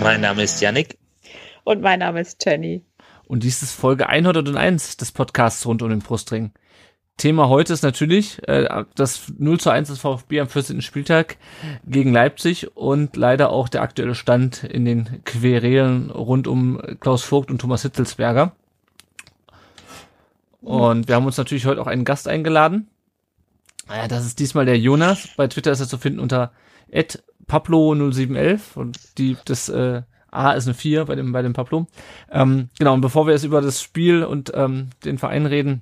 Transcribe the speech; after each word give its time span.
Mein 0.00 0.20
Name 0.20 0.42
ist 0.44 0.60
Yannick. 0.60 0.96
Und 1.64 1.82
mein 1.82 1.98
Name 1.98 2.20
ist 2.20 2.44
Jenny. 2.44 2.84
Und 3.26 3.42
dies 3.42 3.62
ist 3.62 3.72
Folge 3.72 4.08
101 4.08 4.96
des 4.96 5.12
Podcasts 5.12 5.66
rund 5.66 5.82
um 5.82 5.90
den 5.90 5.98
Brustring. 5.98 6.52
Thema 7.16 7.48
heute 7.48 7.72
ist 7.72 7.82
natürlich 7.82 8.38
äh, 8.48 8.84
das 8.94 9.32
0 9.36 9.58
zu 9.58 9.70
1 9.70 9.88
des 9.88 9.98
VfB 9.98 10.40
am 10.40 10.48
14. 10.48 10.82
Spieltag 10.82 11.36
gegen 11.84 12.12
Leipzig 12.12 12.76
und 12.76 13.16
leider 13.16 13.50
auch 13.50 13.68
der 13.68 13.82
aktuelle 13.82 14.14
Stand 14.14 14.62
in 14.62 14.84
den 14.84 15.24
Querelen 15.24 16.10
rund 16.10 16.46
um 16.46 16.80
Klaus 17.00 17.24
Vogt 17.24 17.50
und 17.50 17.60
Thomas 17.60 17.82
Hitzelsberger. 17.82 18.52
Und 20.60 21.08
wir 21.08 21.16
haben 21.16 21.26
uns 21.26 21.36
natürlich 21.36 21.66
heute 21.66 21.82
auch 21.82 21.88
einen 21.88 22.04
Gast 22.04 22.28
eingeladen. 22.28 22.88
Äh, 23.90 24.06
das 24.06 24.24
ist 24.24 24.38
diesmal 24.38 24.64
der 24.64 24.78
Jonas. 24.78 25.28
Bei 25.36 25.48
Twitter 25.48 25.72
ist 25.72 25.80
er 25.80 25.88
zu 25.88 25.98
finden 25.98 26.20
unter 26.20 26.52
Pablo0711 27.48 28.60
und 28.76 29.18
die, 29.18 29.36
das 29.44 29.68
äh, 29.68 30.02
A 30.30 30.52
ist 30.52 30.66
eine 30.66 30.74
4 30.74 31.06
bei 31.06 31.14
dem, 31.14 31.32
bei 31.32 31.42
dem 31.42 31.52
Pablo. 31.54 31.86
Ähm, 32.30 32.68
genau, 32.78 32.94
und 32.94 33.00
bevor 33.00 33.26
wir 33.26 33.32
jetzt 33.32 33.44
über 33.44 33.60
das 33.60 33.80
Spiel 33.82 34.24
und 34.24 34.52
ähm, 34.54 34.90
den 35.04 35.18
Verein 35.18 35.46
reden, 35.46 35.80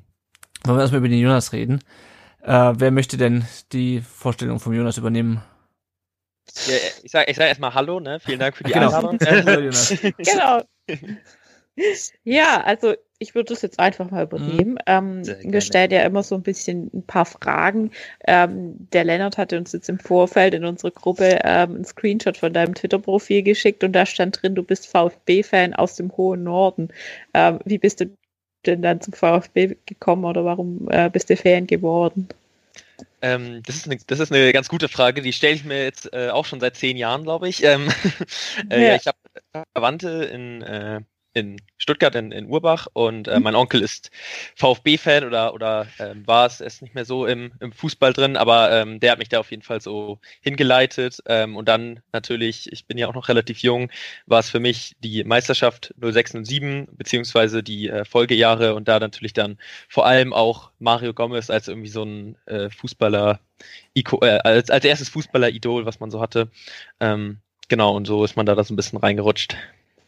wollen 0.64 0.78
wir 0.78 0.82
erstmal 0.82 1.00
über 1.00 1.08
den 1.08 1.18
Jonas 1.20 1.52
reden. 1.52 1.80
Äh, 2.42 2.74
wer 2.76 2.90
möchte 2.92 3.16
denn 3.16 3.44
die 3.72 4.00
Vorstellung 4.00 4.60
vom 4.60 4.72
Jonas 4.72 4.98
übernehmen? 4.98 5.42
Ja, 6.66 6.74
ich 7.02 7.10
sage 7.10 7.30
ich 7.30 7.36
sag 7.36 7.48
erstmal 7.48 7.74
Hallo, 7.74 7.98
ne? 7.98 8.20
Vielen 8.20 8.38
Dank 8.38 8.56
für 8.56 8.62
die 8.64 8.72
Genau. 8.72 8.86
Einladung. 8.86 9.18
Hallo, 9.26 9.60
Jonas. 9.60 9.94
Genau. 10.18 10.62
Ja, 12.22 12.62
also 12.62 12.94
ich 13.18 13.34
würde 13.34 13.52
das 13.54 13.62
jetzt 13.62 13.78
einfach 13.78 14.10
mal 14.10 14.24
übernehmen. 14.24 14.78
Ähm, 14.86 15.26
wir 15.26 15.60
stellen 15.60 15.90
ja 15.90 16.02
immer 16.02 16.22
so 16.22 16.34
ein 16.34 16.42
bisschen 16.42 16.90
ein 16.92 17.02
paar 17.02 17.24
Fragen. 17.24 17.90
Ähm, 18.26 18.88
der 18.92 19.04
Lennart 19.04 19.38
hatte 19.38 19.56
uns 19.56 19.72
jetzt 19.72 19.88
im 19.88 19.98
Vorfeld 19.98 20.54
in 20.54 20.64
unsere 20.64 20.92
Gruppe 20.92 21.38
ähm, 21.44 21.76
einen 21.76 21.84
Screenshot 21.84 22.36
von 22.36 22.52
deinem 22.52 22.74
Twitter-Profil 22.74 23.42
geschickt 23.42 23.84
und 23.84 23.92
da 23.92 24.04
stand 24.04 24.42
drin, 24.42 24.54
du 24.54 24.62
bist 24.62 24.86
VfB-Fan 24.86 25.74
aus 25.74 25.96
dem 25.96 26.14
hohen 26.16 26.42
Norden. 26.44 26.88
Ähm, 27.32 27.60
wie 27.64 27.78
bist 27.78 28.00
du 28.00 28.10
denn 28.66 28.82
dann 28.82 29.00
zum 29.00 29.14
VfB 29.14 29.76
gekommen 29.86 30.24
oder 30.24 30.44
warum 30.44 30.88
äh, 30.90 31.08
bist 31.08 31.30
du 31.30 31.36
Fan 31.36 31.66
geworden? 31.66 32.28
Ähm, 33.22 33.62
das, 33.64 33.76
ist 33.76 33.86
eine, 33.86 33.98
das 34.06 34.20
ist 34.20 34.32
eine 34.32 34.52
ganz 34.52 34.68
gute 34.68 34.88
Frage, 34.88 35.22
die 35.22 35.32
stelle 35.32 35.54
ich 35.54 35.64
mir 35.64 35.84
jetzt 35.84 36.12
äh, 36.12 36.28
auch 36.28 36.44
schon 36.44 36.60
seit 36.60 36.76
zehn 36.76 36.96
Jahren, 36.96 37.22
glaube 37.22 37.48
ich. 37.48 37.64
Ähm, 37.64 37.88
äh, 38.70 38.82
Ja. 38.82 38.88
ja. 38.88 38.94
Ich 38.96 39.06
habe 39.06 39.18
Verwandte 39.72 40.24
in, 40.24 40.62
äh, 40.62 41.00
in 41.36 41.60
Stuttgart, 41.76 42.14
in, 42.14 42.32
in 42.32 42.46
Urbach 42.46 42.86
und 42.94 43.28
äh, 43.28 43.38
mein 43.38 43.54
Onkel 43.54 43.82
ist 43.82 44.10
VfB-Fan 44.54 45.22
oder, 45.22 45.52
oder 45.52 45.86
ähm, 45.98 46.26
war 46.26 46.46
es, 46.46 46.62
er 46.62 46.66
ist 46.66 46.80
nicht 46.80 46.94
mehr 46.94 47.04
so 47.04 47.26
im, 47.26 47.52
im 47.60 47.72
Fußball 47.72 48.14
drin, 48.14 48.38
aber 48.38 48.72
ähm, 48.72 49.00
der 49.00 49.12
hat 49.12 49.18
mich 49.18 49.28
da 49.28 49.38
auf 49.38 49.50
jeden 49.50 49.62
Fall 49.62 49.82
so 49.82 50.18
hingeleitet. 50.40 51.18
Ähm, 51.26 51.54
und 51.56 51.68
dann 51.68 52.00
natürlich, 52.10 52.72
ich 52.72 52.86
bin 52.86 52.96
ja 52.96 53.06
auch 53.06 53.14
noch 53.14 53.28
relativ 53.28 53.58
jung, 53.58 53.90
war 54.24 54.40
es 54.40 54.48
für 54.48 54.60
mich 54.60 54.96
die 55.00 55.24
Meisterschaft 55.24 55.94
06 56.00 56.36
und 56.36 56.46
07, 56.46 56.88
beziehungsweise 56.92 57.62
die 57.62 57.90
äh, 57.90 58.06
Folgejahre 58.06 58.74
und 58.74 58.88
da 58.88 58.98
natürlich 58.98 59.34
dann 59.34 59.58
vor 59.90 60.06
allem 60.06 60.32
auch 60.32 60.70
Mario 60.78 61.12
Gomez 61.12 61.50
als 61.50 61.68
irgendwie 61.68 61.90
so 61.90 62.02
ein 62.02 62.38
äh, 62.46 62.70
Fußballer, 62.70 63.40
äh, 63.94 64.38
als, 64.42 64.70
als 64.70 64.84
erstes 64.86 65.10
Fußballer-Idol, 65.10 65.84
was 65.84 66.00
man 66.00 66.10
so 66.10 66.22
hatte. 66.22 66.50
Ähm, 66.98 67.40
genau, 67.68 67.94
und 67.94 68.06
so 68.06 68.24
ist 68.24 68.36
man 68.36 68.46
da 68.46 68.54
da 68.54 68.64
so 68.64 68.72
ein 68.72 68.76
bisschen 68.76 68.98
reingerutscht. 68.98 69.54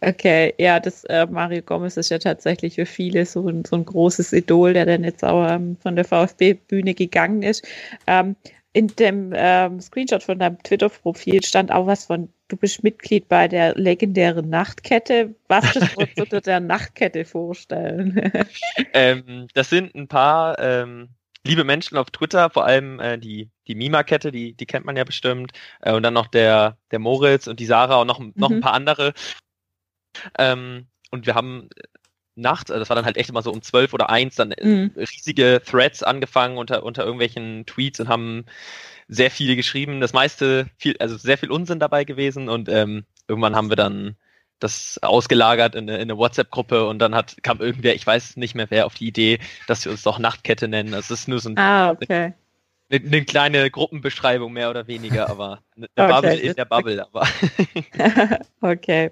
Okay, 0.00 0.54
ja, 0.58 0.78
das 0.78 1.04
äh, 1.04 1.26
Mario 1.26 1.62
Gomez 1.62 1.96
ist 1.96 2.10
ja 2.10 2.18
tatsächlich 2.18 2.76
für 2.76 2.86
viele 2.86 3.26
so 3.26 3.48
ein, 3.48 3.64
so 3.64 3.76
ein 3.76 3.84
großes 3.84 4.32
Idol, 4.32 4.72
der 4.72 4.86
dann 4.86 5.02
jetzt 5.02 5.24
auch 5.24 5.48
ähm, 5.48 5.76
von 5.82 5.96
der 5.96 6.04
VfB-Bühne 6.04 6.94
gegangen 6.94 7.42
ist. 7.42 7.66
Ähm, 8.06 8.36
in 8.72 8.88
dem 8.88 9.32
ähm, 9.34 9.80
Screenshot 9.80 10.22
von 10.22 10.38
deinem 10.38 10.62
Twitter-Profil 10.62 11.42
stand 11.42 11.72
auch 11.72 11.86
was 11.86 12.04
von, 12.04 12.32
du 12.46 12.56
bist 12.56 12.84
Mitglied 12.84 13.28
bei 13.28 13.48
der 13.48 13.74
legendären 13.74 14.48
Nachtkette. 14.48 15.34
Was 15.48 15.72
das 15.72 15.90
wir 15.90 15.98
uns 15.98 16.10
unter 16.16 16.40
der 16.42 16.60
Nachtkette 16.60 17.24
vorstellen? 17.24 18.30
ähm, 18.92 19.48
das 19.54 19.70
sind 19.70 19.96
ein 19.96 20.06
paar 20.06 20.58
ähm, 20.60 21.08
liebe 21.44 21.64
Menschen 21.64 21.96
auf 21.96 22.10
Twitter, 22.10 22.50
vor 22.50 22.66
allem 22.66 23.00
äh, 23.00 23.18
die, 23.18 23.50
die 23.66 23.74
Mima-Kette, 23.74 24.30
die, 24.30 24.54
die 24.54 24.66
kennt 24.66 24.84
man 24.86 24.96
ja 24.96 25.04
bestimmt. 25.04 25.52
Äh, 25.80 25.92
und 25.94 26.02
dann 26.04 26.14
noch 26.14 26.28
der, 26.28 26.76
der 26.92 26.98
Moritz 27.00 27.46
und 27.48 27.58
die 27.58 27.66
Sarah 27.66 28.00
und 28.00 28.06
noch, 28.06 28.20
noch 28.36 28.50
Mhm. 28.50 28.56
ein 28.56 28.60
paar 28.60 28.74
andere. 28.74 29.12
Ähm, 30.38 30.86
und 31.10 31.26
wir 31.26 31.34
haben 31.34 31.68
nachts, 32.34 32.70
also 32.70 32.80
das 32.80 32.88
war 32.88 32.96
dann 32.96 33.04
halt 33.04 33.16
echt 33.16 33.30
immer 33.30 33.42
so 33.42 33.52
um 33.52 33.62
zwölf 33.62 33.92
oder 33.94 34.10
eins, 34.10 34.36
dann 34.36 34.52
äh, 34.52 34.64
Mhm. 34.64 34.90
riesige 34.96 35.60
Threads 35.64 36.02
angefangen 36.02 36.56
unter, 36.56 36.82
unter 36.84 37.04
irgendwelchen 37.04 37.66
Tweets 37.66 38.00
und 38.00 38.08
haben 38.08 38.46
sehr 39.08 39.30
viele 39.30 39.56
geschrieben. 39.56 40.00
Das 40.00 40.12
meiste, 40.12 40.68
viel, 40.78 40.96
also 40.98 41.16
sehr 41.16 41.38
viel 41.38 41.50
Unsinn 41.50 41.80
dabei 41.80 42.04
gewesen 42.04 42.48
und 42.48 42.68
ähm, 42.68 43.04
irgendwann 43.26 43.56
haben 43.56 43.70
wir 43.70 43.76
dann 43.76 44.16
das 44.60 44.98
ausgelagert 45.02 45.74
in 45.74 45.88
eine, 45.88 45.96
in 45.96 46.02
eine 46.10 46.18
WhatsApp-Gruppe 46.18 46.86
und 46.86 46.98
dann 46.98 47.14
hat, 47.14 47.36
kam 47.42 47.60
irgendwer, 47.60 47.94
ich 47.94 48.06
weiß 48.06 48.36
nicht 48.36 48.54
mehr 48.54 48.66
wer, 48.70 48.86
auf 48.86 48.94
die 48.94 49.06
Idee, 49.06 49.38
dass 49.68 49.84
wir 49.84 49.92
uns 49.92 50.02
doch 50.02 50.18
Nachtkette 50.18 50.68
nennen. 50.68 50.92
Das 50.92 51.10
ist 51.10 51.28
nur 51.28 51.38
so 51.38 51.50
ein, 51.50 51.58
ah, 51.58 51.90
okay. 51.92 52.34
Eine, 52.90 53.04
eine 53.04 53.24
kleine 53.24 53.70
Gruppenbeschreibung 53.70 54.52
mehr 54.52 54.70
oder 54.70 54.86
weniger, 54.86 55.28
aber 55.28 55.62
eine, 55.76 55.88
Okay, 55.96 56.12
Bubble 56.12 56.36
in 56.38 56.54
der 56.54 56.64
Bubble, 56.64 57.06
aber 57.06 57.28
okay. 58.60 59.10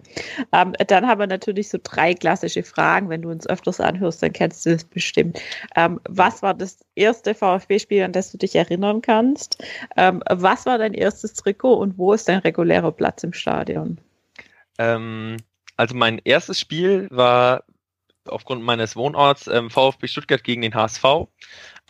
Ähm, 0.52 0.72
dann 0.86 1.06
haben 1.06 1.20
wir 1.20 1.26
natürlich 1.26 1.68
so 1.68 1.78
drei 1.82 2.14
klassische 2.14 2.62
Fragen. 2.62 3.08
Wenn 3.08 3.22
du 3.22 3.30
uns 3.30 3.46
öfters 3.46 3.80
anhörst, 3.80 4.22
dann 4.22 4.32
kennst 4.32 4.64
du 4.66 4.70
das 4.70 4.84
bestimmt. 4.84 5.40
Ähm, 5.76 6.00
was 6.08 6.42
war 6.42 6.54
das 6.54 6.78
erste 6.94 7.34
VfB-Spiel, 7.34 8.02
an 8.02 8.12
das 8.12 8.32
du 8.32 8.38
dich 8.38 8.56
erinnern 8.56 9.02
kannst? 9.02 9.62
Ähm, 9.96 10.22
was 10.28 10.66
war 10.66 10.78
dein 10.78 10.94
erstes 10.94 11.34
Trikot 11.34 11.74
und 11.74 11.98
wo 11.98 12.12
ist 12.12 12.28
dein 12.28 12.38
regulärer 12.38 12.92
Platz 12.92 13.24
im 13.24 13.32
Stadion? 13.32 13.98
Also 14.78 15.94
mein 15.94 16.20
erstes 16.24 16.60
Spiel 16.60 17.08
war 17.10 17.64
aufgrund 18.26 18.62
meines 18.62 18.96
Wohnorts 18.96 19.46
ähm, 19.46 19.70
VfB 19.70 20.06
Stuttgart 20.06 20.44
gegen 20.44 20.62
den 20.62 20.74
HSV. 20.74 21.04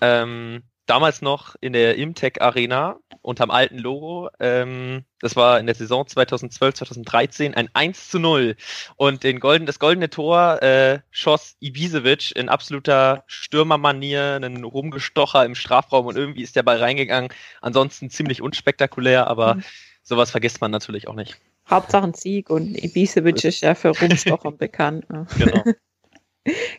Ähm, 0.01 0.63
damals 0.87 1.21
noch 1.21 1.57
in 1.61 1.73
der 1.73 1.97
Imtech 1.97 2.41
Arena 2.41 2.97
unterm 3.23 3.51
alten 3.51 3.79
Logo. 3.79 4.31
Ähm, 4.39 5.05
das 5.21 5.35
war 5.37 5.59
in 5.59 5.67
der 5.67 5.75
Saison 5.75 6.07
2012, 6.07 6.75
2013 6.77 7.55
ein 7.55 7.69
1 7.73 8.11
zu 8.11 8.19
0. 8.19 8.57
Und 8.97 9.25
den 9.25 9.41
golden, 9.41 9.67
das 9.67 9.79
goldene 9.79 10.09
Tor 10.11 10.63
äh, 10.63 11.01
schoss 11.11 11.57
Ibisevic 11.61 12.35
in 12.37 12.49
absoluter 12.49 13.25
Stürmermanier, 13.27 14.35
einen 14.37 14.65
Rumgestocher 14.65 15.45
im 15.45 15.55
Strafraum 15.55 16.07
und 16.07 16.17
irgendwie 16.17 16.43
ist 16.43 16.57
der 16.57 16.63
Ball 16.63 16.79
reingegangen. 16.79 17.31
Ansonsten 17.61 18.11
ziemlich 18.11 18.41
unspektakulär, 18.41 19.27
aber 19.27 19.57
Mhm. 19.57 19.65
sowas 20.03 20.31
vergisst 20.31 20.61
man 20.61 20.71
natürlich 20.71 21.09
auch 21.09 21.15
nicht. 21.15 21.37
Hauptsache 21.69 22.05
ein 22.05 22.15
Sieg 22.15 22.49
und 22.49 22.77
Ibisevic 22.83 23.43
ist 23.45 23.61
ja 23.61 23.75
für 23.75 23.89
Rumstochern 23.89 24.57
bekannt. 24.59 25.11
Ne? 25.11 25.27
Genau. 25.39 25.65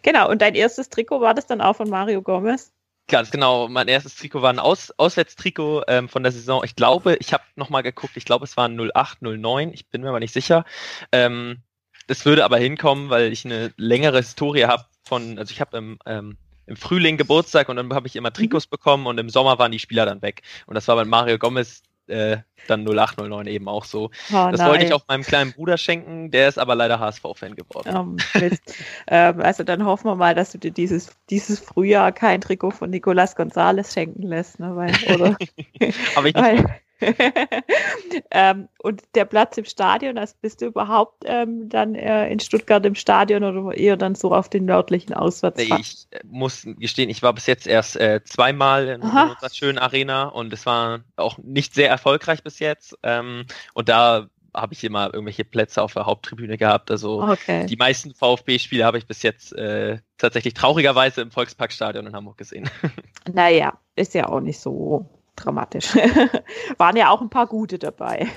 Genau, 0.02 0.30
und 0.30 0.42
dein 0.42 0.56
erstes 0.56 0.88
Trikot 0.88 1.20
war 1.20 1.34
das 1.34 1.46
dann 1.46 1.60
auch 1.60 1.76
von 1.76 1.90
Mario 1.90 2.22
Gomez? 2.22 2.72
Ganz 3.10 3.32
genau. 3.32 3.70
Mein 3.70 3.88
erstes 3.88 4.16
Trikot 4.16 4.42
war 4.42 4.50
ein 4.50 4.60
Aus 4.60 4.92
Auswärtstrikot 4.98 5.84
ähm, 5.88 6.10
von 6.10 6.24
der 6.24 6.34
Saison. 6.34 6.64
Ich 6.66 6.76
glaube, 6.76 7.16
ich 7.22 7.32
habe 7.32 7.44
nochmal 7.56 7.82
geguckt, 7.82 8.18
ich 8.18 8.26
glaube, 8.26 8.44
es 8.44 8.58
war 8.58 8.68
08, 8.70 9.22
09. 9.22 9.72
Ich 9.74 9.88
bin 9.88 10.02
mir 10.02 10.10
aber 10.10 10.20
nicht 10.20 10.34
sicher. 10.34 10.66
Ähm, 11.14 11.64
das 12.08 12.26
würde 12.26 12.44
aber 12.44 12.58
hinkommen, 12.58 13.10
weil 13.10 13.32
ich 13.32 13.46
eine 13.46 13.74
längere 13.78 14.18
Historie 14.18 14.66
habe 14.66 14.86
von, 15.06 15.40
also 15.40 15.52
ich 15.52 15.62
habe 15.62 15.78
im, 15.78 16.00
ähm, 16.06 16.38
im 16.66 16.76
Frühling 16.76 17.18
Geburtstag 17.18 17.70
und 17.70 17.78
dann 17.78 17.94
habe 17.94 18.08
ich 18.08 18.18
immer 18.18 18.34
Trikots 18.34 18.68
bekommen 18.68 19.08
und 19.08 19.18
im 19.18 19.30
Sommer 19.30 19.58
waren 19.58 19.72
die 19.72 19.80
Spieler 19.80 20.06
dann 20.06 20.22
weg. 20.22 20.42
Und 20.66 20.76
das 20.76 20.88
war 20.90 20.98
bei 20.98 21.06
Mario 21.06 21.38
Gomez 21.38 21.84
äh, 22.08 22.38
dann 22.68 22.86
08, 22.88 23.18
09 23.18 23.48
eben 23.48 23.68
auch 23.68 23.86
so. 23.86 24.12
Oh, 24.32 24.50
das 24.52 24.64
wollte 24.66 24.84
ich 24.84 24.90
nein. 24.90 25.00
auch 25.00 25.08
meinem 25.08 25.24
kleinen 25.24 25.54
Bruder 25.54 25.78
schenken, 25.78 26.32
der 26.32 26.50
ist 26.50 26.60
aber 26.60 26.76
leider 26.76 27.00
HSV-Fan 27.00 27.56
geworden. 27.56 28.18
Ähm, 28.36 28.42
Mist. 28.42 28.62
ähm, 29.08 29.42
also 29.42 29.64
dann 29.64 29.86
hoffen 29.86 30.08
wir 30.08 30.16
mal, 30.16 30.36
dass 30.36 30.52
du 30.52 30.58
dir 30.58 30.72
dieses, 30.72 31.12
dieses 31.30 31.60
Frühjahr 31.60 32.12
kein 32.12 32.42
Trikot 32.42 32.72
von 32.72 32.90
Nicolas 32.90 33.36
Gonzalez 33.36 33.94
schenken 33.94 34.24
lässt, 34.24 34.60
ne? 34.60 34.76
Weil, 34.76 34.94
oder? 35.14 35.38
Aber 36.16 36.28
ich 36.28 36.36
Weil, 36.36 36.66
ähm, 38.32 38.70
und 38.80 39.04
der 39.16 39.26
Platz 39.26 39.58
im 39.58 39.66
Stadion, 39.66 40.18
also 40.18 40.36
bist 40.42 40.62
du 40.62 40.66
überhaupt 40.68 41.24
ähm, 41.26 41.70
dann 41.70 41.96
äh, 41.96 42.30
in 42.30 42.40
Stuttgart 42.40 42.86
im 42.86 42.96
Stadion 42.96 43.44
oder 43.44 43.76
eher 43.78 43.98
dann 43.98 44.16
so 44.16 44.34
auf 44.34 44.50
den 44.50 44.66
nördlichen 44.66 45.14
Nee, 45.56 45.64
Auswärtsfahrten? 45.64 45.82
ich 45.82 46.08
äh, 46.12 46.20
muss 46.26 46.64
gestehen, 46.78 47.10
ich 47.10 47.24
war 47.24 47.34
bis 47.34 47.48
jetzt 47.48 47.66
erst 47.68 47.96
äh, 47.96 48.22
zweimal 48.24 48.88
in, 48.88 49.02
in 49.02 49.08
Aha. 49.08 49.24
unserer 49.28 49.50
schönen 49.50 49.80
Arena 49.80 50.26
und 50.26 50.54
es 50.54 50.66
war 50.66 51.04
auch 51.16 51.38
nicht 51.40 51.74
sehr 51.74 51.90
erfolgreich 51.90 52.44
bis 52.44 52.60
jetzt. 52.60 52.96
Ähm, 53.04 53.46
und 53.74 53.90
da 53.90 54.30
habe 54.54 54.74
ich 54.74 54.84
immer 54.84 55.14
irgendwelche 55.14 55.46
Plätze 55.46 55.82
auf 55.82 55.94
der 55.94 56.06
Haupttribüne 56.06 56.58
gehabt. 56.58 56.92
Also 56.92 57.26
Okay. 57.28 57.66
die 57.68 57.76
meisten 57.76 58.14
VfB-Spiele 58.14 58.86
habe 58.86 58.98
ich 59.00 59.08
bis 59.08 59.24
jetzt 59.24 59.54
äh, 59.54 60.00
tatsächlich 60.18 60.54
traurigerweise 60.54 61.22
im 61.22 61.32
Volksparkstadion 61.32 62.06
in 62.08 62.16
Hamburg 62.16 62.38
gesehen. 62.38 62.70
Naja, 63.32 63.80
ist 63.96 64.14
ja 64.14 64.28
auch 64.30 64.40
nicht 64.40 64.60
so 64.60 65.17
dramatisch. 65.38 65.96
Waren 66.78 66.98
ja 66.98 67.10
auch 67.10 67.22
ein 67.22 67.30
paar 67.30 67.48
gute 67.48 67.80
dabei. 67.80 68.28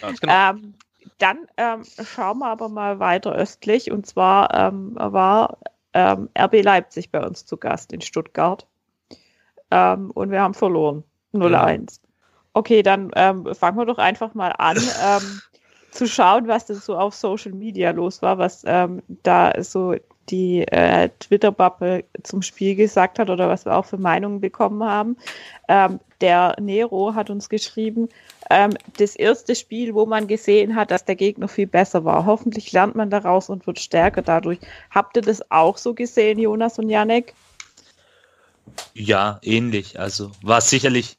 Genau. 0.00 0.32
Ähm, 0.50 0.74
dann 1.18 1.38
ähm, 1.56 1.82
schauen 2.04 2.38
wir 2.38 2.46
aber 2.46 2.68
mal 2.68 2.98
weiter 2.98 3.34
östlich. 3.34 3.90
Und 3.90 4.06
zwar 4.06 4.52
ähm, 4.54 4.94
war 4.96 5.58
ähm, 5.92 6.28
RB 6.36 6.62
Leipzig 6.62 7.10
bei 7.10 7.24
uns 7.24 7.46
zu 7.46 7.56
Gast 7.56 7.92
in 7.92 8.00
Stuttgart. 8.00 8.66
Ähm, 9.70 10.10
und 10.10 10.30
wir 10.30 10.40
haben 10.40 10.54
verloren. 10.54 11.04
0-1. 11.32 12.00
Okay, 12.52 12.82
dann 12.82 13.10
ähm, 13.16 13.52
fangen 13.54 13.76
wir 13.76 13.86
doch 13.86 13.98
einfach 13.98 14.34
mal 14.34 14.50
an, 14.50 14.78
zu 15.90 16.06
schauen, 16.06 16.46
was 16.46 16.66
denn 16.66 16.76
so 16.76 16.96
auf 16.96 17.14
Social 17.14 17.52
Media 17.52 17.90
los 17.90 18.22
war, 18.22 18.38
was 18.38 18.62
da 18.62 19.52
so 19.62 19.94
die 20.28 20.66
äh, 20.68 21.10
Twitter-Bubble 21.18 22.04
zum 22.22 22.42
Spiel 22.42 22.74
gesagt 22.74 23.18
hat 23.18 23.30
oder 23.30 23.48
was 23.48 23.64
wir 23.64 23.76
auch 23.76 23.84
für 23.84 23.98
Meinungen 23.98 24.40
bekommen 24.40 24.82
haben. 24.84 25.16
Ähm, 25.68 26.00
der 26.24 26.56
Nero 26.58 27.14
hat 27.14 27.28
uns 27.28 27.50
geschrieben, 27.50 28.08
ähm, 28.48 28.72
das 28.96 29.14
erste 29.14 29.54
Spiel, 29.54 29.92
wo 29.92 30.06
man 30.06 30.26
gesehen 30.26 30.74
hat, 30.74 30.90
dass 30.90 31.04
der 31.04 31.16
Gegner 31.16 31.48
viel 31.48 31.66
besser 31.66 32.06
war. 32.06 32.24
Hoffentlich 32.24 32.72
lernt 32.72 32.94
man 32.94 33.10
daraus 33.10 33.50
und 33.50 33.66
wird 33.66 33.78
stärker 33.78 34.22
dadurch. 34.22 34.58
Habt 34.88 35.18
ihr 35.18 35.22
das 35.22 35.50
auch 35.50 35.76
so 35.76 35.92
gesehen, 35.92 36.38
Jonas 36.38 36.78
und 36.78 36.88
Janek? 36.88 37.34
Ja, 38.94 39.38
ähnlich. 39.42 40.00
Also 40.00 40.32
war 40.40 40.62
sicherlich 40.62 41.18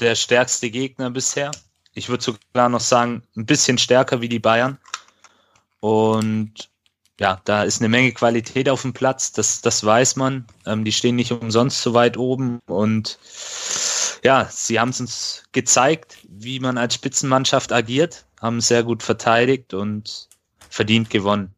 der 0.00 0.14
stärkste 0.14 0.70
Gegner 0.70 1.10
bisher. 1.10 1.50
Ich 1.92 2.08
würde 2.08 2.24
sogar 2.24 2.70
noch 2.70 2.80
sagen, 2.80 3.24
ein 3.36 3.44
bisschen 3.44 3.76
stärker 3.76 4.22
wie 4.22 4.30
die 4.30 4.38
Bayern. 4.38 4.78
Und 5.80 6.70
ja, 7.20 7.42
da 7.44 7.62
ist 7.62 7.82
eine 7.82 7.90
Menge 7.90 8.12
Qualität 8.12 8.70
auf 8.70 8.82
dem 8.82 8.94
Platz, 8.94 9.32
das, 9.32 9.60
das 9.60 9.84
weiß 9.84 10.16
man. 10.16 10.46
Ähm, 10.64 10.84
die 10.84 10.92
stehen 10.92 11.16
nicht 11.16 11.30
umsonst 11.30 11.82
so 11.82 11.92
weit 11.92 12.16
oben. 12.16 12.58
Und 12.66 13.18
ja, 14.24 14.48
sie 14.50 14.80
haben 14.80 14.88
es 14.88 15.00
uns 15.00 15.44
gezeigt, 15.52 16.18
wie 16.26 16.58
man 16.58 16.78
als 16.78 16.94
Spitzenmannschaft 16.94 17.72
agiert, 17.72 18.24
haben 18.40 18.60
sehr 18.60 18.82
gut 18.82 19.02
verteidigt 19.02 19.74
und 19.74 20.28
verdient 20.70 21.10
gewonnen. 21.10 21.54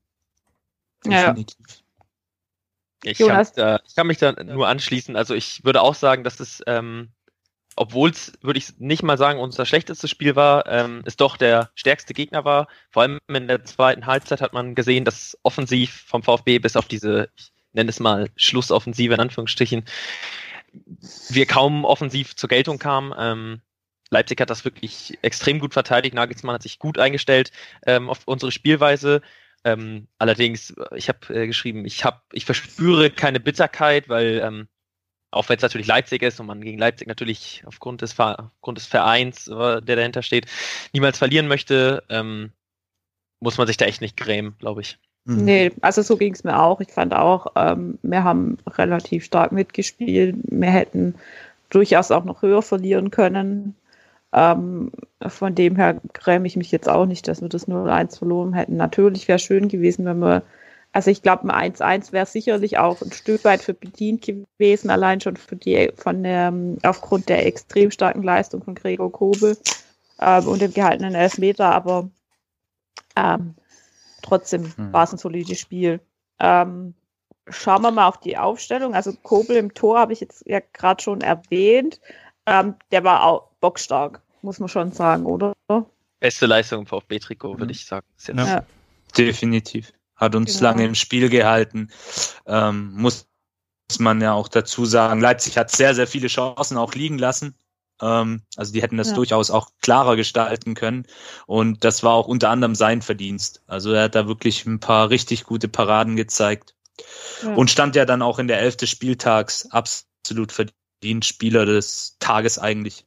Ja. 1.04 1.28
Definitiv. 1.28 1.56
Ich 3.04 3.18
kann, 3.18 3.28
Jonas? 3.28 3.48
mich 3.48 3.56
da, 3.56 3.80
ich 3.86 3.94
kann 3.94 4.06
mich 4.08 4.18
da 4.18 4.32
nur 4.42 4.66
anschließen. 4.66 5.14
Also 5.14 5.34
ich 5.34 5.64
würde 5.64 5.80
auch 5.80 5.94
sagen, 5.94 6.24
dass 6.24 6.40
es, 6.40 6.60
ähm, 6.66 7.10
obwohl 7.76 8.10
es, 8.10 8.32
würde 8.42 8.58
ich 8.58 8.78
nicht 8.78 9.04
mal 9.04 9.16
sagen, 9.16 9.38
unser 9.38 9.64
schlechtestes 9.64 10.10
Spiel 10.10 10.34
war, 10.34 10.66
ähm, 10.66 11.02
es 11.04 11.16
doch 11.16 11.36
der 11.36 11.70
stärkste 11.76 12.14
Gegner 12.14 12.44
war. 12.44 12.66
Vor 12.90 13.02
allem 13.02 13.20
in 13.28 13.46
der 13.46 13.64
zweiten 13.64 14.06
Halbzeit 14.06 14.40
hat 14.40 14.52
man 14.52 14.74
gesehen, 14.74 15.04
dass 15.04 15.38
offensiv 15.44 16.04
vom 16.08 16.24
VfB 16.24 16.58
bis 16.58 16.74
auf 16.74 16.86
diese, 16.86 17.28
ich 17.36 17.52
nenne 17.74 17.90
es 17.90 18.00
mal 18.00 18.28
Schlussoffensive 18.34 19.14
in 19.14 19.20
Anführungsstrichen, 19.20 19.84
wir 21.28 21.46
kaum 21.46 21.84
offensiv 21.84 22.36
zur 22.36 22.48
Geltung 22.48 22.78
kamen. 22.78 23.14
Ähm, 23.18 23.60
Leipzig 24.10 24.40
hat 24.40 24.50
das 24.50 24.64
wirklich 24.64 25.18
extrem 25.22 25.58
gut 25.58 25.72
verteidigt. 25.72 26.14
Nagelsmann 26.14 26.54
hat 26.54 26.62
sich 26.62 26.78
gut 26.78 26.98
eingestellt 26.98 27.50
ähm, 27.86 28.08
auf 28.08 28.20
unsere 28.26 28.52
Spielweise. 28.52 29.22
Ähm, 29.64 30.06
allerdings, 30.18 30.74
ich 30.94 31.08
habe 31.08 31.34
äh, 31.34 31.46
geschrieben, 31.46 31.84
ich 31.84 32.04
habe, 32.04 32.20
ich 32.32 32.44
verspüre 32.44 33.10
keine 33.10 33.40
Bitterkeit, 33.40 34.08
weil 34.08 34.40
ähm, 34.44 34.68
auch 35.32 35.48
wenn 35.48 35.56
es 35.56 35.62
natürlich 35.62 35.88
Leipzig 35.88 36.22
ist 36.22 36.38
und 36.40 36.46
man 36.46 36.60
gegen 36.60 36.78
Leipzig 36.78 37.08
natürlich 37.08 37.62
aufgrund 37.66 38.02
des, 38.02 38.18
aufgrund 38.18 38.78
des 38.78 38.86
Vereins, 38.86 39.48
äh, 39.48 39.82
der 39.82 39.96
dahinter 39.96 40.22
steht, 40.22 40.46
niemals 40.92 41.18
verlieren 41.18 41.48
möchte, 41.48 42.04
ähm, 42.08 42.52
muss 43.40 43.58
man 43.58 43.66
sich 43.66 43.76
da 43.76 43.86
echt 43.86 44.00
nicht 44.00 44.16
grämen, 44.16 44.56
glaube 44.58 44.82
ich. 44.82 44.98
Mhm. 45.26 45.44
Nee, 45.44 45.72
also 45.80 46.02
so 46.02 46.16
ging 46.16 46.32
es 46.32 46.44
mir 46.44 46.60
auch. 46.60 46.80
Ich 46.80 46.92
fand 46.92 47.12
auch, 47.12 47.48
ähm, 47.56 47.98
wir 48.02 48.24
haben 48.24 48.58
relativ 48.66 49.24
stark 49.24 49.52
mitgespielt. 49.52 50.36
Wir 50.44 50.70
hätten 50.70 51.16
durchaus 51.68 52.12
auch 52.12 52.24
noch 52.24 52.42
höher 52.42 52.62
verlieren 52.62 53.10
können. 53.10 53.74
Ähm, 54.32 54.92
von 55.26 55.54
dem 55.54 55.76
her 55.76 56.00
gräme 56.12 56.46
ich 56.46 56.56
mich 56.56 56.70
jetzt 56.70 56.88
auch 56.88 57.06
nicht, 57.06 57.26
dass 57.26 57.42
wir 57.42 57.48
das 57.48 57.66
0-1 57.66 58.18
verloren 58.18 58.52
hätten. 58.52 58.76
Natürlich 58.76 59.26
wäre 59.26 59.40
schön 59.40 59.68
gewesen, 59.68 60.04
wenn 60.04 60.20
wir, 60.20 60.42
also 60.92 61.10
ich 61.10 61.22
glaube, 61.22 61.52
ein 61.52 61.72
1-1 61.72 62.12
wäre 62.12 62.26
sicherlich 62.26 62.78
auch 62.78 63.02
ein 63.02 63.12
Stück 63.12 63.44
weit 63.44 63.62
für 63.62 63.74
bedient 63.74 64.22
gewesen, 64.22 64.90
allein 64.90 65.20
schon 65.20 65.36
für 65.36 65.56
die, 65.56 65.90
von 65.96 66.22
der, 66.22 66.52
aufgrund 66.84 67.28
der 67.28 67.46
extrem 67.46 67.90
starken 67.90 68.22
Leistung 68.22 68.62
von 68.62 68.76
Gregor 68.76 69.10
Kobel 69.10 69.56
ähm, 70.20 70.46
und 70.46 70.62
dem 70.62 70.72
gehaltenen 70.72 71.14
Elfmeter, 71.14 71.74
aber 71.74 72.08
ähm, 73.16 73.54
trotzdem 74.22 74.72
Hm. 74.76 74.92
war 74.92 75.04
es 75.04 75.12
ein 75.12 75.18
solides 75.18 75.58
Spiel. 75.60 76.00
Ähm, 76.38 76.94
schauen 77.48 77.82
wir 77.82 77.90
mal 77.90 78.06
auf 78.08 78.18
die 78.20 78.36
Aufstellung. 78.36 78.94
Also 78.94 79.12
Kobel 79.22 79.56
im 79.56 79.72
Tor 79.74 79.98
habe 79.98 80.12
ich 80.12 80.20
jetzt 80.20 80.42
ja 80.46 80.60
gerade 80.72 81.02
schon 81.02 81.20
erwähnt. 81.20 82.00
Ähm, 82.46 82.74
der 82.92 83.04
war 83.04 83.24
auch 83.24 83.48
bockstark, 83.60 84.22
muss 84.42 84.58
man 84.60 84.68
schon 84.68 84.92
sagen, 84.92 85.24
oder? 85.26 85.52
Beste 86.20 86.46
Leistung 86.46 86.80
im 86.80 86.86
VfB-Trikot, 86.86 87.54
würde 87.54 87.64
Mhm. 87.66 87.70
ich 87.70 87.86
sagen. 87.86 88.06
Ist 88.16 88.28
jetzt 88.28 88.38
Ja. 88.38 88.46
Ja. 88.46 88.66
Definitiv. 89.16 89.92
Hat 90.16 90.34
uns 90.34 90.58
Genau. 90.58 90.70
lange 90.70 90.84
im 90.86 90.94
Spiel 90.94 91.28
gehalten. 91.28 91.90
Ähm, 92.46 92.92
muss 92.94 93.28
man 93.98 94.20
ja 94.20 94.32
auch 94.32 94.48
dazu 94.48 94.84
sagen. 94.84 95.20
Leipzig 95.20 95.58
hat 95.58 95.70
sehr, 95.70 95.94
sehr 95.94 96.06
viele 96.06 96.28
Chancen 96.28 96.76
auch 96.76 96.94
liegen 96.94 97.18
lassen. 97.18 97.54
Ähm, 98.00 98.42
also 98.56 98.72
die 98.72 98.82
hätten 98.82 98.96
das 98.96 99.10
Ja. 99.10 99.14
durchaus 99.14 99.50
auch 99.50 99.70
klarer 99.80 100.16
gestalten 100.16 100.74
können. 100.74 101.06
Und 101.46 101.84
das 101.84 102.02
war 102.02 102.12
auch 102.14 102.28
unter 102.28 102.50
anderem 102.50 102.74
sein 102.74 103.02
Verdienst. 103.02 103.62
Also 103.66 103.92
er 103.92 104.04
hat 104.04 104.14
da 104.14 104.26
wirklich 104.28 104.66
ein 104.66 104.80
paar 104.80 105.10
richtig 105.10 105.44
gute 105.44 105.68
Paraden 105.68 106.16
gezeigt. 106.16 106.74
Ja. 107.42 107.54
Und 107.54 107.70
stand 107.70 107.96
ja 107.96 108.04
dann 108.04 108.22
auch 108.22 108.38
in 108.38 108.48
der 108.48 108.60
Elf 108.60 108.76
des 108.76 108.90
Spieltags 108.90 109.70
absolut 109.70 110.52
verdient 110.52 111.24
Spieler 111.24 111.66
des 111.66 112.16
Tages 112.20 112.58
eigentlich. 112.58 113.06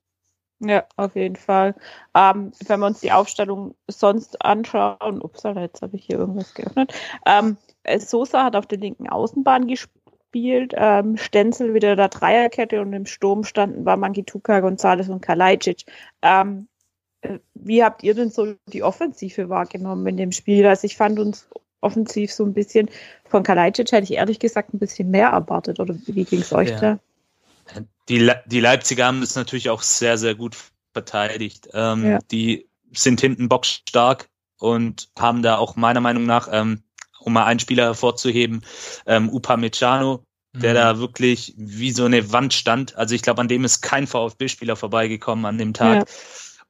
Ja, 0.61 0.85
auf 0.97 1.15
jeden 1.15 1.37
Fall. 1.37 1.73
Ähm, 2.13 2.51
wenn 2.67 2.79
wir 2.81 2.87
uns 2.87 2.99
die 2.99 3.13
Aufstellung 3.13 3.75
sonst 3.87 4.43
anschauen, 4.43 5.21
upsala, 5.21 5.61
jetzt 5.61 5.81
habe 5.81 5.95
ich 5.95 6.05
hier 6.05 6.17
irgendwas 6.17 6.53
geöffnet. 6.53 6.93
Ähm, 7.25 7.57
äh, 7.83 7.99
Sosa 7.99 8.43
hat 8.43 8.57
auf 8.57 8.67
der 8.67 8.77
linken 8.77 9.07
Außenbahn 9.07 9.67
gespielt, 9.67 9.98
ähm, 10.33 11.17
Stenzel 11.17 11.73
wieder 11.73 11.95
der 11.95 12.09
Dreierkette 12.09 12.81
und 12.81 12.93
im 12.93 13.05
Sturm 13.05 13.43
standen 13.43 13.85
war 13.85 13.97
Mangituka, 13.97 14.59
González 14.59 15.09
und 15.09 15.21
Kalajdzic. 15.21 15.85
Ähm, 16.21 16.67
äh, 17.21 17.39
wie 17.53 17.83
habt 17.83 18.03
ihr 18.03 18.13
denn 18.13 18.29
so 18.29 18.55
die 18.67 18.83
Offensive 18.83 19.49
wahrgenommen 19.49 20.05
in 20.07 20.17
dem 20.17 20.31
Spiel? 20.31 20.65
Also 20.65 20.85
ich 20.85 20.97
fand 20.97 21.19
uns 21.19 21.47
offensiv 21.81 22.33
so 22.33 22.45
ein 22.45 22.53
bisschen, 22.53 22.89
von 23.25 23.43
Kalajdzic 23.43 23.91
hätte 23.91 24.03
ich 24.03 24.13
ehrlich 24.13 24.39
gesagt 24.39 24.73
ein 24.73 24.79
bisschen 24.79 25.09
mehr 25.11 25.29
erwartet, 25.29 25.79
oder 25.79 25.95
wie 26.05 26.25
ging 26.25 26.41
es 26.41 26.53
euch 26.53 26.69
Ja. 26.69 26.79
da? 26.79 26.99
Die, 28.09 28.17
Le 28.19 28.41
die 28.47 28.59
Leipziger 28.59 29.05
haben 29.05 29.21
das 29.21 29.35
natürlich 29.35 29.69
auch 29.69 29.81
sehr, 29.81 30.17
sehr 30.17 30.35
gut 30.35 30.57
verteidigt. 30.93 31.69
Ähm, 31.73 32.05
Ja. 32.05 32.19
Die 32.31 32.67
sind 32.91 33.21
hinten 33.21 33.47
boxstark 33.47 34.27
und 34.57 35.09
haben 35.17 35.43
da 35.43 35.57
auch 35.57 35.75
meiner 35.75 36.01
Meinung 36.01 36.25
nach, 36.25 36.49
ähm, 36.51 36.83
um 37.19 37.33
mal 37.33 37.45
einen 37.45 37.59
Spieler 37.59 37.85
hervorzuheben, 37.85 38.63
ähm, 39.05 39.29
Upamecano, 39.29 40.23
der 40.53 40.71
Mhm. 40.71 40.75
da 40.75 40.99
wirklich 40.99 41.53
wie 41.57 41.91
so 41.91 42.05
eine 42.05 42.31
Wand 42.31 42.53
stand. 42.53 42.95
Also 42.95 43.15
ich 43.15 43.21
glaube, 43.21 43.41
an 43.41 43.47
dem 43.47 43.65
ist 43.65 43.81
kein 43.81 44.07
VfB-Spieler 44.07 44.75
vorbeigekommen 44.75 45.45
an 45.45 45.57
dem 45.57 45.73
Tag. 45.73 46.07
Ja. 46.07 46.15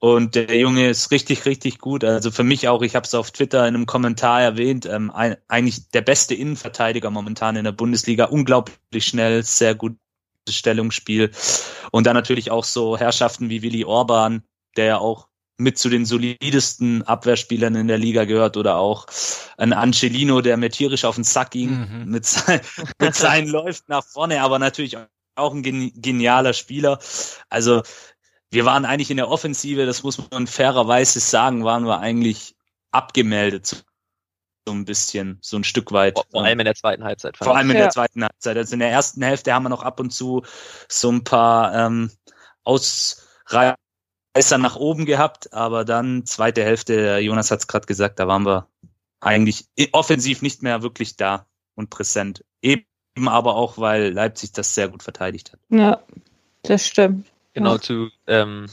Und 0.01 0.35
der 0.35 0.57
Junge 0.57 0.89
ist 0.89 1.11
richtig, 1.11 1.45
richtig 1.45 1.79
gut. 1.79 2.03
Also 2.05 2.31
für 2.31 2.43
mich 2.43 2.67
auch, 2.69 2.81
ich 2.81 2.95
habe 2.95 3.05
es 3.05 3.13
auf 3.13 3.31
Twitter 3.31 3.67
in 3.67 3.75
einem 3.75 3.85
Kommentar 3.85 4.41
erwähnt, 4.41 4.85
ähm, 4.85 5.11
ein, 5.11 5.35
eigentlich 5.47 5.89
der 5.89 6.01
beste 6.01 6.35
Innenverteidiger 6.35 7.09
momentan 7.09 7.57
in 7.57 7.65
der 7.65 7.73
Bundesliga. 7.73 8.25
Unglaublich 8.25 9.05
schnell, 9.05 9.43
sehr 9.43 9.75
gutes 9.75 9.99
Stellungsspiel. 10.49 11.31
Und 11.91 12.07
dann 12.07 12.15
natürlich 12.15 12.49
auch 12.49 12.63
so 12.63 12.97
Herrschaften 12.97 13.49
wie 13.49 13.61
Willi 13.61 13.83
Orban, 13.83 14.43
der 14.77 14.85
ja 14.85 14.97
auch 14.99 15.28
mit 15.59 15.77
zu 15.77 15.89
den 15.89 16.05
solidesten 16.05 17.03
Abwehrspielern 17.03 17.75
in 17.75 17.87
der 17.87 17.97
Liga 17.97 18.23
gehört 18.25 18.55
oder 18.57 18.77
auch 18.77 19.05
ein 19.57 19.73
Angelino, 19.73 20.41
der 20.41 20.55
mir 20.57 20.69
tierisch 20.71 21.03
auf 21.05 21.15
den 21.15 21.23
Sack 21.25 21.51
ging 21.51 21.69
Mhm. 21.69 22.05
mit, 22.09 22.25
sein, 22.25 22.61
mit 22.99 23.13
seinen 23.15 23.47
Läuft 23.49 23.89
nach 23.89 24.03
vorne, 24.05 24.41
aber 24.41 24.57
natürlich 24.57 24.97
auch 25.35 25.53
ein 25.53 25.61
gen- 25.61 25.91
genialer 25.95 26.53
Spieler. 26.53 26.99
Also 27.49 27.83
wir 28.51 28.65
waren 28.65 28.85
eigentlich 28.85 29.11
in 29.11 29.17
der 29.17 29.29
Offensive, 29.29 29.85
das 29.85 30.01
muss 30.01 30.17
man 30.31 30.47
fairerweise 30.47 31.19
sagen, 31.19 31.63
waren 31.65 31.85
wir 31.85 31.99
eigentlich 31.99 32.55
abgemeldet 32.91 33.83
so 34.67 34.73
ein 34.73 34.85
bisschen, 34.85 35.39
so 35.41 35.57
ein 35.57 35.63
Stück 35.63 35.91
weit. 35.91 36.19
Vor, 36.31 36.43
allem 36.45 36.59
in 36.59 36.65
der 36.65 36.75
zweiten 36.75 37.03
Halbzeit. 37.03 37.37
Vor 37.37 37.47
ich. 37.47 37.53
allem 37.53 37.71
in 37.71 37.77
Ja. 37.77 37.83
der 37.83 37.89
zweiten 37.91 38.23
Halbzeit. 38.23 38.55
Also 38.55 38.73
in 38.73 38.79
der 38.79 38.91
ersten 38.91 39.21
Hälfte 39.23 39.53
haben 39.53 39.63
wir 39.63 39.69
noch 39.69 39.83
ab 39.83 39.99
und 39.99 40.11
zu 40.11 40.43
so 40.87 41.11
ein 41.11 41.23
paar 41.23 41.73
ähm, 41.75 42.11
Ausreißer 42.63 43.75
nach 44.57 44.75
oben 44.75 45.05
gehabt, 45.05 45.53
aber 45.53 45.85
dann 45.85 46.25
zweite 46.25 46.63
Hälfte, 46.63 47.17
Jonas 47.19 47.51
hat 47.51 47.59
es 47.59 47.67
gerade 47.67 47.85
gesagt, 47.87 48.19
da 48.19 48.27
waren 48.27 48.45
wir 48.45 48.67
eigentlich 49.19 49.65
i- 49.77 49.89
offensiv 49.91 50.41
nicht 50.41 50.63
mehr 50.63 50.81
wirklich 50.81 51.17
da 51.17 51.45
und 51.75 51.89
präsent. 51.89 52.45
Eben 52.61 52.85
aber 53.25 53.55
auch, 53.55 53.77
weil 53.77 54.13
Leipzig 54.13 54.51
das 54.53 54.73
sehr 54.75 54.87
gut 54.87 55.03
verteidigt 55.03 55.51
hat. 55.51 55.59
Ja, 55.69 56.01
das 56.63 56.87
stimmt. 56.87 57.27
Genau, 57.53 57.73
Ja. 57.73 57.81
zu, 57.81 58.09
ähm, 58.27 58.67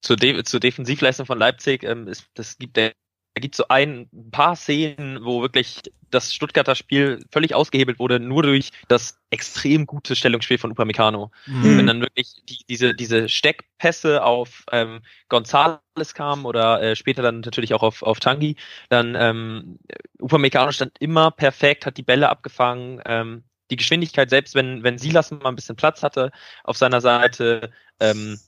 zur, 0.00 0.16
De 0.16 0.42
zur 0.42 0.60
Defensivleistung 0.60 1.26
von 1.26 1.38
Leipzig, 1.38 1.84
ähm, 1.84 2.08
ist, 2.08 2.26
das 2.34 2.58
gibt 2.58 2.76
der 2.76 2.92
da 3.34 3.40
gibt 3.40 3.56
so 3.56 3.64
ein 3.68 4.08
paar 4.30 4.54
Szenen, 4.54 5.24
wo 5.24 5.42
wirklich 5.42 5.82
das 6.10 6.32
Stuttgarter 6.32 6.76
Spiel 6.76 7.18
völlig 7.32 7.52
ausgehebelt 7.52 7.98
wurde, 7.98 8.20
nur 8.20 8.44
durch 8.44 8.70
das 8.86 9.18
extrem 9.30 9.86
gute 9.86 10.14
Stellungsspiel 10.14 10.58
von 10.58 10.70
Upamecano. 10.70 11.32
Mhm. 11.46 11.78
Wenn 11.78 11.86
dann 11.88 12.00
wirklich 12.00 12.36
die, 12.48 12.64
diese, 12.68 12.94
diese 12.94 13.28
Steckpässe 13.28 14.22
auf 14.22 14.64
ähm, 14.70 15.00
Gonzales 15.28 16.14
kamen 16.14 16.44
oder 16.44 16.80
äh, 16.80 16.94
später 16.94 17.22
dann 17.22 17.40
natürlich 17.40 17.74
auch 17.74 17.82
auf, 17.82 18.04
auf 18.04 18.20
Tangi, 18.20 18.54
dann 18.88 19.16
ähm, 19.18 19.80
Upamecano 20.20 20.70
stand 20.70 20.96
immer 21.00 21.32
perfekt, 21.32 21.86
hat 21.86 21.96
die 21.96 22.02
Bälle 22.02 22.28
abgefangen, 22.28 23.02
ähm, 23.04 23.42
die 23.72 23.76
Geschwindigkeit, 23.76 24.30
selbst 24.30 24.54
wenn, 24.54 24.84
wenn 24.84 24.98
Silas 24.98 25.32
mal 25.32 25.46
ein 25.46 25.56
bisschen 25.56 25.74
Platz 25.74 26.04
hatte 26.04 26.30
auf 26.62 26.76
seiner 26.76 27.00
Seite, 27.00 27.72
ähm, 27.98 28.38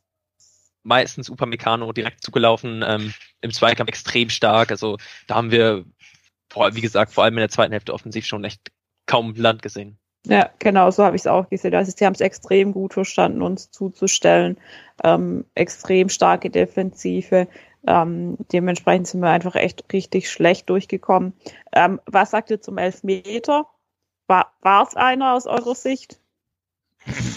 meistens 0.86 1.28
Upamecano 1.28 1.92
direkt 1.92 2.22
zugelaufen, 2.22 2.82
ähm, 2.86 3.12
im 3.40 3.52
Zweikampf 3.52 3.88
extrem 3.88 4.30
stark. 4.30 4.70
Also 4.70 4.96
da 5.26 5.34
haben 5.34 5.50
wir, 5.50 5.84
wie 6.72 6.80
gesagt, 6.80 7.12
vor 7.12 7.24
allem 7.24 7.34
in 7.34 7.40
der 7.40 7.48
zweiten 7.50 7.72
Hälfte 7.72 7.92
offensiv 7.92 8.24
schon 8.24 8.44
echt 8.44 8.70
kaum 9.06 9.34
Land 9.34 9.62
gesehen. 9.62 9.98
Ja, 10.26 10.50
genau, 10.58 10.90
so 10.90 11.04
habe 11.04 11.14
ich 11.14 11.22
es 11.22 11.26
auch 11.26 11.48
gesehen. 11.48 11.74
Also 11.74 11.92
sie 11.96 12.04
haben 12.04 12.14
es 12.14 12.20
extrem 12.20 12.72
gut 12.72 12.94
verstanden, 12.94 13.42
uns 13.42 13.70
zuzustellen. 13.70 14.56
Ähm, 15.04 15.44
extrem 15.54 16.08
starke 16.08 16.50
Defensive. 16.50 17.46
Ähm, 17.86 18.36
dementsprechend 18.52 19.06
sind 19.06 19.20
wir 19.20 19.30
einfach 19.30 19.54
echt 19.54 19.92
richtig 19.92 20.30
schlecht 20.30 20.68
durchgekommen. 20.70 21.32
Ähm, 21.72 22.00
was 22.06 22.30
sagt 22.30 22.50
ihr 22.50 22.60
zum 22.60 22.78
Elfmeter? 22.78 23.66
War 24.26 24.82
es 24.82 24.96
einer 24.96 25.34
aus 25.34 25.46
eurer 25.46 25.76
Sicht? 25.76 26.20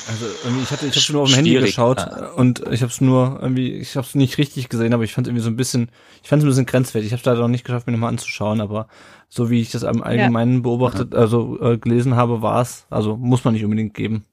Also 0.07 0.25
irgendwie, 0.43 0.63
ich 0.63 0.71
hatte, 0.71 0.88
ich 0.88 0.95
habe 0.95 1.13
nur 1.13 1.21
auf 1.21 1.29
dem 1.29 1.35
Handy 1.35 1.53
geschaut 1.53 2.03
und 2.35 2.63
ich 2.71 2.81
habe 2.81 2.91
es 2.91 3.01
nur 3.01 3.38
irgendwie, 3.39 3.73
ich 3.73 3.95
habe 3.95 4.07
es 4.07 4.15
nicht 4.15 4.39
richtig 4.39 4.67
gesehen, 4.67 4.93
aber 4.93 5.03
ich 5.03 5.13
fand 5.13 5.27
irgendwie 5.27 5.43
so 5.43 5.49
ein 5.49 5.57
bisschen, 5.57 5.91
ich 6.23 6.29
fand 6.29 6.41
es 6.41 6.45
ein 6.45 6.49
bisschen 6.49 6.65
grenzwertig. 6.65 7.07
Ich 7.07 7.13
habe 7.13 7.19
es 7.19 7.25
leider 7.25 7.41
noch 7.41 7.49
nicht 7.49 7.65
geschafft, 7.65 7.85
mir 7.85 7.93
nochmal 7.93 8.09
anzuschauen, 8.09 8.61
aber 8.61 8.88
so 9.27 9.51
wie 9.51 9.61
ich 9.61 9.69
das 9.69 9.83
am 9.83 10.01
Allgemeinen 10.01 10.55
ja. 10.55 10.59
beobachtet, 10.61 11.13
also 11.13 11.59
äh, 11.61 11.77
gelesen 11.77 12.15
habe, 12.15 12.41
war 12.41 12.61
es, 12.61 12.88
also 12.89 13.15
muss 13.15 13.43
man 13.43 13.53
nicht 13.53 13.63
unbedingt 13.63 13.93
geben. 13.93 14.25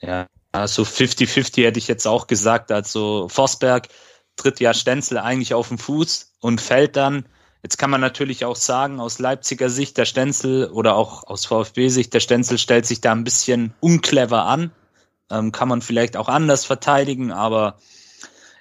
Ja, 0.00 0.26
also 0.50 0.82
50-50 0.82 1.64
hätte 1.64 1.78
ich 1.78 1.86
jetzt 1.86 2.06
auch 2.06 2.26
gesagt. 2.26 2.72
Also 2.72 3.28
Forsberg 3.28 3.88
tritt 4.36 4.58
ja 4.58 4.74
Stenzel 4.74 5.18
eigentlich 5.18 5.54
auf 5.54 5.68
den 5.68 5.78
Fuß 5.78 6.34
und 6.40 6.60
fällt 6.60 6.96
dann 6.96 7.26
Jetzt 7.62 7.76
kann 7.76 7.90
man 7.90 8.00
natürlich 8.00 8.44
auch 8.44 8.56
sagen, 8.56 9.00
aus 9.00 9.18
Leipziger 9.18 9.68
Sicht, 9.68 9.98
der 9.98 10.04
Stenzel 10.04 10.66
oder 10.70 10.94
auch 10.94 11.24
aus 11.26 11.46
VfB-Sicht, 11.46 12.14
der 12.14 12.20
Stenzel 12.20 12.58
stellt 12.58 12.86
sich 12.86 13.00
da 13.00 13.12
ein 13.12 13.24
bisschen 13.24 13.74
unclever 13.80 14.44
an. 14.44 14.70
Ähm, 15.30 15.52
kann 15.52 15.68
man 15.68 15.82
vielleicht 15.82 16.16
auch 16.16 16.28
anders 16.28 16.64
verteidigen, 16.64 17.32
aber 17.32 17.76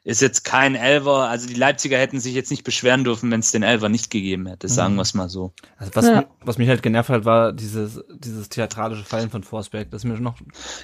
ist 0.08 0.22
jetzt 0.22 0.46
kein 0.46 0.76
Elver. 0.76 1.28
Also 1.28 1.48
die 1.48 1.54
Leipziger 1.54 1.98
hätten 1.98 2.22
sich 2.22 2.34
jetzt 2.34 2.50
nicht 2.50 2.64
beschweren 2.64 3.04
dürfen, 3.04 3.30
wenn 3.30 3.42
es 3.42 3.52
den 3.52 3.62
Elver 3.62 3.90
nicht 3.90 4.10
gegeben 4.10 4.48
hätte, 4.48 4.70
sagen 4.70 4.94
mhm. 4.94 4.98
wir 4.98 5.02
es 5.02 5.14
mal 5.14 5.28
so. 5.28 5.52
Also 5.78 5.92
was, 5.96 6.06
ja. 6.06 6.24
was 6.46 6.58
mich 6.58 6.70
halt 6.70 6.82
genervt 6.82 7.10
hat, 7.10 7.26
war 7.26 7.52
dieses, 7.52 8.02
dieses 8.10 8.48
theatralische 8.48 9.04
Fallen 9.04 9.30
von 9.30 9.44
Forsberg. 9.44 9.92
Das 9.92 10.06
ist 10.06 10.10
mir 10.10 10.18
noch 10.18 10.38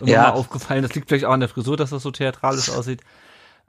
ja. 0.04 0.34
aufgefallen. 0.34 0.84
Das 0.84 0.94
liegt 0.94 1.08
vielleicht 1.08 1.24
auch 1.24 1.32
an 1.32 1.40
der 1.40 1.48
Frisur, 1.48 1.78
dass 1.78 1.92
das 1.92 2.04
so 2.04 2.12
theatralisch 2.12 2.70
aussieht. 2.70 3.00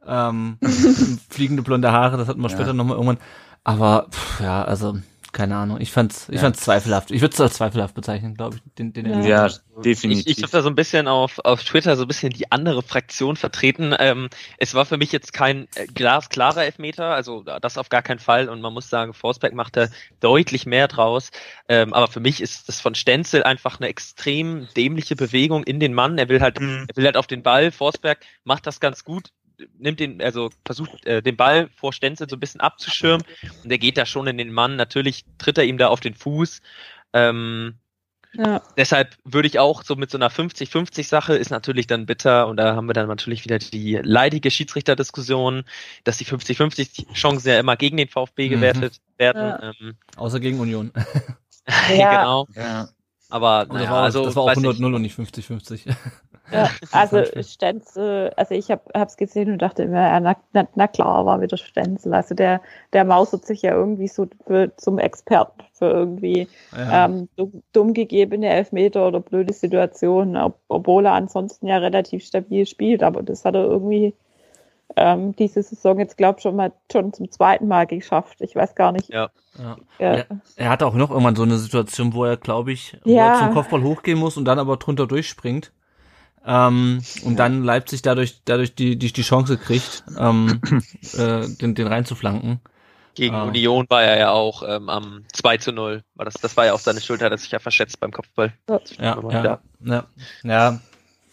Ähm, 0.04 0.58
fliegende 1.30 1.62
blonde 1.62 1.92
Haare, 1.92 2.16
das 2.16 2.26
hatten 2.26 2.40
wir 2.40 2.48
ja. 2.48 2.56
später 2.56 2.72
nochmal 2.72 2.96
irgendwann. 2.96 3.18
Aber 3.64 4.06
pff, 4.10 4.40
ja, 4.40 4.62
also 4.64 4.98
keine 5.34 5.56
Ahnung. 5.56 5.80
Ich 5.80 5.90
fand's, 5.90 6.28
ich 6.28 6.36
ja. 6.36 6.42
fand's 6.42 6.60
zweifelhaft. 6.60 7.10
Ich 7.10 7.20
würde 7.20 7.34
es 7.34 7.40
als 7.40 7.54
zweifelhaft 7.54 7.94
bezeichnen, 7.94 8.34
glaube 8.34 8.56
ich. 8.56 8.74
Den, 8.78 8.92
den 8.92 9.06
ja, 9.24 9.46
ja 9.46 9.48
definitiv. 9.84 10.26
Ich, 10.26 10.38
ich 10.38 10.42
habe 10.42 10.52
da 10.52 10.62
so 10.62 10.68
ein 10.68 10.76
bisschen 10.76 11.08
auf, 11.08 11.40
auf 11.40 11.62
Twitter 11.64 11.96
so 11.96 12.02
ein 12.02 12.08
bisschen 12.08 12.32
die 12.32 12.50
andere 12.52 12.82
Fraktion 12.82 13.36
vertreten. 13.36 13.94
Ähm, 13.98 14.30
es 14.58 14.74
war 14.74 14.86
für 14.86 14.96
mich 14.96 15.12
jetzt 15.12 15.32
kein 15.32 15.66
äh, 15.74 15.86
glasklarer 15.86 16.64
Elfmeter, 16.64 17.06
also 17.06 17.42
das 17.42 17.76
auf 17.76 17.88
gar 17.88 18.02
keinen 18.02 18.20
Fall. 18.20 18.48
Und 18.48 18.60
man 18.60 18.72
muss 18.72 18.88
sagen, 18.88 19.12
Forsberg 19.12 19.54
macht 19.54 19.76
da 19.76 19.88
deutlich 20.20 20.64
mehr 20.66 20.88
draus. 20.88 21.30
Ähm, 21.68 21.92
aber 21.92 22.06
für 22.06 22.20
mich 22.20 22.40
ist 22.40 22.68
das 22.68 22.80
von 22.80 22.94
Stenzel 22.94 23.42
einfach 23.42 23.80
eine 23.80 23.88
extrem 23.88 24.68
dämliche 24.76 25.16
Bewegung 25.16 25.64
in 25.64 25.80
den 25.80 25.92
Mann. 25.92 26.16
Er 26.16 26.28
will 26.28 26.40
halt, 26.40 26.60
mhm. 26.60 26.86
er 26.88 26.96
will 26.96 27.04
halt 27.04 27.16
auf 27.16 27.26
den 27.26 27.42
Ball. 27.42 27.72
Forsberg 27.72 28.20
macht 28.44 28.66
das 28.66 28.78
ganz 28.78 29.04
gut 29.04 29.30
nimmt 29.78 30.00
den, 30.00 30.20
also 30.22 30.50
versucht 30.64 31.06
äh, 31.06 31.22
den 31.22 31.36
Ball 31.36 31.68
vor 31.76 31.92
Stenzel 31.92 32.28
so 32.28 32.36
ein 32.36 32.40
bisschen 32.40 32.60
abzuschirmen 32.60 33.24
und 33.62 33.68
der 33.68 33.78
geht 33.78 33.98
da 33.98 34.06
schon 34.06 34.26
in 34.26 34.38
den 34.38 34.52
Mann. 34.52 34.76
Natürlich 34.76 35.24
tritt 35.38 35.58
er 35.58 35.64
ihm 35.64 35.78
da 35.78 35.88
auf 35.88 36.00
den 36.00 36.14
Fuß. 36.14 36.60
Ähm, 37.12 37.74
ja. 38.36 38.62
Deshalb 38.76 39.16
würde 39.24 39.46
ich 39.46 39.58
auch 39.58 39.84
so 39.84 39.94
mit 39.94 40.10
so 40.10 40.18
einer 40.18 40.30
50-50 40.30 41.06
Sache 41.06 41.36
ist 41.36 41.50
natürlich 41.50 41.86
dann 41.86 42.06
bitter 42.06 42.48
und 42.48 42.56
da 42.56 42.74
haben 42.74 42.88
wir 42.88 42.92
dann 42.92 43.06
natürlich 43.06 43.44
wieder 43.44 43.58
die 43.58 44.00
leidige 44.02 44.50
Schiedsrichterdiskussion, 44.50 45.64
dass 46.02 46.18
die 46.18 46.26
50-50 46.26 47.12
Chancen 47.14 47.48
ja 47.48 47.60
immer 47.60 47.76
gegen 47.76 47.96
den 47.96 48.08
VfB 48.08 48.46
mhm. 48.46 48.50
gewertet 48.50 49.00
werden. 49.18 49.40
Ja. 49.40 49.72
Ähm, 49.80 49.94
Außer 50.16 50.40
gegen 50.40 50.58
Union. 50.58 50.90
ja. 51.96 52.18
genau. 52.18 52.48
Ja. 52.54 52.88
Aber 53.30 53.66
naja, 53.66 53.80
das 53.80 53.90
war, 53.90 54.02
also 54.02 54.24
das 54.24 54.36
war 54.36 54.42
auch 54.44 54.52
100-0 54.52 54.94
und 54.94 55.02
nicht 55.02 55.18
50-50. 55.18 55.94
Ja, 56.54 56.70
also 56.92 57.22
Stenzel, 57.42 58.32
also 58.36 58.54
ich 58.54 58.70
habe 58.70 58.82
es 58.92 59.16
gesehen 59.16 59.50
und 59.52 59.62
dachte 59.62 59.82
immer, 59.82 60.00
ja, 60.00 60.20
na, 60.20 60.36
na, 60.52 60.66
na, 60.74 60.86
klar 60.86 61.26
war 61.26 61.40
wieder 61.40 61.56
Stenzel. 61.56 62.14
Also 62.14 62.34
der, 62.34 62.60
der 62.92 63.04
mausert 63.04 63.44
sich 63.44 63.62
ja 63.62 63.72
irgendwie 63.72 64.08
so 64.08 64.26
für, 64.46 64.74
zum 64.76 64.98
Experten 64.98 65.62
für 65.72 65.90
irgendwie 65.90 66.48
ja. 66.76 67.06
ähm, 67.06 67.28
dumm, 67.36 67.62
dumm 67.72 67.94
gegebene 67.94 68.48
Elfmeter 68.48 69.08
oder 69.08 69.20
blöde 69.20 69.52
Situationen, 69.52 70.36
ob, 70.36 70.58
obwohl 70.68 71.06
er 71.06 71.12
ansonsten 71.12 71.66
ja 71.66 71.78
relativ 71.78 72.24
stabil 72.24 72.66
spielt, 72.66 73.02
aber 73.02 73.22
das 73.22 73.44
hat 73.44 73.54
er 73.54 73.64
irgendwie 73.64 74.14
ähm, 74.96 75.34
diese 75.36 75.62
Saison 75.62 75.98
jetzt, 75.98 76.16
glaube 76.16 76.38
ich, 76.38 76.42
schon 76.42 76.56
mal 76.56 76.72
schon 76.90 77.12
zum 77.12 77.30
zweiten 77.30 77.66
Mal 77.66 77.86
geschafft. 77.86 78.40
Ich 78.40 78.54
weiß 78.54 78.74
gar 78.74 78.92
nicht. 78.92 79.08
Ja. 79.08 79.30
ja. 79.58 79.76
Er, 79.98 80.26
er 80.56 80.68
hatte 80.68 80.86
auch 80.86 80.94
noch 80.94 81.10
irgendwann 81.10 81.36
so 81.36 81.42
eine 81.42 81.56
Situation, 81.56 82.14
wo 82.14 82.24
er, 82.24 82.36
glaube 82.36 82.72
ich, 82.72 82.96
ja. 83.04 83.38
zum 83.38 83.54
Kopfball 83.54 83.82
hochgehen 83.82 84.18
muss 84.18 84.36
und 84.36 84.44
dann 84.44 84.58
aber 84.58 84.76
drunter 84.76 85.06
durchspringt. 85.06 85.72
Ähm, 86.46 87.02
und 87.24 87.38
dann 87.38 87.64
Leipzig 87.64 88.02
dadurch, 88.02 88.42
dadurch 88.44 88.74
die, 88.74 88.96
die, 88.96 89.12
die 89.12 89.22
Chance 89.22 89.56
kriegt, 89.56 90.04
ähm, 90.18 90.60
äh, 91.16 91.48
den, 91.48 91.74
den 91.74 91.86
reinzuflanken. 91.86 92.60
Gegen 93.14 93.34
ähm. 93.34 93.48
Union 93.48 93.86
war 93.88 94.02
er 94.02 94.18
ja 94.18 94.30
auch 94.30 94.62
ähm, 94.66 94.88
am 94.88 95.24
2 95.32 95.56
zu 95.58 95.72
0. 95.72 96.02
War 96.14 96.24
das, 96.24 96.34
das 96.34 96.56
war 96.56 96.66
ja 96.66 96.72
auf 96.74 96.82
seine 96.82 97.00
Schulter, 97.00 97.26
hat 97.26 97.32
er 97.32 97.38
sich 97.38 97.50
ja 97.50 97.58
verschätzt 97.58 98.00
beim 98.00 98.10
Kopfball. 98.10 98.52
Ja, 98.68 98.80
ja, 98.98 99.60
ja, 99.84 100.06
ja. 100.42 100.80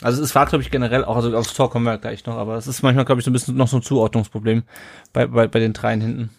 Also 0.01 0.23
es 0.23 0.33
war, 0.33 0.47
glaube 0.47 0.63
ich, 0.63 0.71
generell 0.71 1.05
auch, 1.05 1.15
also 1.15 1.35
aufs 1.37 1.53
Tor 1.53 1.69
kommen 1.69 1.85
wir 1.85 1.97
gleich 1.97 2.25
noch, 2.25 2.35
aber 2.37 2.55
es 2.55 2.65
ist 2.65 2.81
manchmal, 2.81 3.05
glaube 3.05 3.21
ich, 3.21 3.25
so 3.25 3.29
ein 3.29 3.33
bisschen 3.33 3.55
noch 3.55 3.67
so 3.67 3.77
ein 3.77 3.83
Zuordnungsproblem 3.83 4.63
bei, 5.13 5.27
bei, 5.27 5.47
bei 5.47 5.59
den 5.59 5.73
dreien 5.73 6.01
hinten. 6.01 6.29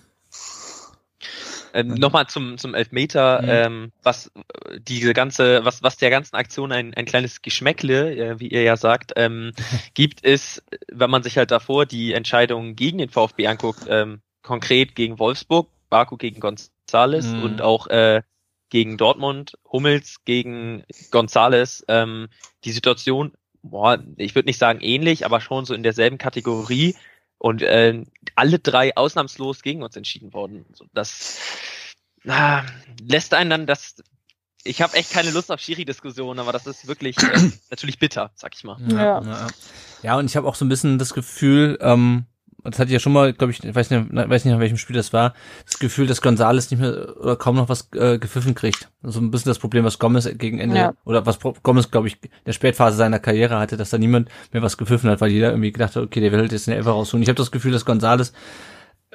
Ähm, 1.72 1.88
mhm. 1.88 1.94
Nochmal 1.94 2.26
zum, 2.26 2.58
zum 2.58 2.74
Elfmeter, 2.74 3.42
mhm. 3.42 3.48
ähm, 3.48 3.92
was 4.02 4.30
äh, 4.34 4.78
diese 4.80 5.14
ganze, 5.14 5.64
was, 5.64 5.82
was 5.82 5.96
der 5.96 6.10
ganzen 6.10 6.36
Aktion 6.36 6.72
ein, 6.72 6.94
ein 6.94 7.06
kleines 7.06 7.42
Geschmäckle, 7.42 8.14
äh, 8.14 8.40
wie 8.40 8.48
ihr 8.48 8.62
ja 8.62 8.76
sagt, 8.76 9.12
ähm, 9.16 9.52
gibt, 9.94 10.20
ist, 10.20 10.62
wenn 10.90 11.10
man 11.10 11.22
sich 11.22 11.38
halt 11.38 11.50
davor 11.50 11.86
die 11.86 12.12
Entscheidung 12.12 12.76
gegen 12.76 12.98
den 12.98 13.08
VfB 13.08 13.46
anguckt, 13.46 13.84
ähm, 13.88 14.20
konkret 14.42 14.94
gegen 14.94 15.18
Wolfsburg, 15.18 15.68
Baku 15.88 16.16
gegen 16.16 16.40
Gonzales 16.40 17.26
mhm. 17.26 17.42
und 17.42 17.62
auch 17.62 17.86
äh, 17.88 18.22
gegen 18.68 18.96
Dortmund, 18.96 19.58
Hummels 19.70 20.24
gegen 20.24 20.84
Gonzales, 21.10 21.84
ähm, 21.88 22.28
die 22.64 22.72
Situation, 22.72 23.32
boah, 23.62 24.02
ich 24.16 24.34
würde 24.34 24.48
nicht 24.48 24.58
sagen 24.58 24.80
ähnlich, 24.80 25.24
aber 25.26 25.40
schon 25.40 25.64
so 25.64 25.74
in 25.74 25.82
derselben 25.82 26.18
Kategorie 26.18 26.96
und 27.42 27.60
äh, 27.60 28.04
alle 28.36 28.60
drei 28.60 28.96
ausnahmslos 28.96 29.62
gegen 29.62 29.82
uns 29.82 29.96
entschieden 29.96 30.32
worden. 30.32 30.64
Das 30.94 31.40
na, 32.22 32.64
lässt 33.04 33.34
einen 33.34 33.50
dann 33.50 33.66
das. 33.66 33.96
Ich 34.62 34.80
habe 34.80 34.94
echt 34.94 35.10
keine 35.10 35.32
Lust 35.32 35.50
auf 35.50 35.58
Schiri-Diskussionen, 35.58 36.38
aber 36.38 36.52
das 36.52 36.68
ist 36.68 36.86
wirklich 36.86 37.18
äh, 37.18 37.50
natürlich 37.70 37.98
bitter, 37.98 38.30
sag 38.36 38.54
ich 38.54 38.62
mal. 38.62 38.80
Ja, 38.86 39.20
ja. 39.20 39.46
ja 40.02 40.16
und 40.16 40.26
ich 40.26 40.36
habe 40.36 40.46
auch 40.46 40.54
so 40.54 40.64
ein 40.64 40.68
bisschen 40.68 41.00
das 41.00 41.14
Gefühl, 41.14 41.78
ähm, 41.80 42.26
das 42.70 42.78
hatte 42.78 42.88
ich 42.88 42.92
ja 42.92 43.00
schon 43.00 43.12
mal, 43.12 43.32
glaube 43.32 43.52
ich, 43.52 43.62
weiß 43.62 43.90
nicht, 43.90 44.06
weiß 44.12 44.44
nicht, 44.44 44.54
an 44.54 44.60
welchem 44.60 44.76
Spiel 44.76 44.94
das 44.94 45.12
war, 45.12 45.34
das 45.64 45.78
Gefühl, 45.78 46.06
dass 46.06 46.22
Gonzales 46.22 46.70
nicht 46.70 46.80
mehr 46.80 47.16
oder 47.20 47.36
kaum 47.36 47.56
noch 47.56 47.68
was 47.68 47.88
äh, 47.94 48.18
gepfiffen 48.18 48.54
kriegt. 48.54 48.88
So 49.02 49.08
also 49.08 49.20
ein 49.20 49.30
bisschen 49.30 49.50
das 49.50 49.58
Problem, 49.58 49.84
was 49.84 49.98
Gomez 49.98 50.28
gegen 50.38 50.58
Ende 50.58 50.76
ja. 50.76 50.94
oder 51.04 51.26
was 51.26 51.38
Gomez, 51.62 51.90
glaube 51.90 52.08
ich, 52.08 52.18
der 52.46 52.52
Spätphase 52.52 52.96
seiner 52.96 53.18
Karriere 53.18 53.58
hatte, 53.58 53.76
dass 53.76 53.90
da 53.90 53.98
niemand 53.98 54.28
mehr 54.52 54.62
was 54.62 54.78
gepfiffen 54.78 55.10
hat, 55.10 55.20
weil 55.20 55.30
jeder 55.30 55.50
irgendwie 55.50 55.72
gedacht 55.72 55.96
hat, 55.96 56.04
okay, 56.04 56.20
der 56.20 56.30
will 56.32 56.40
halt 56.40 56.52
jetzt 56.52 56.68
eine 56.68 56.76
Elfer 56.76 56.92
rausholen. 56.92 57.22
Ich 57.22 57.28
habe 57.28 57.36
das 57.36 57.50
Gefühl, 57.50 57.72
dass 57.72 57.84
Gonzales 57.84 58.32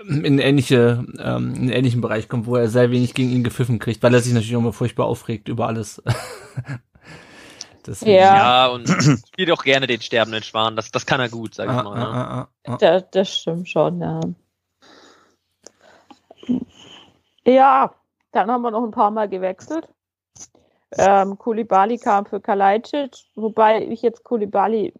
in 0.05 0.39
ähnliche, 0.39 1.05
ähm, 1.19 1.53
in 1.53 1.61
einen 1.61 1.69
ähnlichen 1.69 2.01
Bereich 2.01 2.27
kommt, 2.27 2.45
wo 2.45 2.55
er 2.55 2.69
sehr 2.69 2.91
wenig 2.91 3.13
gegen 3.13 3.31
ihn 3.31 3.43
gepfiffen 3.43 3.79
kriegt, 3.79 4.03
weil 4.03 4.13
er 4.13 4.21
sich 4.21 4.33
natürlich 4.33 4.55
auch 4.55 4.61
immer 4.61 4.73
furchtbar 4.73 5.05
aufregt 5.05 5.47
über 5.47 5.67
alles. 5.67 6.03
Deswegen. 7.87 8.17
Ja. 8.17 8.35
ja, 8.35 8.67
und 8.67 8.87
spielt 9.27 9.51
auch 9.51 9.63
gerne 9.63 9.87
den 9.87 10.01
sterbenden 10.01 10.43
Schwan. 10.43 10.75
Das, 10.75 10.91
das 10.91 11.05
kann 11.05 11.19
er 11.19 11.29
gut, 11.29 11.55
sag 11.55 11.65
ich 11.65 11.71
ah, 11.71 11.83
mal. 11.83 11.97
Ah, 11.97 12.11
ah, 12.11 12.47
ah, 12.65 12.73
ah. 12.73 12.77
das, 12.77 13.03
das 13.11 13.37
stimmt 13.37 13.69
schon, 13.69 14.01
ja. 14.01 14.19
Ja, 17.45 17.93
dann 18.31 18.51
haben 18.51 18.61
wir 18.61 18.71
noch 18.71 18.83
ein 18.83 18.91
paar 18.91 19.11
Mal 19.11 19.29
gewechselt. 19.29 19.87
Ähm, 20.97 21.37
Kulibali 21.37 21.97
kam 21.97 22.25
für 22.25 22.39
Kalajdzic, 22.39 23.11
wobei 23.35 23.83
ich 23.85 24.01
jetzt 24.01 24.23
Kulibali 24.23 24.93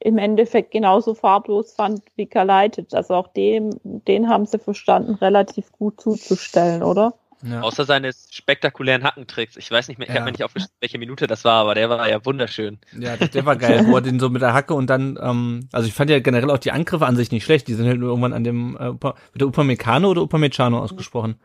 im 0.00 0.18
Endeffekt 0.18 0.72
genauso 0.72 1.14
farblos 1.14 1.74
fand 1.74 2.02
wie 2.16 2.26
Kalaitic. 2.26 2.92
Also 2.92 3.14
auch 3.14 3.28
dem, 3.28 3.70
den 3.84 4.28
haben 4.28 4.46
sie 4.46 4.58
verstanden, 4.58 5.14
relativ 5.14 5.70
gut 5.72 6.00
zuzustellen, 6.00 6.82
oder? 6.82 7.14
Ja. 7.42 7.60
Außer 7.60 7.84
seine 7.84 8.12
spektakulären 8.30 9.02
Hackentricks. 9.02 9.56
Ich 9.56 9.70
weiß 9.70 9.88
nicht 9.88 9.98
mehr, 9.98 10.08
ich 10.08 10.14
ja. 10.14 10.20
habe 10.20 10.26
mir 10.26 10.32
nicht 10.32 10.44
aufgeschrieben, 10.44 10.74
welche 10.80 10.98
Minute 10.98 11.26
das 11.26 11.44
war, 11.44 11.62
aber 11.62 11.74
der 11.74 11.90
war 11.90 12.08
ja 12.08 12.24
wunderschön. 12.24 12.78
Ja, 12.98 13.16
der 13.16 13.44
war 13.44 13.56
geil, 13.56 13.84
wo 13.86 13.96
er 13.96 14.00
den 14.00 14.20
so 14.20 14.30
mit 14.30 14.42
der 14.42 14.54
Hacke 14.54 14.74
und 14.74 14.88
dann, 14.88 15.18
ähm, 15.20 15.68
also 15.72 15.88
ich 15.88 15.94
fand 15.94 16.10
ja 16.10 16.20
generell 16.20 16.50
auch 16.50 16.58
die 16.58 16.72
Angriffe 16.72 17.06
an 17.06 17.16
sich 17.16 17.30
nicht 17.32 17.44
schlecht, 17.44 17.68
die 17.68 17.74
sind 17.74 17.86
halt 17.86 17.98
nur 17.98 18.10
irgendwann 18.10 18.32
an 18.32 18.44
dem, 18.44 18.76
äh, 18.76 18.92
wird 18.92 19.16
der 19.34 19.48
Upamecano 19.48 20.10
oder 20.10 20.22
Upamecano 20.22 20.78
ausgesprochen? 20.78 21.36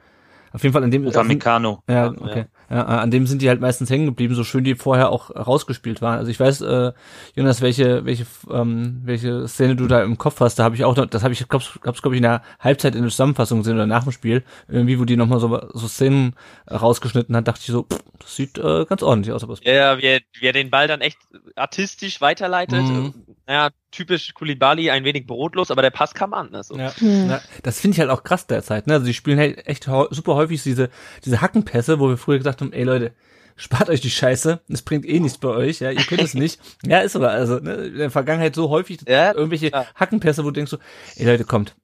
Auf 0.54 0.64
jeden 0.64 0.74
Fall 0.74 0.84
an 0.84 0.92
dem. 0.92 1.06
Upamecano. 1.06 1.84
Ja, 1.90 2.08
okay. 2.10 2.40
Ja, 2.40 2.46
an 2.76 3.12
dem 3.12 3.28
sind 3.28 3.42
die 3.42 3.50
halt 3.50 3.62
meistens 3.62 3.90
hängen 3.90 4.06
geblieben, 4.06 4.36
so 4.36 4.44
schön 4.44 4.64
die 4.64 4.76
vorher 4.76 5.10
auch 5.10 5.30
rausgespielt 5.36 6.02
waren. 6.02 6.20
Also 6.20 6.30
ich 6.32 6.40
weiß, 6.40 6.62
äh, 6.62 6.92
Jonas, 7.36 7.62
welche, 7.62 8.06
welche, 8.06 8.26
ähm, 8.52 9.02
welche 9.04 9.48
Szene 9.48 9.76
du 9.76 9.88
da 9.88 10.04
im 10.04 10.18
Kopf 10.18 10.40
hast, 10.42 10.60
da 10.60 10.64
habe 10.64 10.76
ich 10.76 10.84
auch 10.84 10.96
noch, 10.96 11.06
das 11.06 11.24
habe 11.24 11.34
ich, 11.34 11.48
glaub's, 11.48 11.80
glaub 11.82 12.12
ich, 12.12 12.18
in 12.18 12.24
der 12.24 12.42
Halbzeit 12.60 12.96
in 12.96 13.02
der 13.02 13.12
Zusammenfassung 13.12 13.60
gesehen 13.60 13.76
oder 13.76 13.88
nach 13.88 14.04
dem 14.04 14.12
Spiel, 14.12 14.44
irgendwie, 14.68 15.00
wo 15.00 15.06
die 15.06 15.16
nochmal 15.16 15.40
so, 15.40 15.60
so 15.74 15.88
Szenen 15.88 16.36
rausgeschnitten 16.70 17.36
hat, 17.36 17.48
dachte 17.48 17.62
ich 17.62 17.68
so, 17.68 17.84
pff, 17.84 18.04
das 18.20 18.36
sieht 18.36 18.58
äh, 18.58 18.86
ganz 18.86 19.02
ordentlich 19.02 19.34
aus. 19.34 19.44
Aber 19.44 19.56
ja, 19.62 19.98
wie 19.98 20.06
er, 20.06 20.20
wie 20.40 20.46
er 20.46 20.54
den 20.54 20.70
Ball 20.70 20.88
dann 20.88 21.02
echt 21.02 21.20
artistisch 21.56 22.20
weiterleitet. 22.22 22.84
Mhm. 22.84 23.14
Naja, 23.46 23.70
typisch 23.98 24.34
Kulibali, 24.34 24.90
ein 24.92 25.04
wenig 25.04 25.26
brotlos, 25.26 25.72
aber 25.72 25.82
der 25.82 25.90
Pass 25.90 26.14
kam 26.14 26.34
an. 26.34 26.54
Also. 26.54 26.78
Ja. 26.78 26.94
Mhm. 27.00 27.30
ja 27.30 27.42
das 27.64 27.80
finde 27.80 27.96
ich 27.96 28.00
halt 28.00 28.10
auch 28.10 28.24
krass 28.24 28.48
derzeit. 28.48 28.88
Ne? 28.88 28.94
Also 28.94 29.06
die 29.06 29.14
spielen 29.14 29.40
halt 29.40 29.68
echt 29.68 29.86
super 29.86 30.36
häufig 30.36 30.64
diese, 30.64 30.90
diese 31.26 31.42
Hackenpässe, 31.42 32.00
wo 32.00 32.10
wir 32.10 32.18
früher 32.18 32.38
gesagt 32.38 32.62
haben, 32.62 32.72
ey 32.72 32.84
Leute, 32.84 33.14
spart 33.56 33.90
euch 33.90 34.02
die 34.02 34.12
Scheiße, 34.12 34.62
es 34.70 34.82
bringt 34.84 35.06
eh 35.06 35.20
nichts 35.20 35.40
bei 35.40 35.50
euch, 35.50 35.80
ja, 35.80 35.90
ihr 35.90 36.04
könnt 36.04 36.22
es 36.22 36.36
nicht. 36.36 36.62
ja, 36.86 37.00
ist 37.00 37.16
aber, 37.16 37.32
also 37.32 37.56
ne, 37.56 37.74
in 37.74 37.98
der 37.98 38.12
Vergangenheit 38.12 38.54
so 38.54 38.70
häufig 38.70 39.00
ja, 39.08 39.34
irgendwelche 39.34 39.72
ja. 39.72 39.88
Hackenpässe, 39.96 40.44
wo 40.44 40.50
du 40.50 40.54
denkst 40.54 40.72
so, 40.72 40.78
ey 41.16 41.26
Leute, 41.26 41.44
kommt, 41.44 41.76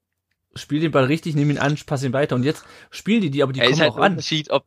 spiel 0.53 0.79
den 0.79 0.91
Ball 0.91 1.05
richtig, 1.05 1.35
nimm 1.35 1.49
ihn 1.49 1.57
an, 1.57 1.75
pass 1.85 2.03
ihn 2.03 2.13
weiter 2.13 2.35
und 2.35 2.43
jetzt 2.43 2.63
spielen 2.91 3.21
die 3.21 3.31
die, 3.31 3.41
aber 3.41 3.53
die 3.53 3.59
ja, 3.59 3.65
kommen 3.65 3.79
halt 3.79 3.91
auch 3.91 3.97
an. 3.97 4.11
Unterschied, 4.13 4.51
ob, 4.51 4.65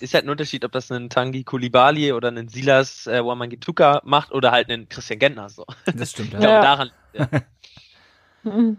ist 0.00 0.14
halt 0.14 0.24
ein 0.24 0.30
Unterschied, 0.30 0.64
ob 0.64 0.72
das 0.72 0.90
ein 0.90 1.10
Tangi 1.10 1.44
Kulibali 1.44 2.12
oder 2.12 2.28
ein 2.28 2.48
Silas 2.48 3.06
äh, 3.06 3.24
Wamangituka 3.24 4.00
macht 4.04 4.32
oder 4.32 4.50
halt 4.52 4.70
einen 4.70 4.88
Christian 4.88 5.18
Gentner 5.18 5.48
so. 5.48 5.64
Das 5.94 6.10
stimmt, 6.10 6.32
ja. 6.32 6.38
Ich 6.38 6.44
glaube, 6.44 6.62
daran, 6.62 6.90
ja. 7.12 7.28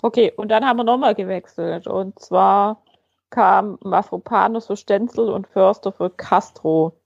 Okay, 0.00 0.32
und 0.36 0.48
dann 0.48 0.64
haben 0.64 0.76
wir 0.76 0.84
nochmal 0.84 1.14
gewechselt. 1.14 1.86
Und 1.86 2.18
zwar 2.20 2.82
kam 3.30 3.78
Mafropanus 3.82 4.66
für 4.66 4.76
Stenzel 4.76 5.28
und 5.28 5.48
Förster 5.48 5.92
für 5.92 6.10
Castro. 6.10 7.00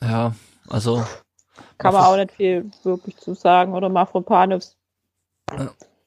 Ja, 0.00 0.34
also. 0.68 1.04
Kann 1.78 1.94
man 1.94 2.04
auch 2.04 2.16
nicht 2.16 2.32
viel 2.32 2.70
wirklich 2.82 3.16
zu 3.18 3.34
sagen. 3.34 3.74
Oder 3.74 3.88
Mafropanus. 3.88 4.76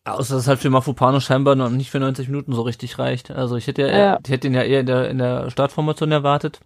Außer 0.05 0.35
dass 0.35 0.43
es 0.43 0.47
halt 0.47 0.59
für 0.59 0.69
Mafropanus 0.69 1.23
scheinbar 1.23 1.55
noch 1.55 1.69
nicht 1.69 1.89
für 1.89 1.99
90 1.99 2.27
Minuten 2.27 2.53
so 2.53 2.61
richtig 2.61 2.99
reicht. 2.99 3.31
Also 3.31 3.55
ich 3.55 3.67
hätte 3.67 3.83
ja, 3.83 3.97
ja. 3.97 4.19
ich 4.23 4.31
hätte 4.31 4.47
ihn 4.47 4.53
ja 4.53 4.63
eher 4.63 4.81
in 4.81 4.85
der, 4.85 5.09
in 5.09 5.17
der 5.17 5.49
Startformation 5.49 6.11
erwartet. 6.11 6.59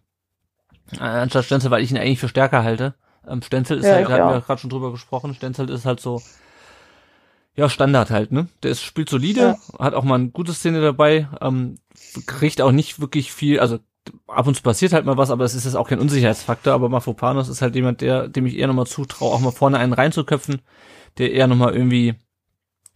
Äh, 0.94 1.04
anstatt 1.04 1.46
Stenzel, 1.46 1.70
weil 1.70 1.84
ich 1.84 1.92
ihn 1.92 1.98
eigentlich 1.98 2.20
für 2.20 2.30
stärker 2.30 2.64
halte. 2.64 2.96
Ähm, 3.28 3.42
Stenzel 3.42 3.78
ist 3.78 3.86
ja, 3.86 3.96
halt, 3.96 4.10
da 4.10 4.14
hatten 4.14 4.34
wir 4.34 4.42
gerade 4.42 4.62
schon 4.62 4.70
drüber 4.70 4.92
gesprochen, 4.92 5.34
Stenzel 5.34 5.70
ist 5.70 5.86
halt 5.86 6.00
so, 6.00 6.22
ja, 7.56 7.70
Standard 7.70 8.10
halt, 8.10 8.32
ne? 8.32 8.48
Der 8.64 8.72
ist, 8.72 8.82
spielt 8.82 9.10
solide, 9.10 9.42
ja. 9.42 9.80
hat 9.80 9.94
auch 9.94 10.04
mal 10.04 10.16
eine 10.16 10.30
gute 10.30 10.54
Szene 10.54 10.82
dabei, 10.82 11.28
ähm, 11.42 11.76
kriegt 12.26 12.62
auch 12.62 12.72
nicht 12.72 13.02
wirklich 13.02 13.34
viel, 13.34 13.60
also 13.60 13.80
ab 14.28 14.48
und 14.48 14.56
zu 14.56 14.64
passiert 14.64 14.94
halt 14.94 15.06
mal 15.06 15.18
was, 15.18 15.32
aber 15.32 15.44
es 15.44 15.56
ist 15.56 15.66
jetzt 15.66 15.76
auch 15.76 15.90
kein 15.90 16.00
Unsicherheitsfaktor, 16.00 16.74
aber 16.74 16.88
Mafropanos 16.88 17.50
ist 17.50 17.62
halt 17.62 17.76
jemand, 17.76 18.00
der, 18.02 18.30
dem 18.30 18.46
ich 18.46 18.58
eher 18.58 18.68
nochmal 18.68 18.88
zutraue, 18.88 19.34
auch 19.34 19.40
mal 19.42 19.52
vorne 19.52 19.80
einen 19.80 19.94
reinzuköpfen, 19.94 20.62
der 21.18 21.34
eher 21.34 21.48
nochmal 21.48 21.74
irgendwie, 21.74 22.16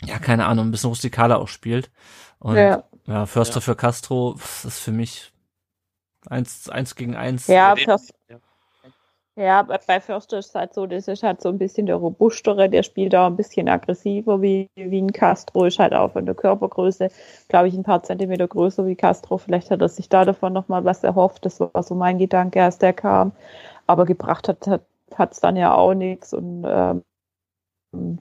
ja, 0.06 0.20
keine 0.20 0.46
Ahnung, 0.46 0.68
ein 0.68 0.72
bisschen 0.72 0.90
rustikaler 0.90 1.40
auch 1.40 1.48
spielt. 1.48 1.92
Und 2.40 2.56
ja, 2.56 2.84
ja 3.08 3.26
Förster 3.26 3.56
ja. 3.56 3.62
für 3.62 3.76
Castro, 3.76 4.36
das 4.38 4.66
ist 4.66 4.80
für 4.80 4.92
mich 4.92 5.32
eins, 6.28 6.70
eins 6.70 6.96
gegen 6.96 7.16
eins. 7.16 7.48
Ja, 7.48 7.76
Förster, 7.76 8.14
ja, 9.38 9.64
bei 9.64 10.02
Förster 10.02 10.40
ist 10.40 10.50
es 10.50 10.56
halt 10.56 10.74
so, 10.74 10.86
das 10.86 11.08
ist 11.08 11.24
halt 11.24 11.42
so 11.42 11.48
ein 11.50 11.58
bisschen 11.58 11.86
der 11.86 11.96
robustere, 11.96 12.70
der 12.70 12.84
spielt 12.84 13.16
auch 13.16 13.28
ein 13.28 13.38
bisschen 13.38 13.70
aggressiver 13.70 14.42
wie, 14.42 14.70
wie 14.76 15.02
ein 15.02 15.14
Castro, 15.14 15.66
ist 15.66 15.80
halt 15.80 15.94
auch 15.94 16.12
von 16.12 16.26
der 16.26 16.36
Körpergröße, 16.36 17.08
glaube 17.48 17.70
ich, 17.70 17.74
ein 17.74 17.84
paar 17.84 18.04
Zentimeter 18.04 18.48
größer 18.50 18.86
wie 18.86 18.96
Castro. 18.96 19.38
Vielleicht 19.38 19.72
hat 19.72 19.82
er 19.82 19.88
sich 19.88 20.10
da 20.10 20.26
davon 20.26 20.52
nochmal 20.52 20.84
was 20.84 21.04
erhofft. 21.06 21.46
Das 21.46 21.62
war 21.62 21.82
so 21.82 21.96
mein 21.96 22.18
Gedanke, 22.18 22.62
als 22.62 22.78
der 22.78 22.92
kam. 22.92 23.32
Aber 23.88 24.06
gebracht 24.06 24.50
hat 24.50 24.68
es 24.68 25.18
hat, 25.18 25.44
dann 25.44 25.56
ja 25.56 25.74
auch 25.76 25.94
nichts. 25.94 26.34
Und 26.34 26.66
ähm, 26.68 28.20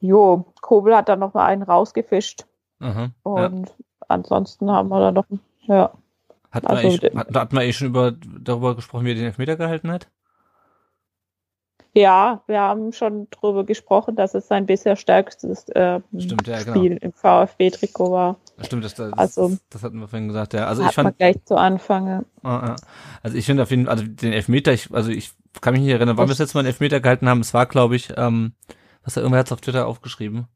jo, 0.00 0.46
Kobel 0.60 0.96
hat 0.96 1.08
dann 1.08 1.18
nochmal 1.18 1.46
einen 1.46 1.62
rausgefischt. 1.62 2.44
Mhm, 2.78 3.12
und 3.22 3.68
ja. 3.68 3.74
ansonsten 4.08 4.70
haben 4.70 4.88
wir 4.88 5.00
da 5.00 5.12
noch, 5.12 5.26
ja. 5.62 5.92
Hat 6.50 6.64
man, 6.64 6.76
also, 6.76 6.98
hat, 7.14 7.34
hat 7.34 7.52
man 7.52 7.64
eh 7.64 7.72
schon 7.72 7.88
über, 7.88 8.12
darüber 8.12 8.74
gesprochen, 8.76 9.04
wie 9.04 9.10
er 9.10 9.16
den 9.16 9.24
Elfmeter 9.24 9.56
gehalten 9.56 9.90
hat? 9.90 10.08
Ja, 11.96 12.42
wir 12.46 12.60
haben 12.60 12.92
schon 12.92 13.26
darüber 13.30 13.64
gesprochen, 13.64 14.16
dass 14.16 14.34
es 14.34 14.48
sein 14.48 14.66
bisher 14.66 14.96
stärkstes 14.96 15.66
äh, 15.70 16.00
Stimmt, 16.18 16.46
ja, 16.46 16.62
genau. 16.62 16.76
Spiel 16.76 16.98
im 16.98 17.12
VfB-Trikot 17.14 18.10
war. 18.10 18.36
Stimmt, 18.60 18.84
das, 18.84 18.94
das, 18.94 19.14
also, 19.14 19.56
das 19.70 19.82
hatten 19.82 19.98
wir 20.00 20.06
vorhin 20.06 20.28
gesagt, 20.28 20.52
ja. 20.52 20.66
Also 20.66 20.82
ich 20.82 20.92
fand. 20.92 21.16
gleich 21.16 21.42
zu 21.46 21.56
Anfang. 21.56 22.26
Also 22.42 23.36
ich 23.38 23.46
finde 23.46 23.62
auf 23.62 23.70
jeden 23.70 23.86
Fall, 23.86 23.94
also 23.94 24.04
den 24.04 24.34
Elfmeter, 24.34 24.74
ich, 24.74 24.92
also 24.92 25.10
ich 25.10 25.30
kann 25.62 25.72
mich 25.72 25.84
nicht 25.84 25.90
erinnern, 25.90 26.18
wann 26.18 26.26
wir 26.26 26.32
das 26.32 26.38
letzte 26.38 26.58
Mal 26.58 26.60
einen 26.60 26.68
Elfmeter 26.68 27.00
gehalten 27.00 27.30
haben. 27.30 27.40
Es 27.40 27.54
war, 27.54 27.64
glaube 27.64 27.96
ich, 27.96 28.12
ähm, 28.18 28.52
was 29.06 29.16
er 29.16 29.22
irgendwer 29.22 29.40
hat 29.40 29.52
auf 29.52 29.62
Twitter 29.62 29.86
aufgeschrieben. 29.86 30.46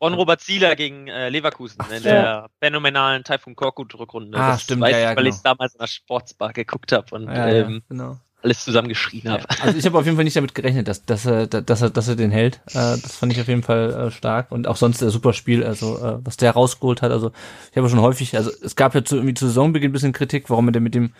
Ron 0.00 0.14
Robert 0.14 0.40
Zieler 0.40 0.76
gegen 0.76 1.08
äh, 1.08 1.28
Leverkusen 1.28 1.80
in 1.94 2.02
der 2.02 2.48
phänomenalen 2.60 3.24
Taifun 3.24 3.56
Korkut-Rückrunde. 3.56 4.38
Ah, 4.38 4.52
das 4.52 4.62
stimmt, 4.62 4.82
weiß 4.82 4.92
ja, 4.92 4.98
ja, 4.98 5.10
ich, 5.10 5.16
weil 5.16 5.24
genau. 5.24 5.36
ich 5.36 5.42
damals 5.42 5.74
in 5.74 5.78
der 5.80 5.86
Sportsbar 5.88 6.52
geguckt 6.52 6.92
habe 6.92 7.14
und 7.14 7.26
ja, 7.26 7.48
ähm, 7.48 7.82
genau. 7.88 8.16
alles 8.40 8.64
zusammengeschrien 8.64 9.28
habe. 9.28 9.44
Also 9.60 9.76
ich 9.76 9.84
habe 9.86 9.98
auf 9.98 10.04
jeden 10.04 10.16
Fall 10.16 10.24
nicht 10.24 10.36
damit 10.36 10.54
gerechnet, 10.54 10.86
dass, 10.86 11.04
dass, 11.04 11.26
er, 11.26 11.48
dass, 11.48 11.82
er, 11.82 11.90
dass 11.90 12.06
er 12.06 12.14
den 12.14 12.30
hält. 12.30 12.60
Äh, 12.68 12.96
das 13.02 13.16
fand 13.16 13.32
ich 13.32 13.40
auf 13.40 13.48
jeden 13.48 13.64
Fall 13.64 13.90
äh, 13.92 14.10
stark 14.12 14.52
und 14.52 14.68
auch 14.68 14.76
sonst 14.76 15.02
ein 15.02 15.10
super 15.10 15.32
Spiel, 15.32 15.64
also 15.64 15.98
äh, 15.98 16.18
was 16.24 16.36
der 16.36 16.52
rausgeholt 16.52 17.02
hat. 17.02 17.10
Also 17.10 17.32
ich 17.72 17.76
habe 17.76 17.88
schon 17.88 18.00
häufig, 18.00 18.36
also 18.36 18.52
es 18.62 18.76
gab 18.76 18.94
ja 18.94 19.04
zu, 19.04 19.16
irgendwie 19.16 19.34
zu 19.34 19.48
Saisonbeginn 19.48 19.90
ein 19.90 19.92
bisschen 19.92 20.12
Kritik, 20.12 20.48
warum 20.48 20.68
er 20.68 20.72
denn 20.72 20.84
mit 20.84 20.94
dem 20.94 21.12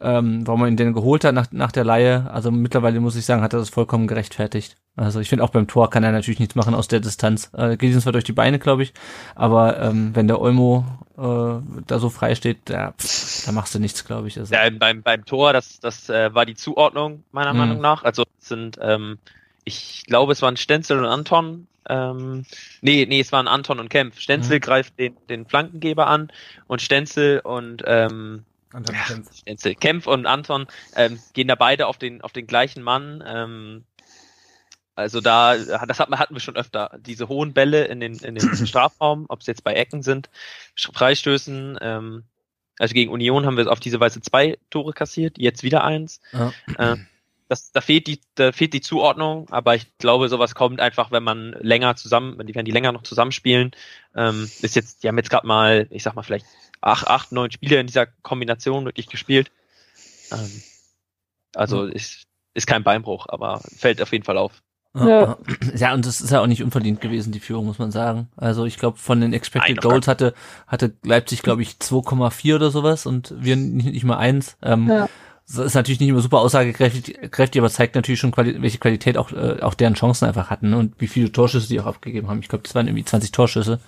ähm, 0.00 0.46
warum 0.46 0.60
man 0.60 0.70
ihn 0.70 0.76
denn 0.76 0.92
geholt 0.92 1.24
hat 1.24 1.34
nach, 1.34 1.46
nach 1.52 1.72
der 1.72 1.84
Laie. 1.84 2.30
Also 2.30 2.50
mittlerweile 2.50 3.00
muss 3.00 3.16
ich 3.16 3.24
sagen, 3.24 3.42
hat 3.42 3.54
er 3.54 3.60
das 3.60 3.70
vollkommen 3.70 4.06
gerechtfertigt. 4.06 4.76
Also 4.94 5.20
ich 5.20 5.28
finde 5.28 5.44
auch 5.44 5.50
beim 5.50 5.66
Tor 5.66 5.90
kann 5.90 6.04
er 6.04 6.12
natürlich 6.12 6.40
nichts 6.40 6.54
machen 6.54 6.74
aus 6.74 6.88
der 6.88 7.00
Distanz. 7.00 7.50
Äh, 7.54 7.76
geht 7.76 7.92
ihm 7.92 8.00
zwar 8.00 8.12
durch 8.12 8.24
die 8.24 8.32
Beine, 8.32 8.58
glaube 8.58 8.82
ich, 8.82 8.92
aber 9.34 9.80
ähm, 9.80 10.14
wenn 10.14 10.26
der 10.26 10.40
Olmo 10.40 10.84
äh, 11.16 11.82
da 11.86 11.98
so 11.98 12.10
frei 12.10 12.34
steht, 12.34 12.68
ja, 12.68 12.92
pff, 12.92 13.46
da 13.46 13.52
machst 13.52 13.74
du 13.74 13.78
nichts, 13.78 14.04
glaube 14.04 14.28
ich. 14.28 14.38
Also. 14.38 14.54
Ja, 14.54 14.68
beim, 14.70 15.02
beim 15.02 15.24
Tor, 15.24 15.52
das, 15.52 15.80
das 15.80 16.08
äh, 16.08 16.34
war 16.34 16.46
die 16.46 16.54
Zuordnung 16.54 17.24
meiner 17.32 17.52
mhm. 17.52 17.58
Meinung 17.58 17.80
nach. 17.80 18.04
Also 18.04 18.24
sind, 18.38 18.78
ähm, 18.80 19.18
ich 19.64 20.04
glaube, 20.06 20.32
es 20.32 20.42
waren 20.42 20.56
Stenzel 20.56 20.98
und 20.98 21.06
Anton. 21.06 21.66
Ähm, 21.88 22.44
nee, 22.80 23.06
nee, 23.06 23.20
es 23.20 23.32
waren 23.32 23.48
Anton 23.48 23.80
und 23.80 23.90
Kempf. 23.90 24.18
Stenzel 24.18 24.56
mhm. 24.56 24.60
greift 24.60 24.98
den, 24.98 25.16
den 25.28 25.46
Flankengeber 25.46 26.06
an 26.06 26.30
und 26.66 26.82
Stenzel 26.82 27.40
und 27.40 27.82
ähm, 27.86 28.44
Anton 28.76 28.94
ja, 28.94 29.02
Kempf. 29.02 29.80
Kempf 29.80 30.06
und 30.06 30.26
Anton 30.26 30.66
ähm, 30.94 31.18
gehen 31.32 31.48
da 31.48 31.54
beide 31.54 31.86
auf 31.86 31.96
den, 31.96 32.20
auf 32.20 32.32
den 32.32 32.46
gleichen 32.46 32.82
Mann. 32.82 33.24
Ähm, 33.26 33.84
also 34.94 35.20
da, 35.20 35.56
das 35.56 35.98
hatten 35.98 36.34
wir 36.34 36.40
schon 36.40 36.56
öfter. 36.56 36.98
Diese 37.00 37.28
hohen 37.28 37.52
Bälle 37.52 37.84
in 37.84 38.00
den, 38.00 38.16
in 38.18 38.34
den 38.34 38.56
Strafraum, 38.66 39.26
ob 39.28 39.40
es 39.40 39.46
jetzt 39.46 39.64
bei 39.64 39.74
Ecken 39.74 40.02
sind, 40.02 40.28
Freistößen. 40.76 41.78
Ähm, 41.80 42.24
also 42.78 42.92
gegen 42.92 43.10
Union 43.10 43.46
haben 43.46 43.56
wir 43.56 43.70
auf 43.72 43.80
diese 43.80 44.00
Weise 44.00 44.20
zwei 44.20 44.58
Tore 44.68 44.92
kassiert, 44.92 45.38
jetzt 45.38 45.62
wieder 45.62 45.82
eins. 45.82 46.20
Ja. 46.32 46.52
Äh, 46.76 46.96
das, 47.48 47.70
da 47.70 47.80
fehlt 47.80 48.06
die, 48.06 48.20
da 48.34 48.52
fehlt 48.52 48.72
die 48.72 48.80
Zuordnung, 48.80 49.48
aber 49.50 49.74
ich 49.74 49.96
glaube, 49.98 50.28
sowas 50.28 50.54
kommt 50.54 50.80
einfach, 50.80 51.10
wenn 51.12 51.22
man 51.22 51.52
länger 51.60 51.96
zusammen, 51.96 52.38
wenn 52.38 52.46
die, 52.46 52.54
wenn 52.54 52.64
die 52.64 52.72
länger 52.72 52.92
noch 52.92 53.02
zusammenspielen. 53.02 53.72
Ähm, 54.14 54.50
ist 54.62 54.74
jetzt, 54.74 55.02
die 55.02 55.08
haben 55.08 55.18
jetzt 55.18 55.30
gerade 55.30 55.46
mal, 55.46 55.86
ich 55.90 56.02
sag 56.02 56.14
mal 56.14 56.22
vielleicht 56.22 56.46
acht, 56.80 57.06
acht, 57.06 57.32
neun 57.32 57.50
Spiele 57.50 57.78
in 57.78 57.86
dieser 57.86 58.06
Kombination 58.06 58.84
wirklich 58.84 59.06
gespielt. 59.06 59.50
Ähm, 60.32 60.62
also 61.54 61.82
mhm. 61.82 61.92
ist, 61.92 62.24
ist 62.54 62.66
kein 62.66 62.82
Beinbruch, 62.82 63.26
aber 63.28 63.60
fällt 63.76 64.02
auf 64.02 64.12
jeden 64.12 64.24
Fall 64.24 64.38
auf. 64.38 64.62
Ja. 64.94 65.36
ja, 65.76 65.92
und 65.92 66.06
das 66.06 66.22
ist 66.22 66.30
ja 66.30 66.40
auch 66.40 66.46
nicht 66.46 66.62
unverdient 66.62 67.02
gewesen, 67.02 67.30
die 67.30 67.40
Führung, 67.40 67.66
muss 67.66 67.78
man 67.78 67.90
sagen. 67.90 68.28
Also 68.36 68.64
ich 68.64 68.78
glaube, 68.78 68.96
von 68.96 69.20
den 69.20 69.34
Expected 69.34 69.76
Nein, 69.76 69.90
Goals 69.90 70.08
hatte, 70.08 70.32
hatte 70.66 70.94
Leipzig, 71.04 71.42
glaube 71.42 71.62
ich, 71.62 71.72
2,4 71.72 72.54
oder 72.54 72.70
sowas 72.70 73.04
und 73.04 73.34
wir 73.36 73.56
nicht, 73.56 73.92
nicht 73.92 74.04
mal 74.04 74.16
eins. 74.16 74.56
Ähm, 74.62 74.88
ja. 74.88 75.08
Das 75.48 75.58
ist 75.58 75.74
natürlich 75.74 76.00
nicht 76.00 76.08
immer 76.08 76.20
super 76.20 76.38
aussagekräftig, 76.40 77.58
aber 77.58 77.70
zeigt 77.70 77.94
natürlich 77.94 78.18
schon, 78.18 78.32
Quali 78.32 78.60
welche 78.60 78.78
Qualität 78.78 79.16
auch, 79.16 79.30
äh, 79.30 79.60
auch 79.62 79.74
deren 79.74 79.94
Chancen 79.94 80.26
einfach 80.26 80.50
hatten 80.50 80.70
ne? 80.70 80.78
und 80.78 80.94
wie 81.00 81.06
viele 81.06 81.30
Torschüsse 81.30 81.68
die 81.68 81.80
auch 81.80 81.86
abgegeben 81.86 82.28
haben. 82.28 82.40
Ich 82.40 82.48
glaube, 82.48 82.64
das 82.64 82.74
waren 82.74 82.88
irgendwie 82.88 83.04
20 83.04 83.30
Torschüsse. 83.30 83.78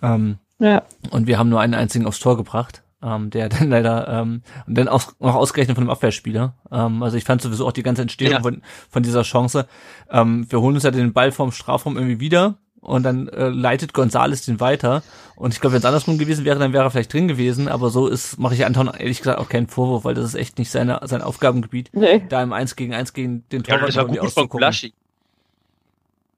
Ähm, 0.00 0.38
ja. 0.60 0.84
Und 1.10 1.26
wir 1.26 1.38
haben 1.38 1.48
nur 1.48 1.60
einen 1.60 1.74
einzigen 1.74 2.06
aufs 2.06 2.20
Tor 2.20 2.36
gebracht. 2.36 2.82
ähm, 3.02 3.30
der 3.30 3.48
dann 3.50 3.68
leider 3.68 4.06
ähm, 4.08 4.42
und 4.66 4.78
dann 4.78 4.88
auch 4.88 5.12
noch 5.18 5.34
ausgerechnet 5.34 5.74
von 5.76 5.84
dem 5.84 5.90
Abwehrspieler. 5.90 6.54
Ähm, 6.70 7.02
also 7.02 7.16
ich 7.16 7.24
fand 7.24 7.42
sowieso 7.42 7.66
auch 7.66 7.72
die 7.72 7.82
ganze 7.82 8.02
Entstehung 8.02 8.32
Ja. 8.32 8.42
von, 8.42 8.62
von 8.88 9.02
dieser 9.02 9.22
Chance. 9.22 9.66
Ähm, 10.10 10.46
wir 10.50 10.60
holen 10.60 10.76
uns 10.76 10.84
ja 10.84 10.92
den 10.92 11.12
Ball 11.12 11.32
vom 11.32 11.50
Strafraum 11.52 11.96
irgendwie 11.96 12.20
wieder 12.20 12.58
und 12.86 13.02
dann 13.02 13.28
äh, 13.28 13.48
leitet 13.48 13.92
Gonzales 13.92 14.44
den 14.46 14.60
weiter. 14.60 15.02
Und 15.34 15.52
ich 15.52 15.60
glaube, 15.60 15.74
wenn 15.74 15.80
es 15.80 15.84
andersrum 15.84 16.16
gewesen 16.18 16.44
wäre, 16.44 16.58
dann 16.58 16.72
wäre 16.72 16.84
er 16.84 16.90
vielleicht 16.90 17.12
drin 17.12 17.28
gewesen. 17.28 17.68
Aber 17.68 17.90
so 17.90 18.06
ist, 18.06 18.38
mache 18.38 18.54
ich 18.54 18.64
Anton 18.64 18.86
ehrlich 18.96 19.18
gesagt 19.18 19.38
auch 19.38 19.48
keinen 19.48 19.66
Vorwurf, 19.66 20.04
weil 20.04 20.14
das 20.14 20.24
ist 20.24 20.34
echt 20.34 20.58
nicht 20.58 20.70
seine, 20.70 21.00
sein 21.04 21.20
Aufgabengebiet, 21.20 21.90
Nee. 21.92 22.24
da 22.28 22.42
im 22.42 22.52
1 22.52 22.76
gegen 22.76 22.94
1 22.94 23.12
gegen 23.12 23.44
den 23.50 23.62
Ja, 23.62 23.74
Torwart 23.74 23.88
das 23.88 23.96
war 23.96 24.02
irgendwie 24.04 24.20
gut 24.20 24.30
von 24.32 24.42
auszugucken. 24.44 24.58
Gulaschi. 24.58 24.94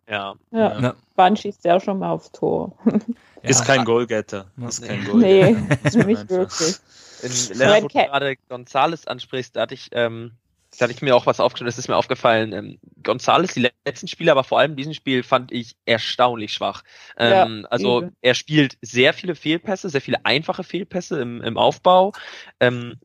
Ja. 0.09 0.35
Ja. 0.51 0.81
Ja. 0.81 0.95
Wann 1.17 1.37
schießt 1.37 1.65
der 1.65 1.77
auch 1.77 1.83
schon 1.83 1.99
mal 1.99 2.11
aufs 2.11 2.33
Tor? 2.33 2.73
Ja. 3.41 3.51
Ist 3.51 3.65
kein 3.65 3.85
Goalgetter. 3.85 4.47
Ja. 4.57 4.67
Ist 4.69 4.83
kein 4.85 4.99
nee, 5.15 5.53
Goalgetter. 5.53 6.07
nicht 6.07 6.19
Einfach. 6.19 6.29
wirklich. 6.29 6.75
In 7.23 7.59
wo 7.61 7.89
du 7.89 7.95
gerade 7.95 8.35
Gonzales 8.49 9.07
ansprichst, 9.07 9.55
da 9.55 9.61
hatte 9.61 9.75
ich, 9.75 9.91
ähm, 9.93 10.33
da 10.79 10.85
hatte 10.85 10.95
ich 10.95 11.03
mir 11.03 11.15
auch 11.15 11.27
was 11.27 11.41
aufgeschrieben, 11.41 11.67
das 11.67 11.79
ist 11.79 11.89
mir 11.89 11.97
aufgefallen. 11.97 12.53
Ähm, 12.53 12.79
Gonzales, 13.03 13.55
die 13.55 13.69
letzten 13.85 14.09
Spiele, 14.09 14.33
aber 14.33 14.45
vor 14.45 14.59
allem 14.59 14.77
diesen 14.77 14.95
Spiel 14.95 15.23
fand 15.23 15.53
ich 15.53 15.77
erstaunlich 15.85 16.53
schwach. 16.53 16.83
Ähm, 17.17 17.67
also 17.71 17.99
übel. 17.99 18.13
er 18.23 18.35
spielt 18.35 18.79
sehr 18.81 19.13
viele 19.13 19.35
Fehlpässe, 19.35 19.91
sehr 19.91 20.01
viele 20.01 20.25
einfache 20.25 20.65
Fehlpässe 20.65 21.21
im, 21.21 21.43
im 21.43 21.57
Aufbau. 21.59 22.13
Ähm, 22.61 22.99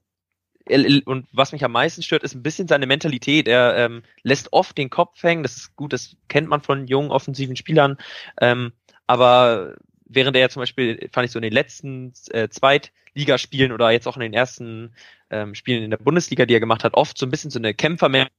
und 1.05 1.27
was 1.33 1.51
mich 1.51 1.65
am 1.65 1.73
meisten 1.73 2.03
stört, 2.03 2.23
ist 2.23 2.35
ein 2.35 2.43
bisschen 2.43 2.69
seine 2.69 2.87
Mentalität. 2.87 3.49
Er 3.49 3.75
ähm, 3.77 4.03
lässt 4.21 4.53
oft 4.53 4.77
den 4.77 4.89
Kopf 4.89 5.21
hängen. 5.21 5.43
Das 5.43 5.57
ist 5.57 5.75
gut, 5.75 5.91
das 5.91 6.15
kennt 6.29 6.47
man 6.47 6.61
von 6.61 6.87
jungen 6.87 7.11
offensiven 7.11 7.57
Spielern. 7.57 7.97
Ähm, 8.39 8.71
aber 9.05 9.75
während 10.15 10.35
er 10.37 10.49
zum 10.49 10.61
Beispiel, 10.61 11.09
fand 11.11 11.25
ich 11.25 11.31
so 11.31 11.39
in 11.39 11.43
den 11.43 11.53
letzten 11.53 12.13
äh, 12.29 12.49
Zweitligaspielen 12.49 13.71
oder 13.71 13.91
jetzt 13.91 14.07
auch 14.07 14.15
in 14.15 14.21
den 14.21 14.33
ersten 14.33 14.95
ähm, 15.29 15.55
Spielen 15.55 15.83
in 15.83 15.91
der 15.91 15.97
Bundesliga, 15.97 16.45
die 16.45 16.53
er 16.55 16.59
gemacht 16.59 16.83
hat, 16.83 16.93
oft 16.93 17.17
so 17.17 17.25
ein 17.25 17.31
bisschen 17.31 17.51
so 17.51 17.59
eine 17.59 17.73
Kämpfermentalität 17.73 18.31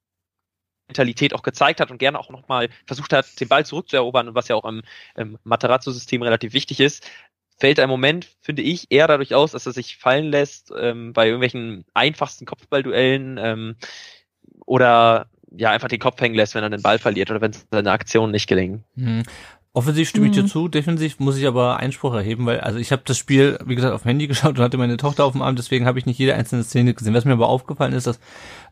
auch 1.34 1.42
gezeigt 1.42 1.80
hat 1.80 1.90
und 1.90 1.98
gerne 1.98 2.18
auch 2.18 2.30
nochmal 2.30 2.68
versucht 2.86 3.12
hat, 3.12 3.40
den 3.40 3.48
Ball 3.48 3.66
zurückzuerobern, 3.66 4.34
was 4.34 4.48
ja 4.48 4.56
auch 4.56 4.64
im, 4.64 4.82
im 5.16 5.38
Materazzo-System 5.44 6.22
relativ 6.22 6.52
wichtig 6.52 6.80
ist, 6.80 7.08
fällt 7.58 7.78
er 7.78 7.84
im 7.84 7.90
Moment, 7.90 8.28
finde 8.40 8.62
ich, 8.62 8.90
eher 8.90 9.06
dadurch 9.06 9.34
aus, 9.34 9.52
dass 9.52 9.66
er 9.66 9.72
sich 9.72 9.96
fallen 9.96 10.26
lässt 10.26 10.72
ähm, 10.76 11.12
bei 11.12 11.26
irgendwelchen 11.26 11.84
einfachsten 11.94 12.46
Kopfballduellen 12.46 13.38
ähm, 13.38 13.76
oder 14.66 15.28
ja 15.56 15.70
einfach 15.70 15.88
den 15.88 16.00
Kopf 16.00 16.20
hängen 16.20 16.34
lässt, 16.34 16.54
wenn 16.54 16.64
er 16.64 16.70
den 16.70 16.82
Ball 16.82 16.98
verliert 16.98 17.30
oder 17.30 17.40
wenn 17.40 17.54
seine 17.70 17.92
Aktionen 17.92 18.32
nicht 18.32 18.48
gelingen. 18.48 18.84
Mhm. 18.96 19.22
Offensiv 19.76 20.08
stimme 20.08 20.26
ich 20.26 20.32
dir 20.32 20.44
Mhm. 20.44 20.46
zu, 20.46 20.68
defensiv 20.68 21.18
muss 21.18 21.36
ich 21.36 21.48
aber 21.48 21.78
Einspruch 21.78 22.14
erheben, 22.14 22.46
weil 22.46 22.60
also 22.60 22.78
ich 22.78 22.92
habe 22.92 23.02
das 23.04 23.18
Spiel, 23.18 23.58
wie 23.66 23.74
gesagt, 23.74 23.92
auf 23.92 24.02
dem 24.02 24.10
Handy 24.10 24.26
geschaut 24.28 24.56
und 24.56 24.62
hatte 24.64 24.78
meine 24.78 24.96
Tochter 24.96 25.24
auf 25.24 25.32
dem 25.32 25.42
Arm, 25.42 25.56
deswegen 25.56 25.84
habe 25.84 25.98
ich 25.98 26.06
nicht 26.06 26.16
jede 26.16 26.36
einzelne 26.36 26.62
Szene 26.62 26.94
gesehen. 26.94 27.12
Was 27.12 27.24
mir 27.24 27.32
aber 27.32 27.48
aufgefallen 27.48 27.92
ist, 27.92 28.06
dass 28.06 28.20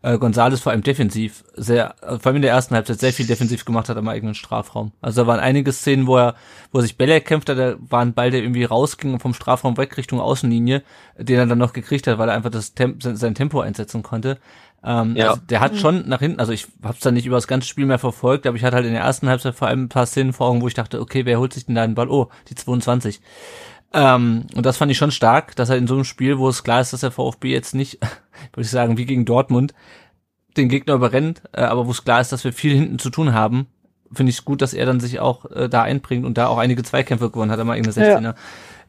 äh, 0.03 0.17
Gonzales 0.17 0.61
vor 0.61 0.71
allem 0.71 0.85
defensiv 0.85 1.43
sehr, 1.57 1.97
äh, 2.03 2.21
vor 2.21 2.27
allem 2.27 2.37
in 2.37 2.43
der 2.43 2.53
ersten 2.53 2.77
Halbzeit 2.77 3.01
sehr 3.01 3.13
viel 3.13 3.27
defensiv 3.27 3.65
gemacht 3.65 3.89
hat 3.89 3.97
am 3.97 4.07
eigenen 4.07 4.37
Strafraum. 4.37 4.93
Also 5.01 5.23
da 5.23 5.27
waren 5.27 5.41
einige 5.41 5.73
Szenen, 5.73 6.07
wo 6.07 6.19
er, 6.19 6.37
wo 6.71 6.79
er 6.79 6.83
sich 6.83 6.97
Bälle 6.97 7.15
erkämpft 7.15 7.49
hat, 7.49 7.59
da 7.59 7.75
war 7.81 8.01
ein 8.01 8.15
Ball, 8.15 8.31
der 8.31 8.41
irgendwie 8.41 8.63
rausging 8.63 9.13
und 9.13 9.21
vom 9.21 9.35
Strafraum 9.35 9.77
weg 9.79 9.97
Richtung 9.97 10.21
Außenlinie, 10.21 10.85
den 11.19 11.37
er 11.37 11.47
dann 11.47 11.59
noch 11.59 11.73
gekriegt 11.73 12.07
hat, 12.07 12.19
weil 12.19 12.29
er 12.29 12.37
einfach 12.37 12.51
das 12.51 12.75
sein 12.77 12.97
sein 13.01 13.35
Tempo 13.35 13.61
einsetzen 13.61 14.05
konnte. 14.05 14.39
Ähm, 14.85 15.17
Ja. 15.17 15.31
also 15.31 15.41
der 15.49 15.61
hat 15.61 15.77
schon 15.77 16.09
nach 16.09 16.21
hinten, 16.21 16.41
also 16.41 16.53
ich 16.53 16.67
habe 16.83 16.95
es 16.95 17.01
dann 17.01 17.15
nicht 17.15 17.27
über 17.27 17.37
das 17.37 17.47
ganze 17.47 17.69
Spiel 17.69 17.87
mehr 17.87 17.99
verfolgt, 17.99 18.47
aber 18.47 18.57
ich 18.57 18.65
hatte 18.65 18.77
halt 18.77 18.87
in 18.87 18.93
der 18.93 19.03
ersten 19.03 19.29
Halbzeit 19.29 19.55
vor 19.55 19.69
allem 19.69 19.85
ein 19.85 19.89
paar 19.89 20.07
Szenen 20.07 20.33
vor 20.33 20.49
Augen, 20.49 20.61
wo 20.61 20.69
ich 20.69 20.75
dachte, 20.75 21.01
okay, 21.01 21.25
wer 21.25 21.39
holt 21.39 21.53
sich 21.53 21.67
denn 21.67 21.75
da 21.77 21.87
den 21.87 21.95
Ball? 21.95 22.09
Oh, 22.11 22.29
die 22.49 22.55
22. 22.55 23.21
Ähm, 23.95 24.47
und 24.55 24.67
das 24.67 24.79
fand 24.79 24.91
ich 24.91 24.99
schon 24.99 25.11
stark, 25.11 25.55
dass 25.55 25.69
er 25.69 25.77
in 25.77 25.87
so 25.87 25.95
einem 25.95 26.05
Spiel, 26.05 26.39
wo 26.39 26.49
es 26.49 26.65
klar 26.65 26.81
ist, 26.81 26.93
dass 26.93 27.01
der 27.01 27.11
VfB 27.11 27.53
jetzt 27.53 27.75
nicht, 27.75 27.99
würde 28.53 28.63
ich 28.63 28.71
sagen, 28.71 28.97
wie 28.97 29.05
gegen 29.05 29.25
Dortmund, 29.25 29.75
den 30.57 30.69
Gegner 30.69 30.95
überrennt, 30.95 31.43
äh, 31.53 31.63
aber 31.63 31.87
wo 31.87 31.91
es 31.91 32.05
klar 32.05 32.21
ist, 32.21 32.33
dass 32.33 32.45
wir 32.45 32.53
viel 32.53 32.75
hinten 32.75 32.99
zu 32.99 33.11
tun 33.11 33.33
haben, 33.35 33.67
finde 34.13 34.31
ich 34.31 34.39
es 34.39 34.45
gut, 34.45 34.61
dass 34.63 34.75
er 34.75 34.85
dann 34.87 35.01
sich 35.01 35.21
auch 35.21 35.51
äh, 35.51 35.69
da 35.69 35.83
einbringt 35.83 36.27
und 36.27 36.37
da 36.37 36.49
auch 36.49 36.59
einige 36.59 36.83
Zweikämpfe 36.83 37.31
gewonnen 37.31 37.51
hat, 37.51 37.61
am 37.61 37.71
eigenen 37.71 37.93
16er. 37.93 38.35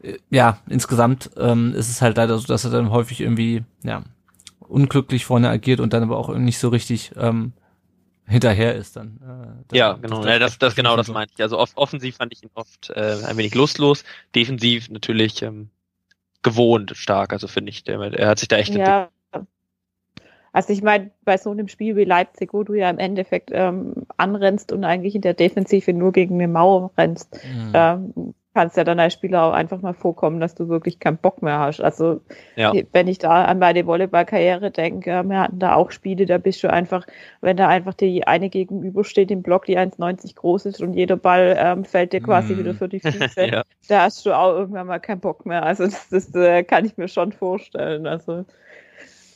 Ja, 0.01 0.13
ja 0.29 0.57
insgesamt 0.67 1.29
ähm, 1.37 1.73
ist 1.75 1.89
es 1.89 2.01
halt 2.01 2.17
leider 2.17 2.37
so, 2.37 2.47
dass 2.47 2.65
er 2.65 2.71
dann 2.71 2.89
häufig 2.91 3.21
irgendwie, 3.21 3.63
ja, 3.83 4.03
unglücklich 4.67 5.25
vorne 5.25 5.49
agiert 5.49 5.79
und 5.79 5.93
dann 5.93 6.03
aber 6.03 6.17
auch 6.17 6.33
nicht 6.35 6.57
so 6.59 6.69
richtig 6.69 7.11
ähm, 7.17 7.53
hinterher 8.25 8.75
ist 8.75 8.95
dann. 8.95 9.17
Äh, 9.21 9.63
das- 9.67 9.77
Ja, 9.77 9.93
genau. 9.93 10.25
Ja, 10.25 10.39
das, 10.39 10.57
das 10.57 10.75
genau, 10.75 10.95
das 10.95 11.07
meinte 11.09 11.33
ich. 11.35 11.41
Also 11.41 11.59
off 11.59 11.71
offensiv 11.75 12.15
fand 12.17 12.31
ich 12.33 12.43
ihn 12.43 12.49
oft 12.53 12.89
äh, 12.91 13.17
ein 13.25 13.37
wenig 13.37 13.53
lustlos, 13.55 14.03
defensiv 14.35 14.89
natürlich 14.89 15.41
ähm, 15.41 15.69
gewohnt 16.41 16.91
stark. 16.95 17.33
Also 17.33 17.47
finde 17.47 17.69
ich, 17.71 17.83
der, 17.83 17.99
er 17.99 18.27
hat 18.29 18.39
sich 18.39 18.47
da 18.47 18.57
echt. 18.57 18.73
Ja. 18.75 19.09
Also 20.55 20.71
ich 20.71 20.83
meine, 20.83 21.09
bei 21.23 21.37
so 21.37 21.49
einem 21.49 21.67
Spiel 21.67 21.95
wie 21.95 22.03
Leipzig, 22.03 22.53
wo 22.53 22.63
du 22.63 22.75
ja 22.75 22.87
im 22.89 22.99
Endeffekt 22.99 23.49
ähm, 23.51 24.05
anrennst 24.17 24.71
und 24.71 24.83
eigentlich 24.83 25.15
in 25.15 25.21
der 25.21 25.33
Defensive 25.33 25.91
nur 25.93 26.11
gegen 26.11 26.35
eine 26.35 26.47
Mauer 26.47 26.91
rennst, 26.95 27.33
Mhm. 27.43 27.71
ähm, 27.73 28.33
kannst 28.53 28.77
ja 28.77 28.83
dann 28.83 28.99
als 28.99 29.13
Spieler 29.13 29.43
auch 29.43 29.53
einfach 29.53 29.81
mal 29.81 29.93
vorkommen, 29.93 30.39
dass 30.39 30.53
du 30.55 30.69
wirklich 30.69 30.99
keinen 30.99 31.17
Bock 31.17 31.41
mehr 31.41 31.59
hast. 31.59 31.81
Also 31.81 32.21
Ja. 32.55 32.71
wenn 32.91 33.07
ich 33.07 33.17
da 33.17 33.45
an 33.45 33.59
meine 33.59 33.85
Volleyballkarriere 33.85 34.69
denke, 34.71 35.23
wir 35.23 35.39
hatten 35.39 35.59
da 35.59 35.75
auch 35.75 35.91
Spiele, 35.91 36.25
da 36.25 36.37
bist 36.37 36.61
du 36.63 36.71
einfach, 36.71 37.05
wenn 37.41 37.57
da 37.57 37.67
einfach 37.67 37.93
die 37.93 38.27
eine 38.27 38.49
gegenübersteht 38.49 39.31
im 39.31 39.41
Block, 39.41 39.65
die 39.65 39.77
1,90 39.77 40.35
groß 40.35 40.65
ist 40.67 40.81
und 40.81 40.93
jeder 40.93 41.17
Ball 41.17 41.55
ähm, 41.57 41.83
fällt 41.85 42.13
dir 42.13 42.21
quasi 42.21 42.53
Mm. 42.53 42.59
wieder 42.59 42.73
für 42.75 42.87
die 42.89 42.99
Füße, 42.99 43.45
Ja. 43.53 43.63
da 43.87 44.01
hast 44.03 44.25
du 44.25 44.33
auch 44.33 44.53
irgendwann 44.53 44.87
mal 44.87 44.99
keinen 44.99 45.19
Bock 45.21 45.45
mehr. 45.45 45.63
Also 45.63 45.85
das, 45.85 46.09
das 46.09 46.33
äh, 46.35 46.63
kann 46.63 46.85
ich 46.85 46.95
mir 46.97 47.07
schon 47.07 47.31
vorstellen. 47.31 48.05
Also 48.07 48.45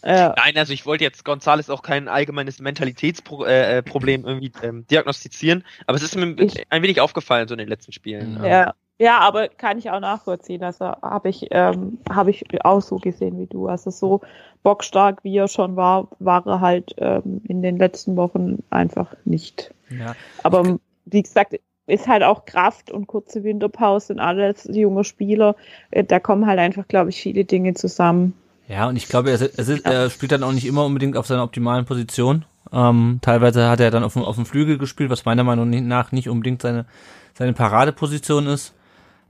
ja. 0.05 0.35
Nein, 0.37 0.55
also 0.57 0.73
ich 0.73 0.85
wollte 0.85 1.03
jetzt 1.03 1.25
Gonzales 1.25 1.69
auch 1.71 1.81
kein 1.81 2.07
allgemeines 2.07 2.59
Mentalitätsproblem 2.59 3.49
äh, 3.49 3.81
Problem 3.81 4.25
irgendwie 4.25 4.51
ähm, 4.61 4.85
diagnostizieren, 4.87 5.63
aber 5.87 5.95
es 5.97 6.03
ist 6.03 6.15
mir 6.15 6.35
Ich- 6.39 6.63
ein 6.69 6.83
wenig 6.83 7.01
aufgefallen 7.01 7.47
so 7.47 7.55
in 7.55 7.57
den 7.57 7.67
letzten 7.67 7.91
Spielen. 7.91 8.37
Ja. 8.43 8.47
ja, 8.47 8.73
aber 9.19 9.47
kann 9.47 9.77
ich 9.77 9.91
auch 9.91 9.99
nachvollziehen. 9.99 10.63
Also 10.63 10.85
habe 10.85 11.29
ich, 11.29 11.47
ähm, 11.51 11.99
habe 12.09 12.31
ich 12.31 12.43
auch 12.65 12.81
so 12.81 12.95
gesehen 12.95 13.39
wie 13.39 13.45
du. 13.45 13.67
Also 13.67 13.91
so 13.91 14.21
bockstark 14.63 15.23
wie 15.23 15.37
er 15.37 15.47
schon 15.47 15.75
war, 15.75 16.07
war 16.19 16.45
er 16.47 16.61
halt 16.61 16.95
ähm, 16.97 17.41
in 17.47 17.61
den 17.61 17.77
letzten 17.77 18.15
Wochen 18.15 18.63
einfach 18.69 19.13
nicht. 19.23 19.73
ja. 19.89 20.15
Aber 20.43 20.79
wie 21.05 21.21
gesagt, 21.21 21.55
ist 21.85 22.07
halt 22.07 22.23
auch 22.23 22.45
Kraft 22.45 22.91
und 22.91 23.07
kurze 23.07 23.43
Winterpause 23.43 24.13
und 24.13 24.19
alles 24.19 24.67
junge 24.69 25.03
Spieler. 25.03 25.55
Äh, 25.91 26.03
Da 26.03 26.19
kommen 26.19 26.45
halt 26.45 26.59
einfach, 26.59 26.87
glaube 26.87 27.09
ich, 27.11 27.21
viele 27.21 27.45
Dinge 27.45 27.73
zusammen. 27.75 28.33
Ja, 28.67 28.89
und 28.89 28.97
ich 28.97 29.07
glaube, 29.07 29.31
er, 29.31 29.39
er, 29.41 29.85
er 29.85 30.09
spielt 30.09 30.33
dann 30.33 30.43
auch 30.43 30.51
nicht 30.51 30.65
immer 30.65 30.83
unbedingt 30.83 31.15
auf 31.15 31.25
seiner 31.25 31.43
optimalen 31.43 31.85
Position. 31.85 32.43
Ähm, 32.73 33.19
teilweise 33.21 33.69
hat 33.69 33.79
er 33.79 33.91
dann 33.91 34.03
auf 34.03 34.13
dem, 34.13 34.23
auf 34.23 34.35
dem 34.35 34.45
Flügel 34.45 34.77
gespielt, 34.77 35.09
was 35.09 35.23
meiner 35.23 35.45
Meinung 35.45 35.69
nach 35.87 36.11
nicht 36.11 36.27
unbedingt 36.27 36.61
seine, 36.61 36.85
seine 37.33 37.53
Paradeposition 37.53 38.47
ist. 38.47 38.73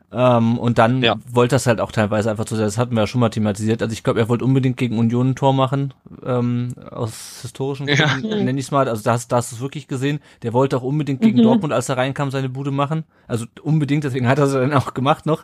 Ähm, 0.09 0.57
und 0.57 0.77
dann 0.77 1.03
Ja. 1.03 1.15
wollte 1.29 1.55
das 1.55 1.67
halt 1.67 1.81
auch 1.81 1.91
teilweise 1.91 2.31
einfach 2.31 2.45
zu 2.45 2.55
sehr. 2.55 2.63
Das 2.65 2.77
hatten 2.77 2.95
wir 2.95 3.01
ja 3.01 3.07
schon 3.07 3.19
mal 3.19 3.29
thematisiert. 3.29 3.81
Also 3.81 3.91
ich 3.91 4.03
glaube, 4.03 4.19
er 4.21 4.29
wollte 4.29 4.45
unbedingt 4.45 4.77
gegen 4.77 4.97
Union 4.97 5.31
ein 5.31 5.35
Tor 5.35 5.53
machen, 5.53 5.93
ähm, 6.25 6.73
aus 6.91 7.39
historischen 7.41 7.89
Ja. 7.89 7.95
Gründen, 8.07 8.29
nenne 8.45 8.57
ich 8.59 8.67
es 8.67 8.71
mal. 8.71 8.87
Also 8.87 9.03
da 9.03 9.11
hast, 9.13 9.31
da 9.31 9.35
hast 9.37 9.51
du 9.51 9.57
es 9.57 9.61
wirklich 9.61 9.89
gesehen. 9.89 10.19
Der 10.43 10.53
wollte 10.53 10.77
auch 10.77 10.83
unbedingt 10.83 11.21
gegen 11.21 11.39
Mhm. 11.39 11.43
Dortmund, 11.43 11.73
als 11.73 11.89
er 11.89 11.97
reinkam, 11.97 12.31
seine 12.31 12.47
Bude 12.47 12.71
machen. 12.71 13.03
Also 13.27 13.45
unbedingt, 13.61 14.05
deswegen 14.05 14.29
hat 14.29 14.37
er 14.39 14.45
es 14.45 14.53
dann 14.53 14.73
auch 14.73 14.93
gemacht 14.93 15.25
noch. 15.25 15.43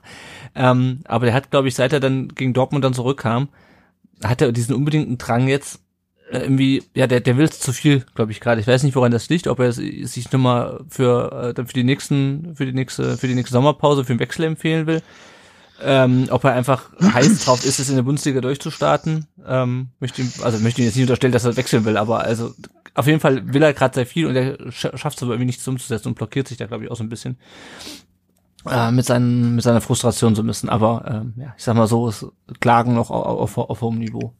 Ähm, 0.55 0.99
aber 1.05 1.25
der 1.25 1.35
hat, 1.35 1.51
glaube 1.51 1.67
ich, 1.67 1.75
seit 1.75 1.91
er 1.91 1.99
dann 1.99 2.29
gegen 2.29 2.53
Dortmund 2.53 2.85
dann 2.85 2.93
zurückkam, 2.93 3.49
hat 4.23 4.41
er 4.41 4.53
diesen 4.53 4.75
unbedingten 4.75 5.17
Drang 5.17 5.49
jetzt 5.49 5.81
irgendwie, 6.41 6.83
ja, 6.95 7.07
der, 7.07 7.19
der 7.19 7.37
will 7.37 7.49
zu 7.49 7.71
viel, 7.73 8.05
glaube 8.15 8.31
ich 8.31 8.39
gerade. 8.39 8.59
Ich 8.59 8.67
weiß 8.67 8.83
nicht, 8.83 8.95
woran 8.95 9.11
das 9.11 9.29
liegt, 9.29 9.47
ob 9.47 9.59
er 9.59 9.71
sich 9.71 10.31
nochmal 10.31 10.81
für 10.89 11.49
äh, 11.49 11.53
dann 11.53 11.67
für 11.67 11.73
die 11.73 11.83
nächsten, 11.83 12.55
für 12.55 12.65
die 12.65 12.73
nächste, 12.73 13.17
für 13.17 13.27
die 13.27 13.35
nächste 13.35 13.53
Sommerpause 13.53 14.03
für 14.03 14.13
den 14.13 14.19
Wechsel 14.19 14.45
empfehlen 14.45 14.87
will. 14.87 15.01
Ähm, 15.81 16.27
ob 16.29 16.43
er 16.43 16.53
einfach 16.53 16.91
heiß 17.01 17.45
drauf 17.45 17.65
ist, 17.65 17.79
es 17.79 17.89
in 17.89 17.95
der 17.95 18.03
Bundesliga 18.03 18.41
durchzustarten. 18.41 19.27
Ähm, 19.45 19.89
möchte 19.99 20.21
ihm, 20.21 20.31
also 20.43 20.59
möchte 20.59 20.81
ihm 20.81 20.85
jetzt 20.85 20.95
nicht 20.95 21.03
unterstellen, 21.03 21.33
dass 21.33 21.45
er 21.45 21.57
wechseln 21.57 21.83
will, 21.83 21.97
aber 21.97 22.21
also 22.21 22.53
auf 22.95 23.07
jeden 23.07 23.19
Fall 23.19 23.53
will 23.53 23.63
er 23.63 23.73
gerade 23.73 23.95
sehr 23.95 24.05
viel 24.05 24.27
und 24.27 24.35
er 24.35 24.71
sch 24.71 24.87
schafft 24.95 25.17
es 25.17 25.23
aber 25.23 25.33
irgendwie 25.33 25.47
nichts 25.47 25.67
umzusetzen 25.67 26.09
und 26.09 26.15
blockiert 26.15 26.47
sich 26.47 26.57
da, 26.57 26.67
glaube 26.67 26.85
ich, 26.85 26.91
auch 26.91 26.95
so 26.95 27.03
ein 27.03 27.09
bisschen 27.09 27.37
äh, 28.69 28.91
mit, 28.91 29.05
seinen, 29.05 29.55
mit 29.55 29.63
seiner 29.63 29.81
Frustration 29.81 30.35
so 30.35 30.43
ein 30.43 30.47
bisschen. 30.47 30.69
Aber 30.69 31.03
ähm, 31.07 31.33
ja, 31.37 31.53
ich 31.57 31.63
sag 31.63 31.75
mal 31.75 31.87
so, 31.87 32.07
es 32.07 32.25
klagen 32.59 32.93
noch 32.93 33.09
auf, 33.09 33.57
auf, 33.57 33.69
auf 33.69 33.81
hohem 33.81 33.99
Niveau. 33.99 34.33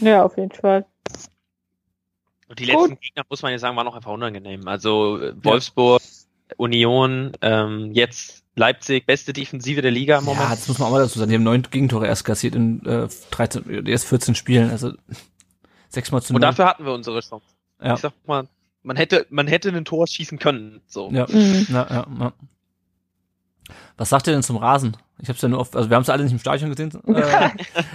Ja, 0.00 0.24
auf 0.24 0.36
jeden 0.36 0.52
Fall. 0.52 0.84
Und 2.48 2.58
die 2.60 2.66
Gut. 2.66 2.74
letzten 2.88 3.00
Gegner, 3.00 3.24
muss 3.28 3.42
man 3.42 3.52
ja 3.52 3.58
sagen, 3.58 3.76
waren 3.76 3.88
auch 3.88 3.96
einfach 3.96 4.12
unangenehm. 4.12 4.68
Also 4.68 5.20
äh, 5.20 5.34
Wolfsburg, 5.42 6.00
Union, 6.56 7.32
ähm, 7.42 7.90
jetzt 7.92 8.44
Leipzig, 8.54 9.04
beste 9.04 9.32
Defensive 9.32 9.82
der 9.82 9.90
Liga 9.90 10.18
im 10.18 10.26
Ja, 10.26 10.32
Moment. 10.34 10.52
das 10.52 10.68
muss 10.68 10.78
man 10.78 10.88
auch 10.88 10.92
mal 10.92 11.00
dazu 11.02 11.18
sagen. 11.18 11.28
Die 11.30 11.34
haben 11.34 11.42
neun 11.42 11.62
Gegentore 11.62 12.06
erst 12.06 12.24
kassiert 12.24 12.54
in 12.54 12.84
äh, 12.86 13.08
13, 13.32 13.86
erst 13.86 14.06
14 14.06 14.34
Spielen. 14.34 14.70
Also 14.70 14.92
sechsmal 15.88 16.22
zu 16.22 16.32
Und 16.34 16.40
null. 16.40 16.48
dafür 16.48 16.66
hatten 16.66 16.84
wir 16.84 16.92
unsere 16.92 17.20
Chance. 17.20 17.44
Ja. 17.82 17.94
Ich 17.94 18.00
sag 18.00 18.12
mal, 18.26 18.46
man 18.82 18.96
hätte, 18.96 19.26
man 19.30 19.48
hätte 19.48 19.70
ein 19.70 19.84
Tor 19.84 20.06
schießen 20.06 20.38
können. 20.38 20.80
So. 20.86 21.10
Ja, 21.10 21.26
Mhm. 21.28 21.66
ja, 21.68 21.86
ja, 21.90 22.06
ja. 22.20 22.32
Was 23.96 24.10
sagt 24.10 24.26
ihr 24.26 24.32
denn 24.32 24.42
zum 24.42 24.56
Rasen? 24.56 24.96
Ich 25.18 25.28
habe 25.28 25.36
es 25.36 25.42
ja 25.42 25.48
nur 25.48 25.60
oft, 25.60 25.76
also 25.76 25.88
wir 25.90 25.96
haben 25.96 26.02
es 26.02 26.10
alle 26.10 26.22
nicht 26.22 26.32
im 26.32 26.38
Stadion 26.38 26.70
gesehen, 26.70 26.92
äh, 27.14 27.50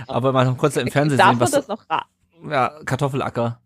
aber 0.07 0.31
mal 0.31 0.53
kurz 0.55 0.75
im 0.77 0.88
Fernsehen 0.89 1.17
Darf 1.17 1.29
sehen, 1.29 1.38
man 1.38 1.41
was 1.41 1.51
das 1.51 1.67
noch 1.67 1.89
ra 1.89 2.05
ja 2.49 2.71
Kartoffelacker. 2.86 3.60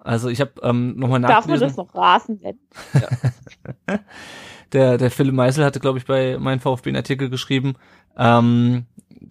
Also 0.00 0.28
ich 0.28 0.40
habe 0.40 0.52
ähm, 0.62 0.96
nochmal 0.96 1.20
darf 1.20 1.46
man 1.46 1.58
nachgelesen. 1.58 1.68
das 1.68 1.76
noch 1.76 1.94
Rasen 1.94 2.40
nennen? 2.40 2.60
Der 4.72 4.98
der 4.98 5.10
Philipp 5.10 5.34
Meisel 5.34 5.64
hatte, 5.64 5.80
glaube 5.80 5.96
ich, 5.98 6.04
bei 6.04 6.36
meinem 6.38 6.60
VfB 6.60 6.90
einen 6.90 6.96
Artikel 6.96 7.30
geschrieben, 7.30 7.76
ähm, 8.18 8.84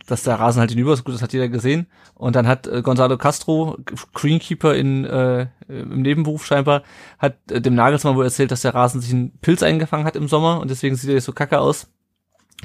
dass 0.07 0.23
der 0.23 0.39
Rasen 0.39 0.59
halt 0.59 0.71
hinüber 0.71 0.93
ist. 0.93 1.03
Gut, 1.03 1.13
das 1.15 1.21
hat 1.21 1.33
jeder 1.33 1.49
gesehen. 1.49 1.87
Und 2.15 2.35
dann 2.35 2.47
hat 2.47 2.67
äh, 2.67 2.81
Gonzalo 2.81 3.17
Castro, 3.17 3.77
Greenkeeper 4.13 4.75
in 4.75 5.05
äh, 5.05 5.47
im 5.67 6.01
Nebenberuf 6.01 6.45
scheinbar, 6.45 6.83
hat 7.19 7.35
äh, 7.51 7.61
dem 7.61 7.75
Nagelsmann 7.75 8.15
wohl 8.15 8.25
erzählt, 8.25 8.51
dass 8.51 8.61
der 8.61 8.73
Rasen 8.73 9.01
sich 9.01 9.11
einen 9.13 9.31
Pilz 9.39 9.63
eingefangen 9.63 10.05
hat 10.05 10.15
im 10.15 10.27
Sommer 10.27 10.59
und 10.61 10.69
deswegen 10.71 10.95
sieht 10.95 11.09
er 11.09 11.15
jetzt 11.15 11.25
so 11.25 11.33
kacke 11.33 11.59
aus. 11.59 11.87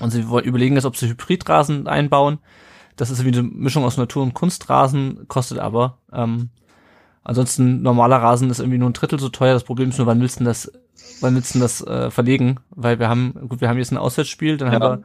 Und 0.00 0.10
sie 0.10 0.28
wollen 0.28 0.44
überlegen 0.44 0.74
jetzt, 0.74 0.84
ob 0.86 0.96
sie 0.96 1.08
Hybridrasen 1.08 1.86
einbauen. 1.86 2.38
Das 2.96 3.10
ist 3.10 3.24
wie 3.24 3.28
eine 3.28 3.42
Mischung 3.42 3.84
aus 3.84 3.96
Natur- 3.96 4.22
und 4.22 4.34
Kunstrasen, 4.34 5.26
kostet 5.28 5.58
aber. 5.58 5.98
Ähm, 6.12 6.50
ansonsten 7.24 7.82
normaler 7.82 8.16
Rasen 8.16 8.50
ist 8.50 8.60
irgendwie 8.60 8.78
nur 8.78 8.90
ein 8.90 8.94
Drittel 8.94 9.18
so 9.18 9.28
teuer. 9.28 9.54
Das 9.54 9.64
Problem 9.64 9.90
ist 9.90 9.98
nur, 9.98 10.06
wann 10.06 10.20
willst 10.20 10.36
du 10.36 10.38
denn 10.40 10.46
das, 10.46 10.70
wann 11.20 11.34
willst 11.34 11.54
du 11.54 11.58
das 11.58 11.80
äh, 11.86 12.10
verlegen? 12.10 12.60
Weil 12.70 12.98
wir 12.98 13.08
haben, 13.08 13.34
gut, 13.48 13.60
wir 13.60 13.68
haben 13.68 13.78
jetzt 13.78 13.92
ein 13.92 13.98
Auswärtsspiel, 13.98 14.56
dann 14.56 14.68
Ja. 14.72 14.74
haben 14.80 14.82
wir 15.00 15.04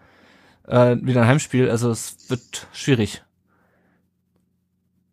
äh, 0.67 0.95
wieder 1.01 1.21
ein 1.21 1.27
Heimspiel. 1.27 1.69
Also 1.69 1.89
es 1.91 2.29
wird 2.29 2.67
schwierig. 2.71 3.23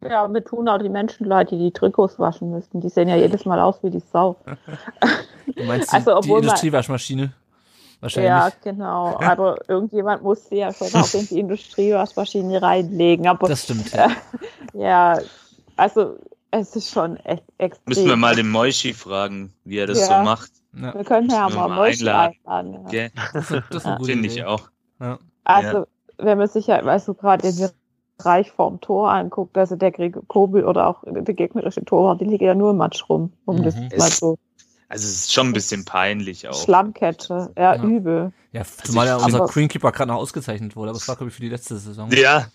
Ja, 0.03 0.29
mir 0.29 0.45
tun 0.45 0.69
auch 0.69 0.79
die 0.79 0.91
Menschen 0.91 1.25
leid, 1.27 1.51
die 1.51 1.59
die 1.59 1.73
Trikots 1.73 2.19
waschen 2.19 2.51
müssten. 2.51 2.81
Die 2.83 2.91
sehen 2.91 3.09
ja 3.09 3.17
jedes 3.17 3.47
Mal 3.47 3.59
aus 3.59 3.83
wie 3.83 3.91
die 3.91 4.03
Sau. 4.13 4.37
Du 5.57 5.65
meinst 5.65 5.91
die, 5.93 5.97
Also, 5.97 6.21
die 6.21 6.31
Industriewaschmaschine? 6.31 7.33
Wahrscheinlich. 8.01 8.29
Ja, 8.29 8.51
genau. 8.63 9.17
Aber 9.21 9.57
irgendjemand 9.67 10.23
muss 10.23 10.47
sie 10.51 10.57
ja 10.57 10.75
schon 10.75 10.89
auch 10.95 11.15
in 11.15 11.27
die 11.27 11.39
Industriewaschmaschine 11.41 12.61
reinlegen. 12.61 13.27
Aber 13.27 13.49
Das 13.49 13.63
stimmt. 13.65 13.93
Ja. 13.93 14.11
ja, 14.75 15.19
also 15.77 16.19
es 16.51 16.77
ist 16.77 16.91
schon 16.91 17.17
echt 17.19 17.45
extrem. 17.57 17.85
Müssen 17.87 18.07
wir 18.07 18.17
mal 18.17 18.37
den 18.37 18.51
Moishi 18.51 18.93
fragen, 18.93 19.55
wie 19.65 19.79
er 19.79 19.87
das 19.87 20.01
Ja. 20.01 20.19
so 20.19 20.25
macht. 20.25 20.51
Ja. 20.77 20.93
Wir 20.95 21.05
können 21.05 21.31
ja 21.31 21.49
wir 21.49 21.57
mal 21.57 21.69
mal 21.69 21.77
Mäuschen 21.77 22.09
einladen. 22.09 22.37
einladen. 22.45 22.89
Ja. 22.93 23.09
Das 23.33 23.49
das 23.49 23.61
ist 23.71 23.87
eine 23.87 23.97
gute 23.97 24.11
Finde 24.13 24.27
Idee. 24.29 24.41
ich 24.41 24.45
auch. 24.45 24.69
Ja. 25.01 25.19
Also, 25.45 25.87
wenn 26.19 26.39
man 26.39 26.49
sich 26.49 26.67
ja, 26.67 26.85
weißt 26.85 27.09
du, 27.09 27.15
gerade 27.15 27.51
den 27.53 27.69
Bereich 28.19 28.51
vorm 28.53 28.81
Tor 28.81 29.11
anguckt, 29.11 29.57
also 29.59 29.77
der 29.77 29.91
Gregor 29.91 30.23
Kobel 30.29 30.65
oder 30.65 30.87
auch 30.87 31.03
der 31.07 31.35
gegnerische 31.35 31.85
Torwart, 31.85 32.21
die 32.21 32.25
liegen 32.27 32.45
ja 32.45 32.55
nur 32.55 32.71
im 32.71 32.77
Matsch 32.77 33.09
rum, 33.09 33.33
um 33.45 33.63
das 33.63 33.75
Mhm. 33.75 33.89
mal 33.99 34.11
so 34.11 34.39
Also 34.89 35.07
es 35.09 35.15
ist 35.15 35.33
schon 35.33 35.49
ein 35.49 35.53
bisschen 35.53 35.85
peinlich 35.85 36.47
auch. 36.47 36.55
Schlammkette. 36.55 37.51
Ja, 37.57 37.75
Ja. 37.75 37.83
übel. 37.83 38.33
Ja, 38.53 38.63
zumal 38.65 39.07
ja 39.09 39.17
unser 39.17 39.47
Greenkeeper 39.47 39.91
gerade 39.91 40.13
noch 40.13 40.19
ausgezeichnet 40.19 40.77
wurde, 40.77 40.91
aber 40.91 40.99
das 40.99 41.09
war, 41.09 41.17
glaube 41.17 41.31
ich, 41.31 41.35
für 41.35 41.41
die 41.43 41.49
letzte 41.49 41.77
Saison. 41.79 42.09
Ja. 42.13 42.47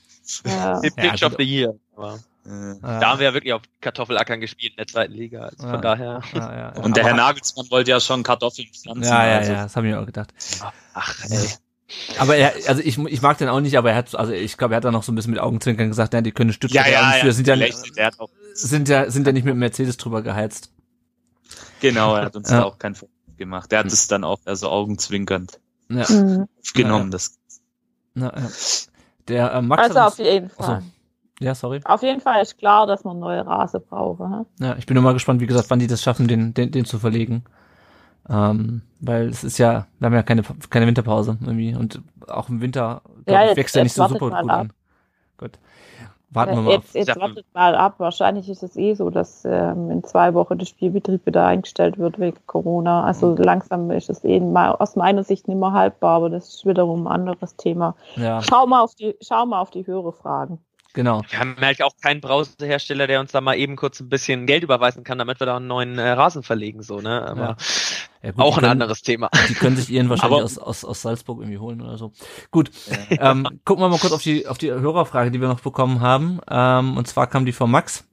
Ja. 0.45 0.80
Die 0.82 0.91
Pitch 0.91 1.21
Ja, 1.21 1.28
of 1.28 1.34
the 1.38 1.43
Year. 1.43 1.75
Aber 1.95 2.19
Äh, 2.45 2.49
Ja. 2.82 2.99
Da 2.99 3.10
haben 3.10 3.19
wir 3.19 3.28
ja 3.28 3.34
wirklich 3.34 3.52
auf 3.54 3.62
Kartoffelackern 3.82 4.39
gespielt 4.39 4.71
in 4.73 4.78
der 4.78 4.88
zweiten 4.88 5.12
Liga. 5.13 5.41
Also 5.41 5.65
Ja. 5.65 5.71
von 5.73 5.82
daher. 5.82 6.21
Ja, 6.34 6.39
ja, 6.39 6.58
ja. 6.75 6.82
Und 6.82 6.95
der 6.95 7.04
Aber- 7.04 7.10
Herr 7.10 7.17
Nagelsmann 7.17 7.65
wollte 7.69 7.91
ja 7.91 7.99
schon 7.99 8.23
Kartoffeln 8.23 8.67
pflanzen. 8.73 9.04
Ja, 9.04 9.28
ja, 9.28 9.38
also. 9.39 9.52
ja, 9.52 9.63
das 9.63 9.75
habe 9.75 9.88
ich 9.88 9.93
mir 9.93 9.99
auch 9.99 10.06
gedacht. 10.06 10.34
Ach, 10.93 11.15
ey. 11.30 11.49
Aber 12.19 12.36
er, 12.36 12.54
also 12.67 12.82
ich, 12.84 12.97
ich 12.97 13.21
mag 13.21 13.38
den 13.39 13.49
auch 13.49 13.60
nicht, 13.62 13.78
aber 13.78 13.91
er 13.91 13.95
hat, 13.97 14.13
also 14.15 14.32
ich 14.32 14.58
glaube, 14.58 14.73
er 14.73 14.78
hat 14.78 14.84
da 14.86 14.91
noch 14.91 15.04
so 15.04 15.12
ein 15.12 15.15
bisschen 15.15 15.32
mit 15.32 15.39
Augenzwinkern 15.39 15.88
gesagt, 15.88 16.13
ja, 16.13 16.21
die 16.21 16.32
können 16.32 16.54
Stütze 16.54 16.75
Ja, 16.75 16.88
ja, 16.88 17.12
für, 17.19 17.28
ja. 17.28 17.34
sind 17.34 17.47
ja, 17.47 17.56
auch, 18.17 18.30
sind 18.54 18.88
ja, 18.89 19.10
sind 19.10 19.25
ja 19.28 19.34
nicht 19.34 19.45
mit 19.45 19.56
Mercedes 19.56 19.97
drüber 19.97 20.21
geheizt. 20.21 20.71
genau, 21.80 22.15
er 22.15 22.25
hat 22.25 22.36
uns 22.36 22.49
Ja. 22.49 22.58
da 22.60 22.63
auch 22.65 22.78
keinen 22.78 22.95
Vorwurf 22.95 23.15
gemacht. 23.38 23.71
Der 23.71 23.80
hat 23.80 23.88
es 23.88 24.08
dann 24.08 24.23
auch 24.23 24.39
also 24.45 24.69
augenzwinkernd 24.69 25.60
Ja, 25.89 26.06
Mhm. 26.10 26.47
aufgenommen. 26.63 27.12
Das 27.12 27.38
na, 28.13 28.34
ja. 28.38 28.47
Der 29.28 29.54
äh, 29.54 29.62
Max 29.62 29.84
Also 29.84 29.99
auf 29.99 30.17
jeden 30.19 30.49
Fall. 30.49 30.82
so. 31.39 31.45
ja, 31.45 31.56
sorry. 31.56 31.80
Auf 31.86 32.02
jeden 32.02 32.19
Fall 32.21 32.41
ist 32.41 32.58
klar, 32.58 32.86
dass 32.88 33.04
man 33.04 33.19
neue 33.19 33.45
Rasen 33.45 33.82
braucht. 33.88 34.19
Ne? 34.19 34.45
Ja, 34.60 34.75
ich 34.78 34.86
bin 34.86 34.95
nur 34.95 35.04
mal 35.04 35.13
gespannt, 35.13 35.39
wie 35.41 35.45
gesagt, 35.47 35.69
wann 35.69 35.80
die 35.80 35.88
das 35.88 36.02
schaffen, 36.04 36.28
den, 36.28 36.54
den, 36.54 36.71
den 36.71 36.86
zu 36.86 36.99
verlegen. 36.99 37.43
Ähm, 38.30 38.82
weil 39.00 39.28
es 39.30 39.44
ist 39.44 39.58
ja, 39.58 39.88
wir 40.00 40.06
haben 40.08 40.13
ja 40.13 40.24
keine, 40.24 40.44
keine 40.70 40.86
Winterpause 40.88 41.38
irgendwie 41.42 41.74
und 41.76 42.02
auch 42.28 42.50
im 42.50 42.62
Winter 42.62 43.02
glaub 43.26 43.28
Ja, 43.38 43.42
ich, 43.44 43.48
jetzt- 43.50 43.58
wächst 43.58 43.76
er 43.78 43.84
nicht 43.84 43.94
so 43.94 44.08
super 44.08 44.20
gut 44.20 44.34
an. 44.34 44.74
Gut. 45.38 45.52
Warten 46.32 46.52
wir 46.58 46.62
mal 46.62 46.76
ab. 46.76 46.84
Jetzt, 46.84 46.94
jetzt 47.08 47.20
wartet 47.20 47.46
mal 47.56 47.74
ab. 47.74 47.96
Wahrscheinlich 47.98 48.48
ist 48.50 48.62
es 48.62 48.76
eh 48.76 48.94
so, 48.94 49.10
dass 49.10 49.46
ähm, 49.46 49.89
in 49.89 50.04
zwei 50.04 50.36
Wochen 50.36 50.60
der 50.60 50.68
Spielbetrieb 50.68 51.26
wieder 51.26 51.48
eingestellt 51.48 51.98
wird 51.98 52.20
wegen 52.20 52.38
Corona. 52.46 53.04
Also 53.04 53.32
Mhm. 53.32 53.38
langsam 53.38 53.89
ist 53.89 54.12
es 54.12 54.24
eh 54.24 54.39
mal, 54.39 54.74
aus 54.74 54.96
meiner 54.96 55.24
Sicht 55.24 55.48
nicht 55.48 55.58
mehr 55.58 55.72
haltbar, 55.72 56.18
aber 56.18 56.30
das 56.30 56.50
ist 56.50 56.65
wiederum 56.68 57.08
ein 57.08 57.12
anderes 57.13 57.56
Thema. 57.56 57.96
Ja, 58.15 58.42
Schau 58.44 58.68
mal 58.68 58.82
auf 58.82 58.94
die, 58.94 59.15
schau 59.22 59.48
mal 59.48 59.60
auf 59.60 59.72
die 59.72 59.88
höhere 59.88 60.13
Fragen. 60.13 60.60
genau. 60.94 61.22
Wir 61.30 61.39
haben 61.39 61.56
halt 61.60 61.82
auch 61.82 61.94
keinen 62.00 62.22
Browserhersteller, 62.22 63.08
der 63.08 63.22
uns 63.22 63.32
da 63.32 63.42
mal 63.42 63.56
eben 63.56 63.76
kurz 63.76 64.00
ein 64.00 64.10
bisschen 64.10 64.46
Geld 64.46 64.62
überweisen 64.63 65.04
kann, 65.04 65.18
damit 65.18 65.39
wir 65.39 65.48
da 65.48 65.58
einen 65.58 65.65
neuen 65.68 65.98
äh, 65.98 66.10
Rasen 66.12 66.44
verlegen, 66.44 66.84
so, 66.84 66.98
ne? 67.00 67.28
Aber 67.28 67.42
Ja. 67.42 67.56
Ja, 68.22 68.32
gut, 68.32 68.42
auch 68.42 68.58
ein 68.58 68.62
können- 68.62 68.72
anderes 68.72 69.02
Thema. 69.02 69.30
Die 69.48 69.54
können 69.54 69.76
sich 69.78 69.90
ihren 69.90 70.10
wahrscheinlich 70.10 70.42
aus, 70.42 70.58
aus, 70.58 70.84
aus 70.84 71.02
Salzburg 71.02 71.40
irgendwie 71.40 71.58
holen 71.60 71.82
oder 71.82 71.98
so. 71.98 72.12
Gut, 72.52 72.70
ähm, 73.10 73.48
gucken 73.66 73.84
wir 73.84 73.90
mal 73.90 74.00
kurz 74.00 74.12
auf 74.14 74.22
die, 74.22 74.46
auf 74.48 74.58
die 74.58 74.72
Hörerfrage, 74.72 75.32
die 75.32 75.40
wir 75.40 75.48
noch 75.48 75.62
bekommen 75.62 76.02
haben. 76.02 76.40
Ähm, 76.50 76.98
und 76.98 77.08
zwar 77.08 77.28
kam 77.28 77.46
die 77.46 77.54
von 77.54 77.72
Max, 77.72 78.06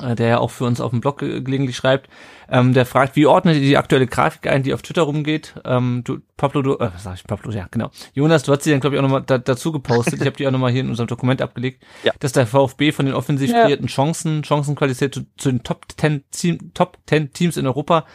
äh, 0.00 0.14
der 0.14 0.28
ja 0.28 0.38
auch 0.38 0.52
für 0.52 0.64
uns 0.66 0.80
auf 0.80 0.90
dem 0.92 1.00
Blog 1.00 1.18
ge 1.18 1.40
gelegentlich 1.40 1.76
schreibt. 1.76 2.08
Ähm, 2.48 2.72
der 2.74 2.86
fragt, 2.86 3.16
wie 3.16 3.26
ordnet 3.26 3.56
ihr 3.56 3.60
die 3.62 3.76
aktuelle 3.76 4.06
Grafik 4.06 4.46
ein, 4.46 4.62
die 4.62 4.72
auf 4.72 4.82
Twitter 4.82 5.02
rumgeht? 5.02 5.54
Ähm, 5.64 6.02
du, 6.04 6.20
Pablo, 6.36 6.62
du, 6.62 6.78
äh, 6.78 6.90
sag 6.96 7.16
ich, 7.16 7.24
Pablo, 7.24 7.50
ja, 7.50 7.66
genau. 7.72 7.90
Jonas, 8.14 8.44
du 8.44 8.52
hast 8.52 8.62
sie 8.62 8.70
dann, 8.70 8.78
glaube 8.80 8.94
ich, 8.94 9.00
auch 9.00 9.02
nochmal 9.02 9.24
da, 9.26 9.38
dazu 9.38 9.72
gepostet. 9.72 10.14
Ich 10.20 10.26
habe 10.26 10.36
die 10.36 10.46
auch 10.46 10.52
nochmal 10.52 10.70
hier 10.70 10.82
in 10.82 10.90
unserem 10.90 11.08
Dokument 11.08 11.42
abgelegt, 11.42 11.82
Ja. 12.04 12.12
dass 12.20 12.30
der 12.32 12.46
VfB 12.46 12.92
von 12.92 13.04
den 13.06 13.16
offensiv 13.16 13.50
Ja. 13.50 13.62
kreierten 13.64 13.88
Chancen, 13.88 14.44
Chancenqualität 14.44 15.12
zu, 15.12 15.22
zu 15.36 15.50
den 15.50 15.64
Top 15.64 15.86
10, 15.96 16.22
Team, 16.30 16.70
Top 16.72 16.98
10 17.08 17.32
Teams 17.32 17.56
in 17.56 17.66
Europa 17.66 18.06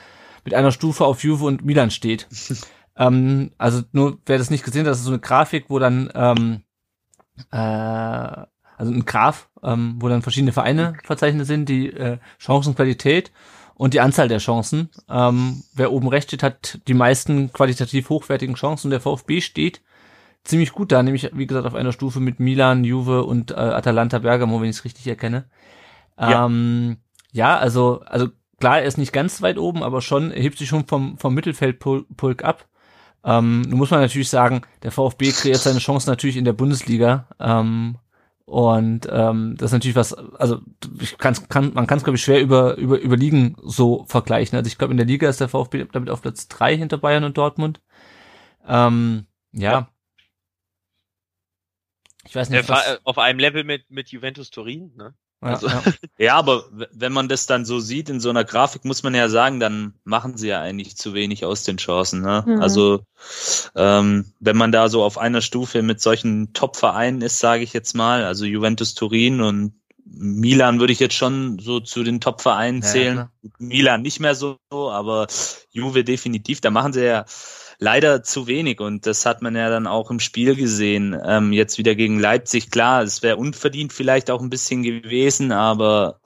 mit 0.43 0.53
einer 0.53 0.71
Stufe 0.71 1.05
auf 1.05 1.23
Juve 1.23 1.45
und 1.45 1.65
Milan 1.65 1.91
steht. 1.91 2.27
ähm, 2.97 3.51
also 3.57 3.81
nur, 3.91 4.19
wer 4.25 4.37
das 4.37 4.49
nicht 4.49 4.63
gesehen 4.63 4.81
hat, 4.81 4.91
das 4.91 4.99
ist 4.99 5.05
so 5.05 5.11
eine 5.11 5.19
Grafik, 5.19 5.65
wo 5.69 5.79
dann, 5.79 6.09
ähm, 6.13 6.61
äh, 7.51 7.57
also 7.57 8.91
ein 8.91 9.05
Graph, 9.05 9.49
ähm, 9.63 9.95
wo 9.99 10.09
dann 10.09 10.21
verschiedene 10.21 10.51
Vereine 10.51 10.95
verzeichnet 11.03 11.47
sind, 11.47 11.69
die 11.69 11.87
äh, 11.87 12.17
Chancenqualität 12.37 13.31
und 13.75 13.93
die 13.93 14.01
Anzahl 14.01 14.27
der 14.27 14.39
Chancen. 14.39 14.89
Ähm, 15.09 15.63
wer 15.73 15.91
oben 15.91 16.07
rechts 16.07 16.31
steht, 16.31 16.43
hat 16.43 16.79
die 16.87 16.93
meisten 16.93 17.51
qualitativ 17.53 18.09
hochwertigen 18.09 18.55
Chancen 18.55 18.87
und 18.87 18.91
der 18.91 19.01
VfB 19.01 19.41
steht 19.41 19.81
ziemlich 20.43 20.73
gut 20.73 20.91
da, 20.91 21.01
nämlich 21.01 21.29
wie 21.33 21.47
gesagt 21.47 21.65
auf 21.65 21.75
einer 21.75 21.93
Stufe 21.93 22.19
mit 22.19 22.39
Milan, 22.39 22.83
Juve 22.83 23.23
und 23.23 23.51
äh, 23.51 23.55
Atalanta 23.55 24.19
Bergamo, 24.19 24.61
wenn 24.61 24.69
ich 24.69 24.77
es 24.77 24.85
richtig 24.85 25.07
erkenne. 25.07 25.45
Ja. 26.19 26.45
Ähm, 26.45 26.97
ja, 27.31 27.57
also 27.57 28.01
also 28.05 28.27
klar, 28.59 28.79
er 28.79 28.85
ist 28.85 28.97
nicht 28.97 29.13
ganz 29.13 29.41
weit 29.41 29.57
oben, 29.57 29.83
aber 29.83 30.01
schon 30.01 30.31
er 30.31 30.41
hebt 30.41 30.57
sich 30.57 30.69
schon 30.69 30.85
vom 30.87 31.17
vom 31.17 31.33
Mittelfeldpulk 31.33 32.43
ab. 32.43 32.67
Ähm, 33.23 33.61
nun 33.61 33.79
muss 33.79 33.91
man 33.91 34.01
natürlich 34.01 34.29
sagen, 34.29 34.61
der 34.83 34.91
VfB 34.91 35.31
kreiert 35.31 35.57
seine 35.57 35.79
Chancen 35.79 36.09
natürlich 36.09 36.37
in 36.37 36.45
der 36.45 36.53
Bundesliga. 36.53 37.27
Ähm, 37.39 37.97
und 38.45 39.07
ähm, 39.09 39.55
das 39.57 39.69
ist 39.69 39.73
natürlich 39.73 39.95
was, 39.95 40.13
also 40.13 40.59
ich 40.99 41.17
kann's, 41.17 41.47
kann, 41.47 41.73
man 41.73 41.87
kann 41.87 41.97
es, 41.97 42.03
glaube 42.03 42.17
ich, 42.17 42.23
schwer 42.23 42.41
über, 42.41 42.75
über, 42.75 42.99
über 42.99 43.15
Ligen 43.15 43.55
so 43.63 44.05
vergleichen. 44.05 44.57
Also 44.57 44.67
ich 44.67 44.77
glaube, 44.77 44.91
in 44.91 44.97
der 44.97 45.05
Liga 45.05 45.29
ist 45.29 45.39
der 45.39 45.47
VfB 45.47 45.85
damit 45.91 46.09
auf 46.09 46.21
Platz 46.21 46.49
drei 46.49 46.75
hinter 46.75 46.97
Bayern 46.97 47.23
und 47.23 47.37
Dortmund. 47.37 47.81
Ähm, 48.67 49.27
ja. 49.53 49.71
Ja. 49.71 49.89
Ich 52.25 52.35
weiß 52.35 52.49
nicht, 52.49 52.67
was, 52.67 52.87
war, 52.87 52.99
auf 53.03 53.17
einem 53.17 53.39
Level 53.39 53.63
mit, 53.63 53.89
mit 53.89 54.09
Juventus 54.09 54.49
Turin, 54.49 54.93
ne? 54.95 55.13
Ja, 55.43 55.49
also- 55.53 55.67
ja. 55.67 55.83
Ja, 56.17 56.35
aber 56.35 56.65
wenn 56.91 57.11
man 57.11 57.27
das 57.27 57.47
dann 57.47 57.65
so 57.65 57.79
sieht 57.79 58.07
in 58.09 58.19
so 58.19 58.29
einer 58.29 58.43
Grafik, 58.43 58.85
muss 58.85 59.03
man 59.03 59.13
ja 59.15 59.27
sagen, 59.29 59.59
dann 59.59 59.93
machen 60.03 60.37
sie 60.37 60.47
ja 60.49 60.61
eigentlich 60.61 60.95
zu 60.95 61.13
wenig 61.13 61.43
aus 61.43 61.63
den 61.63 61.77
Chancen. 61.77 62.21
Ne? 62.21 62.43
Mhm. 62.45 62.61
Also 62.61 63.01
ähm, 63.75 64.31
wenn 64.39 64.55
man 64.57 64.71
da 64.71 64.89
so 64.89 65.03
auf 65.03 65.17
einer 65.17 65.41
Stufe 65.41 65.81
mit 65.81 65.99
solchen 66.01 66.53
Top-Vereinen 66.53 67.21
ist, 67.21 67.39
sage 67.39 67.63
ich 67.63 67.73
jetzt 67.73 67.93
mal, 67.95 68.23
also 68.23 68.45
Juventus 68.45 68.93
Turin 68.93 69.41
und 69.41 69.73
Milan 70.05 70.79
würde 70.79 70.93
ich 70.93 70.99
jetzt 70.99 71.15
schon 71.15 71.57
so 71.59 71.79
zu 71.79 72.03
den 72.03 72.21
Top-Vereinen 72.21 72.81
Ja, 72.81 72.87
ja, 72.87 72.91
zählen. 72.93 73.13
klar. 73.15 73.31
Milan 73.57 74.01
nicht 74.03 74.19
mehr 74.19 74.35
so, 74.35 74.57
aber 74.71 75.27
Juve 75.71 76.03
definitiv. 76.03 76.61
Da 76.61 76.69
machen 76.69 76.93
sie 76.93 77.03
ja 77.05 77.25
leider 77.83 78.23
zu 78.23 78.47
wenig 78.47 78.79
und 78.79 79.05
das 79.05 79.25
hat 79.25 79.41
man 79.41 79.55
ja 79.55 79.69
dann 79.69 79.87
auch 79.87 80.09
im 80.09 80.21
Spiel 80.21 80.55
gesehen. 80.55 81.19
Ähm, 81.25 81.51
jetzt 81.51 81.77
wieder 81.77 81.95
gegen 81.95 82.17
Leipzig, 82.17 82.71
klar, 82.71 83.03
es 83.03 83.21
wäre 83.21 83.35
unverdient 83.37 83.91
vielleicht 83.91 84.31
auch 84.31 84.41
ein 84.41 84.49
bisschen 84.49 84.83
gewesen, 84.83 85.51
aber 85.51 86.21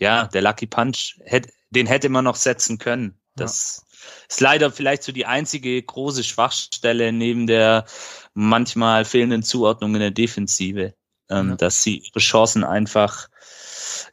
ja, 0.00 0.26
der 0.26 0.42
Lucky 0.42 0.66
Punch, 0.66 1.16
hätt, 1.24 1.48
den 1.70 1.86
hätte 1.86 2.08
man 2.08 2.24
noch 2.24 2.34
setzen 2.36 2.78
können. 2.78 3.18
Das 3.36 3.84
ist 4.28 4.40
leider 4.40 4.70
vielleicht 4.72 5.04
so 5.04 5.12
die 5.12 5.26
einzige 5.26 5.80
große 5.80 6.24
Schwachstelle 6.24 7.12
neben 7.12 7.46
der 7.46 7.84
manchmal 8.34 9.04
fehlenden 9.04 9.42
Zuordnung 9.42 9.94
in 9.94 10.00
der 10.00 10.10
Defensive, 10.10 10.94
ähm, 11.30 11.50
Ja. 11.50 11.56
dass 11.56 11.82
sie 11.82 11.98
ihre 11.98 12.18
Chancen 12.20 12.64
einfach 12.64 13.28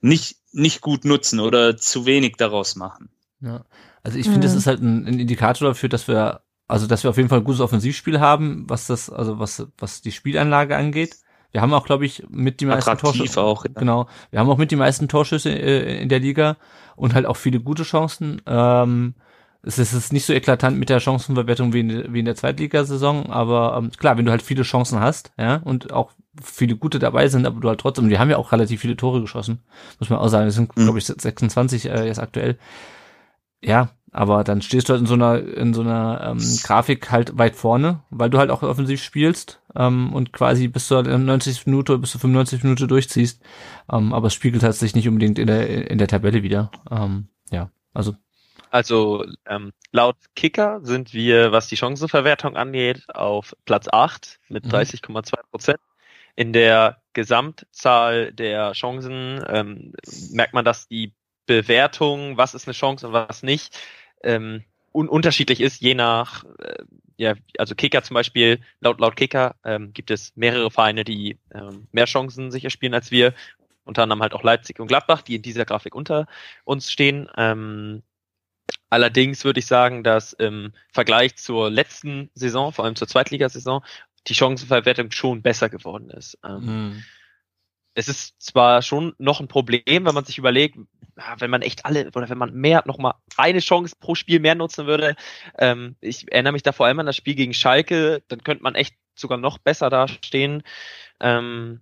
nicht, 0.02 0.38
nicht 0.52 0.82
gut 0.82 1.06
nutzen 1.06 1.40
oder 1.40 1.76
zu 1.76 2.06
wenig 2.06 2.36
daraus 2.38 2.76
machen. 2.76 3.10
Ja. 3.42 3.66
Also 4.04 4.18
ich 4.20 4.26
finde, 4.26 4.42
das 4.42 4.52
Mhm. 4.54 4.58
ist 4.60 4.68
halt 4.68 4.82
ein, 4.82 5.08
ein 5.08 5.20
Indikator 5.20 5.70
dafür, 5.70 5.90
dass 5.90 6.08
wir 6.08 6.44
also 6.74 6.88
dass 6.88 7.04
wir 7.04 7.12
auf 7.12 7.18
jeden 7.18 7.30
Fall 7.30 7.38
ein 7.40 7.44
gutes 7.44 7.62
Offensivspiel 7.62 8.20
haben, 8.20 8.66
was 8.68 8.88
das, 8.88 9.10
also 9.12 9.38
was, 9.38 9.68
was 9.78 10.02
die 10.02 10.12
Spielanlage 10.12 10.76
angeht. 10.76 11.18
Wir 11.52 11.62
haben 11.62 11.72
auch, 11.72 11.86
glaube 11.86 12.04
ich, 12.04 12.24
mit 12.30 12.62
die 12.62 12.66
meisten 12.66 12.98
Torschüsse. 12.98 13.40
auch. 13.40 13.64
Ja. 13.66 13.72
Genau. 13.76 14.08
Wir 14.32 14.40
haben 14.40 14.50
auch 14.50 14.58
mit 14.58 14.72
die 14.72 14.76
meisten 14.76 15.08
Torschüsse 15.08 15.52
äh, 15.52 16.02
in 16.02 16.10
der 16.10 16.18
Liga 16.20 16.58
und 16.96 17.14
halt 17.14 17.28
auch 17.28 17.38
viele 17.38 17.60
gute 17.60 17.84
Chancen. 17.84 18.42
Ähm, 18.48 19.14
es 19.62 19.78
ist, 19.78 20.12
nicht 20.12 20.26
so 20.26 20.34
eklatant 20.34 20.80
mit 20.80 20.90
der 20.90 21.00
Chancenverwertung 21.00 21.72
wie 21.74 21.82
in, 21.82 22.12
wie 22.12 22.20
in 22.20 22.26
der 22.26 22.36
Zweitligasaison, 22.36 23.28
aber 23.30 23.78
ähm, 23.78 23.92
klar, 23.92 24.18
wenn 24.18 24.26
du 24.26 24.32
halt 24.32 24.42
viele 24.42 24.64
Chancen 24.64 25.00
hast, 25.00 25.32
ja, 25.38 25.58
und 25.58 25.94
auch 25.94 26.12
viele 26.42 26.76
gute 26.76 26.98
dabei 26.98 27.28
sind, 27.28 27.46
aber 27.46 27.60
du 27.62 27.70
halt 27.70 27.80
trotzdem, 27.80 28.10
die 28.10 28.18
haben 28.18 28.32
ja 28.32 28.38
auch 28.38 28.52
relativ 28.52 28.82
viele 28.82 28.98
Tore 28.98 29.22
geschossen, 29.22 29.60
muss 30.00 30.10
man 30.10 30.18
auch 30.18 30.28
sagen, 30.30 30.48
es 30.48 30.56
sind, 30.56 30.76
Mhm. 30.76 30.84
glaube 30.86 30.98
ich, 30.98 31.06
26 31.06 31.86
äh, 31.86 32.08
jetzt 32.08 32.20
aktuell. 32.20 32.58
Ja, 33.64 33.92
aber 34.14 34.44
dann 34.44 34.62
stehst 34.62 34.90
du 34.90 34.94
halt 34.94 35.02
in 35.02 35.08
so 35.08 35.16
einer, 35.16 35.40
in 35.42 35.74
so 35.74 35.82
einer 35.82 36.22
ähm, 36.24 36.60
Grafik 36.64 37.12
halt 37.12 37.38
weit 37.38 37.56
vorne, 37.56 38.04
weil 38.12 38.30
du 38.30 38.38
halt 38.40 38.52
auch 38.52 38.64
offensiv 38.64 39.04
spielst 39.04 39.62
ähm, 39.76 40.14
und 40.14 40.34
quasi 40.34 40.68
bis 40.70 40.88
zur 40.88 41.04
90. 41.04 41.66
Minute, 41.68 41.98
bis 42.00 42.12
zur 42.12 42.22
95 42.22 42.64
Minute 42.64 42.88
durchziehst. 42.88 43.42
Ähm, 43.92 44.14
aber 44.14 44.28
es 44.28 44.34
spiegelt 44.34 44.64
halt 44.64 44.76
sich 44.76 44.96
nicht 44.96 45.08
unbedingt 45.10 45.40
in 45.40 45.48
der, 45.48 45.90
in 45.92 45.98
der 45.98 46.08
Tabelle 46.08 46.44
wieder. 46.44 46.72
Ähm, 46.92 47.28
ja, 47.52 47.72
also 47.94 48.16
Also 48.70 49.24
ähm, 49.46 49.72
laut 49.92 50.18
Kicker 50.36 50.80
sind 50.84 51.14
wir, 51.14 51.52
was 51.52 51.68
die 51.68 51.78
Chancenverwertung 51.78 52.56
angeht, 52.58 53.04
auf 53.14 53.56
Platz 53.66 53.88
8 53.92 54.40
mit 54.50 54.66
Mhm. 54.66 54.70
30,2 54.70 55.42
Prozent. 55.52 55.80
In 56.36 56.54
der 56.54 57.02
Gesamtzahl 57.14 58.34
der 58.34 58.74
Chancen 58.74 59.44
ähm, 59.48 59.94
merkt 60.06 60.54
man, 60.54 60.66
dass 60.66 60.88
die 60.88 61.14
Bewertung, 61.46 62.38
was 62.38 62.56
ist 62.56 62.68
eine 62.68 62.74
Chance 62.74 63.08
und 63.08 63.14
was 63.14 63.44
nicht, 63.44 63.78
ähm, 64.24 64.64
un 64.92 65.10
unterschiedlich 65.10 65.62
ist, 65.62 65.82
je 65.82 65.96
nach, 65.96 66.44
äh, 66.60 66.84
ja, 67.18 67.34
also 67.58 67.76
Kicker 67.76 68.04
zum 68.04 68.16
Beispiel, 68.16 68.60
laut, 68.80 69.00
laut 69.00 69.16
Kicker 69.16 69.56
ähm, 69.64 69.94
gibt 69.94 70.12
es 70.12 70.36
mehrere 70.36 70.72
Vereine, 70.72 71.04
die 71.04 71.38
ähm, 71.54 71.88
mehr 71.92 72.06
Chancen 72.06 72.52
sich 72.52 72.64
erspielen 72.64 72.94
als 72.94 73.12
wir, 73.12 73.34
unter 73.86 74.04
anderem 74.04 74.22
halt 74.22 74.34
auch 74.34 74.44
Leipzig 74.44 74.80
und 74.80 74.88
Gladbach, 74.88 75.22
die 75.22 75.36
in 75.36 75.42
dieser 75.42 75.66
Grafik 75.66 75.96
unter 75.96 76.28
uns 76.64 76.92
stehen. 76.92 77.30
Ähm, 77.38 78.04
Allerdings 78.90 79.44
würde 79.44 79.60
ich 79.60 79.66
sagen, 79.66 80.04
dass 80.04 80.34
im 80.34 80.72
Vergleich 80.92 81.36
zur 81.36 81.72
letzten 81.72 82.30
Saison, 82.36 82.72
vor 82.72 82.86
allem 82.86 82.96
zur 82.96 83.08
Zweitligasaison, 83.08 83.84
die 84.28 84.36
Chancenverwertung 84.36 85.10
schon 85.10 85.42
besser 85.42 85.68
geworden 85.68 86.12
ist. 86.12 86.38
Ähm, 86.46 87.04
es 87.96 88.08
ist 88.08 88.42
zwar 88.42 88.82
schon 88.82 89.14
noch 89.18 89.40
ein 89.40 89.48
Problem, 89.48 89.84
wenn 90.06 90.16
man 90.16 90.26
sich 90.26 90.38
überlegt, 90.38 90.78
ja, 91.18 91.36
wenn 91.40 91.52
man 91.52 91.62
echt 91.62 91.86
alle 91.86 92.08
oder 92.08 92.30
wenn 92.30 92.38
man 92.38 92.54
mehr 92.54 92.84
noch 92.86 92.98
mal 92.98 93.16
eine 93.38 93.60
Chance 93.60 93.96
pro 94.00 94.16
Spiel 94.16 94.40
mehr 94.40 94.56
nutzen 94.56 94.88
würde. 94.88 95.16
Ähm, 95.58 95.96
ich 96.02 96.32
erinnere 96.32 96.54
mich 96.54 96.64
da 96.64 96.72
vor 96.72 96.88
allem 96.88 97.00
an 97.00 97.06
das 97.06 97.16
Spiel 97.16 97.36
gegen 97.36 97.54
Schalke, 97.54 98.24
dann 98.28 98.44
könnte 98.44 98.64
man 98.64 98.76
echt 98.76 98.96
sogar 99.16 99.38
noch 99.38 99.60
besser 99.60 99.90
dastehen. 99.90 100.64
Ähm, 101.20 101.82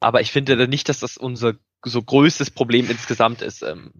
aber 0.00 0.20
ich 0.20 0.32
finde 0.32 0.66
nicht, 0.68 0.88
dass 0.88 1.00
das 1.00 1.16
unser 1.16 1.54
so 1.84 2.02
größtes 2.02 2.50
Problem 2.50 2.88
insgesamt 2.88 3.42
ist. 3.42 3.62
Ähm, 3.62 3.92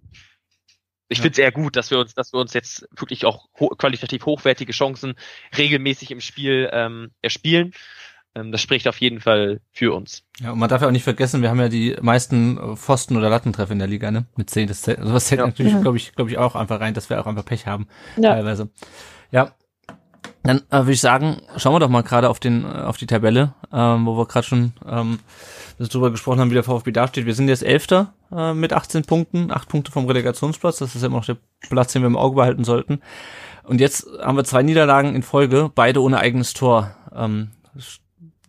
ich 1.09 1.19
Ja. 1.19 1.23
finde 1.23 1.33
es 1.33 1.39
eher 1.39 1.53
gut, 1.53 1.77
dass 1.77 1.91
wir 1.91 1.99
uns, 1.99 2.15
dass 2.15 2.33
wir 2.33 2.41
uns 2.41 2.55
jetzt 2.55 2.89
wirklich 2.97 3.27
auch 3.27 3.49
ho 3.61 3.69
qualitativ 3.69 4.25
hochwertige 4.25 4.73
Chancen 4.73 5.15
regelmäßig 5.57 6.11
im 6.11 6.21
Spiel 6.21 6.71
ähm, 6.73 7.11
erspielen. 7.21 7.75
Ähm, 8.35 8.51
das 8.53 8.61
spricht 8.63 8.89
auf 8.89 8.99
jeden 9.01 9.21
Fall 9.21 9.61
für 9.73 9.95
uns. 9.95 10.23
Ja, 10.41 10.53
und 10.53 10.59
man 10.59 10.69
darf 10.69 10.81
ja 10.83 10.89
auch 10.89 10.93
nicht 10.93 11.05
vergessen, 11.05 11.43
wir 11.43 11.51
haben 11.51 11.61
ja 11.61 11.69
die 11.69 11.97
meisten 12.01 12.57
äh, 12.59 12.77
Pfosten- 12.77 13.17
oder 13.17 13.29
Lattentreffer 13.29 13.73
in 13.73 13.79
der 13.79 13.89
Liga, 13.89 14.11
ne? 14.11 14.27
Mit 14.37 14.49
zehn. 14.51 14.69
Das 14.69 14.83
zählt, 14.83 14.99
also 15.01 15.13
das 15.13 15.27
zählt 15.27 15.41
Ja. 15.41 15.47
natürlich, 15.47 15.73
Ja. 15.73 15.81
glaube 15.81 15.97
ich, 15.99 16.15
glaube 16.15 16.31
ich, 16.31 16.39
auch 16.39 16.55
einfach 16.57 16.81
rein, 16.81 16.95
dass 16.95 17.11
wir 17.11 17.21
auch 17.21 17.27
einfach 17.27 17.45
Pech 17.45 17.67
haben, 17.67 17.87
Ja. 18.17 18.31
teilweise. 18.35 18.71
Ja. 19.31 19.53
Dann 20.45 20.59
äh, 20.71 20.79
würde 20.79 20.93
ich 20.93 21.01
sagen, 21.01 21.41
schauen 21.57 21.75
wir 21.75 21.79
doch 21.81 21.89
mal 21.89 22.03
gerade 22.03 22.29
auf 22.29 22.41
den, 22.41 22.65
äh, 22.65 22.69
auf 22.69 22.97
die 22.97 23.07
Tabelle, 23.07 23.55
ähm, 23.73 24.07
wo 24.07 24.17
wir 24.17 24.27
gerade 24.27 24.47
schon 24.47 24.73
ähm, 24.89 25.21
das 25.79 25.89
drüber 25.89 26.11
gesprochen 26.11 26.41
haben, 26.41 26.51
wie 26.51 26.55
der 26.55 26.65
VfB 26.65 26.91
dasteht. 26.91 27.27
Wir 27.27 27.35
sind 27.35 27.49
jetzt 27.49 27.63
Elfter 27.63 28.13
äh, 28.35 28.53
mit 28.53 28.73
18 28.73 29.03
Punkten, 29.05 29.53
acht 29.53 29.69
Punkte 29.69 29.93
vom 29.93 30.07
Relegationsplatz. 30.07 30.79
Das 30.79 30.97
ist 30.97 31.03
immer 31.03 31.19
noch 31.19 31.25
der 31.27 31.37
Platz, 31.69 31.93
den 31.93 32.03
wir 32.03 32.07
im 32.09 32.17
Auge 32.17 32.37
behalten 32.37 32.65
sollten. 32.65 33.01
Und 33.63 33.81
jetzt 33.81 34.07
haben 34.21 34.37
wir 34.37 34.43
zwei 34.45 34.63
Niederlagen 34.65 35.15
in 35.15 35.23
Folge, 35.23 35.71
beide 35.73 36.03
ohne 36.03 36.19
eigenes 36.19 36.55
Tor. 36.55 36.97
Ähm, 37.15 37.51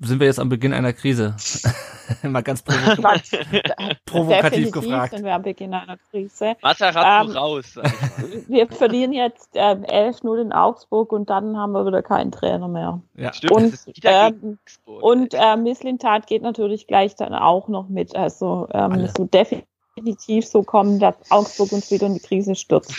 sind 0.04 0.20
wir 0.20 0.28
jetzt 0.28 0.40
am 0.40 0.50
Beginn 0.50 0.74
einer 0.74 0.94
Krise? 0.94 1.36
Mal 2.24 2.44
ganz 2.44 2.62
provokativ, 2.62 3.40
provokativ 4.06 4.52
Definitiv 4.52 4.72
gefragt. 4.72 5.14
sind 5.14 5.26
wir 5.26 5.34
am 5.34 5.42
Beginn 5.42 5.74
einer 5.74 5.98
Krise. 6.12 6.56
Matarazzo 6.62 7.32
Ähm, 7.32 7.38
raus. 7.38 7.76
Wir 8.48 8.68
verlieren 8.68 9.14
jetzt 9.14 9.52
ähm, 9.54 9.84
11-0 9.84 10.42
in 10.42 10.52
Augsburg 10.52 11.12
und 11.12 11.30
dann 11.30 11.58
haben 11.58 11.72
wir 11.72 11.86
wieder 11.86 12.04
keinen 12.04 12.32
Trainer 12.32 12.68
mehr. 12.68 13.02
Ja. 13.16 13.34
Stimmt, 13.34 13.52
und, 13.52 13.88
wieder 13.88 14.32
gegen 14.32 14.60
ähm. 14.88 14.94
Und 15.02 15.34
äh, 15.34 15.56
Misslintat 15.56 16.28
geht 16.28 16.42
natürlich 16.42 16.88
gleich 16.88 17.16
dann 17.16 17.34
auch 17.34 17.68
noch 17.68 17.88
mit. 17.88 18.16
Also 18.16 18.68
ähm, 18.72 18.94
es 18.96 19.18
wird 19.18 19.34
definitiv 19.34 20.46
so 20.46 20.64
kommen, 20.64 21.00
dass 21.00 21.16
Augsburg 21.30 21.72
uns 21.72 21.90
wieder 21.90 22.08
in 22.08 22.16
die 22.16 22.20
Krise 22.20 22.56
stürzt. 22.56 22.94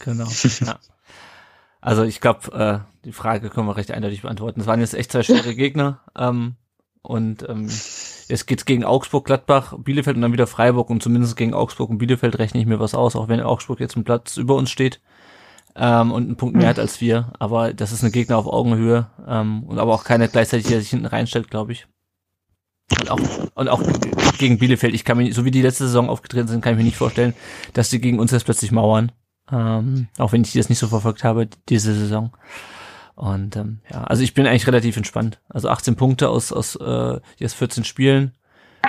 Genau. 0.00 0.26
ja. 0.60 0.78
Also 1.84 2.02
ich 2.02 2.22
glaube, 2.22 2.50
äh, 2.52 2.78
die 3.04 3.12
Frage 3.12 3.50
können 3.50 3.66
wir 3.66 3.76
recht 3.76 3.90
eindeutig 3.90 4.22
beantworten. 4.22 4.58
Es 4.58 4.66
waren 4.66 4.80
jetzt 4.80 4.94
echt 4.94 5.12
zwei 5.12 5.22
schwere 5.22 5.54
Gegner. 5.54 6.00
Ähm, 6.16 6.54
und 7.02 7.46
ähm, 7.46 7.64
jetzt 7.66 8.46
geht's 8.46 8.64
gegen 8.64 8.84
Augsburg, 8.84 9.26
Gladbach, 9.26 9.74
Bielefeld 9.76 10.16
und 10.16 10.22
dann 10.22 10.32
wieder 10.32 10.46
Freiburg. 10.46 10.88
Und 10.88 11.02
zumindest 11.02 11.36
gegen 11.36 11.52
Augsburg 11.52 11.90
und 11.90 11.98
Bielefeld 11.98 12.38
rechne 12.38 12.58
ich 12.58 12.66
mir 12.66 12.80
was 12.80 12.94
aus, 12.94 13.14
auch 13.16 13.28
wenn 13.28 13.42
Augsburg 13.42 13.80
jetzt 13.80 13.96
einen 13.96 14.04
Platz 14.06 14.38
über 14.38 14.54
uns 14.54 14.70
steht. 14.70 15.02
Ähm, 15.76 16.10
und 16.10 16.24
einen 16.24 16.36
Punkt 16.36 16.56
mehr 16.56 16.68
hat 16.68 16.78
als 16.78 17.02
wir. 17.02 17.34
Aber 17.38 17.74
das 17.74 17.92
ist 17.92 18.02
ein 18.02 18.12
Gegner 18.12 18.38
auf 18.38 18.46
Augenhöhe. 18.46 19.10
Ähm, 19.28 19.64
und 19.64 19.78
aber 19.78 19.92
auch 19.92 20.04
keiner 20.04 20.28
gleichzeitig, 20.28 20.66
der 20.68 20.80
sich 20.80 20.88
hinten 20.88 21.04
reinstellt, 21.04 21.50
glaube 21.50 21.72
ich. 21.72 21.86
Und 22.98 23.10
auch, 23.10 23.20
und 23.56 23.68
auch 23.68 23.82
gegen 24.38 24.56
Bielefeld. 24.56 24.94
Ich 24.94 25.04
kann 25.04 25.18
mir, 25.18 25.34
so 25.34 25.44
wie 25.44 25.50
die 25.50 25.60
letzte 25.60 25.84
Saison 25.84 26.08
aufgetreten 26.08 26.48
sind, 26.48 26.62
kann 26.62 26.72
ich 26.72 26.78
mir 26.78 26.84
nicht 26.84 26.96
vorstellen, 26.96 27.34
dass 27.74 27.90
die 27.90 28.00
gegen 28.00 28.20
uns 28.20 28.30
jetzt 28.30 28.44
plötzlich 28.44 28.72
mauern. 28.72 29.12
Ähm, 29.50 30.08
auch 30.18 30.32
wenn 30.32 30.42
ich 30.42 30.52
das 30.52 30.68
nicht 30.68 30.78
so 30.78 30.88
verfolgt 30.88 31.24
habe, 31.24 31.48
diese 31.68 31.94
Saison. 31.94 32.32
Und 33.14 33.56
ähm, 33.56 33.80
ja, 33.90 34.04
also 34.04 34.22
ich 34.22 34.34
bin 34.34 34.46
eigentlich 34.46 34.66
relativ 34.66 34.96
entspannt. 34.96 35.40
Also 35.48 35.68
18 35.68 35.96
Punkte 35.96 36.28
aus, 36.28 36.52
aus 36.52 36.76
äh, 36.76 37.20
jetzt 37.36 37.54
14 37.54 37.84
Spielen. 37.84 38.32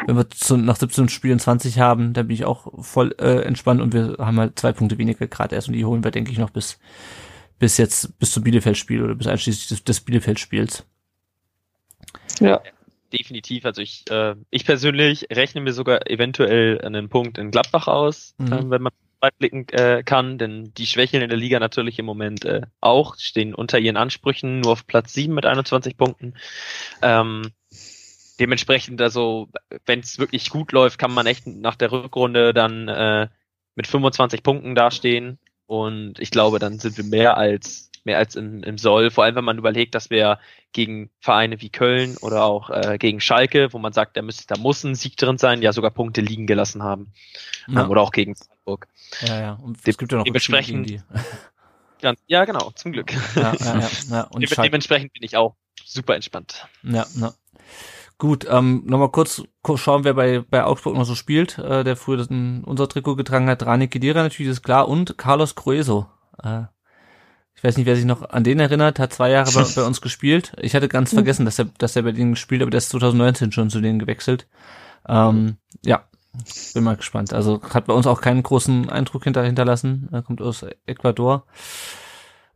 Wenn 0.08 0.18
wir 0.18 0.30
zu, 0.30 0.58
nach 0.58 0.76
17 0.76 1.10
Spielen 1.10 1.40
20 1.40 1.80
haben, 1.80 2.14
dann 2.14 2.28
bin 2.28 2.36
ich 2.36 2.46
auch 2.46 2.84
voll 2.84 3.16
äh, 3.20 3.42
entspannt 3.44 3.82
und 3.82 3.94
wir 3.94 4.18
haben 4.20 4.40
halt 4.40 4.60
zwei 4.60 4.74
Punkte 4.74 4.98
weniger 4.98 5.28
gerade 5.28 5.56
erst 5.56 5.68
und 5.68 5.74
die 5.74 5.86
holen 5.86 6.04
wir, 6.04 6.12
denke 6.12 6.32
ich, 6.32 6.38
noch 6.38 6.50
bis 6.50 6.80
bis 7.58 7.78
jetzt, 7.78 8.20
bis 8.20 8.32
zum 8.32 8.44
Bielefeld-Spiel 8.44 9.02
oder 9.02 9.16
bis 9.16 9.28
einschließlich 9.28 9.68
des, 9.70 9.84
des 9.86 10.02
Bielefeld-Spiels. 10.02 10.86
Ja. 12.40 12.62
Definitiv. 13.14 13.66
Also 13.66 13.82
ich, 13.82 14.04
äh, 14.10 14.36
ich 14.50 14.66
persönlich 14.66 15.28
rechne 15.32 15.62
mir 15.62 15.72
sogar 15.72 16.10
eventuell 16.10 16.82
einen 16.82 17.08
Punkt 17.08 17.38
in 17.38 17.52
Gladbach 17.52 17.88
aus, 17.88 18.36
Mhm. 18.40 18.52
äh, 18.52 18.70
wenn 18.72 18.82
man 18.82 18.94
blicken 19.38 19.68
äh, 19.70 20.04
kann, 20.04 20.38
denn 20.38 20.74
die 20.78 20.86
schwächeln 20.86 21.24
in 21.24 21.30
der 21.30 21.38
Liga 21.38 21.60
natürlich 21.60 22.00
im 22.00 22.06
Moment 22.06 22.46
äh, 22.46 22.62
auch, 22.82 23.18
stehen 23.18 23.54
unter 23.54 23.80
ihren 23.80 23.98
Ansprüchen 23.98 24.62
nur 24.62 24.74
auf 24.74 24.88
Platz 24.88 25.14
7 25.14 25.34
mit 25.34 25.46
21 25.46 25.98
Punkten. 25.98 26.36
Ähm, 27.02 27.52
dementsprechend, 28.40 29.02
also 29.02 29.50
wenn 29.86 30.00
es 30.00 30.20
wirklich 30.20 30.50
gut 30.50 30.72
läuft, 30.72 31.00
kann 31.00 31.14
man 31.14 31.26
echt 31.26 31.48
nach 31.48 31.76
der 31.76 31.92
Rückrunde 31.92 32.54
dann 32.54 32.88
äh, 32.88 33.28
mit 33.76 33.88
25 33.88 34.44
Punkten 34.44 34.76
dastehen 34.76 35.40
und 35.66 36.20
ich 36.20 36.32
glaube, 36.32 36.60
dann 36.60 36.80
sind 36.80 36.98
wir 36.98 37.06
mehr 37.06 37.38
als 37.38 37.92
mehr 38.06 38.18
als 38.18 38.36
im, 38.36 38.64
im 38.64 38.78
Soll, 38.78 39.12
vor 39.12 39.24
allem 39.24 39.36
wenn 39.36 39.44
man 39.44 39.58
überlegt, 39.58 39.96
dass 39.96 40.10
wir 40.10 40.40
gegen 40.72 41.10
Vereine 41.20 41.60
wie 41.62 41.70
Köln 41.70 42.18
oder 42.22 42.44
auch 42.46 42.70
äh, 42.70 42.98
gegen 43.00 43.20
Schalke, 43.20 43.74
wo 43.74 43.80
man 43.80 43.94
sagt, 43.94 44.16
da, 44.18 44.22
müsste, 44.22 44.46
da 44.48 44.60
muss 44.60 44.84
ein 44.84 44.96
Sieg 44.96 45.18
drin 45.18 45.38
sein, 45.38 45.62
ja 45.62 45.74
sogar 45.74 45.92
Punkte 45.92 46.22
liegen 46.22 46.48
gelassen 46.48 46.84
haben. 46.84 47.12
Ja, 47.68 47.84
Ähm, 47.84 47.90
oder 47.90 48.02
auch 48.02 48.12
gegen 48.12 48.36
Freiburg. 48.36 48.88
ja, 49.22 49.40
ja. 49.42 49.54
Und 49.54 49.78
Dem- 49.86 49.90
es 49.92 49.98
gibt 49.98 50.12
ja 50.12 50.18
noch 50.20 50.26
dementsprechend- 50.26 51.04
Ganz, 52.02 52.20
ja, 52.28 52.46
genau, 52.46 52.72
zum 52.76 52.92
Glück. 52.92 53.08
die. 53.08 53.40
Ja, 53.40 53.54
ja, 53.56 53.80
ja, 53.80 53.90
ja. 54.10 54.22
Und 54.26 54.42
Dem, 54.50 54.64
dementsprechend 54.64 55.14
bin 55.14 55.24
ich 55.24 55.36
auch 55.38 55.56
super 55.84 56.16
entspannt. 56.16 56.68
Ja, 56.84 57.06
ja. 57.16 57.34
Gut, 58.18 58.46
ähm, 58.50 58.84
nochmal 58.86 59.10
kurz 59.12 59.44
ku- 59.62 59.76
schauen, 59.76 60.04
wer 60.06 60.14
bei, 60.14 60.40
bei 60.40 60.64
Augsburg 60.64 60.96
noch 60.96 61.04
so 61.04 61.16
spielt, 61.16 61.58
äh, 61.58 61.84
der 61.84 61.98
früher 61.98 62.16
das, 62.18 62.28
in 62.28 62.64
unser 62.64 62.88
Trikot 62.88 63.16
getragen 63.18 63.50
hat. 63.50 63.66
Rani 63.66 63.90
Kedira 63.90 64.24
natürlich, 64.24 64.52
ist 64.52 64.62
klar. 64.64 64.88
Und 64.88 65.18
Carlos 65.18 65.56
Crueso. 65.56 66.08
Äh, 66.42 66.64
ich 67.56 67.64
weiß 67.64 67.78
nicht, 67.78 67.86
wer 67.86 67.96
sich 67.96 68.06
noch 68.06 68.30
an 68.30 68.44
den 68.44 68.60
erinnert, 68.60 69.00
hat 69.00 69.14
zwei 69.14 69.30
Jahre 69.32 69.52
bei, 69.52 69.64
bei 69.76 69.84
uns 69.84 70.02
gespielt. 70.02 70.54
Ich 70.60 70.76
hatte 70.76 70.88
ganz 70.88 71.14
vergessen, 71.14 71.46
dass 71.46 71.60
er, 71.60 71.66
dass 71.78 71.96
er 71.96 72.04
bei 72.04 72.12
denen 72.12 72.34
gespielt, 72.34 72.62
aber 72.62 72.72
der 72.72 72.80
ist 72.80 72.90
2019 72.90 73.52
schon 73.52 73.70
zu 73.70 73.82
denen 73.82 74.00
gewechselt. 74.00 74.48
Ähm, 75.08 75.58
ja, 75.86 76.06
bin 76.74 76.84
mal 76.84 76.98
gespannt. 76.98 77.34
Also 77.34 77.62
hat 77.64 77.86
bei 77.86 77.94
uns 77.94 78.08
auch 78.08 78.22
keinen 78.22 78.44
großen 78.44 78.90
Eindruck 78.90 79.24
hinter, 79.24 79.44
hinterlassen. 79.44 80.10
Er 80.12 80.22
kommt 80.22 80.42
aus 80.42 80.66
Ecuador. 80.86 81.46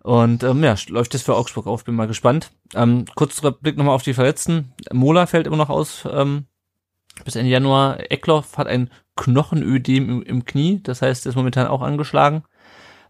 Und 0.01 0.43
ähm, 0.43 0.63
ja, 0.63 0.75
läuft 0.87 1.13
es 1.15 1.23
für 1.23 1.35
Augsburg 1.35 1.67
auf, 1.67 1.83
bin 1.83 1.95
mal 1.95 2.07
gespannt. 2.07 2.51
Ähm, 2.73 3.05
kurzer 3.15 3.51
Blick 3.51 3.77
nochmal 3.77 3.95
auf 3.95 4.03
die 4.03 4.13
Verletzten. 4.13 4.73
Mola 4.91 5.25
fällt 5.27 5.47
immer 5.47 5.57
noch 5.57 5.69
aus 5.69 6.03
ähm, 6.09 6.45
bis 7.25 7.35
Ende 7.35 7.51
Januar. 7.51 8.11
Eckloff 8.11 8.57
hat 8.57 8.67
ein 8.67 8.89
Knochenödem 9.15 10.09
im, 10.09 10.23
im 10.23 10.45
Knie, 10.45 10.81
das 10.81 11.01
heißt, 11.01 11.25
er 11.25 11.31
ist 11.31 11.35
momentan 11.35 11.67
auch 11.67 11.81
angeschlagen. 11.81 12.43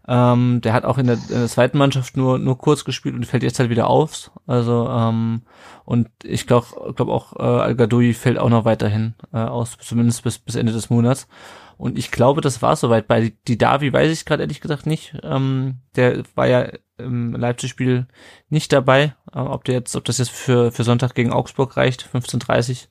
Ähm, 0.08 0.60
der 0.62 0.72
hat 0.72 0.84
auch 0.84 0.98
in 0.98 1.06
der, 1.06 1.16
in 1.16 1.40
der 1.40 1.48
zweiten 1.48 1.78
Mannschaft 1.78 2.16
nur, 2.16 2.38
nur 2.38 2.58
kurz 2.58 2.84
gespielt 2.84 3.14
und 3.14 3.26
fällt 3.26 3.42
jetzt 3.42 3.58
halt 3.58 3.70
wieder 3.70 3.88
auf. 3.88 4.30
Also, 4.46 4.88
ähm, 4.88 5.42
und 5.84 6.08
ich 6.22 6.46
glaube 6.46 6.94
glaub 6.94 7.08
auch, 7.08 7.36
äh, 7.36 7.42
Al-Gadoui 7.42 8.14
fällt 8.14 8.38
auch 8.38 8.48
noch 8.48 8.64
weiterhin 8.64 9.14
äh, 9.32 9.38
aus, 9.38 9.76
zumindest 9.78 10.24
bis, 10.24 10.38
bis 10.38 10.56
Ende 10.56 10.72
des 10.72 10.90
Monats. 10.90 11.28
Und 11.76 11.96
ich 11.96 12.10
glaube, 12.10 12.42
das 12.42 12.60
war 12.60 12.76
soweit. 12.76 13.08
Bei 13.08 13.32
die 13.48 13.56
Davi 13.56 13.90
weiß 13.90 14.12
ich 14.12 14.26
gerade 14.26 14.42
ehrlich 14.42 14.60
gesagt 14.60 14.84
nicht. 14.84 15.16
Ähm, 15.22 15.78
der 15.96 16.24
war 16.34 16.46
ja 16.46 16.68
im 16.98 17.32
Leipzig-Spiel 17.32 18.06
nicht 18.50 18.72
dabei. 18.72 19.14
Äh, 19.32 19.38
ob 19.38 19.64
der 19.64 19.76
jetzt, 19.76 19.96
ob 19.96 20.04
das 20.04 20.18
jetzt 20.18 20.30
für, 20.30 20.72
für 20.72 20.84
Sonntag 20.84 21.14
gegen 21.14 21.32
Augsburg 21.32 21.78
reicht, 21.78 22.06
15.30. 22.12 22.88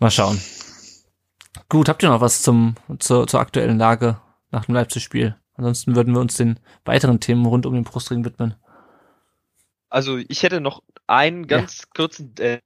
Mal 0.00 0.10
schauen. 0.10 0.40
Gut, 1.68 1.88
habt 1.88 2.02
ihr 2.02 2.08
noch 2.08 2.20
was 2.20 2.42
zum, 2.42 2.74
zur, 2.98 3.26
zur 3.26 3.38
aktuellen 3.40 3.78
Lage 3.78 4.20
nach 4.50 4.64
dem 4.64 4.74
Leipzig-Spiel? 4.74 5.36
Ansonsten 5.56 5.96
würden 5.96 6.14
wir 6.14 6.20
uns 6.20 6.36
den 6.36 6.60
weiteren 6.84 7.20
Themen 7.20 7.46
rund 7.46 7.66
um 7.66 7.74
den 7.74 7.84
Brustring 7.84 8.24
widmen. 8.24 8.54
Also 9.88 10.18
ich 10.28 10.42
hätte 10.42 10.60
noch 10.60 10.82
einen 11.06 11.46
ganz 11.46 11.80
ja. 11.80 11.84
kurzen 11.94 12.34
äh, 12.38 12.58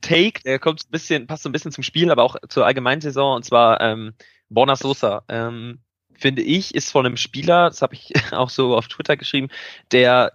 Take, 0.00 0.42
der 0.44 0.58
kommt 0.58 0.84
ein 0.84 0.90
bisschen, 0.90 1.26
passt 1.26 1.42
so 1.42 1.48
ein 1.48 1.52
bisschen 1.52 1.72
zum 1.72 1.84
Spiel, 1.84 2.10
aber 2.10 2.22
auch 2.22 2.36
zur 2.48 2.66
allgemeinen 2.66 3.00
Saison, 3.00 3.36
und 3.36 3.44
zwar 3.44 3.80
ähm, 3.80 4.14
Borna 4.48 4.76
Sosa. 4.76 5.24
Ähm, 5.28 5.80
finde 6.14 6.42
ich, 6.42 6.74
ist 6.74 6.90
von 6.90 7.06
einem 7.06 7.16
Spieler, 7.16 7.68
das 7.68 7.82
habe 7.82 7.94
ich 7.94 8.12
auch 8.32 8.50
so 8.50 8.76
auf 8.76 8.88
Twitter 8.88 9.16
geschrieben, 9.16 9.48
der, 9.92 10.32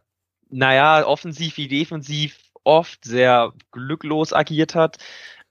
naja, 0.49 1.06
offensiv 1.06 1.58
wie 1.58 1.68
defensiv 1.68 2.38
oft 2.64 3.04
sehr 3.04 3.54
glücklos 3.72 4.34
agiert 4.34 4.76
hat. 4.76 4.97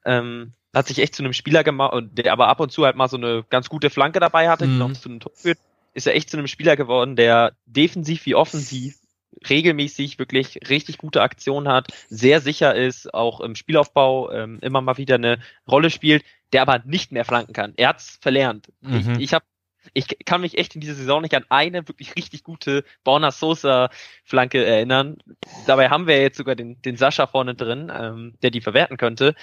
Ähm, 0.04 0.54
hat 0.74 0.86
sich 0.88 0.98
echt 1.00 1.14
zu 1.14 1.22
einem 1.22 1.34
Spieler 1.34 1.64
gemacht, 1.64 2.02
der 2.12 2.32
aber 2.32 2.48
ab 2.48 2.60
und 2.60 2.72
zu 2.72 2.84
halt 2.86 2.96
mal 2.96 3.08
so 3.08 3.18
eine 3.18 3.44
ganz 3.50 3.68
gute 3.68 3.90
Flanke 3.90 4.20
dabei 4.20 4.48
hatte, 4.48 4.64
die 4.64 4.72
mhm. 4.72 4.78
noch 4.78 4.92
zu 4.94 5.10
einem 5.10 5.20
Tor 5.20 5.32
führt, 5.34 5.58
ist 5.94 6.06
er 6.06 6.14
echt 6.14 6.30
zu 6.30 6.36
einem 6.36 6.46
Spieler 6.46 6.76
geworden, 6.76 7.16
der 7.16 7.56
defensiv 7.66 8.26
wie 8.26 8.34
offensiv 8.34 8.96
regelmäßig 9.48 10.18
wirklich 10.18 10.58
richtig 10.68 10.98
gute 10.98 11.22
Aktionen 11.22 11.68
hat, 11.68 11.88
sehr 12.08 12.40
sicher 12.40 12.74
ist, 12.74 13.12
auch 13.12 13.40
im 13.40 13.54
Spielaufbau 13.54 14.30
ähm, 14.30 14.58
immer 14.60 14.80
mal 14.80 14.98
wieder 14.98 15.16
eine 15.16 15.38
Rolle 15.68 15.90
spielt, 15.90 16.24
der 16.52 16.62
aber 16.62 16.82
nicht 16.84 17.12
mehr 17.12 17.24
flanken 17.24 17.52
kann. 17.52 17.72
Er 17.76 17.88
hat's 17.88 18.18
verlernt. 18.20 18.68
Mhm. 18.80 19.14
Ich, 19.16 19.20
ich 19.20 19.34
habe 19.34 19.44
ich 19.94 20.06
kann 20.24 20.42
mich 20.42 20.58
echt 20.58 20.76
in 20.76 20.80
dieser 20.80 20.94
Saison 20.94 21.22
nicht 21.22 21.34
an 21.34 21.44
eine 21.48 21.88
wirklich 21.88 22.14
richtig 22.14 22.44
gute 22.44 22.84
Borna 23.02 23.32
Sosa 23.32 23.90
Flanke 24.22 24.64
erinnern. 24.64 25.18
Dabei 25.66 25.88
haben 25.90 26.06
wir 26.06 26.20
jetzt 26.20 26.36
sogar 26.36 26.54
den, 26.54 26.80
den 26.82 26.96
Sascha 26.96 27.26
vorne 27.26 27.56
drin, 27.56 27.90
ähm, 27.92 28.34
der 28.42 28.52
die 28.52 28.60
verwerten 28.60 28.96
könnte. 28.96 29.34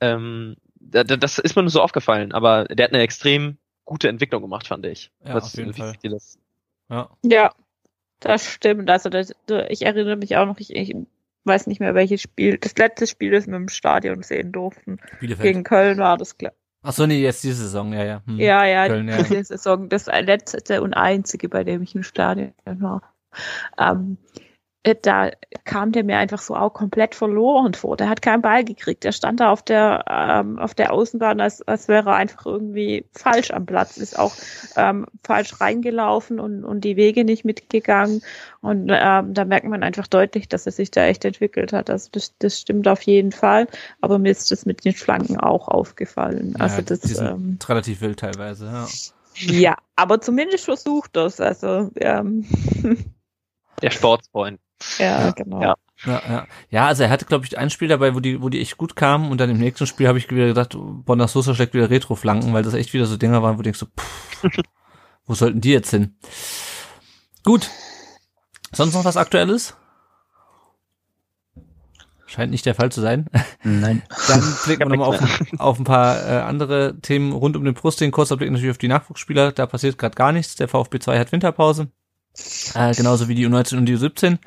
Ähm, 0.00 0.56
das 0.80 1.38
ist 1.38 1.54
mir 1.54 1.62
nur 1.62 1.70
so 1.70 1.82
aufgefallen, 1.82 2.32
aber 2.32 2.64
der 2.64 2.84
hat 2.84 2.92
eine 2.92 3.02
extrem 3.02 3.58
gute 3.86 4.08
Entwicklung 4.08 4.42
gemacht, 4.42 4.66
fand 4.66 4.84
ich. 4.84 5.10
Ja, 5.24 5.34
Was, 5.34 5.44
auf 5.44 5.54
jeden 5.54 5.72
Fall. 5.72 5.94
Das? 6.02 6.38
Ja. 6.90 7.08
ja, 7.22 7.52
das 8.20 8.44
stimmt. 8.44 8.90
Also 8.90 9.08
das, 9.08 9.32
ich 9.70 9.82
erinnere 9.86 10.16
mich 10.16 10.36
auch 10.36 10.44
noch, 10.44 10.58
ich, 10.58 10.74
ich 10.74 10.94
weiß 11.44 11.66
nicht 11.68 11.80
mehr 11.80 11.94
welches 11.94 12.20
Spiel, 12.20 12.58
das 12.58 12.76
letzte 12.76 13.06
Spiel, 13.06 13.30
das 13.30 13.46
wir 13.46 13.56
im 13.56 13.68
Stadion 13.68 14.22
sehen 14.22 14.52
durften. 14.52 14.98
Bielefeld. 15.20 15.46
Gegen 15.46 15.64
Köln 15.64 15.98
war 15.98 16.18
das 16.18 16.36
klar. 16.36 16.52
Ach 16.82 16.92
so, 16.92 17.06
nee, 17.06 17.20
jetzt 17.20 17.42
diese 17.42 17.62
Saison, 17.62 17.92
ja, 17.92 18.04
ja. 18.04 18.22
Hm. 18.26 18.38
Ja, 18.38 18.64
ja, 18.64 18.86
Köln, 18.86 19.06
diese 19.06 19.34
ja. 19.34 19.44
Saison, 19.44 19.88
das 19.88 20.06
letzte 20.06 20.82
und 20.82 20.94
einzige, 20.94 21.48
bei 21.48 21.64
dem 21.64 21.82
ich 21.82 21.94
im 21.94 22.02
Stadion 22.02 22.52
war. 22.64 23.02
Ähm, 23.78 24.18
äh, 24.36 24.40
da 24.94 25.30
kam 25.64 25.92
der 25.92 26.04
mir 26.04 26.18
einfach 26.18 26.40
so 26.40 26.54
auch 26.54 26.72
komplett 26.72 27.14
verloren 27.14 27.74
vor. 27.74 27.96
Der 27.96 28.08
hat 28.08 28.22
keinen 28.22 28.42
Ball 28.42 28.64
gekriegt. 28.64 29.04
Der 29.04 29.12
stand 29.12 29.40
da 29.40 29.50
auf 29.50 29.62
der 29.62 30.04
ähm, 30.08 30.58
auf 30.58 30.74
der 30.74 30.92
Außenbahn, 30.92 31.40
als, 31.40 31.62
als 31.62 31.88
wäre 31.88 32.10
er 32.10 32.16
einfach 32.16 32.46
irgendwie 32.46 33.06
falsch 33.12 33.50
am 33.50 33.66
Platz. 33.66 33.96
Ist 33.96 34.18
auch 34.18 34.34
ähm, 34.76 35.06
falsch 35.24 35.60
reingelaufen 35.60 36.38
und, 36.38 36.64
und 36.64 36.82
die 36.82 36.96
Wege 36.96 37.24
nicht 37.24 37.44
mitgegangen. 37.44 38.22
Und 38.60 38.90
ähm, 38.92 39.34
da 39.34 39.44
merkt 39.44 39.66
man 39.66 39.82
einfach 39.82 40.06
deutlich, 40.06 40.48
dass 40.48 40.66
er 40.66 40.72
sich 40.72 40.90
da 40.90 41.04
echt 41.04 41.24
entwickelt 41.24 41.72
hat. 41.72 41.90
Also 41.90 42.08
das, 42.12 42.34
das 42.38 42.60
stimmt 42.60 42.86
auf 42.88 43.02
jeden 43.02 43.32
Fall. 43.32 43.66
Aber 44.00 44.18
mir 44.18 44.30
ist 44.30 44.50
das 44.50 44.66
mit 44.66 44.84
den 44.84 44.94
Flanken 44.94 45.38
auch 45.38 45.68
aufgefallen. 45.68 46.54
Ja, 46.56 46.64
also 46.64 46.82
das 46.82 47.00
sind 47.00 47.26
ähm, 47.26 47.58
relativ 47.68 48.00
wild 48.00 48.20
teilweise. 48.20 48.66
Ja. 48.66 48.86
ja, 49.34 49.76
aber 49.96 50.20
zumindest 50.20 50.64
versucht 50.64 51.16
das. 51.16 51.40
Also 51.40 51.90
ähm, 51.96 52.44
der 53.82 53.90
Sportsfreund. 53.90 54.60
Ja, 54.98 55.30
genau. 55.30 55.62
Ja. 55.62 55.74
Ja, 56.04 56.22
ja. 56.28 56.46
ja, 56.68 56.86
also 56.86 57.04
er 57.04 57.10
hatte, 57.10 57.24
glaube 57.24 57.46
ich, 57.46 57.56
ein 57.56 57.70
Spiel 57.70 57.88
dabei, 57.88 58.14
wo 58.14 58.20
die, 58.20 58.42
wo 58.42 58.50
die 58.50 58.60
echt 58.60 58.76
gut 58.76 58.96
kamen 58.96 59.30
und 59.30 59.40
dann 59.40 59.48
im 59.48 59.56
nächsten 59.56 59.86
Spiel 59.86 60.06
habe 60.06 60.18
ich 60.18 60.30
wieder 60.30 60.48
gedacht, 60.48 60.76
Bonner 60.78 61.26
Sosa 61.26 61.54
schlägt 61.54 61.72
wieder 61.72 61.88
Retro-Flanken, 61.88 62.52
weil 62.52 62.62
das 62.62 62.74
echt 62.74 62.92
wieder 62.92 63.06
so 63.06 63.16
Dinger 63.16 63.42
waren, 63.42 63.54
wo 63.54 63.58
du 63.58 63.62
denkst 63.62 63.78
so, 63.78 63.86
pff, 63.86 64.60
wo 65.24 65.34
sollten 65.34 65.62
die 65.62 65.70
jetzt 65.70 65.90
hin? 65.90 66.16
Gut. 67.44 67.70
Sonst 68.72 68.94
noch 68.94 69.04
was 69.04 69.16
Aktuelles? 69.16 69.74
Scheint 72.26 72.50
nicht 72.50 72.66
der 72.66 72.74
Fall 72.74 72.90
zu 72.90 73.00
sein. 73.00 73.26
Nein. 73.62 74.02
Dann 74.28 74.42
blicken 74.64 74.90
wir 74.90 74.96
nochmal 74.96 75.16
auf, 75.16 75.40
auf 75.58 75.78
ein 75.78 75.84
paar 75.84 76.16
äh, 76.28 76.40
andere 76.40 76.98
Themen 77.00 77.32
rund 77.32 77.56
um 77.56 77.64
den 77.64 77.74
Brustring. 77.74 78.10
Kurzer 78.10 78.36
Blick 78.36 78.50
natürlich 78.50 78.72
auf 78.72 78.78
die 78.78 78.88
Nachwuchsspieler. 78.88 79.52
Da 79.52 79.66
passiert 79.66 79.96
gerade 79.96 80.16
gar 80.16 80.32
nichts. 80.32 80.56
Der 80.56 80.68
VfB 80.68 80.98
2 80.98 81.18
hat 81.18 81.32
Winterpause. 81.32 81.88
Äh, 82.74 82.94
genauso 82.94 83.28
wie 83.28 83.34
die 83.34 83.46
U19 83.46 83.78
und 83.78 83.86
die 83.86 83.96
U17. 83.96 84.38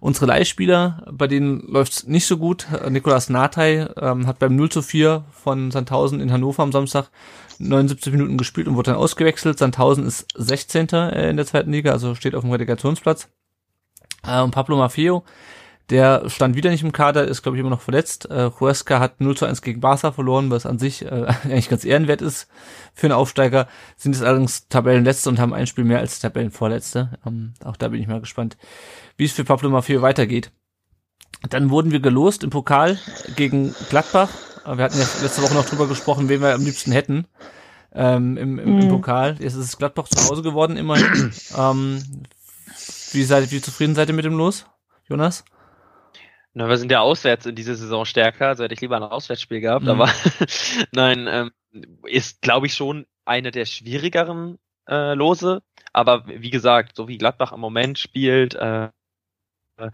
Unsere 0.00 0.26
Leihspieler, 0.26 1.06
bei 1.10 1.26
denen 1.26 1.60
läuft's 1.66 2.06
nicht 2.06 2.26
so 2.26 2.36
gut. 2.36 2.66
Nikolas 2.90 3.30
Natay 3.30 3.86
ähm, 3.98 4.26
hat 4.26 4.38
beim 4.38 4.54
0 4.54 4.68
zu 4.68 4.82
4 4.82 5.24
von 5.32 5.70
Sandhausen 5.70 6.20
in 6.20 6.30
Hannover 6.30 6.62
am 6.62 6.72
Samstag 6.72 7.08
79 7.58 8.12
Minuten 8.12 8.36
gespielt 8.36 8.68
und 8.68 8.76
wurde 8.76 8.90
dann 8.90 9.00
ausgewechselt. 9.00 9.58
Sandhausen 9.58 10.06
ist 10.06 10.26
16. 10.34 10.88
Äh, 10.88 11.30
in 11.30 11.36
der 11.36 11.46
zweiten 11.46 11.72
Liga, 11.72 11.92
also 11.92 12.14
steht 12.14 12.34
auf 12.34 12.42
dem 12.42 12.50
Relegationsplatz. 12.50 13.28
Äh, 14.26 14.42
und 14.42 14.50
Pablo 14.50 14.76
Maffeo 14.76 15.24
der 15.90 16.28
stand 16.30 16.56
wieder 16.56 16.70
nicht 16.70 16.82
im 16.82 16.92
Kader, 16.92 17.26
ist 17.26 17.42
glaube 17.42 17.56
ich 17.56 17.60
immer 17.60 17.70
noch 17.70 17.80
verletzt. 17.80 18.30
Äh, 18.30 18.50
Huesca 18.58 19.00
hat 19.00 19.20
0 19.20 19.36
zu 19.36 19.44
1 19.44 19.62
gegen 19.62 19.80
Barca 19.80 20.12
verloren, 20.12 20.50
was 20.50 20.66
an 20.66 20.78
sich 20.78 21.04
äh, 21.04 21.26
eigentlich 21.44 21.68
ganz 21.68 21.84
ehrenwert 21.84 22.22
ist 22.22 22.48
für 22.94 23.06
einen 23.06 23.14
Aufsteiger. 23.14 23.68
Sind 23.96 24.14
jetzt 24.14 24.24
allerdings 24.24 24.68
Tabellenletzte 24.68 25.28
und 25.28 25.38
haben 25.38 25.52
ein 25.52 25.66
Spiel 25.66 25.84
mehr 25.84 25.98
als 25.98 26.20
Tabellenvorletzte. 26.20 27.18
Ähm, 27.26 27.54
auch 27.64 27.76
da 27.76 27.88
bin 27.88 28.00
ich 28.00 28.06
mal 28.06 28.20
gespannt, 28.20 28.56
wie 29.16 29.24
es 29.24 29.32
für 29.32 29.44
Pablo 29.44 29.68
Maffeo 29.68 30.00
weitergeht. 30.02 30.50
Dann 31.50 31.70
wurden 31.70 31.90
wir 31.90 32.00
gelost 32.00 32.42
im 32.44 32.50
Pokal 32.50 32.98
gegen 33.36 33.74
Gladbach. 33.90 34.30
Wir 34.64 34.84
hatten 34.84 34.98
ja 34.98 35.06
letzte 35.20 35.42
Woche 35.42 35.54
noch 35.54 35.66
drüber 35.66 35.86
gesprochen, 35.86 36.30
wen 36.30 36.40
wir 36.40 36.54
am 36.54 36.64
liebsten 36.64 36.92
hätten 36.92 37.26
ähm, 37.94 38.36
im, 38.36 38.58
im, 38.58 38.80
im, 38.80 38.86
mhm. 38.86 38.88
Pokal. 38.88 39.36
Jetzt 39.38 39.54
ist 39.54 39.66
es 39.66 39.78
Gladbach 39.78 40.08
zu 40.08 40.28
Hause 40.28 40.42
geworden, 40.42 40.76
immerhin. 40.76 41.32
ähm, 41.56 42.02
wie, 43.12 43.24
seid, 43.24 43.50
wie 43.50 43.60
zufrieden 43.60 43.94
seid 43.94 44.08
ihr 44.08 44.14
mit 44.14 44.24
dem 44.24 44.36
Los, 44.36 44.66
Jonas? 45.08 45.44
Na, 46.54 46.68
wir 46.68 46.76
sind 46.76 46.90
ja 46.90 47.00
auswärts 47.00 47.46
in 47.46 47.56
dieser 47.56 47.74
Saison 47.74 48.04
stärker, 48.04 48.48
also 48.48 48.64
hätte 48.64 48.74
ich 48.74 48.80
lieber 48.80 48.96
ein 48.96 49.02
Auswärtsspiel 49.02 49.60
gehabt, 49.60 49.84
mhm. 49.84 49.90
aber 49.90 50.08
nein, 50.92 51.26
ähm, 51.28 51.50
ist, 52.06 52.42
glaube 52.42 52.66
ich, 52.66 52.74
schon 52.74 53.06
eine 53.24 53.50
der 53.50 53.64
schwierigeren 53.64 54.58
äh, 54.88 55.14
Lose. 55.14 55.62
Aber 55.92 56.26
wie 56.26 56.50
gesagt, 56.50 56.96
so 56.96 57.08
wie 57.08 57.18
Gladbach 57.18 57.52
im 57.52 57.60
Moment 57.60 57.98
spielt, 57.98 58.54
äh, 58.54 58.88
äh, 59.76 59.90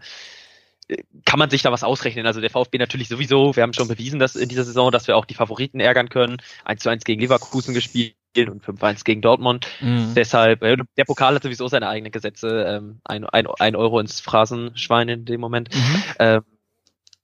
kann 1.25 1.39
man 1.39 1.49
sich 1.49 1.61
da 1.61 1.71
was 1.71 1.83
ausrechnen. 1.83 2.25
Also 2.25 2.41
der 2.41 2.49
VfB 2.49 2.77
natürlich 2.77 3.07
sowieso, 3.07 3.55
wir 3.55 3.63
haben 3.63 3.73
schon 3.73 3.87
bewiesen, 3.87 4.19
dass 4.19 4.35
in 4.35 4.49
dieser 4.49 4.65
Saison, 4.65 4.91
dass 4.91 5.07
wir 5.07 5.15
auch 5.15 5.25
die 5.25 5.35
Favoriten 5.35 5.79
ärgern 5.79 6.09
können. 6.09 6.37
1 6.65 6.83
zu 6.83 6.89
1 6.89 7.03
gegen 7.05 7.21
Leverkusen 7.21 7.73
gespielt 7.73 8.15
und 8.35 8.63
5-1 8.63 9.03
gegen 9.05 9.21
Dortmund. 9.21 9.67
Mhm. 9.79 10.13
Deshalb, 10.15 10.63
äh, 10.63 10.77
der 10.97 11.05
Pokal 11.05 11.35
hat 11.35 11.43
sowieso 11.43 11.67
seine 11.67 11.87
eigenen 11.87 12.11
Gesetze, 12.11 12.65
ähm, 12.67 12.99
ein, 13.05 13.25
ein, 13.25 13.47
ein 13.47 13.75
Euro 13.75 13.99
ins 13.99 14.19
Phrasenschwein 14.19 15.07
in 15.07 15.25
dem 15.25 15.39
Moment. 15.39 15.73
Mhm. 15.73 16.03
Ähm, 16.19 16.41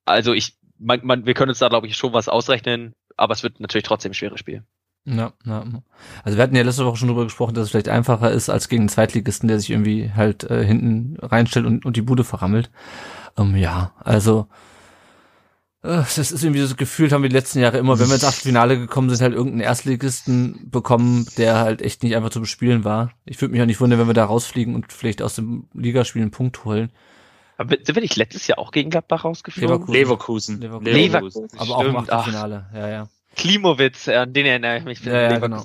also 0.08 0.34
ich, 0.34 0.58
man, 0.80 1.02
man, 1.04 1.26
wir 1.26 1.34
können 1.34 1.50
uns 1.50 1.60
da 1.60 1.70
glaube 1.70 1.88
ich 1.88 1.96
schon 1.98 2.14
was 2.14 2.30
ausrechnen, 2.30 2.94
aber 3.16 3.34
es 3.34 3.44
wird 3.44 3.60
natürlich 3.60 3.86
trotzdem 3.86 4.12
ein 4.12 4.16
schweres 4.16 4.40
Spiel. 4.40 4.64
Ja, 5.06 5.32
ja. 5.46 5.64
Also 6.24 6.38
wir 6.38 6.44
hatten 6.44 6.56
ja 6.56 6.64
letzte 6.64 6.86
Woche 6.86 6.98
schon 6.98 7.08
drüber 7.08 7.24
gesprochen, 7.24 7.54
dass 7.54 7.66
es 7.66 7.72
vielleicht 7.72 7.88
einfacher 7.88 8.30
ist 8.32 8.50
als 8.50 8.68
gegen 8.68 8.84
einen 8.84 8.90
Zweitligisten, 8.90 9.48
der 9.48 9.60
sich 9.60 9.70
irgendwie 9.70 10.12
halt 10.14 10.44
äh, 10.44 10.66
hinten 10.66 11.18
reinstellt 11.22 11.66
und, 11.66 11.86
und 11.86 11.96
die 11.96 12.02
Bude 12.02 12.26
verrammelt. 12.26 12.70
Ähm, 13.38 13.56
ja, 13.56 13.94
also 14.04 14.48
äh, 15.82 16.04
das 16.16 16.18
ist 16.18 16.44
irgendwie 16.44 16.62
so 16.62 16.76
gefühlt, 16.76 17.14
haben 17.14 17.24
wir 17.24 17.30
die 17.30 17.36
letzten 17.36 17.60
Jahre 17.60 17.78
immer, 17.78 18.00
wenn 18.00 18.08
wir 18.08 18.16
ins 18.16 18.26
Achtelfinale 18.26 18.78
gekommen 18.78 19.10
sind, 19.10 19.22
halt 19.22 19.34
irgendeinen 19.34 19.62
Erstligisten 19.62 20.70
bekommen, 20.70 21.26
der 21.38 21.56
halt 21.56 21.82
echt 21.82 22.04
nicht 22.04 22.16
einfach 22.18 22.30
zu 22.30 22.42
bespielen 22.42 22.84
war. 22.84 23.12
Ich 23.26 23.40
würde 23.40 23.54
mich 23.54 23.62
auch 23.62 23.66
nicht 23.66 23.80
wundern, 23.80 24.00
wenn 24.00 24.08
wir 24.08 24.14
da 24.14 24.26
rausfliegen 24.26 24.76
und 24.76 24.92
vielleicht 24.92 25.22
aus 25.22 25.36
dem 25.36 25.70
Ligaspiel 25.74 26.22
einen 26.22 26.32
Punkt 26.32 26.66
holen. 26.66 26.92
Aber 27.58 27.76
sind 27.76 27.96
wir 27.96 28.02
nicht 28.02 28.16
letztes 28.16 28.48
Jahr 28.48 28.60
auch 28.60 28.72
gegen 28.72 28.90
Gladbach 28.90 29.26
rausgeflogen? 29.26 29.88
Leverkusen. 29.94 30.62
Leverkusen. 30.62 30.94
Leverkusen. 30.94 31.44
Leverkusen. 31.44 31.50
Aber 31.58 31.78
auch 31.78 31.86
im 31.86 31.98
Achtelfinale, 31.98 32.66
ja, 32.74 32.88
ja. 32.88 33.10
Klimowitz, 33.36 34.08
an 34.08 34.34
den 34.34 34.46
erinnere 34.46 34.80
ich 34.80 34.86
mich. 34.86 35.04
Ja, 35.04 35.32
ja, 35.32 35.40
genau. 35.40 35.64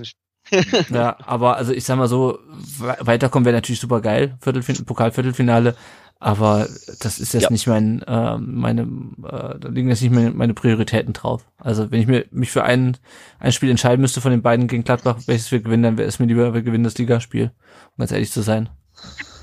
ja, 0.90 1.16
aber 1.24 1.56
also 1.56 1.72
ich 1.72 1.84
sag 1.84 1.96
mal 1.96 2.08
so, 2.08 2.38
weiterkommen 2.78 3.44
wäre 3.44 3.56
natürlich 3.56 3.80
super 3.80 4.00
geil, 4.00 4.36
Viertelfin 4.40 4.84
Pokalviertelfinale, 4.84 5.76
aber 6.18 6.68
das 7.00 7.18
ist 7.18 7.32
jetzt 7.32 7.44
ja. 7.44 7.50
nicht 7.50 7.66
mein, 7.66 8.02
äh, 8.02 8.38
meine, 8.38 8.82
äh, 8.82 9.58
da 9.58 9.68
liegen 9.68 9.88
jetzt 9.88 10.02
nicht 10.02 10.12
meine, 10.12 10.30
meine 10.30 10.54
Prioritäten 10.54 11.12
drauf. 11.12 11.44
Also 11.58 11.90
wenn 11.90 12.00
ich 12.00 12.06
mir 12.06 12.26
mich 12.30 12.50
für 12.50 12.64
ein, 12.64 12.96
ein 13.38 13.52
Spiel 13.52 13.70
entscheiden 13.70 14.00
müsste 14.00 14.20
von 14.20 14.30
den 14.30 14.42
beiden 14.42 14.68
gegen 14.68 14.84
Gladbach, 14.84 15.18
welches 15.26 15.50
wir 15.52 15.60
gewinnen, 15.60 15.82
dann 15.82 15.98
wäre 15.98 16.08
es 16.08 16.18
mir 16.18 16.26
lieber, 16.26 16.54
wir 16.54 16.62
gewinnen 16.62 16.84
das 16.84 16.98
Ligaspiel, 16.98 17.52
um 17.90 17.98
ganz 17.98 18.12
ehrlich 18.12 18.30
zu 18.30 18.42
sein. 18.42 18.68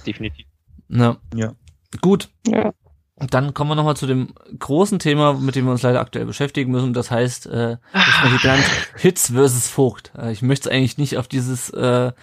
definitiv. 0.05 0.45
Ja. 0.89 1.17
Ja. 1.35 1.53
Gut. 2.01 2.29
Ja. 2.45 2.73
Und 3.15 3.33
dann 3.33 3.53
kommen 3.53 3.71
wir 3.71 3.75
nochmal 3.75 3.97
zu 3.97 4.07
dem 4.07 4.33
großen 4.57 4.99
Thema, 4.99 5.33
mit 5.33 5.55
dem 5.55 5.65
wir 5.65 5.71
uns 5.71 5.81
leider 5.81 5.99
aktuell 5.99 6.25
beschäftigen 6.25 6.71
müssen. 6.71 6.93
Das 6.93 7.11
heißt, 7.11 7.47
äh, 7.47 7.77
das 7.91 8.41
genannt, 8.41 8.63
Hits 8.95 9.31
versus 9.31 9.67
Vogt. 9.67 10.13
Äh, 10.17 10.31
ich 10.31 10.41
möchte 10.41 10.69
es 10.69 10.75
eigentlich 10.75 10.97
nicht 10.97 11.17
auf 11.17 11.27
dieses 11.27 11.69
äh, 11.71 12.13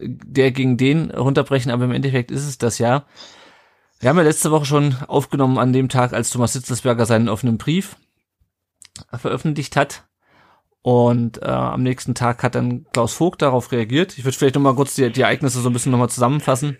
der 0.00 0.52
gegen 0.52 0.76
den 0.76 1.10
runterbrechen, 1.10 1.72
aber 1.72 1.84
im 1.84 1.92
Endeffekt 1.92 2.30
ist 2.30 2.46
es 2.46 2.58
das 2.58 2.78
ja. 2.78 3.06
Wir 4.00 4.10
haben 4.10 4.18
ja 4.18 4.22
letzte 4.22 4.50
Woche 4.50 4.66
schon 4.66 4.96
aufgenommen 5.08 5.58
an 5.58 5.72
dem 5.72 5.88
Tag, 5.88 6.12
als 6.12 6.30
Thomas 6.30 6.52
Sitzelsberger 6.52 7.06
seinen 7.06 7.28
offenen 7.28 7.58
Brief 7.58 7.96
veröffentlicht 9.12 9.76
hat. 9.76 10.04
Und 10.82 11.42
äh, 11.42 11.46
am 11.46 11.82
nächsten 11.82 12.14
Tag 12.14 12.42
hat 12.42 12.54
dann 12.54 12.86
Klaus 12.92 13.12
Vogt 13.14 13.42
darauf 13.42 13.72
reagiert. 13.72 14.16
Ich 14.16 14.24
würde 14.24 14.36
vielleicht 14.36 14.54
nochmal 14.54 14.74
kurz 14.74 14.94
die, 14.94 15.10
die 15.10 15.22
Ereignisse 15.22 15.60
so 15.60 15.68
ein 15.68 15.72
bisschen 15.72 15.90
nochmal 15.90 16.10
zusammenfassen. 16.10 16.78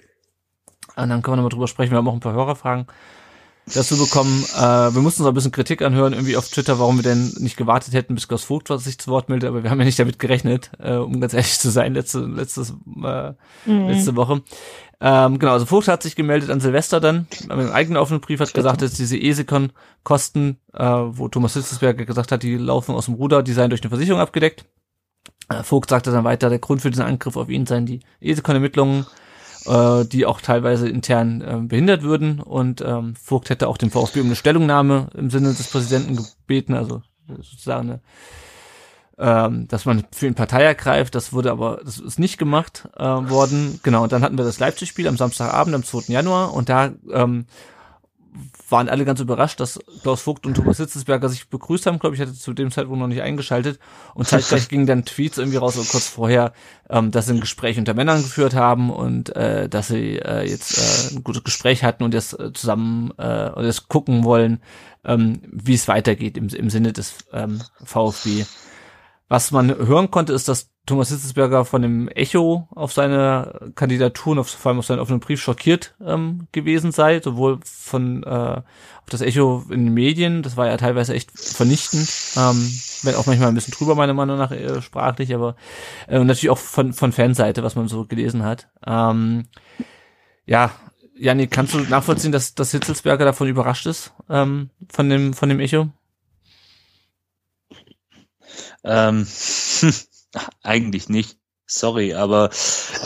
Und 1.01 1.09
dann 1.11 1.23
können 1.23 1.33
wir 1.33 1.37
nochmal 1.37 1.51
drüber 1.51 1.69
sprechen. 1.69 1.93
Wir 1.93 1.99
haben 1.99 2.09
auch 2.09 2.15
ein 2.15 2.21
paar 2.21 2.33
Hörerfragen 2.35 2.87
dazu 3.75 3.97
bekommen. 3.99 4.45
Äh, 4.57 4.61
wir 4.95 5.01
mussten 5.03 5.23
uns 5.23 5.29
ein 5.29 5.35
bisschen 5.35 5.53
Kritik 5.53 5.83
anhören, 5.83 6.13
irgendwie 6.13 6.37
auf 6.37 6.49
Twitter, 6.49 6.79
warum 6.79 6.97
wir 6.97 7.03
denn 7.03 7.33
nicht 7.39 7.57
gewartet 7.57 7.93
hätten, 7.95 8.15
bis 8.15 8.27
Klaus 8.29 8.45
Vogt 8.45 8.69
sich 8.81 8.99
zu 8.99 9.11
Wort 9.11 9.29
meldet, 9.29 9.49
aber 9.49 9.63
wir 9.63 9.71
haben 9.71 9.79
ja 9.79 9.85
nicht 9.85 9.99
damit 9.99 10.19
gerechnet, 10.19 10.71
äh, 10.79 10.95
um 10.95 11.21
ganz 11.21 11.35
ehrlich 11.35 11.59
zu 11.59 11.71
sein, 11.71 11.95
letzte, 11.95 12.21
letztes, 12.21 12.71
äh, 13.05 13.33
Mhm. 13.67 13.89
letzte 13.89 14.17
Woche. 14.17 14.43
Ähm, 15.01 15.39
genau, 15.39 15.53
also 15.53 15.67
Vogt 15.67 15.87
hat 15.89 16.03
sich 16.03 16.17
gemeldet 16.17 16.51
an 16.51 16.61
Silvester 16.61 16.99
dann, 16.99 17.29
mit 17.43 17.51
einem 17.51 17.71
eigenen 17.71 17.99
offenen 17.99 18.21
Brief, 18.21 18.41
hat 18.41 18.55
gesagt, 18.55 18.83
dass 18.83 18.95
diese 18.95 19.17
ESECON-Kosten, 19.19 20.59
äh, 20.75 20.85
wo 20.85 21.29
Thomas 21.29 21.55
Hitzelsberger 21.55 22.05
gesagt 22.05 22.33
hat, 22.33 22.43
die 22.43 22.57
laufen 22.57 22.95
aus 22.95 23.05
dem 23.05 23.15
Ruder, 23.15 23.43
die 23.43 23.53
seien 23.53 23.71
durch 23.71 23.83
eine 23.83 23.91
Versicherung 23.91 24.21
abgedeckt. 24.21 24.65
Äh, 25.51 25.63
Vogt 25.63 25.91
sagte 25.91 26.11
dann 26.11 26.25
weiter, 26.25 26.49
der 26.49 26.59
Grund 26.59 26.81
für 26.83 26.91
diesen 26.91 27.05
Angriff 27.05 27.37
auf 27.37 27.49
ihn 27.49 27.67
seien 27.67 27.87
die 27.87 28.01
ESECON-Ermittlungen, 28.21 29.07
äh, 29.69 30.05
die 30.05 30.27
auch 30.27 30.41
teilweise 30.41 30.89
intern 30.89 31.41
äh, 31.41 31.57
behindert 31.61 32.03
würden. 32.03 32.41
Und 32.41 32.81
ähm, 32.81 33.14
Vogt 33.16 33.51
hätte 33.51 33.69
auch 33.69 33.77
den 33.77 33.91
VfB 33.91 34.21
um 34.21 34.27
eine 34.27 34.37
Stellungnahme 34.37 35.09
im 35.14 35.31
Sinne 35.31 35.49
des 35.49 35.69
Präsidenten 35.69 36.16
gebeten, 36.16 36.75
also 36.75 37.03
sozusagen 37.27 37.91
eine, 37.91 38.01
ähm, 39.19 39.69
dass 39.69 39.85
man 39.85 40.05
für 40.12 40.27
ihn 40.27 40.35
Partei 40.35 40.62
ergreift. 40.62 41.14
Das 41.14 41.33
wurde 41.33 41.51
aber, 41.51 41.81
das 41.85 41.99
ist 41.99 42.19
nicht 42.19 42.39
gemacht 42.39 42.89
äh, 42.97 43.05
worden. 43.05 43.81
Genau, 43.83 44.05
und 44.05 44.12
dann 44.12 44.23
hatten 44.23 44.39
wir 44.39 44.45
das 44.45 44.59
Leipzig-Spiel 44.59 45.07
am 45.07 45.16
Samstagabend, 45.16 45.75
am 45.75 45.85
2. 45.85 46.12
Januar. 46.12 46.55
Und 46.55 46.69
da 46.69 46.93
ähm, 47.12 47.47
waren 48.71 48.89
alle 48.89 49.05
ganz 49.05 49.21
überrascht, 49.21 49.61
dass 49.61 49.79
Klaus 50.03 50.23
Vogt 50.23 50.47
und 50.47 50.55
Thomas 50.55 50.77
Hitzelsberger 50.77 51.29
sich 51.29 51.49
begrüßt 51.49 51.87
haben. 51.87 51.99
Glaube 51.99 52.14
ich, 52.14 52.21
hatte 52.21 52.35
zu 52.35 52.53
dem 52.53 52.71
Zeitpunkt 52.71 53.01
noch 53.01 53.07
nicht 53.07 53.23
eingeschaltet. 53.23 53.79
Und 54.14 54.29
zeitgleich 54.29 54.69
gingen 54.69 54.87
dann 54.87 55.05
Tweets 55.05 55.39
irgendwie 55.39 55.57
raus, 55.57 55.77
kurz 55.91 56.07
vorher, 56.07 56.53
ähm, 56.91 57.11
dass 57.11 57.27
sie 57.27 57.35
ein 57.35 57.41
Gespräch 57.41 57.79
unter 57.79 57.95
Männern 57.95 58.23
geführt 58.23 58.55
haben 58.55 58.91
und 58.91 59.35
äh, 59.37 59.69
dass 59.69 59.89
sie 59.89 60.19
äh, 60.19 60.49
jetzt 60.49 61.12
äh, 61.12 61.16
ein 61.16 61.25
gutes 61.25 61.45
Gespräch 61.45 61.85
hatten 61.85 62.05
und 62.05 62.14
jetzt 62.14 62.39
äh, 62.39 62.53
zusammen 62.53 63.12
äh, 63.19 63.51
und 63.51 63.64
jetzt 63.64 63.89
gucken 63.89 64.25
wollen, 64.25 64.61
ähm, 65.05 65.41
wie 65.51 65.75
es 65.75 65.89
weitergeht 65.89 66.37
im, 66.37 66.49
im 66.49 66.71
Sinne 66.71 66.93
des 66.93 67.14
ähm, 67.33 67.62
VfB. 67.83 68.45
Was 69.29 69.51
man 69.51 69.69
hören 69.69 70.11
konnte, 70.11 70.33
ist, 70.33 70.49
dass 70.49 70.71
Thomas 70.89 71.11
Hitzelsberger 71.11 71.64
von 71.64 71.82
dem 71.82 72.09
Echo 72.09 72.68
auf 72.74 72.93
seine 72.93 73.72
Kandidatur 73.74 74.32
und 74.32 74.39
auf, 74.41 74.49
vor 74.49 74.70
allem 74.70 74.78
auf 74.78 74.86
seinen 74.86 74.99
offenen 74.99 75.20
Brief 75.20 75.41
schockiert 75.41 75.95
ähm, 76.05 76.49
gewesen 76.53 76.91
sei, 76.93 77.20
sowohl 77.20 77.61
von 77.62 78.22
äh, 78.24 78.26
auf 78.26 79.11
das 79.11 79.20
Echo 79.20 79.64
in 79.70 79.86
den 79.86 79.95
Medien, 79.95 80.43
das 80.43 80.57
war 80.57 80.66
ja 80.66 80.76
teilweise 80.76 81.14
echt 81.14 81.30
vernichtend, 81.39 82.11
ähm, 82.36 82.72
wenn 83.03 83.14
auch 83.14 83.26
manchmal 83.26 83.49
ein 83.49 83.55
bisschen 83.55 83.74
drüber 83.74 83.95
meiner 83.95 84.14
Meinung 84.14 84.39
nach 84.39 84.51
äh, 84.51 84.82
sprachlich, 84.82 85.34
aber 85.34 85.57
äh, 86.09 86.18
und 86.18 86.26
natürlich 86.26 86.51
auch 86.51 86.59
von 86.59 86.93
von 86.93 87.12
Fanseite, 87.12 87.62
was 87.62 87.76
man 87.76 87.89
so 87.89 88.05
gelesen 88.05 88.43
hat. 88.45 88.68
Ähm, 88.86 89.47
ja, 90.47 90.72
Janik, 91.14 91.51
kannst 91.51 91.74
du 91.74 91.80
nachvollziehen, 91.80 92.32
dass, 92.32 92.55
dass 92.55 92.70
Hitzelsberger 92.72 93.24
davon 93.24 93.49
überrascht 93.49 93.86
ist 93.86 94.12
ähm, 94.30 94.70
von 94.91 95.09
dem 95.09 95.34
von 95.34 95.49
dem 95.49 95.61
Echo? 95.61 95.89
Ähm, 98.84 99.26
eigentlich 100.62 101.09
nicht. 101.09 101.39
Sorry, 101.70 102.14
aber 102.14 102.49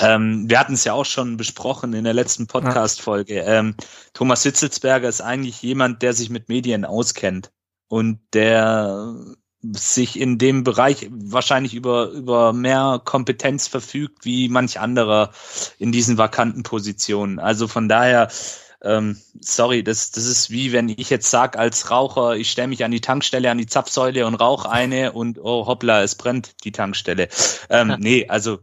ähm, 0.01 0.49
wir 0.49 0.61
hatten 0.61 0.75
es 0.75 0.85
ja 0.85 0.93
auch 0.93 1.05
schon 1.05 1.37
besprochen 1.37 1.95
in 1.95 2.05
der 2.05 2.15
letzten 2.15 2.47
Podcast-Folge. 2.47 3.41
Ähm, 3.41 3.75
Thomas 4.15 4.45
Hitzelsberger 4.45 5.09
ist 5.09 5.21
eigentlich 5.21 5.61
jemand, 5.63 6.03
der 6.03 6.13
sich 6.13 6.31
mit 6.31 6.49
Medien 6.49 6.85
auskennt 6.85 7.51
und 7.89 8.21
der 8.35 9.17
sich 9.63 10.19
in 10.19 10.39
dem 10.39 10.65
Bereich 10.65 11.09
wahrscheinlich 11.11 11.75
über, 11.75 12.09
über 12.09 12.53
mehr 12.53 13.01
Kompetenz 13.05 13.69
verfügt 13.69 14.25
wie 14.25 14.49
manch 14.49 14.81
anderer 14.81 15.31
in 15.79 15.93
diesen 15.93 16.19
vakanten 16.19 16.63
Positionen. 16.65 17.39
Also 17.39 17.69
von 17.69 17.89
daher, 17.89 18.29
ähm, 18.83 19.21
sorry, 19.41 19.85
das, 19.85 20.11
das 20.11 20.25
ist 20.27 20.51
wie 20.51 20.73
wenn 20.73 20.89
ich 20.89 21.11
jetzt 21.11 21.31
sag 21.31 21.57
als 21.57 21.91
Raucher, 21.91 22.37
ich 22.37 22.51
stelle 22.51 22.69
mich 22.69 22.85
an 22.85 22.91
die 22.91 23.01
Tankstelle, 23.01 23.51
an 23.51 23.59
die 23.59 23.67
Zapfsäule 23.67 24.27
und 24.27 24.35
rauche 24.35 24.71
eine 24.71 25.13
und 25.13 25.39
oh 25.39 25.67
hoppla, 25.67 26.03
es 26.03 26.17
brennt 26.17 26.65
die 26.65 26.73
Tankstelle. 26.73 27.29
Ähm, 27.71 27.97
nee, 28.01 28.29
also 28.29 28.59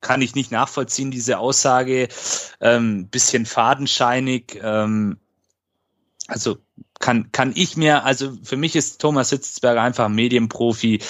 kann 0.00 0.22
ich 0.22 0.34
nicht 0.34 0.50
nachvollziehen, 0.50 1.10
diese 1.10 1.38
Aussage. 1.38 2.08
Ähm, 2.60 3.08
bisschen 3.08 3.46
fadenscheinig. 3.46 4.58
Ähm, 4.62 5.18
also 6.26 6.58
kann, 6.98 7.32
kann 7.32 7.52
ich 7.54 7.76
mir, 7.76 8.04
also 8.04 8.36
für 8.42 8.56
mich 8.56 8.76
ist 8.76 9.00
Thomas 9.00 9.30
Hitzelsberger 9.30 9.82
einfach 9.82 10.06
ein 10.06 10.14
Medienprofi, 10.14 11.00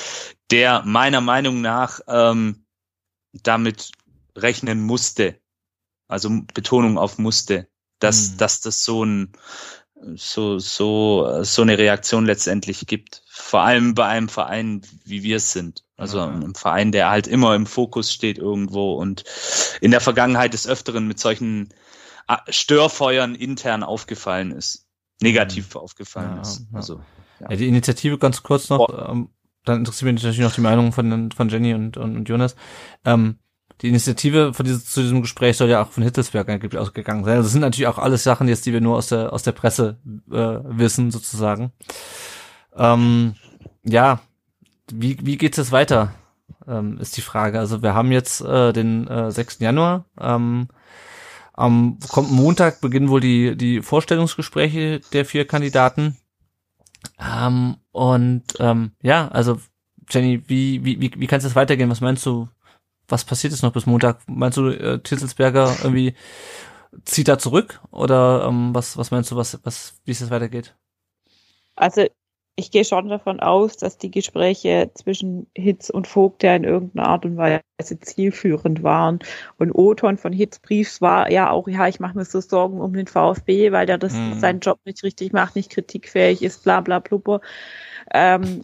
der 0.50 0.82
meiner 0.84 1.20
Meinung 1.20 1.60
nach 1.60 2.00
ähm, 2.08 2.64
damit 3.32 3.92
rechnen 4.36 4.82
musste. 4.82 5.40
Also 6.08 6.30
Betonung 6.54 6.98
auf 6.98 7.18
musste, 7.18 7.68
dass, 8.00 8.32
Mhm. 8.32 8.36
dass 8.38 8.60
das 8.60 8.84
so 8.84 9.04
ein 9.04 9.32
so, 10.16 10.58
so, 10.58 11.42
so 11.42 11.62
eine 11.62 11.76
Reaktion 11.78 12.24
letztendlich 12.24 12.86
gibt. 12.86 13.22
Vor 13.28 13.60
allem 13.60 13.94
bei 13.94 14.06
einem 14.06 14.28
Verein, 14.28 14.82
wie 15.04 15.22
wir 15.22 15.36
es 15.36 15.52
sind. 15.52 15.84
Also 15.96 16.18
Ja. 16.18 16.28
einem 16.28 16.54
Verein, 16.54 16.92
der 16.92 17.10
halt 17.10 17.26
immer 17.26 17.54
im 17.54 17.66
Fokus 17.66 18.12
steht 18.12 18.38
irgendwo 18.38 18.94
und 18.94 19.24
in 19.80 19.90
der 19.90 20.00
Vergangenheit 20.00 20.54
des 20.54 20.66
Öfteren 20.66 21.06
mit 21.06 21.20
solchen 21.20 21.68
ah, 22.28 22.40
Störfeuern 22.48 23.34
intern 23.34 23.82
aufgefallen 23.82 24.52
ist. 24.52 24.86
Negativ 25.20 25.76
aufgefallen 25.76 26.36
Ja, 26.36 26.40
ist. 26.40 26.60
ja. 26.72 26.76
Also, 26.76 27.00
Ja, 27.38 27.48
die 27.48 27.68
Initiative 27.68 28.16
ganz 28.16 28.42
kurz 28.42 28.70
noch, 28.70 28.88
ähm, 29.10 29.28
dann 29.64 29.80
interessiert 29.80 30.06
mich 30.12 30.22
natürlich 30.22 30.40
noch 30.40 30.54
die 30.54 30.62
Meinung 30.62 30.92
von, 30.92 31.30
von 31.32 31.48
Jenny 31.50 31.74
und, 31.74 31.98
und, 31.98 32.16
und 32.16 32.28
Jonas. 32.28 32.56
Ähm, 33.04 33.38
die 33.82 33.88
Initiative 33.88 34.52
von 34.52 34.66
diesem, 34.66 34.84
zu 34.84 35.00
diesem 35.00 35.22
Gespräch 35.22 35.56
soll 35.56 35.70
ja 35.70 35.82
auch 35.82 35.90
von 35.90 36.02
Hitzelsberg 36.02 36.48
angeblich 36.48 36.80
ausgegangen 36.80 37.24
sein. 37.24 37.36
Also 37.36 37.44
das 37.44 37.52
sind 37.52 37.62
natürlich 37.62 37.86
auch 37.86 37.98
alles 37.98 38.22
Sachen 38.22 38.48
jetzt, 38.48 38.66
die 38.66 38.72
wir 38.72 38.80
nur 38.80 38.96
aus 38.96 39.08
der, 39.08 39.32
aus 39.32 39.42
der 39.42 39.52
Presse 39.52 39.98
äh, 40.30 40.58
wissen, 40.64 41.10
sozusagen. 41.10 41.72
Ähm, 42.76 43.34
ja, 43.84 44.20
wie, 44.92 45.18
wie 45.22 45.38
geht's 45.38 45.56
jetzt 45.56 45.72
weiter, 45.72 46.14
ähm, 46.66 46.98
ist 46.98 47.16
die 47.16 47.22
Frage. 47.22 47.58
Also 47.58 47.82
wir 47.82 47.94
haben 47.94 48.12
jetzt 48.12 48.40
äh, 48.42 48.72
den 48.72 49.06
äh, 49.08 49.30
6. 49.30 49.60
Januar. 49.60 50.04
Ähm, 50.20 50.68
am 51.52 51.98
kommenden 52.08 52.36
Montag 52.36 52.80
beginnen 52.80 53.08
wohl 53.08 53.20
die, 53.20 53.56
die 53.56 53.82
Vorstellungsgespräche 53.82 55.00
der 55.12 55.24
vier 55.24 55.46
Kandidaten. 55.46 56.16
Ähm, 57.18 57.76
und 57.92 58.44
ähm, 58.58 58.92
ja, 59.02 59.28
also 59.28 59.58
Jenny, 60.08 60.42
wie, 60.46 60.84
wie, 60.84 61.00
wie, 61.00 61.12
wie 61.16 61.26
kann 61.26 61.40
es 61.40 61.54
weitergehen? 61.54 61.90
Was 61.90 62.00
meinst 62.00 62.24
du, 62.26 62.48
was 63.10 63.24
passiert 63.24 63.52
jetzt 63.52 63.62
noch 63.62 63.72
bis 63.72 63.86
Montag? 63.86 64.20
Meinst 64.28 64.58
du, 64.58 64.68
äh, 64.68 65.00
Titzelsberger 65.02 65.80
irgendwie 65.82 66.14
zieht 67.04 67.28
da 67.28 67.38
zurück? 67.38 67.80
Oder 67.92 68.46
ähm, 68.48 68.74
was, 68.74 68.96
was 68.96 69.10
meinst 69.10 69.30
du, 69.30 69.36
was, 69.36 69.60
was, 69.64 70.00
wie 70.04 70.12
es 70.12 70.20
jetzt 70.20 70.30
weitergeht? 70.30 70.76
Also 71.76 72.06
ich 72.56 72.70
gehe 72.70 72.84
schon 72.84 73.08
davon 73.08 73.40
aus, 73.40 73.76
dass 73.78 73.96
die 73.96 74.10
Gespräche 74.10 74.90
zwischen 74.94 75.46
Hitz 75.56 75.88
und 75.88 76.06
Vogt 76.06 76.42
ja 76.42 76.54
in 76.54 76.64
irgendeiner 76.64 77.08
Art 77.08 77.24
und 77.24 77.36
Weise 77.38 77.62
zielführend 78.00 78.82
waren. 78.82 79.20
Und 79.56 79.72
Oton 79.72 80.18
von 80.18 80.32
Hitz 80.32 80.58
Briefs 80.58 81.00
war 81.00 81.30
ja 81.30 81.50
auch, 81.50 81.68
ja, 81.68 81.88
ich 81.88 82.00
mache 82.00 82.18
mir 82.18 82.24
so 82.26 82.40
Sorgen 82.40 82.80
um 82.80 82.92
den 82.92 83.06
VfB, 83.06 83.72
weil 83.72 83.86
der 83.86 83.96
das 83.98 84.22
Mhm. 84.28 84.30
seinen 84.30 84.60
Job 84.60 84.78
nicht 84.84 85.02
richtig 85.02 85.32
macht, 85.32 85.56
nicht 85.56 85.70
kritikfähig 85.70 86.42
ist, 86.42 86.64
bla 86.64 86.80
bla 86.82 86.98
blubber. 86.98 87.40
Ähm, 88.12 88.62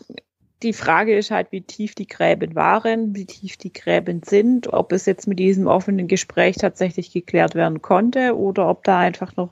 die 0.62 0.72
Frage 0.72 1.16
ist 1.16 1.30
halt, 1.30 1.52
wie 1.52 1.60
tief 1.60 1.94
die 1.94 2.06
Gräben 2.06 2.54
waren, 2.54 3.14
wie 3.14 3.26
tief 3.26 3.56
die 3.56 3.72
Gräben 3.72 4.22
sind, 4.24 4.72
ob 4.72 4.92
es 4.92 5.04
jetzt 5.04 5.26
mit 5.26 5.38
diesem 5.38 5.66
offenen 5.66 6.08
Gespräch 6.08 6.56
tatsächlich 6.56 7.12
geklärt 7.12 7.54
werden 7.54 7.82
konnte 7.82 8.36
oder 8.36 8.68
ob 8.68 8.82
da 8.84 8.98
einfach 8.98 9.36
noch 9.36 9.50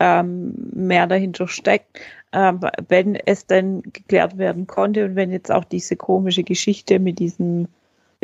ähm, 0.00 0.54
mehr 0.72 1.06
dahinter 1.06 1.46
steckt. 1.46 2.00
Ähm, 2.32 2.60
wenn 2.88 3.16
es 3.16 3.46
denn 3.46 3.82
geklärt 3.82 4.38
werden 4.38 4.66
konnte 4.66 5.04
und 5.04 5.16
wenn 5.16 5.30
jetzt 5.30 5.50
auch 5.50 5.64
diese 5.64 5.96
komische 5.96 6.42
Geschichte 6.42 6.98
mit 6.98 7.18
diesem, 7.18 7.68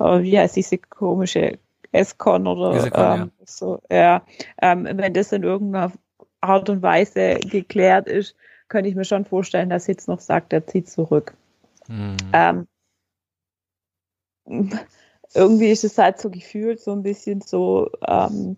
äh, 0.01 0.23
wie 0.23 0.39
heißt 0.39 0.57
diese 0.57 0.79
komische 0.79 1.59
Escon 1.93 2.47
oder 2.47 2.75
Escon, 2.75 3.21
ähm, 3.21 3.31
so, 3.45 3.81
ja, 3.91 4.23
ähm, 4.63 4.89
wenn 4.91 5.13
das 5.13 5.33
in 5.33 5.43
irgendeiner 5.43 5.93
Art 6.41 6.71
und 6.71 6.83
Weise 6.83 7.35
geklärt 7.35 8.09
ist, 8.09 8.37
könnte 8.69 8.89
ich 8.89 8.97
mir 8.97 9.05
schon 9.05 9.25
vorstellen, 9.25 9.71
dass 9.71 9.87
jetzt 9.87 10.09
noch 10.09 10.21
sagt, 10.21 10.53
er 10.53 10.67
zieht 10.67 10.89
zurück. 10.89 11.35
Hm. 11.89 12.17
Ähm, 12.33 12.67
irgendwie 15.35 15.71
ist 15.71 15.85
es 15.85 15.99
halt 15.99 16.19
so 16.19 16.31
gefühlt 16.31 16.81
so 16.81 16.93
ein 16.93 17.03
bisschen 17.03 17.41
so, 17.41 17.91
ähm, 18.07 18.57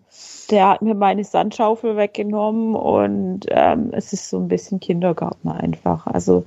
der 0.49 0.69
hat 0.69 0.81
mir 0.81 0.95
meine 0.95 1.23
Sandschaufel 1.23 1.97
weggenommen 1.97 2.75
und 2.75 3.45
ähm, 3.49 3.89
es 3.91 4.13
ist 4.13 4.29
so 4.29 4.37
ein 4.37 4.47
bisschen 4.47 4.79
Kindergarten 4.79 5.49
einfach. 5.49 6.07
Also 6.07 6.45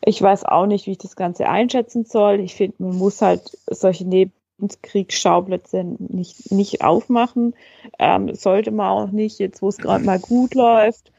ich 0.00 0.22
weiß 0.22 0.44
auch 0.44 0.66
nicht, 0.66 0.86
wie 0.86 0.92
ich 0.92 0.98
das 0.98 1.16
Ganze 1.16 1.48
einschätzen 1.48 2.04
soll. 2.04 2.40
Ich 2.40 2.54
finde, 2.54 2.76
man 2.78 2.96
muss 2.96 3.20
halt 3.20 3.58
solche 3.66 4.06
Nebenkriegsschauplätze 4.06 5.84
nicht, 5.84 6.50
nicht 6.50 6.82
aufmachen. 6.82 7.54
Ähm, 7.98 8.34
sollte 8.34 8.70
man 8.70 8.88
auch 8.88 9.10
nicht, 9.10 9.38
jetzt 9.38 9.60
wo 9.60 9.68
es 9.68 9.76
gerade 9.76 10.04
mal 10.04 10.18
gut 10.18 10.54
läuft. 10.54 11.12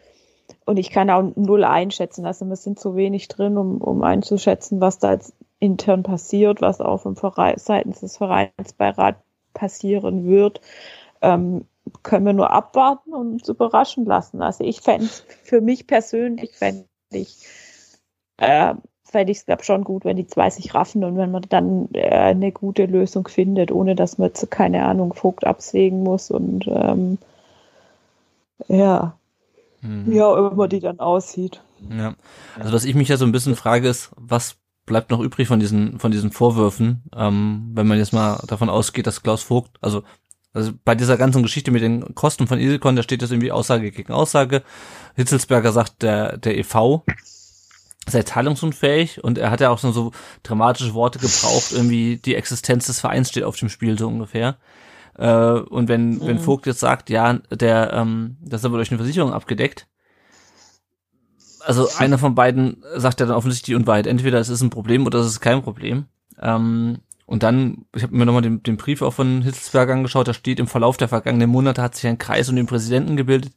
Und 0.69 0.77
ich 0.77 0.91
kann 0.91 1.09
auch 1.09 1.23
null 1.35 1.63
einschätzen. 1.63 2.27
Also 2.27 2.45
wir 2.45 2.55
sind 2.55 2.79
zu 2.79 2.95
wenig 2.95 3.27
drin, 3.27 3.57
um, 3.57 3.81
um 3.81 4.03
einzuschätzen, 4.03 4.79
was 4.79 4.99
da 4.99 5.13
jetzt 5.13 5.33
intern 5.57 6.03
passiert, 6.03 6.61
was 6.61 6.79
auch 6.79 6.97
vom 7.01 7.15
Verein, 7.15 7.55
seitens 7.57 8.01
des 8.01 8.17
Vereinsbeirats 8.17 9.17
passieren 9.55 10.27
wird. 10.27 10.61
Ähm, 11.23 11.65
können 12.03 12.27
wir 12.27 12.33
nur 12.33 12.51
abwarten 12.51 13.15
und 13.15 13.31
uns 13.31 13.49
überraschen 13.49 14.05
lassen. 14.05 14.43
Also 14.43 14.63
ich 14.63 14.81
fände 14.81 15.09
für 15.43 15.59
mich 15.59 15.87
persönlich 15.87 16.55
fände 16.55 16.85
ich 17.11 17.47
äh, 18.37 18.75
fände 19.03 19.31
ich 19.31 19.39
es, 19.39 19.47
glaube 19.47 19.63
schon 19.63 19.83
gut, 19.83 20.05
wenn 20.05 20.17
die 20.17 20.27
zwei 20.27 20.51
sich 20.51 20.75
raffen 20.75 21.03
und 21.03 21.17
wenn 21.17 21.31
man 21.31 21.47
dann 21.49 21.89
äh, 21.93 22.11
eine 22.11 22.51
gute 22.51 22.85
Lösung 22.85 23.27
findet, 23.27 23.71
ohne 23.71 23.95
dass 23.95 24.19
man 24.19 24.27
jetzt, 24.27 24.51
keine 24.51 24.85
Ahnung, 24.85 25.15
Vogt 25.15 25.47
absägen 25.47 26.03
muss 26.03 26.29
und 26.29 26.67
ähm, 26.67 27.17
ja, 28.67 29.18
mhm. 29.81 30.11
ja, 30.11 30.35
wie 30.35 30.53
immer 30.53 30.67
die 30.67 30.79
dann 30.79 30.99
aussieht. 30.99 31.61
Ja, 31.89 32.15
also 32.57 32.73
was 32.73 32.85
ich 32.85 32.95
mich 32.95 33.07
ja 33.07 33.17
so 33.17 33.25
ein 33.25 33.31
bisschen 33.31 33.55
frage 33.55 33.87
ist, 33.87 34.11
was 34.15 34.57
bleibt 34.85 35.11
noch 35.11 35.19
übrig 35.19 35.47
von 35.47 35.59
diesen, 35.59 35.99
von 35.99 36.11
diesen 36.11 36.31
Vorwürfen, 36.31 37.03
ähm, 37.15 37.71
wenn 37.73 37.87
man 37.87 37.97
jetzt 37.97 38.13
mal 38.13 38.43
davon 38.47 38.69
ausgeht, 38.69 39.07
dass 39.07 39.21
Klaus 39.21 39.43
Vogt, 39.43 39.77
also 39.81 40.03
also 40.51 40.71
bei 40.83 40.95
dieser 40.95 41.17
ganzen 41.17 41.43
Geschichte 41.43 41.69
mit 41.69 41.83
den 41.83 42.15
Kosten 42.15 42.47
von 42.47 42.59
Isilcon, 42.59 42.95
da 42.95 43.03
steht 43.03 43.21
das 43.21 43.29
irgendwie 43.29 43.51
Aussage 43.51 43.91
gegen 43.91 44.11
Aussage. 44.11 44.63
Hitzelsberger 45.15 45.71
sagt, 45.71 46.01
der, 46.01 46.37
der 46.37 46.57
EV 46.57 47.03
sei 48.07 48.23
zahlungsunfähig 48.23 49.23
und 49.23 49.37
er 49.37 49.51
hat 49.51 49.61
ja 49.61 49.69
auch 49.69 49.77
so, 49.77 49.91
so 49.91 50.11
dramatische 50.41 50.95
Worte 50.95 51.19
gebraucht, 51.19 51.71
irgendwie 51.71 52.17
die 52.17 52.33
Existenz 52.33 52.87
des 52.87 52.99
Vereins 52.99 53.29
steht 53.29 53.43
auf 53.43 53.57
dem 53.57 53.69
Spiel, 53.69 53.99
so 53.99 54.07
ungefähr. 54.07 54.57
Äh, 55.19 55.59
und 55.59 55.89
wenn, 55.89 56.11
mhm. 56.11 56.21
wenn 56.21 56.39
Vogt 56.39 56.65
jetzt 56.65 56.79
sagt, 56.79 57.09
ja, 57.09 57.33
der, 57.51 57.93
ähm, 57.93 58.37
das 58.41 58.61
ist 58.61 58.65
aber 58.65 58.77
durch 58.77 58.89
eine 58.89 58.99
Versicherung 58.99 59.33
abgedeckt, 59.33 59.87
also 61.59 61.89
einer 61.97 62.17
von 62.17 62.35
beiden 62.35 62.83
sagt 62.95 63.19
ja 63.19 63.25
dann 63.25 63.35
offensichtlich 63.35 63.73
die 63.73 63.75
Unwahrheit. 63.75 64.07
Entweder 64.07 64.39
es 64.39 64.47
ist 64.47 64.61
ein 64.61 64.69
Problem 64.69 65.05
oder 65.05 65.19
es 65.19 65.27
ist 65.27 65.41
kein 65.41 65.61
Problem. 65.61 66.05
Ähm, 66.41 66.99
und 67.25 67.43
dann, 67.43 67.85
ich 67.93 68.01
habe 68.01 68.15
mir 68.15 68.25
nochmal 68.25 68.41
den, 68.41 68.63
den 68.63 68.77
Brief 68.77 69.01
auch 69.03 69.13
von 69.13 69.43
Hitzelsberg 69.43 69.89
angeschaut, 69.89 70.27
da 70.27 70.33
steht, 70.33 70.59
im 70.59 70.65
Verlauf 70.65 70.97
der 70.97 71.09
vergangenen 71.09 71.49
Monate 71.49 71.81
hat 71.81 71.95
sich 71.95 72.07
ein 72.07 72.17
Kreis 72.17 72.49
um 72.49 72.55
den 72.55 72.65
Präsidenten 72.65 73.17
gebildet, 73.17 73.53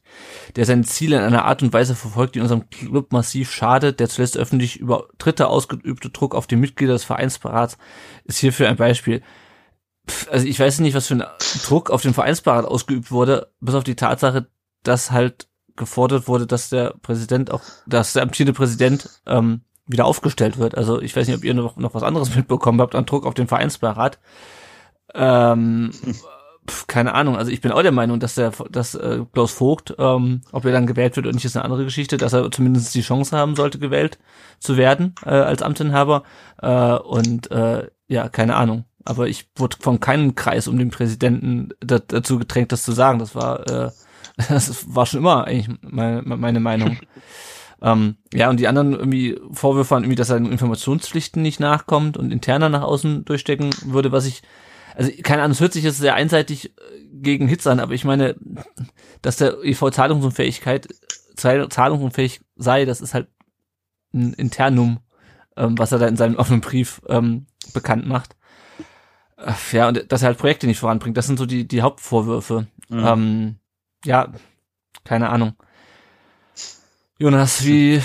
der 0.57 0.65
seine 0.65 0.83
Ziele 0.83 1.15
in 1.15 1.23
einer 1.23 1.45
Art 1.45 1.63
und 1.63 1.73
Weise 1.73 1.95
verfolgt, 1.95 2.35
die 2.35 2.41
unserem 2.41 2.69
Club 2.69 3.11
massiv 3.13 3.51
schadet. 3.51 3.99
Der 3.99 4.09
zuletzt 4.09 4.37
öffentlich 4.37 4.79
über 4.79 5.07
Dritte 5.17 5.47
ausgeübte 5.47 6.09
Druck 6.09 6.35
auf 6.35 6.45
die 6.45 6.57
Mitglieder 6.57 6.93
des 6.93 7.05
Vereinsberats 7.05 7.77
ist 8.25 8.39
hierfür 8.39 8.67
ein 8.67 8.75
Beispiel. 8.75 9.23
Also 10.29 10.45
ich 10.45 10.59
weiß 10.59 10.79
nicht, 10.79 10.95
was 10.95 11.07
für 11.07 11.15
ein 11.15 11.23
Druck 11.65 11.89
auf 11.89 12.01
den 12.01 12.13
Vereinsberat 12.13 12.65
ausgeübt 12.65 13.11
wurde, 13.11 13.51
bis 13.61 13.75
auf 13.75 13.83
die 13.83 13.95
Tatsache, 13.95 14.47
dass 14.83 15.11
halt 15.11 15.47
gefordert 15.75 16.27
wurde, 16.27 16.45
dass 16.45 16.69
der 16.69 16.93
Präsident 17.01 17.51
auch, 17.51 17.61
dass 17.87 18.13
der 18.13 18.23
amtierende 18.23 18.53
Präsident 18.53 19.09
ähm, 19.25 19.61
wieder 19.87 20.05
aufgestellt 20.05 20.57
wird. 20.57 20.77
Also 20.77 21.01
ich 21.01 21.15
weiß 21.15 21.27
nicht, 21.27 21.37
ob 21.37 21.43
ihr 21.43 21.53
noch, 21.53 21.77
noch 21.77 21.93
was 21.93 22.03
anderes 22.03 22.35
mitbekommen 22.35 22.81
habt 22.81 22.95
an 22.95 23.05
Druck 23.05 23.25
auf 23.25 23.33
den 23.33 23.47
Vereinsbeirat. 23.47 24.19
Ähm, 25.13 25.91
pf, 26.69 26.87
keine 26.87 27.13
Ahnung, 27.13 27.37
also 27.37 27.51
ich 27.51 27.61
bin 27.61 27.71
auch 27.71 27.81
der 27.81 27.91
Meinung, 27.91 28.19
dass 28.19 28.35
der, 28.35 28.51
dass 28.69 28.95
äh, 28.95 29.21
Klaus 29.31 29.51
Vogt, 29.51 29.95
ähm, 29.97 30.41
ob 30.51 30.65
er 30.65 30.71
dann 30.71 30.87
gewählt 30.87 31.15
wird 31.15 31.25
oder 31.25 31.35
nicht, 31.35 31.45
ist 31.45 31.55
eine 31.55 31.65
andere 31.65 31.83
Geschichte, 31.83 32.17
dass 32.17 32.33
er 32.33 32.49
zumindest 32.51 32.93
die 32.95 33.01
Chance 33.01 33.37
haben 33.37 33.55
sollte, 33.55 33.79
gewählt 33.79 34.19
zu 34.59 34.77
werden 34.77 35.15
äh, 35.25 35.29
als 35.29 35.61
Amtsinhaber. 35.61 36.23
Äh, 36.61 36.93
und 36.95 37.51
äh, 37.51 37.87
ja, 38.07 38.29
keine 38.29 38.55
Ahnung. 38.55 38.85
Aber 39.05 39.27
ich 39.27 39.49
wurde 39.55 39.77
von 39.79 39.99
keinem 39.99 40.35
Kreis 40.35 40.67
um 40.67 40.77
den 40.77 40.89
Präsidenten 40.89 41.69
dazu 41.79 42.39
gedrängt, 42.39 42.71
das 42.71 42.83
zu 42.83 42.91
sagen. 42.91 43.19
Das 43.19 43.35
war, 43.35 43.67
äh, 43.69 43.91
das 44.49 44.95
war 44.95 45.05
schon 45.05 45.19
immer 45.19 45.45
eigentlich 45.45 45.77
meine, 45.81 46.21
meine 46.23 46.59
Meinung. 46.59 46.97
Ähm, 47.83 48.15
ja, 48.33 48.49
und 48.49 48.61
die 48.61 48.69
anderen 48.69 48.93
irgendwie 48.93 49.37
Vorwürfe 49.51 49.91
waren 49.91 50.03
irgendwie, 50.03 50.15
dass 50.15 50.29
er 50.29 50.39
den 50.39 50.53
Informationspflichten 50.53 51.41
nicht 51.41 51.59
nachkommt 51.59 52.15
und 52.15 52.31
interner 52.31 52.69
nach 52.69 52.81
außen 52.81 53.25
durchstecken 53.25 53.71
würde, 53.83 54.13
was 54.13 54.25
ich, 54.25 54.41
also 54.95 55.11
keine 55.21 55.41
Ahnung, 55.41 55.51
es 55.51 55.59
hört 55.59 55.73
sich 55.73 55.83
jetzt 55.83 55.97
sehr 55.97 56.15
einseitig 56.15 56.67
äh, 56.69 56.71
gegen 57.11 57.49
Hits 57.49 57.67
an, 57.67 57.81
aber 57.81 57.93
ich 57.93 58.05
meine, 58.05 58.37
dass 59.21 59.35
der 59.35 59.61
EV 59.65 59.91
Zahlungsunfähigkeit, 59.91 60.87
zahlungsunfähig 61.35 62.39
sei, 62.55 62.85
das 62.85 63.01
ist 63.01 63.13
halt 63.13 63.27
ein 64.13 64.31
Internum, 64.31 64.99
ähm, 65.57 65.77
was 65.77 65.91
er 65.91 65.99
da 65.99 66.07
in 66.07 66.15
seinem 66.15 66.35
offenen 66.35 66.61
Brief 66.61 67.01
ähm, 67.09 67.47
bekannt 67.73 68.07
macht. 68.07 68.37
Ja, 69.71 69.87
und 69.87 70.11
dass 70.11 70.21
er 70.21 70.27
halt 70.27 70.37
Projekte 70.37 70.67
nicht 70.67 70.79
voranbringt, 70.79 71.17
das 71.17 71.27
sind 71.27 71.37
so 71.37 71.45
die, 71.45 71.67
die 71.67 71.81
Hauptvorwürfe. 71.81 72.67
Mhm. 72.89 73.05
Ähm, 73.05 73.55
ja, 74.05 74.31
keine 75.03 75.29
Ahnung. 75.29 75.53
Jonas, 77.19 77.63
wie, 77.65 78.01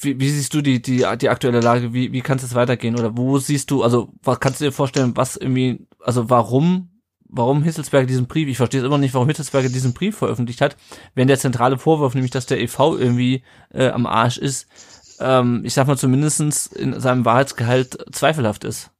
wie, 0.00 0.20
wie 0.20 0.30
siehst 0.30 0.54
du 0.54 0.60
die, 0.60 0.80
die, 0.80 1.04
die 1.18 1.28
aktuelle 1.28 1.60
Lage? 1.60 1.92
Wie, 1.92 2.12
wie 2.12 2.20
kann 2.20 2.38
es 2.38 2.54
weitergehen? 2.54 2.96
Oder 2.96 3.16
wo 3.16 3.38
siehst 3.38 3.70
du, 3.70 3.82
also 3.82 4.12
was 4.22 4.40
kannst 4.40 4.60
du 4.60 4.66
dir 4.66 4.72
vorstellen, 4.72 5.16
was 5.16 5.36
irgendwie, 5.36 5.86
also 6.00 6.28
warum, 6.30 6.90
warum 7.28 7.62
Hitzelsberger 7.62 8.06
diesen 8.06 8.26
Brief, 8.26 8.46
ich 8.48 8.56
verstehe 8.56 8.80
es 8.80 8.86
immer 8.86 8.98
nicht, 8.98 9.14
warum 9.14 9.28
Hitzelsberger 9.28 9.68
diesen 9.68 9.94
Brief 9.94 10.18
veröffentlicht 10.18 10.60
hat, 10.60 10.76
wenn 11.14 11.28
der 11.28 11.38
zentrale 11.38 11.78
Vorwurf, 11.78 12.14
nämlich 12.14 12.30
dass 12.30 12.46
der 12.46 12.60
EV 12.60 12.96
irgendwie 12.98 13.42
äh, 13.72 13.88
am 13.88 14.06
Arsch 14.06 14.38
ist, 14.38 14.68
ähm, 15.18 15.62
ich 15.64 15.74
sag 15.74 15.86
mal 15.86 15.96
zumindestens 15.96 16.66
in 16.66 17.00
seinem 17.00 17.24
Wahrheitsgehalt 17.24 17.98
zweifelhaft 18.12 18.64
ist. 18.64 18.90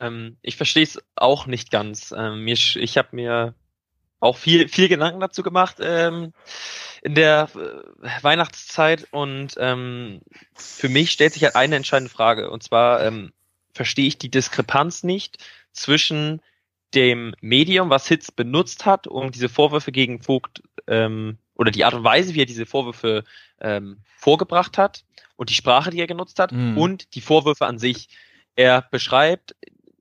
Ähm, 0.00 0.36
ich 0.42 0.56
verstehe 0.56 0.82
es 0.82 1.00
auch 1.16 1.46
nicht 1.46 1.70
ganz. 1.70 2.12
Ähm, 2.16 2.44
mir, 2.44 2.56
ich 2.56 2.98
habe 2.98 3.08
mir 3.12 3.54
auch 4.20 4.36
viel, 4.36 4.68
viel 4.68 4.88
Gedanken 4.88 5.20
dazu 5.20 5.42
gemacht 5.42 5.76
ähm, 5.80 6.32
in 7.02 7.14
der 7.14 7.48
äh, 7.54 8.22
Weihnachtszeit 8.22 9.06
und 9.10 9.54
ähm, 9.58 10.22
für 10.54 10.88
mich 10.88 11.10
stellt 11.10 11.34
sich 11.34 11.44
halt 11.44 11.56
eine 11.56 11.76
entscheidende 11.76 12.12
Frage 12.12 12.50
und 12.50 12.62
zwar 12.62 13.04
ähm, 13.04 13.32
verstehe 13.72 14.06
ich 14.06 14.16
die 14.16 14.30
Diskrepanz 14.30 15.02
nicht 15.02 15.44
zwischen 15.72 16.40
dem 16.94 17.34
Medium, 17.40 17.90
was 17.90 18.08
Hitz 18.08 18.30
benutzt 18.30 18.86
hat, 18.86 19.06
um 19.06 19.30
diese 19.30 19.48
Vorwürfe 19.48 19.92
gegen 19.92 20.22
Vogt 20.22 20.62
ähm, 20.86 21.38
oder 21.54 21.70
die 21.70 21.84
Art 21.84 21.94
und 21.94 22.04
Weise, 22.04 22.34
wie 22.34 22.42
er 22.42 22.46
diese 22.46 22.66
Vorwürfe 22.66 23.24
vorgebracht 24.18 24.78
hat 24.78 25.04
und 25.36 25.48
die 25.48 25.54
Sprache, 25.54 25.90
die 25.90 26.00
er 26.00 26.06
genutzt 26.06 26.38
hat 26.38 26.52
mhm. 26.52 26.76
und 26.76 27.14
die 27.14 27.20
Vorwürfe 27.20 27.66
an 27.66 27.78
sich. 27.78 28.08
Er 28.56 28.82
beschreibt, 28.82 29.54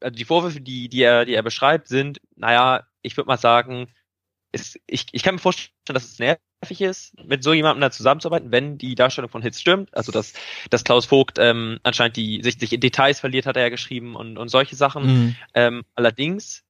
also 0.03 0.15
die 0.15 0.25
Vorwürfe, 0.25 0.61
die, 0.61 0.89
die 0.89 1.01
er, 1.01 1.25
die 1.25 1.33
er 1.33 1.43
beschreibt, 1.43 1.87
sind, 1.87 2.19
naja, 2.35 2.85
ich 3.01 3.17
würde 3.17 3.27
mal 3.27 3.37
sagen, 3.37 3.87
ist, 4.51 4.79
ich, 4.85 5.07
ich 5.11 5.23
kann 5.23 5.35
mir 5.35 5.41
vorstellen, 5.41 5.73
dass 5.85 6.05
es 6.05 6.19
nervig 6.19 6.81
ist, 6.81 7.17
mit 7.25 7.43
so 7.43 7.53
jemandem 7.53 7.81
da 7.81 7.91
zusammenzuarbeiten, 7.91 8.51
wenn 8.51 8.77
die 8.77 8.95
Darstellung 8.95 9.29
von 9.29 9.41
Hits 9.41 9.59
stimmt. 9.59 9.95
Also 9.95 10.11
dass, 10.11 10.33
dass 10.69 10.83
Klaus 10.83 11.05
Vogt 11.05 11.39
ähm, 11.39 11.79
anscheinend 11.83 12.17
die 12.17 12.41
sich, 12.43 12.59
sich 12.59 12.71
in 12.71 12.79
Details 12.79 13.19
verliert, 13.19 13.45
hat 13.45 13.57
er 13.57 13.63
ja 13.63 13.69
geschrieben 13.69 14.15
und, 14.15 14.37
und 14.37 14.49
solche 14.49 14.75
Sachen. 14.75 15.05
Mhm. 15.05 15.35
Ähm, 15.55 15.83
allerdings 15.95 16.63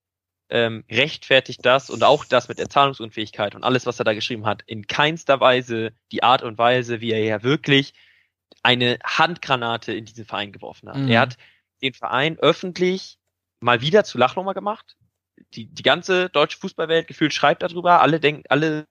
ähm, 0.49 0.85
rechtfertigt 0.89 1.65
das 1.65 1.89
und 1.89 2.03
auch 2.03 2.25
das 2.25 2.47
mit 2.47 2.59
der 2.59 2.69
Zahlungsunfähigkeit 2.69 3.55
und 3.55 3.63
alles, 3.63 3.85
was 3.85 3.99
er 3.99 4.05
da 4.05 4.13
geschrieben 4.13 4.45
hat, 4.45 4.63
in 4.65 4.87
keinster 4.87 5.39
Weise 5.39 5.93
die 6.11 6.23
Art 6.23 6.41
und 6.43 6.57
Weise, 6.57 7.01
wie 7.01 7.11
er 7.11 7.23
ja 7.23 7.43
wirklich 7.43 7.93
eine 8.61 8.97
Handgranate 9.03 9.93
in 9.93 10.05
diesen 10.05 10.25
Verein 10.25 10.51
geworfen 10.51 10.89
hat. 10.89 10.97
Mhm. 10.97 11.09
Er 11.09 11.21
hat 11.21 11.37
den 11.81 11.93
Verein 11.93 12.37
öffentlich 12.39 13.17
mal 13.63 13.81
wieder 13.81 14.03
zu 14.03 14.17
Lachnummer 14.17 14.53
gemacht 14.53 14.95
die, 15.53 15.65
die 15.65 15.83
ganze 15.83 16.29
deutsche 16.29 16.57
Fußballwelt 16.57 17.07
gefühlt 17.07 17.33
schreibt 17.33 17.63
darüber. 17.63 18.01
Alle 18.01 18.19
denken, 18.19 18.43
alle 18.49 18.85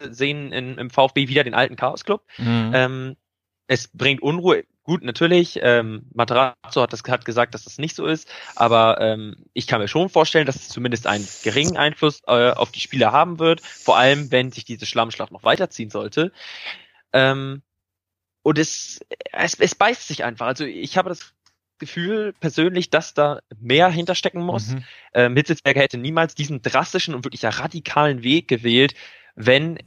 sehen 0.00 0.52
in, 0.52 0.78
im 0.78 0.90
VfB 0.90 1.28
wieder 1.28 1.44
den 1.44 1.54
alten 1.54 1.76
Chaos 1.76 2.04
Club. 2.04 2.24
Mhm. 2.38 2.72
Ähm, 2.74 3.16
es 3.66 3.88
bringt 3.88 4.22
Unruhe. 4.22 4.64
Gut, 4.84 5.02
natürlich, 5.02 5.58
ähm, 5.62 6.08
Materazzo 6.14 6.80
hat 6.80 6.92
das 6.92 7.02
hat 7.08 7.24
gesagt, 7.24 7.54
dass 7.54 7.64
das 7.64 7.78
nicht 7.78 7.96
so 7.96 8.06
ist, 8.06 8.28
aber 8.54 9.00
ähm, 9.00 9.34
ich 9.52 9.66
kann 9.66 9.80
mir 9.80 9.88
schon 9.88 10.08
vorstellen, 10.08 10.46
dass 10.46 10.54
es 10.54 10.68
zumindest 10.68 11.08
einen 11.08 11.26
geringen 11.42 11.76
Einfluss 11.76 12.22
äh, 12.28 12.52
auf 12.52 12.70
die 12.70 12.78
Spieler 12.78 13.10
haben 13.10 13.40
wird, 13.40 13.60
vor 13.62 13.96
allem 13.96 14.30
wenn 14.30 14.52
sich 14.52 14.64
diese 14.64 14.86
Schlammschlacht 14.86 15.32
noch 15.32 15.42
weiterziehen 15.42 15.90
sollte. 15.90 16.30
Ähm, 17.12 17.62
und 18.42 18.60
es, 18.60 19.00
es, 19.32 19.54
es 19.58 19.74
beißt 19.74 20.06
sich 20.06 20.22
einfach. 20.22 20.46
Also 20.46 20.64
ich 20.64 20.96
habe 20.96 21.08
das 21.08 21.34
Gefühl 21.78 22.34
persönlich, 22.40 22.90
dass 22.90 23.14
da 23.14 23.40
mehr 23.60 23.90
hinterstecken 23.90 24.42
muss. 24.42 24.68
Mhm. 24.68 24.84
Ähm, 25.14 25.36
Hitzelsberger 25.36 25.80
hätte 25.80 25.98
niemals 25.98 26.34
diesen 26.34 26.62
drastischen 26.62 27.14
und 27.14 27.24
wirklich 27.24 27.44
radikalen 27.44 28.22
Weg 28.22 28.48
gewählt, 28.48 28.94
wenn 29.34 29.78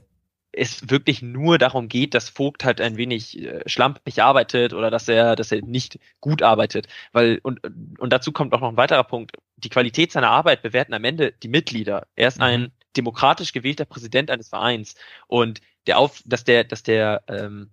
es 0.51 0.89
wirklich 0.89 1.21
nur 1.21 1.57
darum 1.57 1.89
geht, 1.89 2.13
dass 2.13 2.29
Vogt 2.29 2.63
halt 2.63 2.81
ein 2.81 2.97
wenig 2.97 3.39
äh, 3.39 3.61
schlampig 3.67 4.21
arbeitet 4.21 4.73
oder 4.73 4.89
dass 4.89 5.07
er, 5.07 5.35
dass 5.35 5.51
er 5.51 5.61
nicht 5.61 5.99
gut 6.21 6.41
arbeitet. 6.41 6.87
Weil, 7.11 7.39
und, 7.43 7.59
und 7.99 8.11
dazu 8.11 8.31
kommt 8.31 8.53
auch 8.53 8.61
noch 8.61 8.69
ein 8.69 8.77
weiterer 8.77 9.03
Punkt. 9.03 9.37
Die 9.57 9.69
Qualität 9.69 10.11
seiner 10.11 10.29
Arbeit 10.29 10.61
bewerten 10.61 10.93
am 10.93 11.03
Ende 11.03 11.33
die 11.43 11.49
Mitglieder. 11.49 12.07
Er 12.15 12.27
ist 12.27 12.37
mhm. 12.37 12.43
ein 12.43 12.71
demokratisch 12.97 13.53
gewählter 13.53 13.85
Präsident 13.85 14.31
eines 14.31 14.49
Vereins. 14.49 14.95
Und 15.27 15.61
der 15.85 15.99
auf, 15.99 16.21
dass 16.25 16.43
der, 16.43 16.63
dass 16.63 16.83
der 16.83 17.23
ähm, 17.27 17.69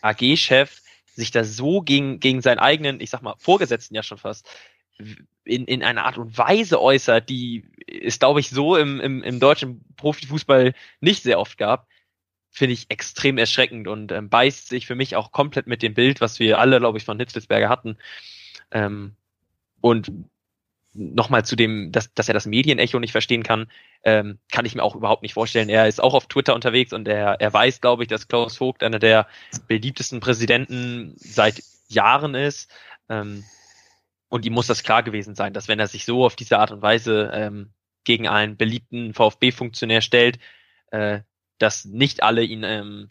AG-Chef 0.00 0.80
sich 1.14 1.30
da 1.30 1.44
so 1.44 1.82
gegen, 1.82 2.20
gegen 2.20 2.42
seinen 2.42 2.58
eigenen, 2.58 3.00
ich 3.00 3.10
sag 3.10 3.22
mal, 3.22 3.34
Vorgesetzten 3.38 3.94
ja 3.94 4.02
schon 4.02 4.18
fast, 4.18 4.48
in, 5.44 5.64
in 5.64 5.82
einer 5.82 6.04
Art 6.04 6.18
und 6.18 6.36
Weise 6.36 6.80
äußert, 6.80 7.28
die 7.28 7.64
es, 7.86 8.18
glaube 8.18 8.40
ich, 8.40 8.50
so 8.50 8.76
im, 8.76 9.00
im, 9.00 9.22
im 9.22 9.40
deutschen 9.40 9.84
Profifußball 9.96 10.74
nicht 11.00 11.22
sehr 11.22 11.38
oft 11.38 11.58
gab, 11.58 11.88
finde 12.50 12.74
ich 12.74 12.90
extrem 12.90 13.38
erschreckend 13.38 13.88
und 13.88 14.12
ähm, 14.12 14.28
beißt 14.28 14.68
sich 14.68 14.86
für 14.86 14.94
mich 14.94 15.16
auch 15.16 15.32
komplett 15.32 15.66
mit 15.66 15.82
dem 15.82 15.94
Bild, 15.94 16.20
was 16.20 16.38
wir 16.38 16.58
alle, 16.58 16.78
glaube 16.78 16.98
ich, 16.98 17.04
von 17.04 17.18
Hitzelsberger 17.18 17.68
hatten. 17.68 17.96
Ähm, 18.70 19.14
und 19.80 20.10
nochmal 20.92 21.44
zu 21.44 21.56
dem, 21.56 21.92
dass, 21.92 22.12
dass 22.14 22.28
er 22.28 22.34
das 22.34 22.46
Medienecho 22.46 22.98
nicht 22.98 23.12
verstehen 23.12 23.42
kann, 23.42 23.70
ähm, 24.02 24.38
kann 24.50 24.64
ich 24.64 24.74
mir 24.74 24.82
auch 24.82 24.96
überhaupt 24.96 25.22
nicht 25.22 25.34
vorstellen. 25.34 25.68
Er 25.68 25.86
ist 25.86 26.02
auch 26.02 26.14
auf 26.14 26.26
Twitter 26.26 26.54
unterwegs 26.54 26.92
und 26.92 27.06
er, 27.06 27.40
er 27.40 27.52
weiß, 27.52 27.80
glaube 27.80 28.02
ich, 28.02 28.08
dass 28.08 28.28
Klaus 28.28 28.56
Vogt 28.56 28.82
einer 28.82 28.98
der 28.98 29.26
beliebtesten 29.68 30.20
Präsidenten 30.20 31.14
seit 31.16 31.62
Jahren 31.88 32.34
ist. 32.34 32.70
Ähm, 33.08 33.44
und 34.28 34.46
ihm 34.46 34.52
muss 34.52 34.68
das 34.68 34.82
klar 34.82 35.02
gewesen 35.02 35.34
sein, 35.34 35.52
dass 35.52 35.68
wenn 35.68 35.80
er 35.80 35.88
sich 35.88 36.04
so 36.04 36.24
auf 36.24 36.36
diese 36.36 36.58
Art 36.58 36.70
und 36.70 36.82
Weise 36.82 37.30
ähm, 37.34 37.72
gegen 38.04 38.28
einen 38.28 38.56
beliebten 38.56 39.12
VfB-Funktionär 39.14 40.00
stellt, 40.00 40.38
äh, 40.90 41.20
dass 41.58 41.84
nicht 41.84 42.22
alle 42.22 42.42
ihn 42.42 42.62
ähm, 42.64 43.08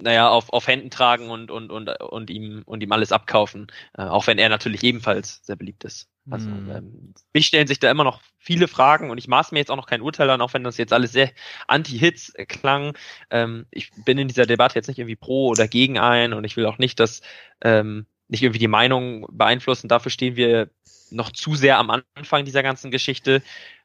naja, 0.00 0.28
auf, 0.28 0.52
auf 0.52 0.66
Händen 0.66 0.90
tragen 0.90 1.30
und, 1.30 1.50
und, 1.50 1.70
und, 1.70 1.88
und, 1.88 2.30
ihm, 2.30 2.62
und 2.64 2.82
ihm 2.82 2.92
alles 2.92 3.12
abkaufen, 3.12 3.66
äh, 3.96 4.02
auch 4.02 4.26
wenn 4.26 4.38
er 4.38 4.48
natürlich 4.48 4.82
ebenfalls 4.82 5.40
sehr 5.44 5.56
beliebt 5.56 5.84
ist. 5.84 6.08
Also 6.30 6.46
hm. 6.46 6.70
ähm, 6.70 7.14
mich 7.34 7.46
stellen 7.46 7.66
sich 7.66 7.80
da 7.80 7.90
immer 7.90 8.04
noch 8.04 8.20
viele 8.38 8.68
Fragen 8.68 9.10
und 9.10 9.18
ich 9.18 9.26
maß 9.26 9.50
mir 9.50 9.58
jetzt 9.58 9.70
auch 9.70 9.76
noch 9.76 9.86
kein 9.86 10.02
Urteil 10.02 10.30
an, 10.30 10.40
auch 10.40 10.54
wenn 10.54 10.62
das 10.62 10.76
jetzt 10.76 10.92
alles 10.92 11.12
sehr 11.12 11.30
anti-Hits 11.66 12.34
klang. 12.48 12.96
Ähm, 13.30 13.66
ich 13.70 13.90
bin 14.04 14.18
in 14.18 14.28
dieser 14.28 14.46
Debatte 14.46 14.76
jetzt 14.76 14.86
nicht 14.86 14.98
irgendwie 14.98 15.16
pro 15.16 15.48
oder 15.48 15.66
gegen 15.66 15.98
ein 15.98 16.32
und 16.32 16.44
ich 16.44 16.56
will 16.56 16.66
auch 16.66 16.78
nicht, 16.78 17.00
dass 17.00 17.22
ähm, 17.60 18.06
nicht 18.28 18.42
irgendwie 18.42 18.60
die 18.60 18.68
Meinung 18.68 19.26
beeinflussen. 19.30 19.88
Dafür 19.88 20.10
stehen 20.10 20.36
wir 20.36 20.70
noch 21.10 21.30
zu 21.30 21.54
sehr 21.54 21.78
am 21.78 21.90
Anfang 21.90 22.44
dieser 22.44 22.62
ganzen 22.62 22.90
Geschichte. 22.90 23.42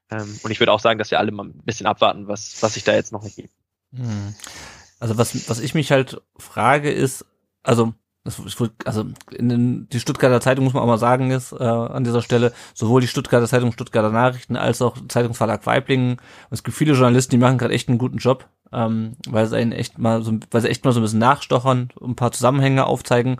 Ähm, 0.10 0.40
und 0.44 0.52
ich 0.52 0.60
würde 0.60 0.72
auch 0.72 0.80
sagen, 0.80 1.00
dass 1.00 1.12
wir 1.12 1.20
alle 1.20 1.32
mal 1.32 1.46
ein 1.46 1.62
bisschen 1.66 1.88
abwarten, 1.88 2.28
was, 2.28 2.62
was 2.62 2.76
sich 2.76 2.84
da 2.84 2.94
jetzt 2.94 3.12
noch 3.12 3.24
ergibt. 3.24 3.54
Hm. 3.94 4.36
Also 5.00 5.18
was, 5.18 5.50
was 5.50 5.60
ich 5.60 5.74
mich 5.74 5.92
halt 5.92 6.22
frage 6.38 6.92
ist, 6.92 7.26
also 7.64 7.94
also 8.84 9.06
in 9.32 9.48
den, 9.48 9.88
die 9.88 10.02
Stuttgarter 10.02 10.42
Zeitung 10.42 10.66
muss 10.66 10.74
man 10.74 10.84
auch 10.84 10.88
mal 10.88 10.98
sagen 10.98 11.32
ist 11.32 11.54
äh, 11.54 11.64
an 11.64 12.04
dieser 12.04 12.22
Stelle 12.22 12.52
sowohl 12.74 13.00
die 13.00 13.08
Stuttgarter 13.08 13.48
Zeitung 13.48 13.72
Stuttgarter 13.72 14.12
Nachrichten 14.12 14.58
als 14.58 14.82
auch 14.82 14.98
Zeitungsverlag 15.08 15.66
Weiblingen 15.66 16.18
es 16.50 16.62
gibt 16.62 16.76
viele 16.76 16.92
Journalisten 16.92 17.32
die 17.32 17.38
machen 17.38 17.58
gerade 17.58 17.74
echt 17.74 17.88
einen 17.88 18.00
guten 18.00 18.18
Job 18.18 18.50
ähm, 18.74 19.16
weil 19.30 19.48
sie 19.48 19.56
einen 19.56 19.72
echt 19.72 19.98
mal 19.98 20.24
so 20.24 20.38
weil 20.52 20.60
sie 20.60 20.68
echt 20.68 20.84
mal 20.84 20.92
so 20.92 21.00
ein 21.00 21.04
bisschen 21.04 21.20
nachstochern 21.20 21.88
ein 22.02 22.18
paar 22.18 22.34
Zusammenhänge 22.34 22.86
aufzeigen 22.86 23.38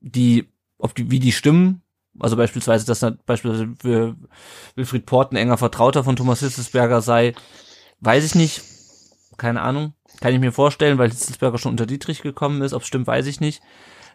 die 0.00 0.48
ob 0.82 0.94
die 0.94 1.10
wie 1.10 1.20
die 1.20 1.32
stimmen. 1.32 1.82
Also 2.18 2.36
beispielsweise 2.36 2.84
dass 2.84 3.00
beispielsweise 3.24 4.16
Wilfried 4.74 5.06
Port 5.06 5.32
ein 5.32 5.36
enger 5.36 5.56
Vertrauter 5.56 6.04
von 6.04 6.16
Thomas 6.16 6.40
Hitzelsberger 6.40 7.00
sei 7.00 7.34
weiß 8.00 8.24
ich 8.24 8.34
nicht. 8.34 8.62
Keine 9.38 9.62
Ahnung. 9.62 9.94
Kann 10.20 10.34
ich 10.34 10.40
mir 10.40 10.52
vorstellen, 10.52 10.98
weil 10.98 11.10
Hitzelsberger 11.10 11.58
schon 11.58 11.72
unter 11.72 11.86
Dietrich 11.86 12.22
gekommen 12.22 12.62
ist. 12.62 12.72
Ob 12.72 12.84
stimmt, 12.84 13.06
weiß 13.06 13.26
ich 13.26 13.40
nicht. 13.40 13.62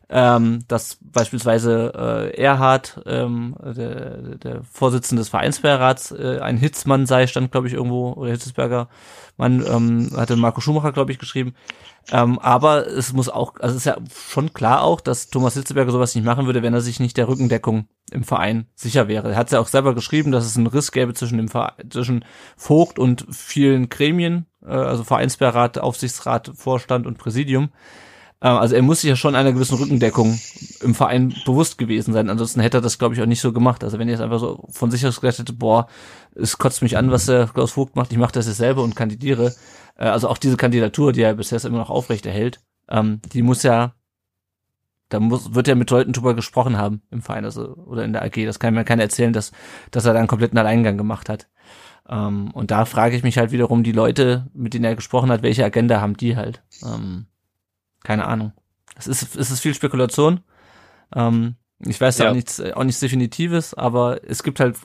Ähm, 0.10 0.64
dass 0.70 1.00
beispielsweise 1.02 1.92
äh, 1.94 2.42
Erhard, 2.42 3.02
ähm, 3.06 3.58
der, 3.62 4.38
der 4.38 4.64
Vorsitzende 4.64 5.20
des 5.20 5.28
Vereinsbeirats, 5.28 6.12
äh, 6.12 6.40
ein 6.40 6.56
Hitzmann 6.56 7.06
sei, 7.06 7.28
stand, 7.28 7.52
glaube 7.52 7.68
ich, 7.68 7.74
irgendwo, 7.74 8.14
oder 8.14 8.32
Hitzelsberger 8.32 8.88
Mann, 9.36 9.66
ähm, 9.68 10.10
hatte 10.16 10.38
Marco 10.38 10.62
Schumacher, 10.62 10.94
glaube 10.94 11.12
ich, 11.12 11.20
geschrieben. 11.20 11.56
Ähm, 12.10 12.40
aber 12.40 12.88
es 12.88 13.12
muss 13.12 13.28
auch, 13.28 13.56
also 13.60 13.76
es 13.76 13.82
ist 13.82 13.86
ja 13.86 13.98
schon 14.16 14.54
klar 14.54 14.82
auch, 14.82 15.02
dass 15.02 15.30
Thomas 15.30 15.56
Hitzelsberger 15.56 15.92
sowas 15.92 16.16
nicht 16.16 16.24
machen 16.24 16.46
würde, 16.46 16.64
wenn 16.64 16.74
er 16.74 16.80
sich 16.80 17.02
nicht 17.02 17.18
der 17.18 17.28
Rückendeckung 17.28 17.90
im 18.12 18.24
Verein 18.24 18.68
sicher 18.76 19.10
wäre. 19.10 19.32
Er 19.32 19.36
hat 19.36 19.52
ja 19.52 19.60
auch 19.60 19.68
selber 19.68 19.94
geschrieben, 19.94 20.32
dass 20.32 20.46
es 20.46 20.56
einen 20.56 20.68
Riss 20.68 20.94
gäbe 20.94 21.14
zwischen 21.14 21.38
dem 21.38 21.50
Verein, 21.50 21.92
zwischen 21.92 22.24
Vogt 22.56 22.98
und 22.98 23.26
vielen 23.32 23.90
Gremien, 23.90 24.46
äh, 24.68 24.74
also 24.74 25.04
Vereinsbeirat, 25.04 25.78
Aufsichtsrat, 25.80 26.52
Vorstand 26.56 27.08
und 27.08 27.18
Präsidium. 27.18 27.70
Äh, 28.42 28.48
also 28.48 28.76
er 28.76 28.82
muss 28.82 29.02
sich 29.02 29.10
ja 29.10 29.16
schon 29.16 29.36
einer 29.36 29.54
gewissen 29.54 29.78
Rückendeckung 29.78 30.40
im 30.82 30.96
Verein 30.96 31.34
bewusst 31.46 31.78
gewesen 31.78 32.14
sein. 32.14 32.30
Ansonsten 32.30 32.62
hätte 32.62 32.78
er 32.78 32.82
das, 32.82 33.00
glaube 33.00 33.16
ich, 33.16 33.22
auch 33.22 33.26
nicht 33.26 33.42
so 33.42 33.54
gemacht. 33.54 33.84
Also 33.84 34.00
wenn 34.00 34.08
er 34.08 34.14
jetzt 34.14 34.22
einfach 34.22 34.40
so 34.40 34.68
von 34.70 34.92
sich 34.92 35.06
aus 35.06 35.22
gesagt 35.22 35.40
hätte, 35.40 35.54
boah, 35.54 35.88
es 36.36 36.58
kotzt 36.58 36.82
mich 36.82 36.98
an, 36.98 37.12
was 37.12 37.26
der 37.26 37.48
Klaus 37.48 37.72
Vogt 37.72 37.96
macht, 37.96 38.12
ich 38.12 38.18
mache 38.18 38.34
das 38.34 38.48
jetzt 38.48 38.58
selber 38.58 38.84
und 38.84 38.96
kandidiere. 38.96 39.56
Äh, 39.98 40.06
also 40.06 40.30
auch 40.30 40.38
diese 40.38 40.58
Kandidatur, 40.58 41.14
die 41.14 41.22
er 41.22 41.36
bisher 41.36 41.64
immer 41.66 41.80
noch 41.80 41.90
aufrecht 41.90 42.26
erhält, 42.26 42.60
ähm, 42.90 43.22
die 43.34 43.42
muss 43.42 43.64
ja 43.64 43.94
da 45.10 45.20
muss, 45.20 45.54
wird 45.54 45.68
er 45.68 45.76
mit 45.76 45.90
Leuten 45.90 46.12
drüber 46.12 46.34
gesprochen 46.34 46.78
haben 46.78 47.02
im 47.12 47.22
Verein 47.22 47.46
also, 47.46 47.76
oder 47.76 48.04
in 48.04 48.14
der 48.14 48.24
AG. 48.24 48.46
Das 48.46 48.60
kann 48.60 48.74
mir 48.74 48.84
keiner 48.84 49.04
erzählen, 49.04 49.34
dass, 49.34 49.52
dass 49.92 50.06
er 50.06 50.14
da 50.14 50.20
einen 50.20 50.28
kompletten 50.28 50.58
Alleingang 50.58 50.98
gemacht 50.98 51.30
hat. 51.30 51.48
Ähm, 52.10 52.52
und 52.52 52.72
da 52.72 52.86
frage 52.86 53.16
ich 53.16 53.24
mich 53.24 53.38
halt 53.38 53.52
wiederum 53.52 53.84
die 53.84 53.92
Leute, 53.92 54.48
mit 54.54 54.74
denen 54.74 54.86
er 54.86 54.96
gesprochen 54.96 55.32
hat, 55.32 55.42
welche 55.42 55.66
Agenda 55.66 56.00
haben 56.02 56.18
die 56.18 56.36
halt? 56.36 56.64
Ähm, 56.84 57.28
keine 58.04 58.26
Ahnung. 58.26 58.54
Es 58.96 59.08
ist, 59.08 59.36
es 59.36 59.52
ist 59.52 59.60
viel 59.60 59.74
Spekulation. 59.74 60.42
Ähm, 61.14 61.56
ich 61.80 62.00
weiß 62.00 62.18
ja. 62.18 62.30
auch 62.30 62.34
nichts, 62.34 62.60
auch 62.60 62.84
nichts 62.84 63.02
Definitives, 63.02 63.74
aber 63.74 64.22
es 64.28 64.42
gibt 64.42 64.60
halt 64.60 64.78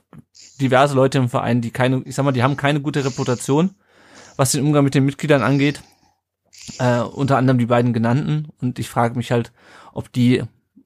diverse 0.61 0.95
Leute 0.95 1.19
im 1.19 1.29
Verein, 1.29 1.61
die 1.61 1.71
keine, 1.71 2.03
ich 2.05 2.15
sag 2.15 2.25
mal, 2.25 2.33
die 2.33 2.43
haben 2.43 2.57
keine 2.57 2.81
gute 2.81 3.05
Reputation, 3.05 3.71
was 4.37 4.53
den 4.53 4.65
Umgang 4.65 4.85
mit 4.85 4.95
den 4.95 5.05
Mitgliedern 5.05 5.43
angeht. 5.43 5.83
Äh, 6.79 7.01
unter 7.01 7.39
anderem 7.39 7.59
die 7.59 7.67
beiden 7.67 7.93
genannten. 7.93 8.49
Und 8.61 8.79
ich 8.79 8.89
frage 8.89 9.17
mich 9.17 9.33
halt, 9.33 9.53
ob 9.93 10.13
die, 10.13 10.43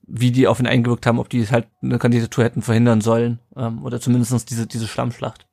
wie 0.06 0.30
die 0.30 0.46
auf 0.46 0.60
ihn 0.60 0.66
eingewirkt 0.66 1.06
haben, 1.06 1.18
ob 1.18 1.28
die 1.28 1.46
halt 1.48 1.66
eine 1.82 1.98
Kandidatur 1.98 2.44
hätten 2.44 2.62
verhindern 2.62 3.00
sollen. 3.00 3.40
Ähm, 3.56 3.84
oder 3.84 4.00
zumindestens 4.00 4.44
diese, 4.44 4.66
diese 4.66 4.86
Schlammschlacht. 4.86 5.46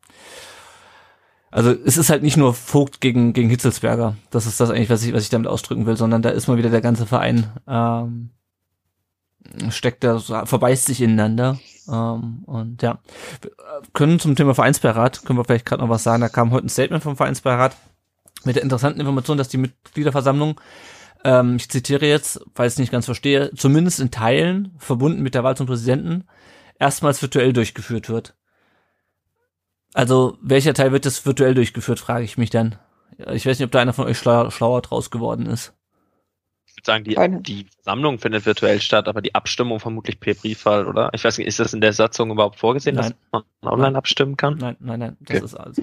Also 1.53 1.69
es 1.69 1.97
ist 1.97 2.09
halt 2.09 2.23
nicht 2.23 2.35
nur 2.35 2.55
Vogt 2.55 2.99
gegen, 2.99 3.33
gegen 3.33 3.49
Hitzelsberger. 3.49 4.15
Das 4.31 4.47
ist 4.47 4.59
das 4.59 4.71
eigentlich, 4.71 4.89
was 4.89 5.03
ich, 5.03 5.13
was 5.13 5.21
ich 5.21 5.29
damit 5.29 5.47
ausdrücken 5.47 5.85
will, 5.85 5.95
sondern 5.95 6.23
da 6.23 6.29
ist 6.29 6.47
mal 6.47 6.57
wieder 6.57 6.71
der 6.71 6.81
ganze 6.81 7.05
Verein 7.05 7.51
ähm, 7.67 8.31
steckt 9.69 10.03
da, 10.03 10.17
verbeißt 10.19 10.85
sich 10.85 11.01
ineinander. 11.01 11.59
Ähm, 11.87 12.43
und 12.47 12.81
ja, 12.81 12.97
wir 13.41 13.51
können 13.93 14.19
zum 14.19 14.35
Thema 14.35 14.55
Vereinsbeirat, 14.55 15.25
können 15.25 15.37
wir 15.37 15.45
vielleicht 15.45 15.67
gerade 15.67 15.83
noch 15.83 15.89
was 15.89 16.01
sagen. 16.01 16.21
Da 16.21 16.29
kam 16.29 16.49
heute 16.49 16.65
ein 16.65 16.69
Statement 16.69 17.03
vom 17.03 17.17
Vereinsbeirat 17.17 17.75
mit 18.45 18.55
der 18.55 18.63
interessanten 18.63 18.99
Information, 18.99 19.37
dass 19.37 19.49
die 19.49 19.57
Mitgliederversammlung, 19.57 20.59
ähm, 21.23 21.57
ich 21.57 21.69
zitiere 21.69 22.07
jetzt, 22.07 22.41
weil 22.55 22.65
ich 22.67 22.73
es 22.73 22.79
nicht 22.79 22.91
ganz 22.91 23.05
verstehe, 23.05 23.51
zumindest 23.55 23.99
in 23.99 24.09
Teilen, 24.09 24.73
verbunden 24.79 25.21
mit 25.21 25.35
der 25.35 25.43
Wahl 25.43 25.55
zum 25.55 25.67
Präsidenten, 25.67 26.23
erstmals 26.79 27.21
virtuell 27.21 27.53
durchgeführt 27.53 28.09
wird. 28.09 28.33
Also, 29.93 30.37
welcher 30.41 30.73
Teil 30.73 30.91
wird 30.91 31.05
das 31.05 31.25
virtuell 31.25 31.53
durchgeführt, 31.53 31.99
frage 31.99 32.25
ich 32.25 32.37
mich 32.37 32.49
dann. 32.49 32.75
Ich 33.31 33.45
weiß 33.45 33.59
nicht, 33.59 33.65
ob 33.65 33.71
da 33.71 33.79
einer 33.79 33.93
von 33.93 34.07
euch 34.07 34.17
schlauer, 34.17 34.51
schlauer 34.51 34.81
draus 34.81 35.11
geworden 35.11 35.45
ist. 35.45 35.73
Ich 36.65 36.77
würde 36.77 36.85
sagen, 36.85 37.43
die, 37.43 37.43
die 37.43 37.67
Versammlung 37.75 38.17
findet 38.17 38.47
virtuell 38.47 38.81
statt, 38.81 39.07
aber 39.07 39.21
die 39.21 39.35
Abstimmung 39.35 39.79
vermutlich 39.79 40.19
per 40.19 40.33
Briefwahl, 40.33 40.87
oder? 40.87 41.11
Ich 41.13 41.23
weiß 41.23 41.37
nicht, 41.37 41.47
ist 41.47 41.59
das 41.59 41.73
in 41.73 41.81
der 41.81 41.93
Satzung 41.93 42.31
überhaupt 42.31 42.57
vorgesehen, 42.57 42.95
nein. 42.95 43.13
dass 43.31 43.43
man 43.61 43.71
online 43.73 43.95
abstimmen 43.95 44.35
kann? 44.35 44.57
Nein, 44.57 44.75
nein, 44.79 44.99
nein. 44.99 45.17
Das 45.21 45.35
okay. 45.35 45.45
ist 45.45 45.55
alles. 45.55 45.81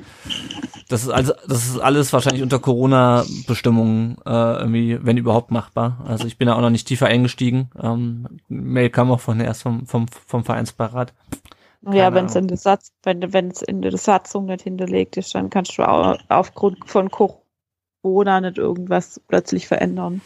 Das 0.88 1.02
ist 1.04 1.08
also, 1.10 1.32
das 1.46 1.66
ist 1.68 1.78
alles 1.78 2.12
wahrscheinlich 2.12 2.42
unter 2.42 2.58
Corona-Bestimmungen 2.58 4.16
äh, 4.26 4.58
irgendwie, 4.58 4.98
wenn 5.00 5.16
überhaupt 5.16 5.52
machbar. 5.52 6.04
Also 6.04 6.26
ich 6.26 6.36
bin 6.36 6.48
da 6.48 6.54
auch 6.54 6.60
noch 6.60 6.70
nicht 6.70 6.88
tiefer 6.88 7.06
eingestiegen. 7.06 7.70
Ähm, 7.80 8.26
Mail 8.48 8.90
kam 8.90 9.12
auch 9.12 9.20
von 9.20 9.38
erst 9.38 9.62
vom, 9.62 9.86
vom, 9.86 10.08
vom 10.08 10.42
Vereinsbeirat. 10.42 11.14
Keine 11.84 11.96
ja, 11.96 12.14
wenn 12.14 12.26
es 12.26 12.34
in 12.34 12.48
der 12.48 12.56
Satz, 12.56 12.92
wenn 13.02 13.32
wenn 13.32 13.48
es 13.48 13.62
in 13.62 13.82
der 13.82 13.96
Satzung 13.96 14.46
nicht 14.46 14.62
hinterlegt 14.62 15.16
ist, 15.16 15.34
dann 15.34 15.48
kannst 15.50 15.78
du 15.78 15.82
auch 15.82 16.18
aufgrund 16.28 16.78
von 16.88 17.10
Corona 17.10 18.40
nicht 18.40 18.58
irgendwas 18.58 19.20
plötzlich 19.28 19.66
verändern. 19.66 20.20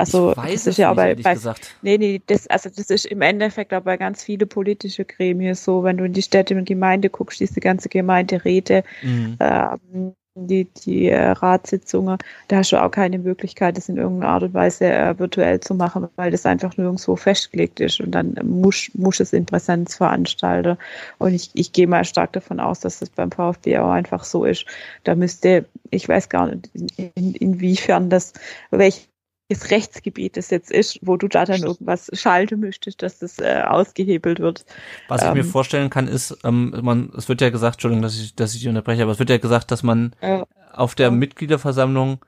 Also 0.00 0.30
ich 0.30 0.36
weiß 0.38 0.64
das 0.64 0.66
ist 0.68 0.76
ja 0.78 0.90
aber 0.90 1.14
bei, 1.14 1.34
gesagt. 1.34 1.76
nee, 1.82 1.98
nee, 1.98 2.22
das, 2.26 2.46
also 2.46 2.70
das 2.70 2.88
ist 2.88 3.04
im 3.04 3.20
Endeffekt 3.20 3.74
aber 3.74 3.98
ganz 3.98 4.24
viele 4.24 4.46
politische 4.46 5.04
Gremien 5.04 5.54
so, 5.54 5.84
wenn 5.84 5.98
du 5.98 6.04
in 6.04 6.14
die 6.14 6.22
Städte 6.22 6.56
und 6.56 6.64
Gemeinde 6.64 7.10
guckst, 7.10 7.38
diese 7.38 7.60
ganze 7.60 7.90
Gemeinderäte, 7.90 8.82
mhm. 9.02 9.36
ähm, 9.40 10.14
die, 10.46 10.64
die 10.64 11.08
äh, 11.08 11.30
Ratssitzungen, 11.30 12.18
da 12.48 12.56
hast 12.56 12.72
du 12.72 12.82
auch 12.82 12.90
keine 12.90 13.18
Möglichkeit, 13.18 13.76
das 13.76 13.88
in 13.88 13.96
irgendeiner 13.96 14.32
Art 14.32 14.42
und 14.44 14.54
Weise 14.54 14.86
äh, 14.86 15.18
virtuell 15.18 15.60
zu 15.60 15.74
machen, 15.74 16.08
weil 16.16 16.30
das 16.30 16.46
einfach 16.46 16.76
nirgendwo 16.76 17.16
festgelegt 17.16 17.80
ist 17.80 18.00
und 18.00 18.12
dann 18.12 18.34
muss, 18.44 18.90
muss 18.94 19.20
es 19.20 19.32
in 19.32 19.46
Präsenz 19.46 19.96
veranstalten. 19.96 20.78
Und 21.18 21.34
ich, 21.34 21.50
ich 21.54 21.72
gehe 21.72 21.86
mal 21.86 22.04
stark 22.04 22.32
davon 22.32 22.60
aus, 22.60 22.80
dass 22.80 23.00
das 23.00 23.10
beim 23.10 23.30
VfB 23.30 23.78
auch 23.78 23.90
einfach 23.90 24.24
so 24.24 24.44
ist. 24.44 24.66
Da 25.04 25.14
müsste, 25.14 25.66
ich 25.90 26.08
weiß 26.08 26.28
gar 26.28 26.46
nicht, 26.46 26.70
in, 26.74 27.10
in, 27.14 27.34
inwiefern 27.34 28.10
das, 28.10 28.32
welche 28.70 29.09
das 29.50 29.70
Rechtsgebiet 29.70 30.36
das 30.36 30.50
jetzt 30.50 30.70
ist, 30.70 31.00
wo 31.02 31.16
du 31.16 31.26
da 31.26 31.44
dann 31.44 31.62
irgendwas 31.62 32.08
schalten 32.12 32.60
müsstest, 32.60 33.02
dass 33.02 33.18
das 33.18 33.38
äh, 33.40 33.62
ausgehebelt 33.66 34.38
wird. 34.38 34.64
Was 35.08 35.22
ich 35.22 35.28
ähm, 35.28 35.34
mir 35.34 35.44
vorstellen 35.44 35.90
kann, 35.90 36.06
ist, 36.06 36.38
ähm, 36.44 36.72
man, 36.82 37.10
es 37.16 37.28
wird 37.28 37.40
ja 37.40 37.50
gesagt, 37.50 37.76
Entschuldigung, 37.76 38.02
dass 38.02 38.16
ich, 38.16 38.36
dass 38.36 38.54
ich 38.54 38.66
unterbreche, 38.68 39.02
aber 39.02 39.12
es 39.12 39.18
wird 39.18 39.28
ja 39.28 39.38
gesagt, 39.38 39.72
dass 39.72 39.82
man 39.82 40.14
äh, 40.20 40.44
auf 40.72 40.94
der 40.94 41.08
ja. 41.08 41.10
Mitgliederversammlung 41.10 42.24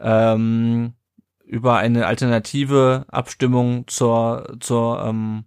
ähm, 0.00 0.94
über 1.44 1.76
eine 1.76 2.06
alternative 2.06 3.04
Abstimmung 3.08 3.86
zur, 3.86 4.56
zur 4.60 5.04
ähm, 5.04 5.44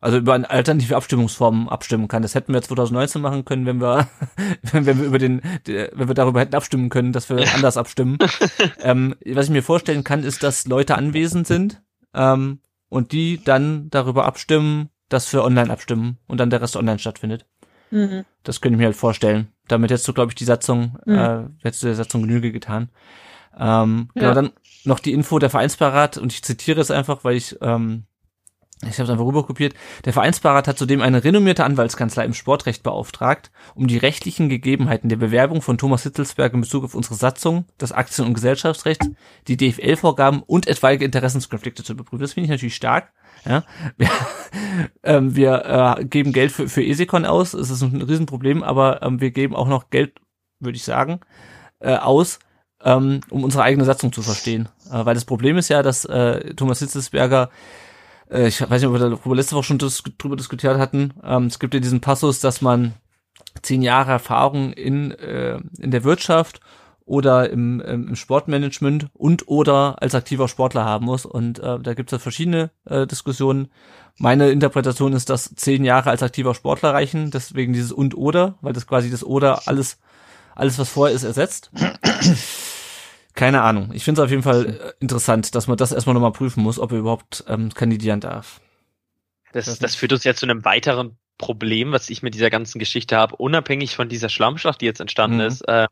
also 0.00 0.18
über 0.18 0.34
eine 0.34 0.48
alternative 0.48 0.96
Abstimmungsform 0.96 1.68
abstimmen 1.68 2.08
kann. 2.08 2.22
Das 2.22 2.34
hätten 2.34 2.52
wir 2.52 2.62
2019 2.62 3.22
machen 3.22 3.44
können, 3.44 3.66
wenn 3.66 3.80
wir, 3.80 4.08
wenn 4.72 4.86
wir 4.86 4.94
über 4.94 5.18
den, 5.18 5.40
wenn 5.64 6.08
wir 6.08 6.14
darüber 6.14 6.40
hätten 6.40 6.54
abstimmen 6.54 6.90
können, 6.90 7.12
dass 7.12 7.30
wir 7.30 7.38
anders 7.54 7.76
abstimmen. 7.76 8.18
ähm, 8.80 9.16
was 9.26 9.46
ich 9.46 9.52
mir 9.52 9.62
vorstellen 9.62 10.04
kann, 10.04 10.22
ist, 10.22 10.42
dass 10.42 10.66
Leute 10.66 10.96
anwesend 10.96 11.46
sind 11.46 11.82
ähm, 12.14 12.60
und 12.88 13.12
die 13.12 13.42
dann 13.42 13.88
darüber 13.90 14.26
abstimmen, 14.26 14.90
dass 15.08 15.32
wir 15.32 15.44
online 15.44 15.70
abstimmen 15.70 16.18
und 16.26 16.38
dann 16.38 16.50
der 16.50 16.60
Rest 16.60 16.76
online 16.76 16.98
stattfindet. 16.98 17.46
Mhm. 17.90 18.24
Das 18.42 18.60
könnte 18.60 18.74
ich 18.74 18.78
mir 18.78 18.86
halt 18.86 18.96
vorstellen. 18.96 19.48
Damit 19.68 19.90
hättest 19.90 20.08
du, 20.08 20.12
glaube 20.12 20.32
ich, 20.32 20.34
die 20.34 20.44
Satzung, 20.44 20.98
mhm. 21.06 21.14
äh, 21.14 21.44
hättest 21.62 21.82
du 21.82 21.86
der 21.86 21.96
Satzung 21.96 22.22
Genüge 22.22 22.52
getan. 22.52 22.90
Ähm, 23.58 24.10
genau, 24.14 24.26
ja. 24.26 24.32
Genau, 24.32 24.34
dann 24.34 24.50
noch 24.84 24.98
die 24.98 25.12
Info 25.12 25.38
der 25.38 25.50
Vereinsparat 25.50 26.18
und 26.18 26.32
ich 26.32 26.42
zitiere 26.42 26.80
es 26.80 26.90
einfach, 26.90 27.24
weil 27.24 27.36
ich 27.36 27.56
ähm, 27.60 28.04
ich 28.82 28.98
habe 28.98 29.04
es 29.04 29.10
einfach 29.10 29.24
rüberkopiert. 29.24 29.74
Der 30.04 30.12
Vereinsparat 30.12 30.68
hat 30.68 30.76
zudem 30.76 31.00
eine 31.00 31.24
renommierte 31.24 31.64
Anwaltskanzlei 31.64 32.26
im 32.26 32.34
Sportrecht 32.34 32.82
beauftragt, 32.82 33.50
um 33.74 33.86
die 33.86 33.96
rechtlichen 33.96 34.50
Gegebenheiten 34.50 35.08
der 35.08 35.16
Bewerbung 35.16 35.62
von 35.62 35.78
Thomas 35.78 36.02
Hitzelsberg 36.02 36.52
in 36.52 36.60
Bezug 36.60 36.84
auf 36.84 36.94
unsere 36.94 37.14
Satzung, 37.14 37.64
das 37.78 37.92
Aktien- 37.92 38.26
und 38.26 38.34
Gesellschaftsrecht, 38.34 39.00
die 39.48 39.56
DFL-Vorgaben 39.56 40.42
und 40.42 40.66
etwaige 40.66 41.06
Interessenskonflikte 41.06 41.84
zu 41.84 41.94
überprüfen. 41.94 42.20
Das 42.20 42.34
finde 42.34 42.46
ich 42.46 42.50
natürlich 42.50 42.76
stark. 42.76 43.12
Ja, 43.46 43.64
wir, 43.96 44.10
ähm, 45.04 45.34
wir 45.34 45.96
äh, 45.98 46.04
geben 46.04 46.32
Geld 46.32 46.52
für, 46.52 46.68
für 46.68 46.84
Esikon 46.84 47.24
aus, 47.24 47.54
es 47.54 47.70
ist 47.70 47.80
ein 47.80 48.02
Riesenproblem, 48.02 48.62
aber 48.62 49.02
ähm, 49.02 49.20
wir 49.20 49.30
geben 49.30 49.56
auch 49.56 49.68
noch 49.68 49.88
Geld, 49.88 50.20
würde 50.60 50.76
ich 50.76 50.84
sagen, 50.84 51.20
äh, 51.80 51.94
aus, 51.94 52.40
ähm, 52.82 53.20
um 53.30 53.42
unsere 53.42 53.62
eigene 53.62 53.84
Satzung 53.84 54.12
zu 54.12 54.20
verstehen. 54.20 54.68
Äh, 54.90 55.06
weil 55.06 55.14
das 55.14 55.24
Problem 55.24 55.56
ist 55.56 55.68
ja, 55.68 55.82
dass 55.82 56.04
äh, 56.04 56.54
Thomas 56.54 56.80
Hitzelsberger 56.80 57.50
äh, 58.30 58.48
ich 58.48 58.60
weiß 58.60 58.82
nicht, 58.82 58.86
ob 58.86 58.94
wir 58.94 59.10
darüber 59.10 59.36
letzte 59.36 59.56
Woche 59.56 59.64
schon 59.64 59.78
dis 59.78 60.02
drüber 60.18 60.36
diskutiert 60.36 60.78
hatten, 60.78 61.14
ähm, 61.22 61.46
es 61.46 61.58
gibt 61.58 61.74
ja 61.74 61.80
diesen 61.80 62.00
Passus, 62.00 62.40
dass 62.40 62.60
man 62.60 62.94
zehn 63.62 63.82
Jahre 63.82 64.12
Erfahrung 64.12 64.72
in, 64.72 65.12
äh, 65.12 65.58
in 65.78 65.90
der 65.90 66.04
Wirtschaft 66.04 66.60
oder 67.06 67.48
im, 67.50 67.80
im 67.80 68.16
Sportmanagement 68.16 69.06
und 69.14 69.46
oder 69.46 70.02
als 70.02 70.14
aktiver 70.14 70.48
Sportler 70.48 70.84
haben 70.84 71.06
muss. 71.06 71.24
Und 71.24 71.60
äh, 71.60 71.78
da 71.78 71.94
gibt 71.94 72.10
es 72.10 72.12
ja 72.12 72.18
verschiedene 72.18 72.70
äh, 72.84 73.06
Diskussionen. 73.06 73.68
Meine 74.18 74.50
Interpretation 74.50 75.12
ist, 75.12 75.30
dass 75.30 75.54
zehn 75.54 75.84
Jahre 75.84 76.10
als 76.10 76.22
aktiver 76.22 76.54
Sportler 76.54 76.92
reichen, 76.92 77.30
deswegen 77.30 77.72
dieses 77.72 77.92
und 77.92 78.16
oder, 78.16 78.56
weil 78.60 78.72
das 78.72 78.86
quasi 78.86 79.10
das 79.10 79.22
oder 79.22 79.68
alles, 79.68 79.98
alles 80.56 80.78
was 80.78 80.88
vorher 80.88 81.14
ist, 81.14 81.22
ersetzt. 81.22 81.70
Keine 83.36 83.62
Ahnung. 83.62 83.90
Ich 83.92 84.02
finde 84.02 84.20
es 84.20 84.24
auf 84.24 84.30
jeden 84.30 84.42
Fall 84.42 84.66
äh, 84.66 84.92
interessant, 84.98 85.54
dass 85.54 85.68
man 85.68 85.76
das 85.76 85.92
erstmal 85.92 86.14
nochmal 86.14 86.32
prüfen 86.32 86.62
muss, 86.62 86.80
ob 86.80 86.90
er 86.90 86.98
überhaupt 86.98 87.44
ähm, 87.46 87.72
kandidieren 87.72 88.20
darf. 88.20 88.60
Das, 89.52 89.78
das 89.78 89.94
führt 89.94 90.12
uns 90.12 90.24
jetzt 90.24 90.40
zu 90.40 90.46
einem 90.46 90.64
weiteren 90.64 91.18
Problem, 91.38 91.92
was 91.92 92.08
ich 92.08 92.22
mit 92.22 92.34
dieser 92.34 92.50
ganzen 92.50 92.78
Geschichte 92.78 93.16
habe. 93.16 93.36
Unabhängig 93.36 93.94
von 93.94 94.08
dieser 94.08 94.30
Schlammschlacht, 94.30 94.80
die 94.80 94.86
jetzt 94.86 95.00
entstanden 95.00 95.36
mhm. 95.36 95.42
ist, 95.44 95.60
äh, 95.68 95.86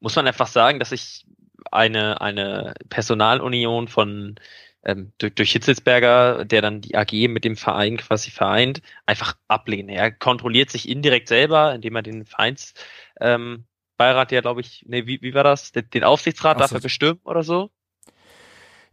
muss 0.00 0.14
man 0.14 0.26
einfach 0.26 0.46
sagen, 0.46 0.78
dass 0.78 0.92
ich 0.92 1.26
eine, 1.72 2.20
eine 2.20 2.74
Personalunion 2.90 3.88
von 3.88 4.36
ähm, 4.84 5.12
durch, 5.18 5.34
durch 5.34 5.52
Hitzelsberger, 5.52 6.44
der 6.44 6.60
dann 6.62 6.82
die 6.82 6.96
AG 6.96 7.28
mit 7.28 7.44
dem 7.44 7.56
Verein 7.56 7.96
quasi 7.96 8.30
vereint, 8.30 8.82
einfach 9.06 9.36
ablehne. 9.48 9.94
Er 9.94 10.12
kontrolliert 10.12 10.70
sich 10.70 10.88
indirekt 10.88 11.28
selber, 11.28 11.74
indem 11.74 11.96
er 11.96 12.02
den 12.02 12.26
Vereins 12.26 12.74
ähm, 13.20 13.64
Beirat 13.98 14.32
ja, 14.32 14.40
glaube 14.40 14.62
ich, 14.62 14.84
nee, 14.88 15.06
wie, 15.06 15.20
wie 15.20 15.34
war 15.34 15.44
das? 15.44 15.72
Den, 15.72 15.90
den 15.90 16.04
Aufsichtsrat 16.04 16.56
Aufsicht. 16.56 16.72
darf 16.72 16.78
er 16.78 16.82
bestimmen 16.82 17.20
oder 17.24 17.42
so? 17.42 17.70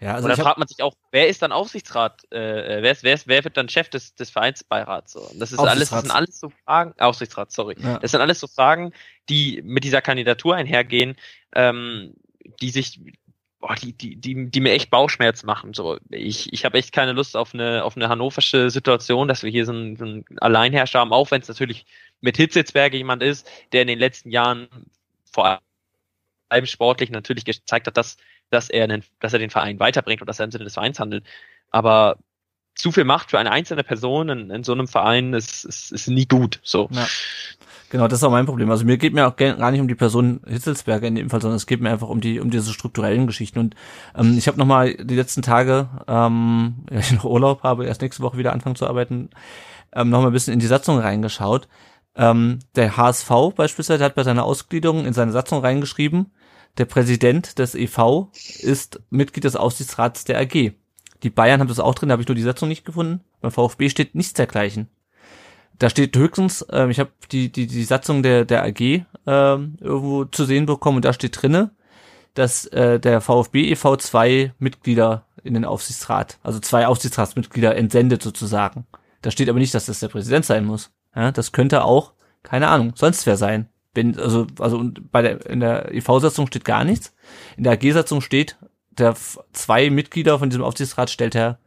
Ja, 0.01 0.15
also 0.15 0.27
und 0.27 0.37
da 0.37 0.43
fragt 0.43 0.57
man 0.57 0.67
sich 0.67 0.81
auch, 0.83 0.93
wer 1.11 1.29
ist 1.29 1.41
dann 1.41 1.51
Aufsichtsrat, 1.51 2.23
äh, 2.31 2.81
wer, 2.81 2.91
ist, 2.91 3.03
wer, 3.03 3.13
ist, 3.13 3.27
wer 3.27 3.43
wird 3.43 3.55
dann 3.55 3.69
Chef 3.69 3.87
des, 3.89 4.13
des 4.15 4.29
Vereinsbeirats? 4.29 5.13
So. 5.13 5.21
Und 5.21 5.39
das 5.39 5.53
ist 5.53 5.59
alles, 5.59 5.89
das 5.89 6.01
sind 6.01 6.11
alles 6.11 6.39
so 6.39 6.49
Fragen, 6.65 6.93
Aufsichtsrat, 6.99 7.51
sorry. 7.51 7.75
Ja. 7.79 7.99
Das 7.99 8.11
sind 8.11 8.19
alles 8.19 8.39
so 8.39 8.47
Fragen, 8.47 8.91
die 9.29 9.61
mit 9.63 9.83
dieser 9.83 10.01
Kandidatur 10.01 10.55
einhergehen, 10.55 11.15
ähm, 11.53 12.13
die 12.61 12.71
sich, 12.71 12.99
boah, 13.65 13.73
die, 13.73 13.93
die, 13.93 14.15
die, 14.15 14.51
die 14.51 14.59
mir 14.59 14.73
echt 14.73 14.91
Bauchschmerz 14.91 15.41
machen. 15.41 15.73
So, 15.73 15.97
ich, 16.11 16.53
ich 16.53 16.65
habe 16.65 16.77
echt 16.77 16.91
keine 16.91 17.13
Lust 17.13 17.35
auf 17.35 17.55
eine, 17.55 17.83
auf 17.83 17.95
eine 17.95 18.09
hannoversche 18.09 18.69
Situation, 18.69 19.27
dass 19.27 19.41
wir 19.41 19.49
hier 19.49 19.65
so 19.65 19.71
einen, 19.71 19.95
so 19.95 20.05
einen 20.05 20.25
Alleinherrscher 20.39 20.99
haben, 20.99 21.11
auch 21.11 21.31
wenn 21.31 21.41
es 21.41 21.47
natürlich 21.47 21.87
mit 22.21 22.37
Hitzelsberger 22.37 22.95
jemand 22.95 23.23
ist, 23.23 23.49
der 23.71 23.81
in 23.81 23.87
den 23.87 23.97
letzten 23.97 24.29
Jahren 24.29 24.67
vor 25.31 25.61
allem 26.49 26.65
sportlich 26.67 27.09
natürlich 27.09 27.43
gezeigt 27.43 27.87
hat, 27.87 27.97
dass, 27.97 28.17
dass, 28.51 28.69
er, 28.69 28.83
einen, 28.83 29.03
dass 29.19 29.33
er 29.33 29.39
den 29.39 29.49
Verein 29.49 29.79
weiterbringt 29.79 30.21
und 30.21 30.27
dass 30.27 30.37
er 30.37 30.45
im 30.45 30.51
Sinne 30.51 30.65
des 30.65 30.75
Vereins 30.75 30.99
handelt. 30.99 31.25
Aber 31.71 32.19
zu 32.75 32.91
viel 32.91 33.03
Macht 33.03 33.31
für 33.31 33.39
eine 33.39 33.51
einzelne 33.51 33.83
Person 33.83 34.29
in, 34.29 34.51
in 34.51 34.63
so 34.63 34.73
einem 34.73 34.87
Verein 34.87 35.33
ist, 35.33 35.65
ist, 35.65 35.91
ist 35.91 36.07
nie 36.07 36.27
gut. 36.27 36.59
So. 36.61 36.87
Ja. 36.91 37.07
Genau, 37.95 38.09
das 38.09 38.19
ist 38.19 38.23
auch 38.25 38.31
mein 38.31 38.45
Problem. 38.45 38.69
Also 38.71 38.83
mir 38.83 38.97
geht 38.97 39.13
mir 39.13 39.25
auch 39.25 39.37
gar 39.37 39.71
nicht 39.71 39.79
um 39.79 39.87
die 39.87 39.95
Person 39.95 40.41
Hitzelsberger 40.45 41.07
in 41.07 41.15
dem 41.15 41.29
Fall, 41.29 41.39
sondern 41.41 41.55
es 41.55 41.65
geht 41.65 41.79
mir 41.79 41.91
einfach 41.91 42.09
um 42.09 42.19
die 42.19 42.41
um 42.41 42.49
diese 42.49 42.73
strukturellen 42.73 43.25
Geschichten. 43.25 43.57
Und 43.57 43.75
ähm, 44.17 44.37
ich 44.37 44.49
habe 44.49 44.57
noch 44.57 44.65
mal 44.65 44.95
die 44.95 45.15
letzten 45.15 45.41
Tage, 45.41 45.87
ähm, 46.05 46.83
ja, 46.91 46.99
ich 46.99 47.13
noch 47.13 47.23
Urlaub 47.23 47.63
habe, 47.63 47.85
erst 47.85 48.01
nächste 48.01 48.21
Woche 48.21 48.37
wieder 48.37 48.51
anfangen 48.51 48.75
zu 48.75 48.85
arbeiten, 48.85 49.29
ähm, 49.93 50.09
noch 50.09 50.19
mal 50.19 50.27
ein 50.27 50.33
bisschen 50.33 50.53
in 50.53 50.59
die 50.59 50.65
Satzung 50.65 50.99
reingeschaut. 50.99 51.69
Ähm, 52.17 52.59
der 52.75 52.97
HSV 52.97 53.31
beispielsweise 53.55 54.03
hat 54.03 54.15
bei 54.15 54.23
seiner 54.23 54.43
Ausgliederung 54.43 55.05
in 55.05 55.13
seine 55.13 55.31
Satzung 55.31 55.61
reingeschrieben, 55.61 56.33
der 56.77 56.83
Präsident 56.83 57.59
des 57.59 57.75
EV 57.75 58.27
ist 58.59 58.99
Mitglied 59.09 59.45
des 59.45 59.55
Aufsichtsrats 59.55 60.25
der 60.25 60.41
AG. 60.41 60.73
Die 61.23 61.29
Bayern 61.29 61.61
haben 61.61 61.69
das 61.69 61.79
auch 61.79 61.95
drin, 61.95 62.09
da 62.09 62.13
habe 62.13 62.23
ich 62.23 62.27
nur 62.27 62.35
die 62.35 62.41
Satzung 62.41 62.67
nicht 62.67 62.83
gefunden. 62.83 63.21
Beim 63.39 63.51
VfB 63.51 63.87
steht 63.87 64.15
nichts 64.15 64.33
dergleichen. 64.33 64.89
Da 65.77 65.89
steht 65.89 66.15
höchstens, 66.15 66.65
ähm, 66.71 66.89
ich 66.89 66.99
habe 66.99 67.11
die, 67.31 67.51
die, 67.51 67.67
die 67.67 67.83
Satzung 67.83 68.23
der, 68.23 68.45
der 68.45 68.63
AG 68.63 69.05
ähm, 69.27 69.77
irgendwo 69.79 70.25
zu 70.25 70.45
sehen 70.45 70.65
bekommen 70.65 70.97
und 70.97 71.05
da 71.05 71.13
steht 71.13 71.41
drinne, 71.41 71.71
dass 72.33 72.65
äh, 72.67 72.99
der 72.99 73.21
VfB 73.21 73.71
e.V. 73.71 73.97
zwei 73.97 74.53
Mitglieder 74.59 75.25
in 75.43 75.53
den 75.53 75.65
Aufsichtsrat, 75.65 76.37
also 76.43 76.59
zwei 76.59 76.87
Aufsichtsratsmitglieder 76.87 77.75
entsendet 77.75 78.21
sozusagen. 78.21 78.85
Da 79.21 79.31
steht 79.31 79.49
aber 79.49 79.59
nicht, 79.59 79.73
dass 79.73 79.85
das 79.85 79.99
der 79.99 80.09
Präsident 80.09 80.45
sein 80.45 80.65
muss. 80.65 80.91
Ja, 81.15 81.31
das 81.31 81.51
könnte 81.51 81.83
auch, 81.83 82.13
keine 82.43 82.67
Ahnung, 82.67 82.93
sonst 82.95 83.25
wer 83.25 83.37
sein. 83.37 83.69
Wenn, 83.93 84.19
also, 84.19 84.47
also 84.59 84.91
bei 85.11 85.21
der, 85.21 85.45
in 85.45 85.61
der 85.61 85.93
EV-Satzung 85.93 86.47
steht 86.47 86.65
gar 86.65 86.83
nichts. 86.83 87.13
In 87.57 87.63
der 87.63 87.73
AG-Satzung 87.73 88.21
steht, 88.21 88.57
der 88.91 89.15
zwei 89.53 89.89
Mitglieder 89.89 90.37
von 90.39 90.49
diesem 90.49 90.63
Aufsichtsrat 90.63 91.09
stellt 91.09 91.33
der, 91.33 91.59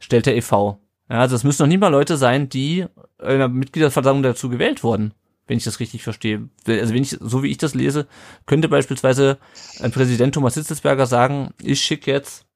stellt 0.00 0.26
der 0.26 0.36
EV. 0.36 0.78
Ja, 1.08 1.20
also 1.20 1.36
es 1.36 1.44
müssen 1.44 1.62
noch 1.62 1.68
nicht 1.68 1.80
mal 1.80 1.88
Leute 1.88 2.16
sein, 2.16 2.48
die 2.48 2.86
in 3.20 3.38
der 3.38 3.48
Mitgliederversammlung 3.48 4.22
dazu 4.22 4.48
gewählt 4.48 4.82
wurden, 4.82 5.14
wenn 5.46 5.56
ich 5.56 5.64
das 5.64 5.80
richtig 5.80 6.02
verstehe. 6.02 6.48
Also 6.66 6.94
wenn 6.94 7.02
ich, 7.02 7.16
so 7.20 7.42
wie 7.42 7.50
ich 7.50 7.58
das 7.58 7.74
lese, 7.74 8.06
könnte 8.46 8.68
beispielsweise 8.68 9.38
ein 9.80 9.90
Präsident 9.90 10.34
Thomas 10.34 10.54
Hitzelsberger 10.54 11.06
sagen, 11.06 11.54
ich 11.62 11.80
schicke 11.80 12.10
jetzt, 12.10 12.46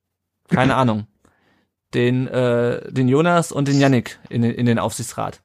keine 0.49 0.77
Ahnung, 0.77 1.07
den, 1.95 2.29
äh, 2.29 2.93
den 2.93 3.09
Jonas 3.09 3.53
und 3.53 3.69
den 3.69 3.81
Yannick 3.81 4.19
in, 4.29 4.43
in 4.45 4.67
den 4.67 4.79
Aufsichtsrat. 4.79 5.43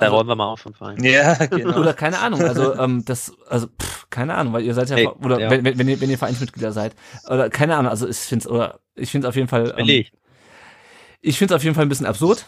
Da 0.00 0.06
also, 0.06 0.16
räumen 0.16 0.30
wir 0.30 0.36
mal 0.36 0.46
auf 0.46 0.64
und 0.64 0.76
Verein. 0.76 1.02
Ja, 1.04 1.34
genau. 1.46 1.78
Oder 1.78 1.92
keine 1.92 2.20
Ahnung, 2.20 2.40
also 2.40 2.74
ähm, 2.74 3.04
das, 3.04 3.34
also 3.48 3.66
pff, 3.66 4.08
keine 4.08 4.34
Ahnung, 4.34 4.54
weil 4.54 4.64
ihr 4.64 4.72
seid 4.72 4.88
ja, 4.88 4.96
hey, 4.96 5.08
oder 5.22 5.38
ja. 5.38 5.50
Wenn, 5.50 5.64
wenn, 5.78 5.88
ihr, 5.88 6.00
wenn 6.00 6.08
ihr 6.08 6.16
Vereinsmitglieder 6.16 6.72
seid, 6.72 6.94
oder 7.28 7.50
keine 7.50 7.76
Ahnung, 7.76 7.90
also 7.90 8.08
ich 8.08 8.16
finde 8.16 8.48
oder 8.48 8.80
ich 8.94 9.10
finde 9.10 9.28
auf 9.28 9.36
jeden 9.36 9.48
Fall, 9.48 9.74
ähm, 9.76 10.04
ich 11.20 11.38
finde 11.38 11.54
es 11.54 11.56
auf 11.56 11.64
jeden 11.64 11.74
Fall 11.74 11.84
ein 11.84 11.88
bisschen 11.88 12.06
absurd. 12.06 12.46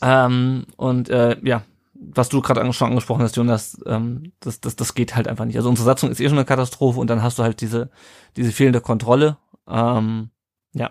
Ähm, 0.00 0.66
und 0.76 1.10
äh, 1.10 1.36
ja, 1.42 1.62
was 1.94 2.28
du 2.28 2.40
gerade 2.40 2.72
schon 2.72 2.88
angesprochen 2.88 3.22
hast, 3.22 3.36
Jonas, 3.36 3.80
ähm, 3.86 4.32
das, 4.40 4.60
das, 4.60 4.76
das 4.76 4.94
geht 4.94 5.14
halt 5.14 5.28
einfach 5.28 5.44
nicht. 5.44 5.56
Also 5.56 5.68
unsere 5.68 5.86
Satzung 5.86 6.10
ist 6.10 6.20
eh 6.20 6.28
schon 6.28 6.38
eine 6.38 6.44
Katastrophe 6.44 6.98
und 6.98 7.08
dann 7.08 7.22
hast 7.22 7.38
du 7.38 7.42
halt 7.42 7.60
diese, 7.60 7.90
diese 8.36 8.52
fehlende 8.52 8.80
Kontrolle. 8.80 9.36
Ähm, 9.68 10.30
ja. 10.72 10.90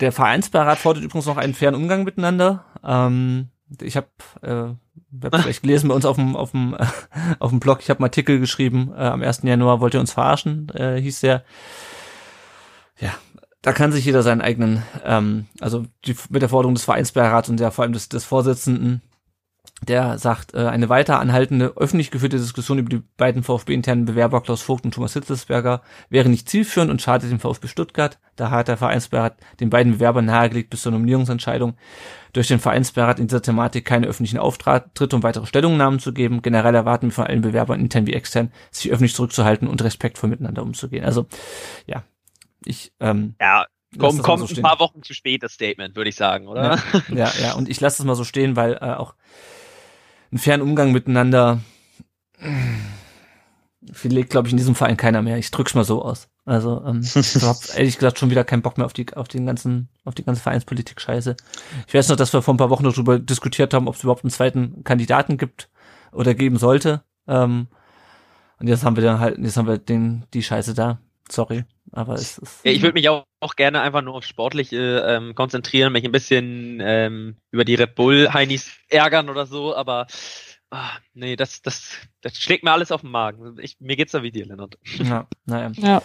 Der 0.00 0.12
Vereinsbeirat 0.12 0.78
fordert 0.78 1.04
übrigens 1.04 1.26
noch 1.26 1.36
einen 1.36 1.54
fairen 1.54 1.74
Umgang 1.74 2.04
miteinander. 2.04 2.64
Ähm, 2.82 3.48
ich 3.80 3.96
habe 3.96 4.08
äh, 4.42 5.24
hab 5.24 5.36
vielleicht 5.42 5.62
gelesen 5.62 5.88
bei 5.88 5.94
uns 5.94 6.06
auf 6.06 6.16
dem 6.16 6.36
auf 6.36 6.52
dem 6.52 6.76
auf 7.38 7.50
dem 7.50 7.60
Blog, 7.60 7.80
ich 7.82 7.90
habe 7.90 7.98
einen 7.98 8.06
Artikel 8.06 8.40
geschrieben, 8.40 8.92
äh, 8.96 9.02
am 9.02 9.22
1. 9.22 9.42
Januar 9.42 9.80
wollte 9.80 10.00
uns 10.00 10.12
verarschen, 10.12 10.68
äh, 10.70 11.00
hieß 11.00 11.20
der. 11.20 11.44
Ja, 12.98 13.14
da 13.62 13.72
kann 13.72 13.92
sich 13.92 14.04
jeder 14.04 14.22
seinen 14.22 14.40
eigenen, 14.40 14.82
ähm, 15.04 15.46
also 15.60 15.84
die, 16.06 16.16
mit 16.30 16.42
der 16.42 16.48
Forderung 16.48 16.74
des 16.74 16.84
Vereinsbeirats 16.84 17.48
und 17.48 17.60
der 17.60 17.70
vor 17.70 17.84
allem 17.84 17.92
des, 17.92 18.08
des 18.08 18.24
Vorsitzenden 18.24 19.02
der 19.86 20.18
sagt, 20.18 20.54
äh, 20.54 20.66
eine 20.66 20.88
weiter 20.88 21.20
anhaltende 21.20 21.72
öffentlich 21.76 22.10
geführte 22.10 22.36
Diskussion 22.36 22.78
über 22.78 22.90
die 22.90 23.02
beiden 23.16 23.42
VfB-internen 23.42 24.04
Bewerber 24.04 24.42
Klaus 24.42 24.62
Vogt 24.62 24.84
und 24.84 24.92
Thomas 24.92 25.14
Hitzelsberger 25.14 25.82
wäre 26.10 26.28
nicht 26.28 26.48
zielführend 26.48 26.90
und 26.90 27.00
schadet 27.00 27.30
dem 27.30 27.40
VfB 27.40 27.68
Stuttgart. 27.68 28.18
Da 28.36 28.50
hat 28.50 28.68
der 28.68 28.76
Vereinsbeirat 28.76 29.38
den 29.58 29.70
beiden 29.70 29.94
Bewerbern 29.94 30.26
nahegelegt, 30.26 30.70
bis 30.70 30.82
zur 30.82 30.92
Nominierungsentscheidung 30.92 31.76
durch 32.32 32.48
den 32.48 32.60
Vereinsbeirat 32.60 33.18
in 33.18 33.26
dieser 33.26 33.42
Thematik 33.42 33.84
keine 33.84 34.06
öffentlichen 34.06 34.38
Auftritte 34.38 35.16
und 35.16 35.22
weitere 35.22 35.46
Stellungnahmen 35.46 35.98
zu 35.98 36.12
geben. 36.12 36.42
Generell 36.42 36.74
erwarten 36.74 37.06
wir 37.08 37.12
von 37.12 37.26
allen 37.26 37.40
Bewerbern, 37.40 37.80
intern 37.80 38.06
wie 38.06 38.14
extern, 38.14 38.52
sich 38.70 38.92
öffentlich 38.92 39.14
zurückzuhalten 39.14 39.66
und 39.66 39.82
respektvoll 39.82 40.30
miteinander 40.30 40.62
umzugehen. 40.62 41.04
Also, 41.04 41.26
ja, 41.86 42.04
ich, 42.64 42.92
ähm, 43.00 43.34
ja, 43.40 43.66
Komm, 43.98 44.22
kommt 44.22 44.48
so 44.48 44.54
ein 44.54 44.62
paar 44.62 44.78
Wochen 44.78 45.02
zu 45.02 45.14
spät, 45.14 45.42
das 45.42 45.52
Statement, 45.52 45.96
würde 45.96 46.10
ich 46.10 46.16
sagen, 46.16 46.46
oder? 46.46 46.78
Ja, 47.08 47.14
ja, 47.14 47.32
ja. 47.42 47.54
und 47.54 47.68
ich 47.68 47.80
lasse 47.80 48.02
es 48.02 48.06
mal 48.06 48.14
so 48.14 48.22
stehen, 48.22 48.54
weil 48.54 48.74
äh, 48.74 48.94
auch 48.94 49.14
einen 50.30 50.38
fairen 50.38 50.62
Umgang 50.62 50.92
miteinander 50.92 51.60
legt, 54.02 54.30
glaube 54.30 54.46
ich, 54.46 54.52
in 54.52 54.58
diesem 54.58 54.74
Verein 54.74 54.96
keiner 54.96 55.22
mehr. 55.22 55.38
Ich 55.38 55.50
drück's 55.50 55.74
mal 55.74 55.84
so 55.84 56.02
aus. 56.02 56.28
Also 56.44 56.82
ähm, 56.84 57.00
ich 57.02 57.42
habe 57.42 57.58
ehrlich 57.76 57.96
gesagt 57.96 58.18
schon 58.18 58.30
wieder 58.30 58.44
keinen 58.44 58.62
Bock 58.62 58.78
mehr 58.78 58.86
auf 58.86 58.92
die 58.92 59.06
auf 59.14 59.28
den 59.28 59.46
ganzen 59.46 59.88
auf 60.04 60.14
die 60.14 60.24
ganze 60.24 60.42
Vereinspolitik 60.42 61.00
Scheiße. 61.00 61.36
Ich 61.86 61.94
weiß 61.94 62.08
noch, 62.08 62.16
dass 62.16 62.32
wir 62.32 62.42
vor 62.42 62.54
ein 62.54 62.58
paar 62.58 62.70
Wochen 62.70 62.84
darüber 62.84 63.18
diskutiert 63.18 63.74
haben, 63.74 63.88
ob 63.88 63.94
es 63.94 64.02
überhaupt 64.02 64.24
einen 64.24 64.30
zweiten 64.30 64.84
Kandidaten 64.84 65.36
gibt 65.38 65.70
oder 66.12 66.34
geben 66.34 66.58
sollte. 66.58 67.02
Ähm, 67.26 67.68
und 68.58 68.68
jetzt 68.68 68.84
haben 68.84 68.96
wir 68.96 69.02
dann 69.02 69.20
halt 69.20 69.38
jetzt 69.38 69.56
haben 69.56 69.66
wir 69.66 69.78
den 69.78 70.24
die 70.34 70.42
Scheiße 70.42 70.74
da. 70.74 71.00
Sorry, 71.30 71.64
aber 71.92 72.14
es 72.14 72.38
ist. 72.38 72.64
Ja, 72.64 72.72
ich 72.72 72.82
würde 72.82 72.94
mich 72.94 73.08
auch, 73.08 73.24
auch 73.40 73.54
gerne 73.56 73.80
einfach 73.80 74.02
nur 74.02 74.14
auf 74.14 74.24
Sportliche 74.24 75.04
ähm, 75.06 75.34
konzentrieren, 75.34 75.92
mich 75.92 76.04
ein 76.04 76.12
bisschen 76.12 76.80
ähm, 76.82 77.36
über 77.50 77.64
die 77.64 77.76
Red 77.76 77.94
Bull 77.94 78.32
Heinis 78.32 78.70
ärgern 78.88 79.28
oder 79.28 79.46
so, 79.46 79.74
aber 79.74 80.06
ah, 80.70 80.90
nee, 81.14 81.36
das, 81.36 81.62
das, 81.62 81.92
das 82.20 82.36
schlägt 82.36 82.64
mir 82.64 82.72
alles 82.72 82.92
auf 82.92 83.02
den 83.02 83.10
Magen. 83.10 83.56
Ich, 83.60 83.76
mir 83.80 83.96
geht's 83.96 84.12
da 84.12 84.22
wie 84.22 84.32
dir, 84.32 84.46
Lennart. 84.46 84.78
Ja, 84.98 85.26
naja. 85.44 85.70
Ja. 85.76 86.02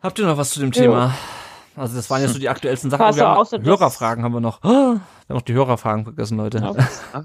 Habt 0.00 0.18
ihr 0.18 0.26
noch 0.26 0.36
was 0.36 0.50
zu 0.50 0.60
dem 0.60 0.72
Thema? 0.72 1.14
Also 1.76 1.96
das 1.96 2.10
waren 2.10 2.20
ja 2.20 2.28
so 2.28 2.38
die 2.38 2.48
aktuellsten 2.48 2.90
Sachen. 2.90 3.16
Wir 3.16 3.26
haben 3.26 3.64
Hörerfragen 3.64 4.24
haben 4.24 4.32
wir 4.32 4.40
noch. 4.40 4.62
Oh, 4.62 4.68
wir 4.68 5.00
haben 5.00 5.00
noch 5.28 5.42
die 5.42 5.54
Hörerfragen 5.54 6.04
vergessen, 6.04 6.36
Leute. 6.36 6.58
Ja. 6.58 7.24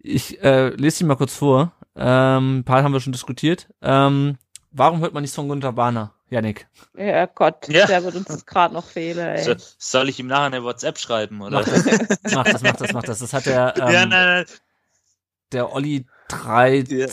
Ich 0.00 0.42
äh, 0.42 0.70
lese 0.70 0.98
sie 0.98 1.04
mal 1.04 1.16
kurz 1.16 1.36
vor. 1.36 1.72
Ähm, 1.94 2.58
ein 2.58 2.64
paar 2.64 2.82
haben 2.82 2.92
wir 2.92 3.00
schon 3.00 3.12
diskutiert. 3.12 3.68
Ähm, 3.82 4.38
Warum 4.72 5.00
hört 5.00 5.14
man 5.14 5.22
nicht 5.22 5.34
von 5.34 5.48
Gunter 5.48 5.72
Bahner, 5.72 6.14
Janik? 6.28 6.68
Ja 6.96 7.26
Gott, 7.26 7.68
ja. 7.68 7.86
der 7.86 8.04
wird 8.04 8.14
uns 8.14 8.46
gerade 8.46 8.72
noch 8.72 8.84
fehlen. 8.84 9.26
Ey. 9.26 9.42
So, 9.42 9.54
soll 9.78 10.08
ich 10.08 10.20
ihm 10.20 10.28
nachher 10.28 10.44
eine 10.44 10.62
WhatsApp 10.62 10.98
schreiben, 10.98 11.40
oder? 11.40 11.60
Mach 11.60 11.64
das, 11.64 11.84
mach 12.32 12.44
das, 12.44 12.62
mach 12.62 12.76
das, 12.76 12.92
mach 12.92 13.02
das. 13.02 13.18
Das 13.18 13.32
hat 13.32 13.46
der, 13.46 13.74
ähm, 13.80 13.92
ja, 13.92 14.06
nein, 14.06 14.10
nein. 14.10 14.44
der 15.52 15.72
Olli 15.72 16.06
3, 16.28 16.84
ja. 16.88 17.06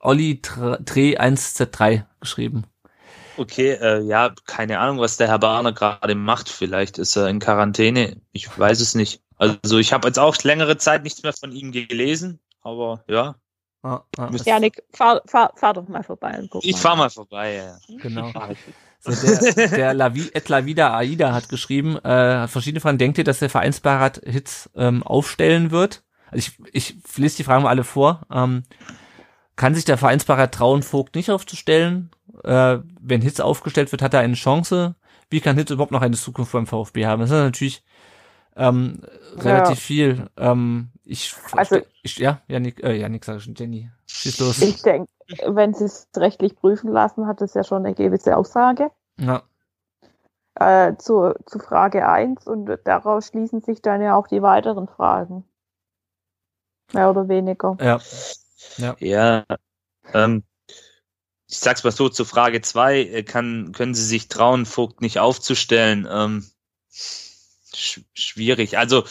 Olli 0.00 0.40
3 0.42 1.20
1Z3 1.20 2.04
geschrieben. 2.20 2.64
Okay, 3.36 3.72
äh, 3.72 4.00
ja, 4.00 4.34
keine 4.46 4.80
Ahnung, 4.80 4.98
was 4.98 5.18
der 5.18 5.28
Herr 5.28 5.38
Bahner 5.38 5.72
gerade 5.72 6.14
macht. 6.14 6.48
Vielleicht 6.48 6.98
ist 6.98 7.16
er 7.16 7.28
in 7.28 7.38
Quarantäne. 7.38 8.20
Ich 8.32 8.58
weiß 8.58 8.80
es 8.80 8.94
nicht. 8.94 9.22
Also 9.36 9.78
ich 9.78 9.92
habe 9.92 10.08
jetzt 10.08 10.18
auch 10.18 10.36
längere 10.42 10.78
Zeit 10.78 11.02
nichts 11.02 11.22
mehr 11.22 11.34
von 11.34 11.52
ihm 11.52 11.70
gelesen, 11.70 12.40
aber 12.62 13.04
ja, 13.06 13.36
Ah, 13.86 14.02
ah, 14.18 14.30
Janik, 14.44 14.82
fahr, 14.92 15.22
fahr, 15.26 15.52
fahr 15.54 15.74
doch 15.74 15.86
mal 15.86 16.02
vorbei 16.02 16.36
und 16.40 16.50
guck 16.50 16.64
Ich 16.64 16.72
mal. 16.72 16.80
fahr 16.80 16.96
mal 16.96 17.10
vorbei, 17.10 17.54
ja. 17.54 17.76
Genau. 18.02 18.32
So, 18.98 19.12
der, 19.52 19.68
der 19.68 19.94
Lavi, 19.94 20.28
Et 20.34 20.48
Lavida 20.48 20.96
Aida 20.96 21.32
hat 21.32 21.48
geschrieben, 21.48 21.96
äh, 22.02 22.08
hat 22.08 22.50
verschiedene 22.50 22.80
Fragen. 22.80 22.98
Denkt 22.98 23.18
ihr, 23.18 23.22
dass 23.22 23.38
der 23.38 23.50
Vereinsbeirat 23.50 24.22
Hits 24.24 24.68
ähm, 24.74 25.04
aufstellen 25.04 25.70
wird? 25.70 26.02
Also 26.32 26.38
ich, 26.38 26.74
ich 26.74 27.16
lese 27.16 27.36
die 27.36 27.44
Fragen 27.44 27.62
mal 27.62 27.68
alle 27.68 27.84
vor. 27.84 28.22
Ähm, 28.32 28.64
kann 29.54 29.76
sich 29.76 29.84
der 29.84 29.98
Vereinsbeirat 29.98 30.52
trauen, 30.52 30.82
Vogt 30.82 31.14
nicht 31.14 31.30
aufzustellen? 31.30 32.10
Äh, 32.42 32.78
wenn 33.00 33.22
Hitz 33.22 33.38
aufgestellt 33.38 33.92
wird, 33.92 34.02
hat 34.02 34.14
er 34.14 34.20
eine 34.20 34.34
Chance. 34.34 34.96
Wie 35.30 35.40
kann 35.40 35.56
Hitz 35.56 35.70
überhaupt 35.70 35.92
noch 35.92 36.02
eine 36.02 36.16
Zukunft 36.16 36.50
beim 36.50 36.66
VfB 36.66 37.06
haben? 37.06 37.20
Das 37.20 37.30
ist 37.30 37.36
natürlich 37.36 37.84
ähm, 38.56 39.02
relativ 39.36 39.78
ja. 39.78 39.84
viel. 39.84 40.30
Ähm, 40.36 40.90
ich, 41.06 41.34
also, 41.52 41.80
ich, 42.02 42.18
ja, 42.18 42.42
Janik, 42.48 42.82
äh, 42.82 42.94
Janik 42.94 43.24
sag 43.24 43.40
schon, 43.40 43.54
Jenny, 43.54 43.90
schieß 44.06 44.40
los. 44.40 44.60
Ich 44.60 44.82
denke, 44.82 45.08
wenn 45.46 45.72
sie 45.72 45.84
es 45.84 46.08
rechtlich 46.16 46.56
prüfen 46.56 46.90
lassen, 46.90 47.26
hat 47.28 47.40
es 47.40 47.54
ja 47.54 47.62
schon 47.62 47.86
eine 47.86 47.94
gewisse 47.94 48.36
Aussage. 48.36 48.90
Ja. 49.18 49.44
Äh, 50.56 50.96
zu, 50.96 51.34
zu 51.46 51.60
Frage 51.60 52.08
1 52.08 52.46
und 52.46 52.78
daraus 52.84 53.28
schließen 53.28 53.60
sich 53.60 53.82
dann 53.82 54.02
ja 54.02 54.16
auch 54.16 54.26
die 54.26 54.42
weiteren 54.42 54.88
Fragen. 54.88 55.44
Mehr 56.92 57.10
oder 57.10 57.28
weniger. 57.28 57.76
Ja. 57.80 58.00
Ja, 58.78 58.96
ja 58.98 59.44
ähm, 60.12 60.42
ich 61.48 61.58
sag's 61.58 61.84
mal 61.84 61.92
so, 61.92 62.08
zu 62.08 62.24
Frage 62.24 62.62
2, 62.62 62.98
äh, 62.98 63.22
kann, 63.22 63.72
können 63.72 63.94
Sie 63.94 64.04
sich 64.04 64.28
trauen, 64.28 64.66
Vogt 64.66 65.00
nicht 65.00 65.20
aufzustellen? 65.20 66.08
Ähm, 66.10 66.50
sch 66.90 68.00
schwierig. 68.14 68.78
Also 68.78 69.04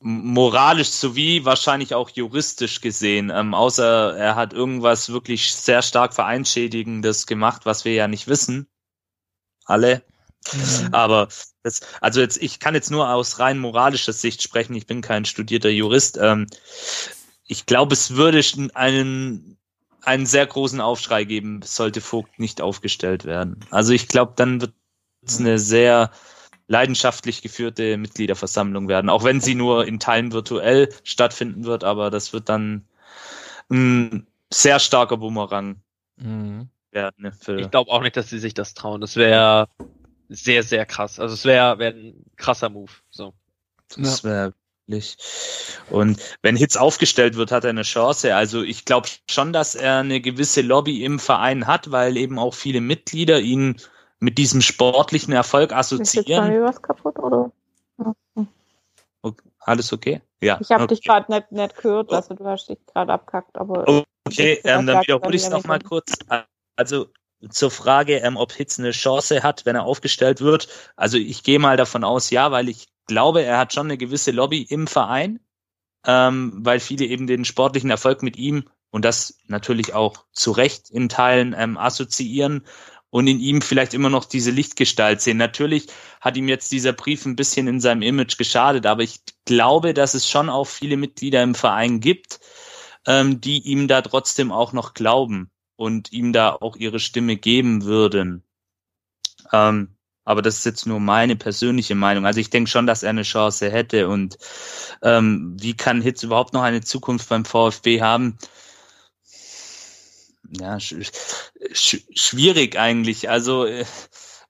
moralisch 0.00 0.90
sowie 0.90 1.44
wahrscheinlich 1.44 1.94
auch 1.94 2.10
juristisch 2.10 2.80
gesehen, 2.80 3.30
ähm, 3.34 3.54
außer 3.54 4.16
er 4.16 4.36
hat 4.36 4.52
irgendwas 4.52 5.08
wirklich 5.08 5.52
sehr 5.52 5.82
stark 5.82 6.14
Vereinschädigendes 6.14 7.26
gemacht, 7.26 7.66
was 7.66 7.84
wir 7.84 7.94
ja 7.94 8.06
nicht 8.06 8.28
wissen. 8.28 8.68
Alle. 9.64 10.02
Mhm. 10.52 10.94
Aber 10.94 11.28
das, 11.62 11.80
also 12.00 12.20
jetzt, 12.20 12.40
ich 12.40 12.60
kann 12.60 12.74
jetzt 12.74 12.90
nur 12.90 13.10
aus 13.10 13.38
rein 13.40 13.58
moralischer 13.58 14.12
Sicht 14.12 14.42
sprechen, 14.42 14.74
ich 14.74 14.86
bin 14.86 15.00
kein 15.00 15.24
studierter 15.24 15.68
Jurist. 15.68 16.16
Ähm, 16.20 16.46
ich 17.44 17.66
glaube, 17.66 17.94
es 17.94 18.14
würde 18.14 18.40
einen, 18.74 19.58
einen 20.02 20.26
sehr 20.26 20.46
großen 20.46 20.80
Aufschrei 20.80 21.24
geben, 21.24 21.60
sollte 21.62 22.00
Vogt 22.00 22.38
nicht 22.38 22.60
aufgestellt 22.60 23.24
werden. 23.24 23.64
Also 23.70 23.92
ich 23.92 24.06
glaube, 24.06 24.34
dann 24.36 24.60
wird 24.60 24.74
es 25.26 25.40
eine 25.40 25.58
sehr 25.58 26.12
leidenschaftlich 26.68 27.42
geführte 27.42 27.96
Mitgliederversammlung 27.96 28.88
werden, 28.88 29.10
auch 29.10 29.24
wenn 29.24 29.40
sie 29.40 29.54
nur 29.54 29.86
in 29.86 29.98
Teilen 29.98 30.32
virtuell 30.32 30.90
stattfinden 31.02 31.64
wird, 31.64 31.82
aber 31.82 32.10
das 32.10 32.32
wird 32.32 32.48
dann 32.48 32.86
ein 33.70 34.26
sehr 34.52 34.78
starker 34.78 35.16
Bumerang 35.16 35.80
mhm. 36.16 36.68
werden. 36.90 37.32
Ich 37.58 37.70
glaube 37.70 37.90
auch 37.90 38.02
nicht, 38.02 38.16
dass 38.16 38.30
sie 38.30 38.38
sich 38.38 38.54
das 38.54 38.74
trauen. 38.74 39.00
Das 39.00 39.16
wäre 39.16 39.68
sehr, 40.28 40.62
sehr 40.62 40.86
krass. 40.86 41.18
Also 41.18 41.34
es 41.34 41.44
wäre 41.44 41.78
wär 41.78 41.90
ein 41.90 42.24
krasser 42.36 42.68
Move. 42.68 42.92
So. 43.10 43.32
Das 43.96 44.22
wäre 44.22 44.52
wirklich. 44.86 45.16
Und 45.90 46.20
wenn 46.42 46.56
Hitz 46.56 46.76
aufgestellt 46.76 47.36
wird, 47.36 47.52
hat 47.52 47.64
er 47.64 47.70
eine 47.70 47.82
Chance. 47.82 48.34
Also 48.34 48.62
ich 48.62 48.84
glaube 48.84 49.08
schon, 49.28 49.52
dass 49.52 49.74
er 49.74 49.98
eine 49.98 50.20
gewisse 50.20 50.62
Lobby 50.62 51.04
im 51.04 51.18
Verein 51.18 51.66
hat, 51.66 51.90
weil 51.90 52.16
eben 52.16 52.38
auch 52.38 52.54
viele 52.54 52.80
Mitglieder 52.80 53.40
ihn 53.40 53.76
mit 54.20 54.38
diesem 54.38 54.60
sportlichen 54.60 55.32
Erfolg 55.32 55.72
assoziieren. 55.72 56.04
Ist 56.04 56.28
jetzt 56.28 56.40
bei 56.40 56.50
mir 56.50 56.62
was 56.62 56.82
kaputt, 56.82 57.18
oder? 57.18 57.52
Okay. 59.22 59.48
Alles 59.60 59.92
okay? 59.92 60.22
Ja. 60.40 60.58
Ich 60.60 60.70
habe 60.70 60.84
okay. 60.84 60.94
dich 60.94 61.04
gerade 61.04 61.30
nicht, 61.30 61.52
nicht 61.52 61.76
gehört, 61.76 62.12
also 62.12 62.34
du 62.34 62.44
hast 62.44 62.68
dich 62.68 62.78
gerade 62.86 63.12
abkackt, 63.12 63.56
aber. 63.58 64.04
Okay, 64.24 64.60
ähm, 64.64 64.86
dann 64.86 65.02
wiederhole 65.02 65.34
ich 65.34 65.42
es 65.42 65.50
nochmal 65.50 65.80
kurz. 65.80 66.12
Also 66.76 67.08
zur 67.50 67.70
Frage, 67.70 68.16
ähm, 68.16 68.36
ob 68.36 68.52
Hitz 68.52 68.78
eine 68.78 68.90
Chance 68.90 69.42
hat, 69.42 69.66
wenn 69.66 69.76
er 69.76 69.84
aufgestellt 69.84 70.40
wird. 70.40 70.68
Also 70.96 71.18
ich 71.18 71.42
gehe 71.42 71.58
mal 71.58 71.76
davon 71.76 72.04
aus, 72.04 72.30
ja, 72.30 72.50
weil 72.50 72.68
ich 72.68 72.88
glaube, 73.06 73.42
er 73.42 73.58
hat 73.58 73.72
schon 73.72 73.86
eine 73.86 73.98
gewisse 73.98 74.30
Lobby 74.30 74.62
im 74.62 74.86
Verein, 74.86 75.40
ähm, 76.06 76.52
weil 76.56 76.80
viele 76.80 77.06
eben 77.06 77.26
den 77.26 77.44
sportlichen 77.44 77.90
Erfolg 77.90 78.22
mit 78.22 78.36
ihm 78.36 78.64
und 78.90 79.04
das 79.04 79.38
natürlich 79.46 79.94
auch 79.94 80.24
zu 80.32 80.50
Recht 80.50 80.90
in 80.90 81.08
Teilen 81.08 81.54
ähm, 81.56 81.76
assoziieren 81.76 82.64
und 83.10 83.26
in 83.26 83.40
ihm 83.40 83.62
vielleicht 83.62 83.94
immer 83.94 84.10
noch 84.10 84.24
diese 84.24 84.50
Lichtgestalt 84.50 85.20
sehen. 85.20 85.38
Natürlich 85.38 85.86
hat 86.20 86.36
ihm 86.36 86.48
jetzt 86.48 86.72
dieser 86.72 86.92
Brief 86.92 87.24
ein 87.24 87.36
bisschen 87.36 87.66
in 87.66 87.80
seinem 87.80 88.02
Image 88.02 88.36
geschadet, 88.36 88.86
aber 88.86 89.02
ich 89.02 89.20
glaube, 89.44 89.94
dass 89.94 90.14
es 90.14 90.28
schon 90.28 90.50
auch 90.50 90.66
viele 90.66 90.96
Mitglieder 90.96 91.42
im 91.42 91.54
Verein 91.54 92.00
gibt, 92.00 92.40
ähm, 93.06 93.40
die 93.40 93.60
ihm 93.60 93.88
da 93.88 94.02
trotzdem 94.02 94.52
auch 94.52 94.72
noch 94.72 94.94
glauben 94.94 95.50
und 95.76 96.12
ihm 96.12 96.32
da 96.32 96.52
auch 96.52 96.76
ihre 96.76 97.00
Stimme 97.00 97.36
geben 97.36 97.84
würden. 97.84 98.42
Ähm, 99.52 99.96
aber 100.24 100.42
das 100.42 100.58
ist 100.58 100.66
jetzt 100.66 100.86
nur 100.86 101.00
meine 101.00 101.36
persönliche 101.36 101.94
Meinung. 101.94 102.26
Also 102.26 102.38
ich 102.40 102.50
denke 102.50 102.68
schon, 102.68 102.86
dass 102.86 103.02
er 103.02 103.08
eine 103.10 103.22
Chance 103.22 103.70
hätte. 103.70 104.08
Und 104.08 104.36
ähm, 105.00 105.56
wie 105.58 105.74
kann 105.74 106.02
Hitz 106.02 106.22
überhaupt 106.22 106.52
noch 106.52 106.60
eine 106.60 106.82
Zukunft 106.82 107.30
beim 107.30 107.46
VfB 107.46 108.02
haben? 108.02 108.36
Ja, 110.50 110.80
sch 110.80 110.94
sch 111.72 111.96
schwierig 112.14 112.78
eigentlich. 112.78 113.28
Also 113.28 113.64
äh, 113.64 113.84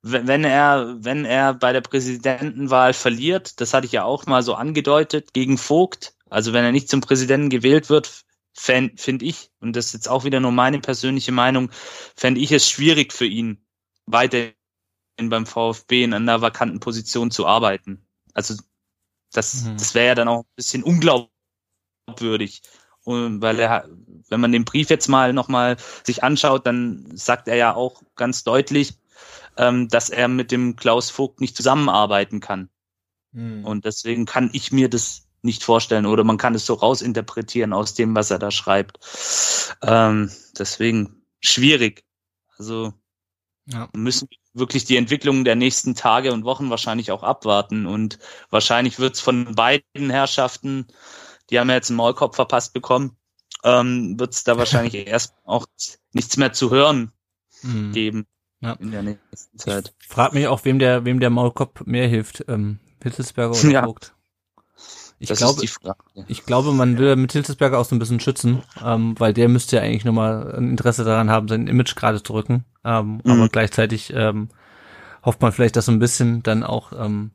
wenn 0.03 0.45
er, 0.45 0.97
wenn 1.01 1.25
er 1.25 1.55
bei 1.55 1.73
der 1.73 1.81
Präsidentenwahl 1.81 2.95
verliert, 2.95 3.61
das 3.61 3.75
hatte 3.75 3.87
ich 3.87 3.93
ja 3.93 4.05
auch 4.05 4.27
mal 4.27 4.43
so 4.43 4.55
angedeutet, 4.55 5.33
gegen 5.33 5.59
Vogt, 5.59 6.15
also 6.31 6.53
wenn 6.53 6.65
er 6.65 6.73
nicht 6.73 6.89
zum 6.89 7.01
Präsidenten 7.01 7.51
gewählt 7.51 7.91
wird, 7.91 8.25
finde 8.55 9.25
ich, 9.25 9.51
und 9.61 9.75
das 9.77 9.87
ist 9.87 9.93
jetzt 9.95 10.09
auch 10.09 10.25
wieder 10.25 10.41
nur 10.41 10.53
meine 10.53 10.81
persönliche 10.81 11.33
Meinung, 11.33 11.71
fände 12.17 12.41
ich 12.41 12.53
es 12.53 12.69
schwierig 12.69 13.13
für 13.13 13.27
ihn, 13.27 13.65
weiterhin 14.07 14.55
beim 15.17 15.47
VfB 15.47 16.05
in 16.05 16.15
einer 16.15 16.41
vakanten 16.41 16.81
Position 16.81 17.31
zu 17.31 17.47
arbeiten. 17.47 18.07
Also 18.35 18.55
das, 19.33 19.65
mhm. 19.65 19.77
das 19.77 19.95
wäre 19.95 20.09
ja 20.09 20.15
dann 20.15 20.29
auch 20.29 20.41
ein 20.41 20.57
bisschen 20.57 20.83
unglaubwürdig. 20.83 22.63
Und 23.09 23.41
weil 23.41 23.59
er, 23.59 23.89
wenn 24.29 24.41
man 24.41 24.53
den 24.53 24.67
Brief 24.67 24.91
jetzt 24.91 25.09
mal 25.09 25.33
nochmal 25.33 25.79
sich 26.05 26.23
anschaut, 26.23 26.67
dann 26.67 27.07
sagt 27.15 27.49
er 27.49 27.57
ja 27.57 27.75
auch 27.75 28.03
ganz 28.17 28.45
deutlich, 28.45 28.99
ähm, 29.57 29.89
dass 29.89 30.11
er 30.11 30.29
mit 30.29 30.53
dem 30.53 30.77
Klaus 30.77 31.09
Vogt 31.09 31.41
nicht 31.41 31.57
zusammenarbeiten 31.57 32.41
kann. 32.41 32.69
Mhm. 33.33 33.65
Und 33.65 33.87
deswegen 33.87 34.27
kann 34.27 34.51
ich 34.53 34.73
mir 34.73 34.91
das 34.91 35.27
nicht 35.41 35.65
vorstellen 35.65 36.05
oder 36.05 36.23
man 36.23 36.37
kann 36.37 36.55
es 36.55 36.67
so 36.67 36.75
rausinterpretieren 36.75 37.73
aus 37.73 37.95
dem, 37.95 38.15
was 38.15 38.31
er 38.31 38.39
da 38.39 38.51
schreibt. 38.51 38.99
Ähm, 39.81 40.31
deswegen 40.59 41.23
schwierig. 41.41 42.05
Also 42.59 42.93
ja. 43.65 43.89
müssen 43.97 44.29
wirklich 44.53 44.85
die 44.85 44.99
Entwicklung 44.99 45.45
der 45.45 45.57
nächsten 45.57 45.95
Tage 45.95 46.35
und 46.35 46.45
Wochen 46.45 46.69
wahrscheinlich 46.69 47.11
auch 47.11 47.23
abwarten 47.23 47.87
und 47.87 48.19
wahrscheinlich 48.51 48.99
wird 48.99 49.15
es 49.15 49.21
von 49.21 49.55
beiden 49.55 50.11
Herrschaften, 50.11 50.89
die 51.51 51.59
haben 51.59 51.69
ja 51.69 51.77
jetzt 51.77 51.91
einen 51.91 51.97
Maulkorb 51.97 52.35
verpasst 52.35 52.73
bekommen, 52.73 53.17
ähm, 53.65 54.19
wird 54.19 54.35
es 54.35 54.45
da 54.45 54.57
wahrscheinlich 54.59 54.95
erst 55.07 55.35
auch 55.45 55.67
nichts 56.13 56.37
mehr 56.37 56.53
zu 56.53 56.71
hören 56.71 57.13
mhm. 57.63 57.93
geben 57.93 58.27
ja. 58.61 58.73
in 58.75 58.91
der 58.91 59.03
nächsten 59.03 59.59
Zeit. 59.59 59.95
Ich 60.01 60.09
frag 60.09 60.35
mich 60.35 60.47
auch, 60.47 60.65
wem 60.65 60.79
der, 60.79 61.05
wem 61.05 61.21
der 61.21 61.31
Maulkorb 61.31 61.87
mehr 61.87 62.09
hilft, 62.09 62.45
ähm, 62.49 62.79
Hitzelsberger 63.03 63.59
oder 63.59 63.71
ja. 63.71 63.85
Vogt. 63.85 64.15
Ich 65.21 65.29
das 65.29 65.39
glaube, 65.39 65.65
ich 66.29 66.47
glaube, 66.47 66.73
man 66.73 66.97
will 66.97 67.17
mit 67.17 67.33
Hilsesberger 67.33 67.79
auch 67.79 67.85
so 67.85 67.97
ein 67.97 67.99
bisschen 67.99 68.21
schützen, 68.21 68.63
ähm, 68.85 69.19
weil 69.19 69.35
der 69.35 69.49
müsste 69.49 69.77
ja 69.77 69.83
eigentlich 69.83 70.05
nochmal 70.05 70.55
ein 70.55 70.71
Interesse 70.71 71.03
daran 71.03 71.29
haben, 71.29 71.49
sein 71.49 71.67
Image 71.67 71.97
gerade 71.97 72.23
zu 72.23 72.35
rücken. 72.35 72.65
Ähm, 72.85 73.21
mhm. 73.25 73.31
Aber 73.33 73.49
gleichzeitig 73.49 74.13
ähm, 74.15 74.49
hofft 75.25 75.43
man 75.43 75.51
vielleicht, 75.51 75.75
dass 75.75 75.87
so 75.87 75.93
ein 75.93 75.99
bisschen 75.99 76.45
dann 76.45 76.63
auch 76.63 76.93
ähm, 76.93 77.33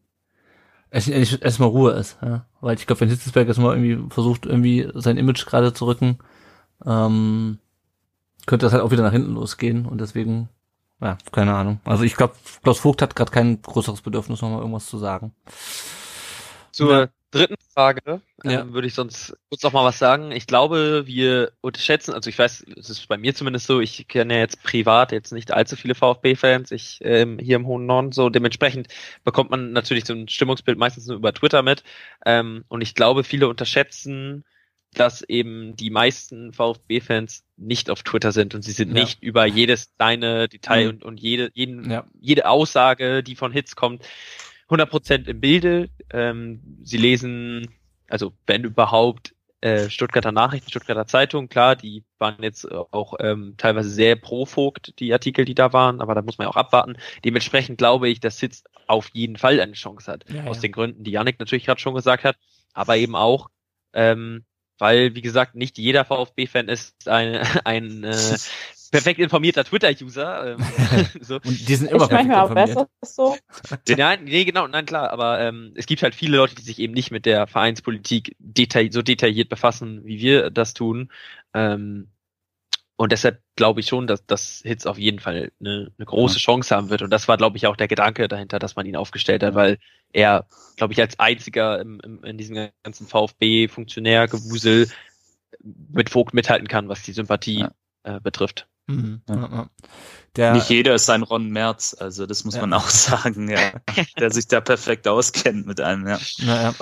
erstmal 0.93 1.69
Ruhe 1.69 1.91
ist. 1.91 2.17
Ja? 2.21 2.45
Weil 2.61 2.75
ich 2.75 2.85
glaube, 2.85 3.01
wenn 3.01 3.09
Hitzelsberger 3.09 3.49
erstmal 3.49 3.75
irgendwie 3.75 4.13
versucht, 4.13 4.45
irgendwie 4.45 4.89
sein 4.93 5.17
Image 5.17 5.45
gerade 5.45 5.73
zu 5.73 5.85
rücken, 5.85 6.19
ähm, 6.85 7.59
könnte 8.45 8.65
das 8.65 8.73
halt 8.73 8.83
auch 8.83 8.91
wieder 8.91 9.03
nach 9.03 9.11
hinten 9.11 9.33
losgehen. 9.33 9.85
Und 9.85 9.99
deswegen, 9.99 10.49
ja, 11.01 11.17
keine 11.31 11.55
Ahnung. 11.55 11.79
Also 11.85 12.03
ich 12.03 12.15
glaube, 12.15 12.35
Klaus 12.61 12.79
Vogt 12.79 13.01
hat 13.01 13.15
gerade 13.15 13.31
kein 13.31 13.61
größeres 13.61 14.01
Bedürfnis, 14.01 14.41
nochmal 14.41 14.59
irgendwas 14.59 14.85
zu 14.85 14.97
sagen. 14.97 15.33
Zur 16.71 17.09
dritten 17.33 17.55
Frage 17.73 18.21
ja. 18.43 18.61
ähm, 18.61 18.73
würde 18.73 18.87
ich 18.87 18.93
sonst 18.93 19.35
kurz 19.49 19.63
noch 19.63 19.73
mal 19.73 19.83
was 19.83 19.99
sagen. 19.99 20.31
Ich 20.31 20.47
glaube, 20.47 21.03
wir 21.05 21.51
unterschätzen, 21.61 22.13
also 22.13 22.29
ich 22.29 22.37
weiß, 22.37 22.65
es 22.77 22.89
ist 22.89 23.07
bei 23.07 23.17
mir 23.17 23.33
zumindest 23.33 23.67
so, 23.67 23.81
ich 23.81 24.07
kenne 24.07 24.35
ja 24.35 24.39
jetzt 24.39 24.63
privat 24.63 25.11
jetzt 25.11 25.33
nicht 25.33 25.51
allzu 25.51 25.75
viele 25.75 25.95
VfB-Fans, 25.95 26.71
ich 26.71 26.99
ähm, 27.01 27.39
hier 27.39 27.55
im 27.55 27.65
hohen 27.65 27.85
Norden 27.85 28.11
so, 28.11 28.29
dementsprechend 28.29 28.87
bekommt 29.23 29.49
man 29.49 29.71
natürlich 29.71 30.05
so 30.05 30.13
ein 30.13 30.27
Stimmungsbild 30.27 30.77
meistens 30.77 31.07
nur 31.07 31.17
über 31.17 31.33
Twitter 31.33 31.63
mit. 31.63 31.83
Ähm, 32.25 32.63
und 32.67 32.81
ich 32.81 32.95
glaube, 32.95 33.23
viele 33.23 33.47
unterschätzen, 33.47 34.45
dass 34.93 35.21
eben 35.23 35.75
die 35.75 35.89
meisten 35.89 36.53
VfB-Fans 36.53 37.43
nicht 37.57 37.89
auf 37.89 38.03
Twitter 38.03 38.31
sind 38.31 38.55
und 38.55 38.61
sie 38.61 38.71
sind 38.71 38.95
ja. 38.95 39.03
nicht 39.03 39.23
über 39.23 39.45
jedes 39.45 39.95
kleine 39.95 40.47
Detail 40.47 40.85
mhm. 40.85 40.89
und, 40.89 41.03
und 41.03 41.19
jede, 41.19 41.49
jeden, 41.53 41.89
ja. 41.89 42.05
jede 42.19 42.47
Aussage, 42.47 43.23
die 43.23 43.35
von 43.35 43.51
Hits 43.51 43.75
kommt, 43.75 44.03
100% 44.69 45.27
im 45.27 45.39
Bilde. 45.39 45.89
Ähm, 46.11 46.61
sie 46.83 46.97
lesen, 46.97 47.69
also 48.07 48.33
wenn 48.45 48.63
überhaupt, 48.63 49.33
äh, 49.63 49.89
Stuttgarter 49.89 50.33
Nachrichten, 50.33 50.69
Stuttgarter 50.69 51.07
Zeitung, 51.07 51.47
klar, 51.47 51.77
die 51.77 52.03
waren 52.17 52.43
jetzt 52.43 52.69
auch 52.69 53.13
ähm, 53.19 53.55
teilweise 53.57 53.89
sehr 53.89 54.17
pro 54.17 54.45
Vogt, 54.45 54.99
die 54.99 55.13
Artikel, 55.13 55.45
die 55.45 55.55
da 55.55 55.71
waren, 55.71 56.01
aber 56.01 56.15
da 56.15 56.21
muss 56.21 56.37
man 56.37 56.45
ja 56.45 56.51
auch 56.51 56.57
abwarten. 56.57 56.97
Dementsprechend 57.23 57.77
glaube 57.77 58.09
ich, 58.09 58.19
dass 58.19 58.39
Sitz 58.39 58.65
auf 58.87 59.09
jeden 59.13 59.37
Fall 59.37 59.61
eine 59.61 59.71
Chance 59.71 60.11
hat. 60.11 60.25
Ja, 60.29 60.43
aus 60.43 60.57
ja. 60.57 60.63
den 60.63 60.73
Gründen, 60.73 61.03
die 61.05 61.11
Yannick 61.11 61.39
natürlich 61.39 61.65
gerade 61.65 61.79
schon 61.79 61.95
gesagt 61.95 62.25
hat, 62.25 62.35
aber 62.73 62.97
eben 62.97 63.15
auch, 63.15 63.49
ähm, 63.93 64.43
weil, 64.79 65.15
wie 65.15 65.21
gesagt, 65.21 65.55
nicht 65.55 65.77
jeder 65.77 66.03
VfB-Fan 66.03 66.67
ist 66.67 67.07
ein, 67.07 67.37
ein 67.63 68.03
äh, 68.03 68.37
perfekt 68.93 69.19
informierter 69.19 69.63
Twitter-User. 69.63 70.53
Ähm, 70.53 70.65
so. 71.21 71.35
Und 71.35 71.67
die 71.67 71.75
sind 71.75 71.89
immer 71.89 72.03
ich 72.03 72.09
perfekt 72.09 72.29
manchmal 72.29 72.63
informiert. 72.63 72.77
Auch 72.77 72.87
besser 73.01 73.35
so. 73.85 73.95
Nein, 73.95 74.23
nee, 74.25 74.45
genau, 74.45 74.67
nein, 74.67 74.85
klar, 74.85 75.09
aber 75.09 75.39
ähm, 75.39 75.73
es 75.75 75.87
gibt 75.87 76.03
halt 76.03 76.13
viele 76.13 76.37
Leute, 76.37 76.53
die 76.53 76.61
sich 76.61 76.77
eben 76.77 76.93
nicht 76.93 77.09
mit 77.09 77.25
der 77.25 77.47
Vereinspolitik 77.47 78.35
detail 78.37 78.91
so 78.91 79.01
detailliert 79.01 79.49
befassen, 79.49 80.05
wie 80.05 80.19
wir 80.19 80.51
das 80.51 80.75
tun. 80.75 81.11
Ähm, 81.55 82.09
und 82.95 83.11
deshalb 83.11 83.41
glaube 83.55 83.79
ich 83.79 83.87
schon, 83.87 84.05
dass 84.05 84.25
das 84.27 84.61
Hits 84.63 84.85
auf 84.85 84.99
jeden 84.99 85.19
Fall 85.19 85.51
eine, 85.59 85.91
eine 85.97 86.05
große 86.05 86.37
Chance 86.37 86.75
haben 86.75 86.89
wird. 86.89 87.01
Und 87.01 87.09
das 87.09 87.27
war, 87.27 87.37
glaube 87.37 87.57
ich, 87.57 87.65
auch 87.65 87.75
der 87.75 87.87
Gedanke 87.87 88.27
dahinter, 88.27 88.59
dass 88.59 88.75
man 88.75 88.85
ihn 88.85 88.95
aufgestellt 88.95 89.41
hat, 89.41 89.55
weil 89.55 89.79
er, 90.13 90.45
glaube 90.77 90.93
ich, 90.93 91.01
als 91.01 91.17
einziger 91.19 91.81
im, 91.81 91.99
im, 92.01 92.23
in 92.23 92.37
diesem 92.37 92.69
ganzen 92.83 93.07
VfB-Funktionär-Gewusel 93.07 94.87
mit 95.63 96.11
Vogt 96.11 96.35
mithalten 96.35 96.67
kann, 96.67 96.87
was 96.87 97.01
die 97.01 97.13
Sympathie 97.13 97.61
ja. 97.61 97.71
äh, 98.03 98.19
betrifft. 98.19 98.67
Mhm. 98.87 99.21
Ja. 99.29 99.69
Der, 100.35 100.53
Nicht 100.53 100.69
jeder 100.69 100.95
ist 100.95 101.09
ein 101.09 101.23
Ron 101.23 101.49
Merz, 101.49 101.95
also 101.97 102.25
das 102.25 102.43
muss 102.43 102.55
ja. 102.55 102.61
man 102.61 102.73
auch 102.73 102.89
sagen, 102.89 103.49
ja. 103.49 103.71
der 104.19 104.31
sich 104.31 104.47
da 104.47 104.61
perfekt 104.61 105.07
auskennt 105.07 105.67
mit 105.67 105.79
einem, 105.79 106.07
ja. 106.07 106.19
Naja. 106.39 106.73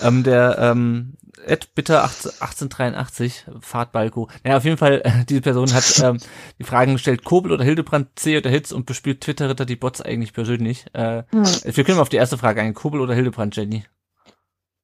Ähm, 0.00 0.22
der 0.22 0.58
ähm, 0.58 1.16
Ed 1.44 1.74
Bitter 1.74 2.02
1883, 2.02 3.46
Fahrtbalko. 3.60 4.28
Naja, 4.44 4.56
auf 4.56 4.64
jeden 4.64 4.76
Fall, 4.76 5.02
äh, 5.04 5.24
diese 5.28 5.40
Person 5.40 5.72
hat 5.72 6.00
ähm, 6.02 6.18
die 6.58 6.64
Fragen 6.64 6.94
gestellt, 6.94 7.24
Kobel 7.24 7.52
oder 7.52 7.64
Hildebrand, 7.64 8.18
C 8.18 8.36
oder 8.36 8.50
Hitz 8.50 8.72
und 8.72 8.86
bespielt 8.86 9.20
Twitter-Ritter 9.20 9.64
die 9.64 9.76
Bots 9.76 10.00
eigentlich 10.00 10.32
persönlich. 10.32 10.86
Äh, 10.92 11.24
hm. 11.30 11.44
Wir 11.64 11.84
können 11.84 11.96
mal 11.96 12.02
auf 12.02 12.08
die 12.08 12.16
erste 12.16 12.38
Frage 12.38 12.60
ein. 12.60 12.74
Kobel 12.74 13.00
oder 13.00 13.14
Hildebrand, 13.14 13.56
Jenny? 13.56 13.84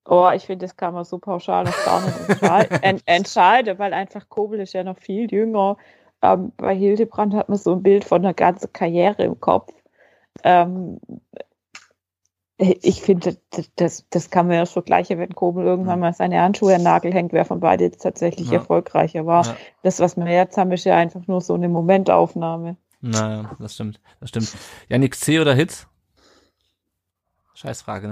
Oh, 0.07 0.31
ich 0.35 0.45
finde, 0.45 0.67
das 0.67 0.77
kann 0.77 0.93
man 0.93 1.05
so 1.05 1.19
pauschal 1.19 1.65
noch 1.65 1.85
gar 1.85 2.03
nicht 2.93 3.03
entscheiden, 3.07 3.79
weil 3.79 3.95
einfach 3.95 4.29
Kobel 4.29 4.61
ist 4.61 4.75
ja 4.75 4.85
noch 4.85 4.99
viel 4.99 5.33
jünger 5.33 5.77
ähm, 6.25 6.53
bei 6.57 6.75
Hildebrand 6.75 7.35
hat 7.35 7.49
man 7.49 7.59
so 7.59 7.73
ein 7.73 7.83
Bild 7.83 8.05
von 8.05 8.23
der 8.23 8.35
ganzen 8.35 8.73
Karriere 8.73 9.25
im 9.25 9.41
Kopf. 9.41 9.73
Ähm, 10.43 10.99
ich 12.57 13.03
finde, 13.03 13.37
das, 13.77 14.07
das 14.09 14.31
kann 14.31 14.47
man 14.47 14.57
ja 14.57 14.67
schon 14.67 14.85
gleiche, 14.85 15.19
wenn 15.19 15.35
Kobel 15.35 15.67
irgendwann 15.67 16.01
mal 16.01 16.15
seine 16.15 16.41
Handschuhe 16.41 16.73
an 16.73 16.81
den 16.81 16.85
Nagel 16.85 17.13
hängt, 17.13 17.33
wer 17.33 17.45
von 17.45 17.61
beiden 17.61 17.87
jetzt 17.87 18.03
tatsächlich 18.03 18.49
ja. 18.49 18.55
erfolgreicher 18.55 19.27
war. 19.27 19.45
Ja. 19.45 19.57
Das, 19.83 20.01
was 20.01 20.17
wir 20.17 20.27
jetzt 20.27 20.57
haben, 20.57 20.71
ist 20.73 20.85
ja 20.85 20.97
einfach 20.97 21.27
nur 21.27 21.41
so 21.41 21.55
eine 21.55 21.69
Momentaufnahme. 21.69 22.77
Naja, 23.01 23.51
das 23.59 23.75
stimmt, 23.75 24.01
das 24.21 24.31
stimmt. 24.31 24.57
Janik 24.89 25.15
C. 25.15 25.41
oder 25.41 25.55
Hitz? 25.55 25.89
Scheißfrage, 27.55 28.09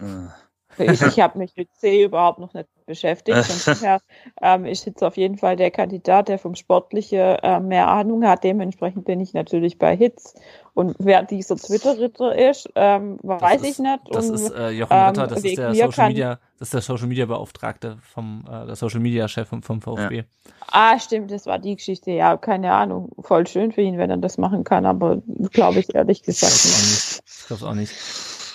ne? 0.00 0.32
Ich, 0.80 1.02
ich 1.02 1.20
habe 1.20 1.38
mich 1.38 1.56
mit 1.56 1.68
C 1.74 2.04
überhaupt 2.04 2.38
noch 2.38 2.54
nicht 2.54 2.68
beschäftigt. 2.86 3.38
Von 3.38 3.74
daher 3.80 4.00
ähm, 4.42 4.64
ist 4.64 4.86
jetzt 4.86 5.02
auf 5.02 5.16
jeden 5.16 5.38
Fall 5.38 5.56
der 5.56 5.70
Kandidat, 5.70 6.28
der 6.28 6.38
vom 6.38 6.54
Sportliche 6.54 7.38
äh, 7.42 7.60
mehr 7.60 7.88
Ahnung 7.88 8.26
hat. 8.26 8.44
Dementsprechend 8.44 9.04
bin 9.04 9.20
ich 9.20 9.34
natürlich 9.34 9.78
bei 9.78 9.96
Hits. 9.96 10.34
Und 10.74 10.94
wer 11.00 11.24
dieser 11.24 11.56
Twitter-Ritter 11.56 12.36
ist, 12.50 12.70
ähm, 12.76 13.18
weiß 13.22 13.62
ist, 13.62 13.68
ich 13.68 13.78
nicht. 13.80 14.00
Das 14.10 14.28
und, 14.28 14.34
ist 14.36 14.50
äh, 14.50 14.70
Jochen 14.70 14.96
Ritter, 14.96 15.26
das 15.26 15.42
ist 15.42 15.58
der 15.58 15.74
Social 15.74 16.08
Media, 16.08 16.38
das 16.58 16.68
ist 16.68 16.74
der 16.74 16.80
Social 16.82 17.08
Media 17.08 17.26
Beauftragte 17.26 17.98
vom, 18.02 18.44
äh, 18.48 18.66
der 18.66 18.76
Social 18.76 19.00
Media 19.00 19.26
Chef 19.26 19.48
vom, 19.48 19.62
vom 19.62 19.82
VfB. 19.82 20.18
Ja. 20.18 20.22
Ah, 20.70 20.98
stimmt, 20.98 21.30
das 21.30 21.46
war 21.46 21.58
die 21.58 21.74
Geschichte. 21.74 22.12
Ja, 22.12 22.36
keine 22.36 22.72
Ahnung. 22.72 23.10
Voll 23.20 23.46
schön 23.46 23.72
für 23.72 23.80
ihn, 23.80 23.98
wenn 23.98 24.10
er 24.10 24.18
das 24.18 24.38
machen 24.38 24.64
kann, 24.64 24.86
aber 24.86 25.20
glaube 25.52 25.80
ich 25.80 25.94
ehrlich 25.94 26.22
gesagt 26.22 26.52
nicht. 26.52 27.22
Ich 27.26 27.46
glaube 27.48 27.66
auch 27.66 27.74
nicht. 27.74 27.92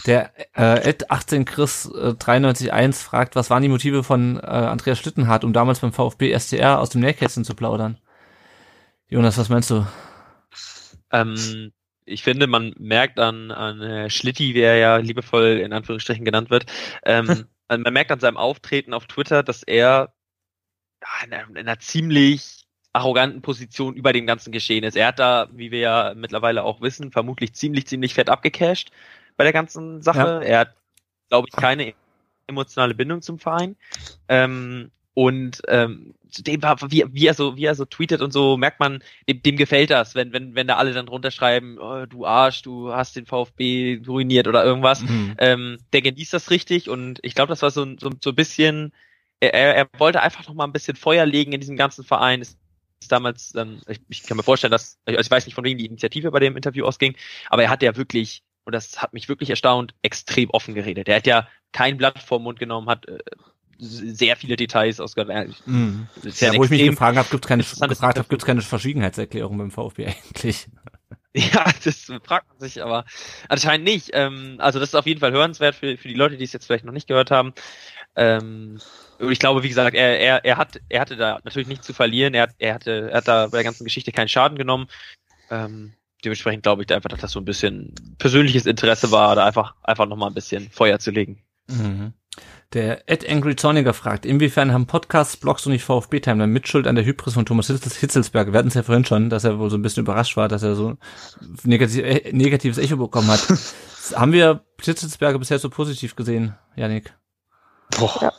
Der 0.06 0.34
äh, 0.58 0.90
Ed 0.90 1.10
18 1.10 1.46
Chris 1.46 1.86
äh, 1.86 2.14
931 2.14 3.04
fragt, 3.04 3.36
was 3.36 3.50
waren 3.50 3.64
die 3.64 3.70
Motive 3.70 4.04
von 4.04 4.38
äh, 4.38 4.42
Andreas 4.42 5.00
Schlittenhardt, 5.00 5.46
um 5.46 5.54
damals 5.54 5.80
beim 5.80 5.94
VfB 5.94 6.38
STR 6.38 6.80
aus 6.80 6.90
dem 6.90 7.02
Nähkästchen 7.02 7.46
zu 7.46 7.56
plaudern? 7.56 7.98
Jonas, 9.08 9.38
was 9.38 9.48
meinst 9.48 9.70
du? 9.70 9.86
Ähm, 11.12 11.72
ich 12.06 12.24
finde, 12.24 12.48
man 12.48 12.74
merkt 12.78 13.18
an, 13.18 13.52
an 13.52 13.82
äh, 13.82 14.10
Schlitti, 14.10 14.54
wie 14.56 14.62
er 14.62 14.76
ja 14.76 14.98
liebevoll 14.98 15.62
in 15.64 15.72
Anführungsstrichen 15.72 16.26
genannt 16.26 16.50
wird, 16.50 16.66
ähm, 17.06 17.46
man 17.70 17.94
merkt 17.94 18.12
an 18.12 18.20
seinem 18.20 18.38
Auftreten 18.38 18.94
auf 18.94 19.08
Twitter, 19.08 19.42
dass 19.42 19.64
er 19.64 20.14
in 21.24 21.34
einer, 21.34 21.50
in 21.50 21.58
einer 21.58 21.80
ziemlich 21.80 22.66
arroganten 22.92 23.42
Position 23.42 23.96
über 23.96 24.14
dem 24.14 24.28
ganzen 24.28 24.52
Geschehen 24.52 24.84
ist. 24.84 24.98
Er 24.98 25.08
hat 25.08 25.20
da, 25.20 25.48
wie 25.52 25.72
wir 25.72 25.80
ja 25.80 26.14
mittlerweile 26.16 26.64
auch 26.64 26.82
wissen, 26.82 27.12
vermutlich 27.12 27.54
ziemlich, 27.54 27.88
ziemlich 27.88 28.14
fett 28.14 28.30
abgecasht 28.30 28.92
bei 29.38 29.44
der 29.44 29.54
ganzen 29.54 30.02
Sache. 30.02 30.20
Ja. 30.20 30.42
Er 30.42 30.60
hat, 30.60 30.74
glaube 31.30 31.48
ich, 31.50 31.56
keine 31.56 31.94
emotionale 32.48 32.94
Bindung 32.94 33.22
zum 33.22 33.40
Verein. 33.40 33.76
Ähm, 34.28 34.92
und 35.16 35.62
ähm, 35.68 36.16
dem 36.40 36.64
war, 36.64 36.78
wie, 36.92 37.06
wie 37.12 37.28
er 37.28 37.36
so, 37.36 37.56
wie 37.56 37.66
er 37.66 37.76
so 37.76 37.86
tweetet 37.86 38.22
und 38.22 38.34
so, 38.34 38.58
merkt 38.58 38.80
man, 38.80 39.04
dem, 39.30 39.44
dem 39.44 39.58
gefällt 39.58 39.92
das, 39.92 40.16
wenn, 40.16 40.34
wenn, 40.34 40.56
wenn 40.56 40.68
da 40.68 40.78
alle 40.78 40.94
dann 40.94 41.06
drunter 41.06 41.30
schreiben, 41.30 41.78
oh, 41.80 42.08
du 42.08 42.26
Arsch, 42.26 42.64
du 42.64 42.92
hast 42.92 43.16
den 43.16 43.28
VfB 43.28 44.02
ruiniert 44.08 44.48
oder 44.48 44.66
irgendwas. 44.66 45.02
Mhm. 45.02 45.36
Ähm, 45.38 45.78
der 45.94 46.02
genießt 46.02 46.34
das 46.34 46.50
richtig 46.50 46.90
und 46.90 47.20
ich 47.22 47.36
glaube, 47.36 47.50
das 47.50 47.62
war 47.62 47.70
so, 47.70 47.86
so, 48.00 48.10
so 48.20 48.32
ein 48.32 48.36
bisschen, 48.36 48.92
er, 49.40 49.54
er 49.54 49.88
wollte 50.00 50.22
einfach 50.22 50.48
noch 50.48 50.56
mal 50.56 50.64
ein 50.64 50.74
bisschen 50.74 50.96
Feuer 50.96 51.26
legen 51.28 51.52
in 51.54 51.60
diesem 51.60 51.78
ganzen 51.78 52.04
Verein. 52.04 52.42
Ist 52.42 52.58
damals 53.10 53.52
dann, 53.52 53.82
ich, 53.88 54.00
ich 54.10 54.24
kann 54.24 54.38
mir 54.38 54.44
vorstellen, 54.44 54.72
dass, 54.72 54.98
also 55.06 55.20
ich 55.20 55.30
weiß 55.30 55.46
nicht, 55.46 55.56
von 55.56 55.64
wem 55.64 55.78
die 55.78 55.86
Initiative 55.86 56.32
bei 56.32 56.40
dem 56.40 56.56
Interview 56.56 56.86
ausging, 56.86 57.16
aber 57.50 57.64
er 57.64 57.70
hat 57.70 57.84
ja 57.84 57.96
wirklich, 57.96 58.42
und 58.66 58.74
das 58.74 59.02
hat 59.02 59.14
mich 59.14 59.30
wirklich 59.30 59.50
erstaunt, 59.50 59.94
extrem 60.02 60.50
offen 60.50 60.74
geredet. 60.74 61.08
Er 61.08 61.18
hat 61.18 61.28
ja 61.28 61.48
kein 61.72 61.98
Blatt 61.98 62.20
vor 62.20 62.40
Mund 62.40 62.60
genommen, 62.60 62.90
hat 62.90 63.08
äh, 63.08 63.20
sehr 63.78 64.36
viele 64.38 64.56
Details 64.56 65.00
ausgewertet. 65.00 65.62
Mhm. 65.66 66.08
Ja, 66.24 66.54
wo 66.56 66.64
ich 66.64 66.70
mich 66.70 66.84
gefragt 66.84 67.18
habe, 67.18 67.30
gibt 67.30 67.46
es 67.46 67.50
keine, 67.50 67.64
gefragt 67.64 68.18
habe, 68.18 68.28
gibt 68.28 68.42
es 68.42 68.46
keine 68.46 68.62
Verschwiegenheitserklärung 68.62 69.58
beim 69.58 69.72
VfB 69.72 70.08
eigentlich? 70.08 70.68
Ja, 71.36 71.66
das 71.84 72.12
fragt 72.24 72.48
man 72.50 72.60
sich, 72.60 72.84
aber 72.84 73.06
anscheinend 73.50 73.86
nicht. 73.86 74.12
Ähm, 74.14 74.58
also 74.60 74.80
das 74.80 74.90
ist 74.90 74.96
auf 74.96 75.08
jeden 75.08 75.20
Fall 75.20 75.32
hörenswert 75.32 75.74
für, 75.74 75.98
für 75.98 76.08
die 76.08 76.14
Leute, 76.14 76.38
die 76.38 76.44
es 76.44 76.54
jetzt 76.54 76.68
vielleicht 76.68 76.86
noch 76.86 76.94
nicht 76.94 77.08
gehört 77.08 77.32
haben. 77.32 77.56
Ähm, 78.16 78.80
ich 79.20 79.40
glaube, 79.40 79.64
wie 79.64 79.70
gesagt, 79.70 79.96
er, 79.96 80.20
er, 80.20 80.46
er, 80.46 80.58
hat, 80.58 80.80
er 80.90 81.02
hatte 81.02 81.16
da 81.16 81.40
natürlich 81.44 81.68
nichts 81.68 81.88
zu 81.88 81.94
verlieren. 81.94 82.36
Er, 82.36 82.44
hat, 82.44 82.56
er, 82.60 82.76
hatte, 82.76 83.10
er 83.10 83.18
hat 83.18 83.28
da 83.28 83.48
bei 83.48 83.58
der 83.58 83.64
ganzen 83.64 83.84
Geschichte 83.84 84.12
keinen 84.12 84.28
Schaden 84.28 84.60
genommen. 84.60 84.88
Ähm, 85.50 85.94
dementsprechend 86.24 86.64
glaube 86.64 86.84
ich 86.84 86.94
einfach, 86.94 87.10
dass 87.10 87.22
das 87.22 87.32
so 87.32 87.40
ein 87.40 87.46
bisschen 87.46 87.94
persönliches 88.18 88.66
Interesse 88.66 89.12
war, 89.12 89.36
da 89.36 89.46
einfach, 89.46 89.76
einfach 89.84 90.08
nochmal 90.08 90.30
ein 90.30 90.34
bisschen 90.34 90.70
Feuer 90.72 91.00
zu 91.00 91.12
legen. 91.12 91.44
Mhm. 91.68 92.14
Der 92.74 93.08
Ed 93.08 93.30
Angry 93.30 93.56
Zorniger 93.56 93.94
fragt, 93.94 94.26
inwiefern 94.26 94.74
haben 94.74 94.88
Podcasts, 94.88 95.38
Blogs 95.38 95.66
und 95.68 95.74
nicht 95.74 95.84
VfB-Timeline 95.84 96.52
Mitschuld 96.52 96.88
an 96.88 96.96
der 96.96 97.06
Hybris 97.06 97.36
von 97.36 97.46
Thomas 97.46 97.68
Hitzelsberg? 97.68 98.52
Wir 98.52 98.58
hatten 98.58 98.70
es 98.70 98.74
ja 98.74 98.82
vorhin 98.82 99.06
schon, 99.06 99.30
dass 99.30 99.44
er 99.44 99.60
wohl 99.60 99.70
so 99.70 99.78
ein 99.78 99.84
bisschen 99.84 100.02
überrascht 100.02 100.38
war, 100.38 100.48
dass 100.48 100.64
er 100.64 100.74
so 100.76 100.98
negativ, 101.64 102.04
äh, 102.04 102.32
negatives 102.34 102.80
Echo 102.80 102.98
bekommen 102.98 103.28
hat. 103.28 103.48
haben 104.16 104.32
wir 104.32 104.66
Hitzelsberger 104.82 105.38
bisher 105.38 105.60
so 105.60 105.70
positiv 105.70 106.16
gesehen, 106.16 106.56
Janik? 106.76 107.14
Boah. 108.00 108.18
Ja. 108.22 108.34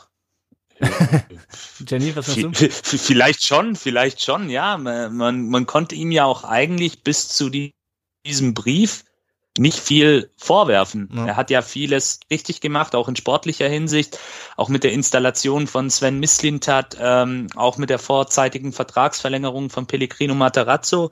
Jenny, 1.87 2.15
was 2.15 2.33
du? 2.35 2.51
Vielleicht 2.53 3.43
schon, 3.43 3.75
vielleicht 3.75 4.21
schon, 4.21 4.49
ja. 4.49 4.77
Man, 4.77 5.49
man 5.49 5.65
konnte 5.65 5.95
ihm 5.95 6.11
ja 6.11 6.25
auch 6.25 6.43
eigentlich 6.43 7.03
bis 7.03 7.29
zu 7.29 7.49
diesem 7.49 8.53
Brief 8.53 9.03
nicht 9.57 9.79
viel 9.79 10.31
vorwerfen. 10.37 11.09
Ja. 11.13 11.27
Er 11.27 11.35
hat 11.37 11.49
ja 11.49 11.61
vieles 11.61 12.19
richtig 12.29 12.59
gemacht, 12.59 12.93
auch 12.93 13.07
in 13.07 13.15
sportlicher 13.15 13.69
Hinsicht, 13.69 14.19
auch 14.57 14.69
mit 14.69 14.83
der 14.83 14.91
Installation 14.91 15.67
von 15.67 15.89
Sven 15.89 16.19
Mislintat, 16.19 16.97
ähm, 16.99 17.47
auch 17.55 17.77
mit 17.77 17.89
der 17.89 17.99
vorzeitigen 17.99 18.73
Vertragsverlängerung 18.73 19.69
von 19.69 19.87
Pellegrino 19.87 20.35
Materazzo. 20.35 21.11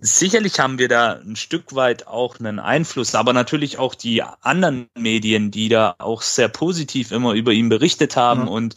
Sicherlich 0.00 0.58
haben 0.60 0.78
wir 0.78 0.88
da 0.88 1.12
ein 1.12 1.36
Stück 1.36 1.74
weit 1.74 2.06
auch 2.06 2.38
einen 2.40 2.58
Einfluss, 2.58 3.14
aber 3.14 3.32
natürlich 3.32 3.78
auch 3.78 3.94
die 3.94 4.22
anderen 4.22 4.88
Medien, 4.96 5.50
die 5.50 5.68
da 5.68 5.94
auch 5.98 6.22
sehr 6.22 6.48
positiv 6.48 7.12
immer 7.12 7.34
über 7.34 7.52
ihn 7.52 7.68
berichtet 7.68 8.16
haben. 8.16 8.42
Ja. 8.42 8.48
Und 8.48 8.76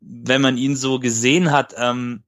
wenn 0.00 0.40
man 0.40 0.56
ihn 0.56 0.76
so 0.76 0.98
gesehen 0.98 1.50
hat, 1.50 1.74
ähm, 1.76 2.22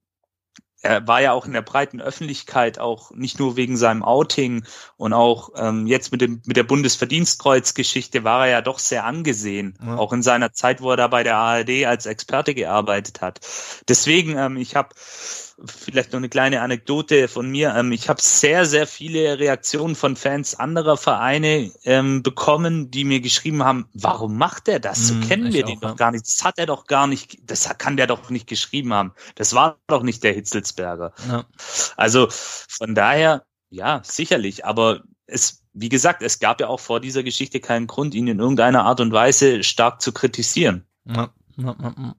er 0.81 1.07
war 1.07 1.21
ja 1.21 1.31
auch 1.31 1.45
in 1.45 1.53
der 1.53 1.63
breiten 1.63 2.01
Öffentlichkeit 2.01 2.79
auch 2.79 3.11
nicht 3.11 3.39
nur 3.39 3.55
wegen 3.55 3.77
seinem 3.77 4.03
Outing 4.03 4.63
und 4.95 5.11
auch 5.11 5.49
ähm, 5.55 5.87
jetzt 5.87 6.11
mit 6.11 6.21
dem 6.21 6.41
mit 6.45 6.55
der 6.55 6.63
Bundesverdienstkreuz-Geschichte 6.63 8.23
war 8.23 8.45
er 8.45 8.51
ja 8.51 8.61
doch 8.61 8.77
sehr 8.77 9.03
angesehen, 9.05 9.77
ja. 9.83 9.97
auch 9.97 10.13
in 10.13 10.21
seiner 10.21 10.53
Zeit, 10.53 10.81
wo 10.81 10.91
er 10.91 10.97
da 10.97 11.07
bei 11.07 11.23
der 11.23 11.37
ARD 11.37 11.85
als 11.85 12.05
Experte 12.05 12.53
gearbeitet 12.53 13.21
hat. 13.21 13.39
Deswegen, 13.87 14.37
ähm, 14.37 14.57
ich 14.57 14.75
habe 14.75 14.89
vielleicht 15.65 16.11
noch 16.11 16.17
eine 16.17 16.29
kleine 16.29 16.61
Anekdote 16.61 17.27
von 17.27 17.49
mir. 17.49 17.75
Ähm, 17.75 17.91
ich 17.91 18.09
habe 18.09 18.21
sehr, 18.21 18.65
sehr 18.65 18.87
viele 18.87 19.39
Reaktionen 19.39 19.95
von 19.95 20.15
Fans 20.15 20.55
anderer 20.55 20.97
Vereine 20.97 21.71
ähm, 21.83 22.23
bekommen, 22.23 22.91
die 22.91 23.03
mir 23.03 23.21
geschrieben 23.21 23.63
haben, 23.63 23.87
warum 23.93 24.37
macht 24.37 24.67
er 24.67 24.79
das? 24.79 25.07
So 25.07 25.15
mm, 25.15 25.21
kennen 25.27 25.53
wir 25.53 25.65
den 25.65 25.77
auch, 25.77 25.81
doch 25.81 25.95
gar 25.95 26.11
nicht. 26.11 26.25
Das 26.25 26.43
hat 26.43 26.59
er 26.59 26.65
doch 26.65 26.85
gar 26.85 27.07
nicht, 27.07 27.39
das 27.43 27.67
kann 27.77 27.97
der 27.97 28.07
doch 28.07 28.29
nicht 28.29 28.47
geschrieben 28.47 28.93
haben. 28.93 29.13
Das 29.35 29.53
war 29.53 29.79
doch 29.87 30.03
nicht 30.03 30.23
der 30.23 30.33
Hitzelsberger. 30.33 31.13
Ja. 31.27 31.45
Also 31.95 32.27
von 32.29 32.93
daher, 32.93 33.43
ja, 33.69 34.01
sicherlich. 34.03 34.65
Aber 34.65 35.01
es, 35.25 35.63
wie 35.73 35.89
gesagt, 35.89 36.21
es 36.21 36.39
gab 36.39 36.61
ja 36.61 36.67
auch 36.67 36.79
vor 36.79 36.99
dieser 36.99 37.23
Geschichte 37.23 37.59
keinen 37.59 37.87
Grund, 37.87 38.13
ihn 38.13 38.27
in 38.27 38.39
irgendeiner 38.39 38.85
Art 38.85 38.99
und 38.99 39.11
Weise 39.11 39.63
stark 39.63 40.01
zu 40.01 40.11
kritisieren. 40.11 40.85
Ja, 41.05 41.33
ja, 41.57 41.75
ja. 41.79 42.15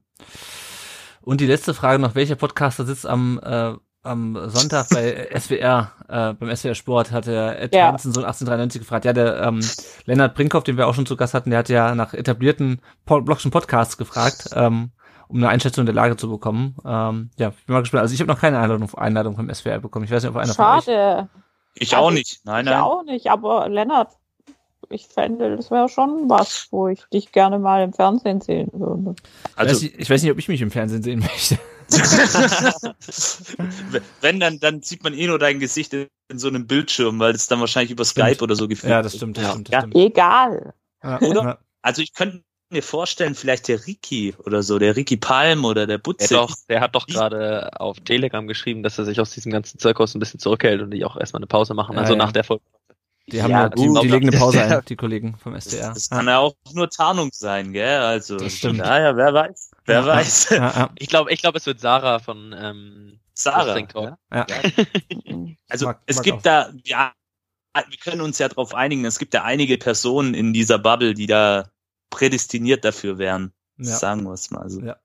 Und 1.21 1.41
die 1.41 1.47
letzte 1.47 1.73
Frage 1.73 1.99
noch, 1.99 2.15
welcher 2.15 2.35
Podcaster 2.35 2.85
sitzt 2.85 3.05
am, 3.05 3.39
äh, 3.43 3.73
am 4.03 4.49
Sonntag 4.49 4.89
bei 4.89 5.29
SWR, 5.39 5.91
äh, 6.07 6.33
beim 6.33 6.55
SWR 6.55 6.75
Sport, 6.75 7.11
hat 7.11 7.27
der 7.27 7.61
Ed 7.61 7.75
ja. 7.75 7.87
Hansen 7.87 8.13
so 8.13 8.21
1893 8.21 8.81
gefragt. 8.81 9.05
Ja, 9.05 9.13
der 9.13 9.41
ähm, 9.41 9.59
Lennart 10.05 10.35
Brinkhoff, 10.35 10.63
den 10.63 10.77
wir 10.77 10.87
auch 10.87 10.95
schon 10.95 11.05
zu 11.05 11.17
Gast 11.17 11.33
hatten, 11.33 11.49
der 11.49 11.59
hat 11.59 11.69
ja 11.69 11.95
nach 11.95 12.13
etablierten 12.13 12.81
Blogschen 13.05 13.51
Podcasts 13.51 13.97
gefragt, 13.97 14.49
ähm, 14.53 14.91
um 15.27 15.37
eine 15.37 15.49
Einschätzung 15.49 15.85
der 15.85 15.95
Lage 15.95 16.17
zu 16.17 16.29
bekommen. 16.29 16.75
Ähm, 16.85 17.31
ja, 17.37 17.49
bin 17.49 17.73
mal 17.73 17.81
gespannt. 17.81 18.01
Also 18.01 18.13
ich 18.13 18.19
habe 18.21 18.31
noch 18.31 18.39
keine 18.39 18.59
Einladung, 18.59 18.93
Einladung 18.95 19.35
vom 19.35 19.53
SWR 19.53 19.79
bekommen. 19.79 20.05
Ich 20.05 20.11
weiß 20.11 20.23
nicht, 20.23 20.31
ob 20.31 20.37
einer 20.37 20.53
Schade. 20.53 20.83
von 20.83 20.93
euch... 20.93 21.27
Ich 21.75 21.95
auch 21.95 22.11
nicht. 22.11 22.41
Nein, 22.45 22.65
nein. 22.65 22.73
Ich 22.73 22.79
auch 22.79 23.03
nicht, 23.03 23.31
aber 23.31 23.69
Lennart 23.69 24.18
ich 24.89 25.07
fände, 25.07 25.55
das 25.55 25.71
wäre 25.71 25.89
schon 25.89 26.29
was, 26.29 26.67
wo 26.71 26.87
ich 26.87 27.03
dich 27.13 27.31
gerne 27.31 27.59
mal 27.59 27.83
im 27.83 27.93
Fernsehen 27.93 28.41
sehen 28.41 28.69
würde. 28.73 29.15
Also, 29.55 29.71
ich 29.71 29.75
weiß, 29.75 29.81
nicht, 29.81 29.99
ich 29.99 30.09
weiß 30.09 30.23
nicht, 30.23 30.31
ob 30.31 30.39
ich 30.39 30.47
mich 30.47 30.61
im 30.61 30.71
Fernsehen 30.71 31.03
sehen 31.03 31.19
möchte. 31.19 31.59
Wenn, 34.21 34.39
dann, 34.39 34.59
dann 34.59 34.81
sieht 34.81 35.03
man 35.03 35.13
eh 35.13 35.27
nur 35.27 35.39
dein 35.39 35.59
Gesicht 35.59 35.93
in 35.93 36.07
so 36.35 36.47
einem 36.47 36.67
Bildschirm, 36.67 37.19
weil 37.19 37.33
es 37.33 37.47
dann 37.47 37.59
wahrscheinlich 37.59 37.91
über 37.91 38.05
stimmt. 38.05 38.27
Skype 38.27 38.43
oder 38.43 38.55
so 38.55 38.67
gefilmt 38.67 38.91
Ja, 38.91 39.01
das 39.01 39.15
stimmt, 39.15 39.37
das 39.37 39.49
stimmt. 39.49 39.69
Das 39.69 39.73
ja. 39.73 39.79
stimmt. 39.81 39.95
Egal. 39.95 40.73
Ja. 41.03 41.19
Oder? 41.21 41.59
Also 41.81 42.01
ich 42.01 42.13
könnte 42.13 42.43
mir 42.71 42.83
vorstellen, 42.83 43.35
vielleicht 43.35 43.67
der 43.67 43.87
Ricky 43.87 44.35
oder 44.45 44.61
so, 44.61 44.77
der 44.77 44.95
Ricky 44.95 45.17
Palm 45.17 45.65
oder 45.65 45.87
der 45.87 45.97
Butze. 45.97 46.27
Der, 46.27 46.37
doch, 46.37 46.55
der 46.67 46.81
hat 46.81 46.95
doch 46.95 47.07
gerade 47.07 47.79
auf 47.79 47.99
Telegram 48.01 48.45
geschrieben, 48.47 48.83
dass 48.83 48.99
er 48.99 49.05
sich 49.05 49.19
aus 49.19 49.31
diesem 49.31 49.51
ganzen 49.51 49.79
Zirkus 49.79 50.13
ein 50.13 50.19
bisschen 50.19 50.39
zurückhält 50.39 50.81
und 50.81 50.91
die 50.91 51.03
auch 51.03 51.17
erstmal 51.17 51.39
eine 51.39 51.47
Pause 51.47 51.73
machen, 51.73 51.97
also 51.97 52.13
ja, 52.13 52.17
nach 52.19 52.31
der 52.31 52.43
Folge. 52.43 52.63
Die 53.29 53.41
haben 53.41 53.51
ja, 53.51 53.63
ja 53.63 53.69
die, 53.69 53.81
die 53.81 54.07
legen 54.07 54.29
eine 54.29 54.37
Pause 54.37 54.63
ein, 54.63 54.81
die 54.87 54.95
Kollegen 54.95 55.37
vom 55.37 55.55
SDR. 55.55 55.87
Das, 55.87 55.95
das 55.95 56.09
kann 56.09 56.27
ja 56.27 56.39
auch 56.39 56.55
nur 56.73 56.89
Tarnung 56.89 57.29
sein, 57.33 57.73
gell? 57.73 57.99
Also, 57.99 58.37
das 58.37 58.53
stimmt. 58.53 58.79
Naja, 58.79 59.15
wer 59.15 59.33
weiß. 59.33 59.71
Wer 59.85 59.99
ja, 60.01 60.05
weiß. 60.05 60.49
Ja, 60.51 60.89
ich 60.97 61.07
glaube, 61.07 61.31
ich 61.31 61.41
glaube, 61.41 61.57
es 61.57 61.65
wird 61.65 61.79
Sarah 61.79 62.19
von 62.19 62.55
ähm, 62.57 63.19
Sarah. 63.33 63.77
Ja. 64.31 64.47
also 65.69 65.85
mag, 65.85 66.01
es 66.05 66.17
mag 66.17 66.25
gibt 66.25 66.37
auch. 66.39 66.43
da, 66.43 66.73
ja, 66.83 67.13
wir 67.75 67.97
können 67.97 68.21
uns 68.21 68.37
ja 68.39 68.47
darauf 68.47 68.73
einigen, 68.73 69.05
es 69.05 69.19
gibt 69.19 69.33
ja 69.33 69.43
einige 69.43 69.77
Personen 69.77 70.33
in 70.33 70.53
dieser 70.53 70.79
Bubble, 70.79 71.13
die 71.13 71.27
da 71.27 71.69
prädestiniert 72.09 72.83
dafür 72.83 73.17
wären. 73.17 73.53
Ja. 73.81 73.95
Sagen 73.95 74.23
wir 74.23 74.33
es 74.33 74.51
mal 74.51 74.69
so. 74.69 74.81
Ja, 74.81 74.97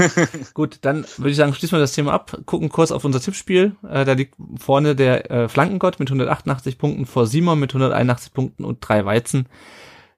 gut, 0.54 0.78
dann 0.80 1.04
würde 1.18 1.30
ich 1.30 1.36
sagen, 1.36 1.52
schließen 1.52 1.76
wir 1.76 1.80
das 1.80 1.92
Thema 1.92 2.12
ab, 2.12 2.38
gucken 2.46 2.70
kurz 2.70 2.90
auf 2.90 3.04
unser 3.04 3.20
Tippspiel. 3.20 3.76
Äh, 3.86 4.06
da 4.06 4.12
liegt 4.12 4.36
vorne 4.58 4.96
der 4.96 5.30
äh, 5.30 5.48
Flankengott 5.48 6.00
mit 6.00 6.08
188 6.08 6.78
Punkten 6.78 7.04
vor 7.04 7.26
Simon 7.26 7.60
mit 7.60 7.72
181 7.72 8.32
Punkten 8.32 8.64
und 8.64 8.78
drei 8.80 9.04
Weizen 9.04 9.48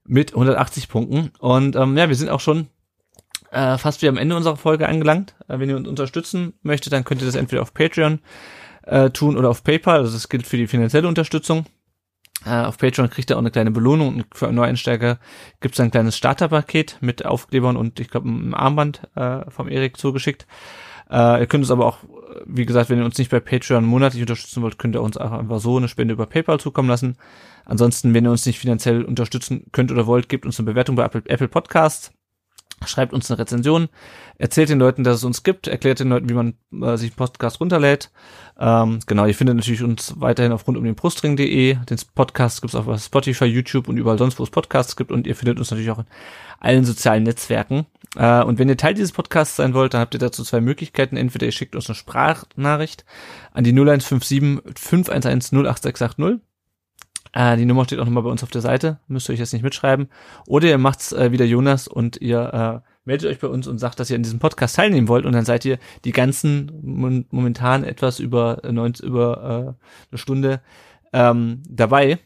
mit 0.07 0.33
180 0.33 0.89
Punkten. 0.89 1.33
Und 1.41 1.75
ähm, 1.75 1.97
ja, 1.97 2.09
wir 2.09 2.15
sind 2.15 2.29
auch 2.29 2.41
schon 2.41 2.69
äh, 3.51 3.79
fast 3.79 4.01
wie 4.03 4.09
am 4.09 4.17
Ende 4.17 4.37
unserer 4.37 4.57
Folge 4.57 4.89
angelangt. 4.89 5.35
Äh, 5.49 5.59
wenn 5.59 5.69
ihr 5.69 5.77
uns 5.77 5.89
unterstützen 5.89 6.55
möchtet, 6.63 6.93
dann 6.93 7.05
könnt 7.05 7.21
ihr 7.21 7.27
das 7.27 7.35
entweder 7.35 7.63
auf 7.63 7.75
Patreon 7.75 8.21
äh, 8.85 9.11
tun 9.11 9.37
oder 9.37 9.51
auf 9.51 9.65
PayPal. 9.65 9.99
Also 9.99 10.13
das 10.13 10.29
gilt 10.29 10.47
für 10.47 10.57
die 10.57 10.69
finanzielle 10.69 11.09
Unterstützung. 11.09 11.67
Uh, 12.47 12.67
auf 12.67 12.79
Patreon 12.79 13.09
kriegt 13.09 13.31
ihr 13.31 13.37
auch 13.37 13.41
eine 13.41 13.51
kleine 13.51 13.71
Belohnung 13.71 14.09
und 14.09 14.27
für 14.35 14.53
Neueinsteiger 14.53 15.19
gibt 15.61 15.75
es 15.75 15.81
ein 15.81 15.91
kleines 15.91 16.17
Starterpaket 16.17 16.99
mit 17.01 17.25
Aufklebern 17.25 17.77
und 17.77 18.01
ich 18.01 18.11
glaube 18.11 18.29
einem 18.29 18.55
Armband 18.55 19.03
uh, 19.17 19.51
vom 19.51 19.69
Erik 19.69 19.97
zugeschickt. 19.97 20.47
Uh, 21.11 21.39
ihr 21.39 21.47
könnt 21.47 21.65
es 21.65 21.71
aber 21.71 21.87
auch, 21.87 21.99
wie 22.47 22.67
gesagt, 22.67 22.91
wenn 22.91 22.99
ihr 22.99 23.05
uns 23.05 23.19
nicht 23.19 23.31
bei 23.31 23.41
Patreon 23.41 23.85
monatlich 23.85 24.23
unterstützen 24.23 24.63
wollt, 24.63 24.79
könnt 24.79 24.95
ihr 24.95 25.03
uns 25.03 25.17
auch 25.17 25.33
einfach 25.33 25.61
so 25.61 25.77
eine 25.77 25.89
Spende 25.89 26.15
über 26.15 26.27
PayPal 26.27 26.61
zukommen 26.61 26.89
lassen. 26.89 27.17
Ansonsten, 27.65 28.13
wenn 28.13 28.25
ihr 28.25 28.31
uns 28.31 28.45
nicht 28.45 28.59
finanziell 28.59 29.05
unterstützen 29.05 29.65
könnt 29.73 29.91
oder 29.91 30.07
wollt, 30.07 30.29
gebt 30.29 30.45
uns 30.45 30.59
eine 30.59 30.67
Bewertung 30.67 30.97
bei 30.97 31.05
Apple, 31.05 31.23
Apple 31.27 31.49
Podcasts 31.49 32.13
schreibt 32.87 33.13
uns 33.13 33.31
eine 33.31 33.39
Rezension, 33.39 33.89
erzählt 34.39 34.69
den 34.69 34.79
Leuten, 34.79 35.05
dass 35.05 35.17
es 35.17 35.25
uns 35.25 35.43
gibt, 35.43 35.67
erklärt 35.67 36.01
den 36.01 36.09
Leuten, 36.09 36.29
wie 36.29 36.35
man 36.35 36.55
äh, 36.83 36.97
sich 36.97 37.11
einen 37.11 37.17
Podcast 37.17 37.61
runterlädt. 37.61 38.11
Ähm, 38.59 39.01
genau, 39.07 39.27
ihr 39.27 39.35
findet 39.35 39.57
natürlich 39.57 39.83
uns 39.83 40.15
weiterhin 40.19 40.53
auf 40.53 40.67
rund 40.67 40.79
um 40.79 40.85
den 40.85 40.95
Podcast 40.95 42.61
gibt's 42.61 42.75
auf 42.75 43.03
Spotify, 43.03 43.47
YouTube 43.47 43.89
und 43.89 43.97
überall 43.97 44.19
sonst, 44.19 44.39
wo 44.39 44.43
es 44.43 44.51
Podcasts 44.51 44.97
gibt. 44.97 45.11
Und 45.11 45.27
ihr 45.27 45.35
findet 45.35 45.59
uns 45.59 45.71
natürlich 45.71 45.91
auch 45.91 45.99
in 45.99 46.07
allen 46.61 46.85
sozialen 46.85 47.25
Netzwerken. 47.25 47.87
Äh, 48.17 48.43
und 48.43 48.59
wenn 48.59 48.69
ihr 48.69 48.77
Teil 48.77 48.95
dieses 48.95 49.13
Podcasts 49.13 49.57
sein 49.57 49.75
wollt, 49.75 49.95
dann 49.95 50.01
habt 50.01 50.15
ihr 50.15 50.21
dazu 50.21 50.45
zwei 50.45 50.61
Möglichkeiten. 50.61 51.17
Entweder 51.17 51.47
ihr 51.47 51.53
schickt 51.53 51.75
uns 51.75 51.89
eine 51.89 51.97
Sprachnachricht 51.97 53.05
an 53.53 53.65
die 53.65 53.73
0157 53.73 54.63
511 54.77 55.53
08680 55.53 56.54
äh, 57.35 57.57
die 57.57 57.67
Nummer 57.67 57.85
steht 57.85 57.99
auch 57.99 58.05
nochmal 58.05 58.23
bei 58.23 58.31
uns 58.31 58.43
auf 58.43 58.51
der 58.51 58.61
Seite. 58.61 59.01
Müsst 59.09 59.29
ihr 59.29 59.33
euch 59.33 59.41
jetzt 59.41 59.53
nicht 59.53 59.63
mitschreiben. 59.63 60.09
Oder 60.47 60.69
ihr 60.69 60.79
macht's 60.79 61.13
äh, 61.13 61.33
wieder 61.33 61.45
Jonas 61.45 61.89
und 61.89 62.17
ihr 62.21 62.83
äh, 62.85 62.89
meldet 63.05 63.29
euch 63.29 63.41
bei 63.41 63.49
uns 63.49 63.67
und 63.67 63.79
sagt, 63.79 63.99
dass 64.01 64.09
ihr 64.09 64.17
an 64.17 64.23
diesem 64.23 64.39
Podcast 64.39 64.77
teilnehmen 64.77 65.09
wollt 65.09 65.27
und 65.27 65.33
dann 65.33 65.45
seid 65.45 65.65
ihr 65.65 65.79
die 66.05 66.13
ganzen 66.13 67.27
momentan 67.31 67.85
etwas 67.85 68.21
über, 68.21 68.63
90, 68.65 69.05
über 69.05 69.77
äh, 69.77 70.11
eine 70.11 70.19
Stunde 70.19 70.61
ähm, 71.13 71.63
dabei. 71.69 72.19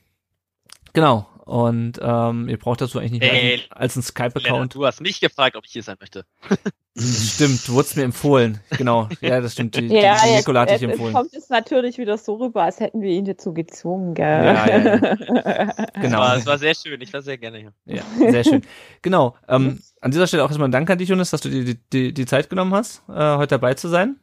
Genau. 0.92 1.26
Und 1.48 1.98
ähm, 2.02 2.46
ihr 2.46 2.58
braucht 2.58 2.82
dazu 2.82 2.98
eigentlich 2.98 3.12
nicht 3.12 3.22
mehr 3.22 3.32
Hey, 3.32 3.62
als 3.70 3.96
einen 3.96 4.02
Skype-Account. 4.02 4.74
Du 4.74 4.84
hast 4.84 5.00
mich 5.00 5.18
gefragt, 5.18 5.56
ob 5.56 5.64
ich 5.64 5.72
hier 5.72 5.82
sein 5.82 5.96
möchte. 5.98 6.26
Stimmt, 6.98 7.66
du 7.66 7.72
wurdest 7.72 7.96
mir 7.96 8.02
empfohlen. 8.02 8.60
Genau. 8.76 9.08
Ja, 9.22 9.40
das 9.40 9.54
stimmt. 9.54 9.74
Die, 9.74 9.86
Ja, 9.86 9.86
die, 9.86 9.92
die 9.92 10.02
jetzt, 10.02 10.36
Nicola 10.36 10.60
hat 10.60 10.70
dich 10.70 10.82
jetzt 10.82 10.90
empfohlen. 10.90 11.14
kommt 11.14 11.32
es 11.32 11.48
natürlich 11.48 11.96
wieder 11.96 12.18
so 12.18 12.34
rüber, 12.34 12.64
als 12.64 12.80
hätten 12.80 13.00
wir 13.00 13.12
ihn 13.12 13.24
dazu 13.24 13.54
gezwungen, 13.54 14.12
gell? 14.12 14.26
Ja, 14.44 14.78
ja, 14.78 15.74
Genau. 16.02 16.20
Aber 16.20 16.36
es 16.36 16.44
war 16.44 16.58
sehr 16.58 16.74
schön. 16.74 17.00
Ich 17.00 17.10
war 17.14 17.22
sehr 17.22 17.38
gerne 17.38 17.58
hier. 17.58 17.72
Ja, 17.86 18.02
sehr 18.18 18.44
schön. 18.44 18.62
Genau. 19.00 19.34
Ähm, 19.48 19.80
an 20.02 20.10
dieser 20.10 20.26
Stelle 20.26 20.44
auch 20.44 20.48
erstmal 20.48 20.68
ein 20.68 20.72
Dank 20.72 20.90
an 20.90 20.98
dich, 20.98 21.08
Jonas, 21.08 21.30
dass 21.30 21.40
du 21.40 21.48
dir 21.48 21.64
die, 21.64 21.80
die, 21.92 22.12
die 22.12 22.26
Zeit 22.26 22.50
genommen 22.50 22.74
hast, 22.74 23.02
äh, 23.08 23.36
heute 23.36 23.54
dabei 23.54 23.72
zu 23.72 23.88
sein. 23.88 24.20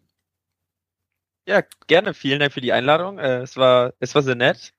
Ja, 1.48 1.64
gerne. 1.88 2.14
Vielen 2.14 2.40
Dank 2.40 2.54
für 2.54 2.62
die 2.62 2.72
Einladung. 2.74 3.18
Äh, 3.18 3.38
es 3.40 3.58
war, 3.58 3.94
es 4.00 4.14
war 4.14 4.22
sehr 4.22 4.36
nett. 4.36 4.75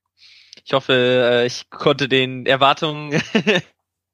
Ich 0.65 0.73
hoffe, 0.73 0.93
äh, 0.93 1.47
ich 1.47 1.71
konnte 1.71 2.09
den 2.09 2.47
Erwartungen, 2.47 3.21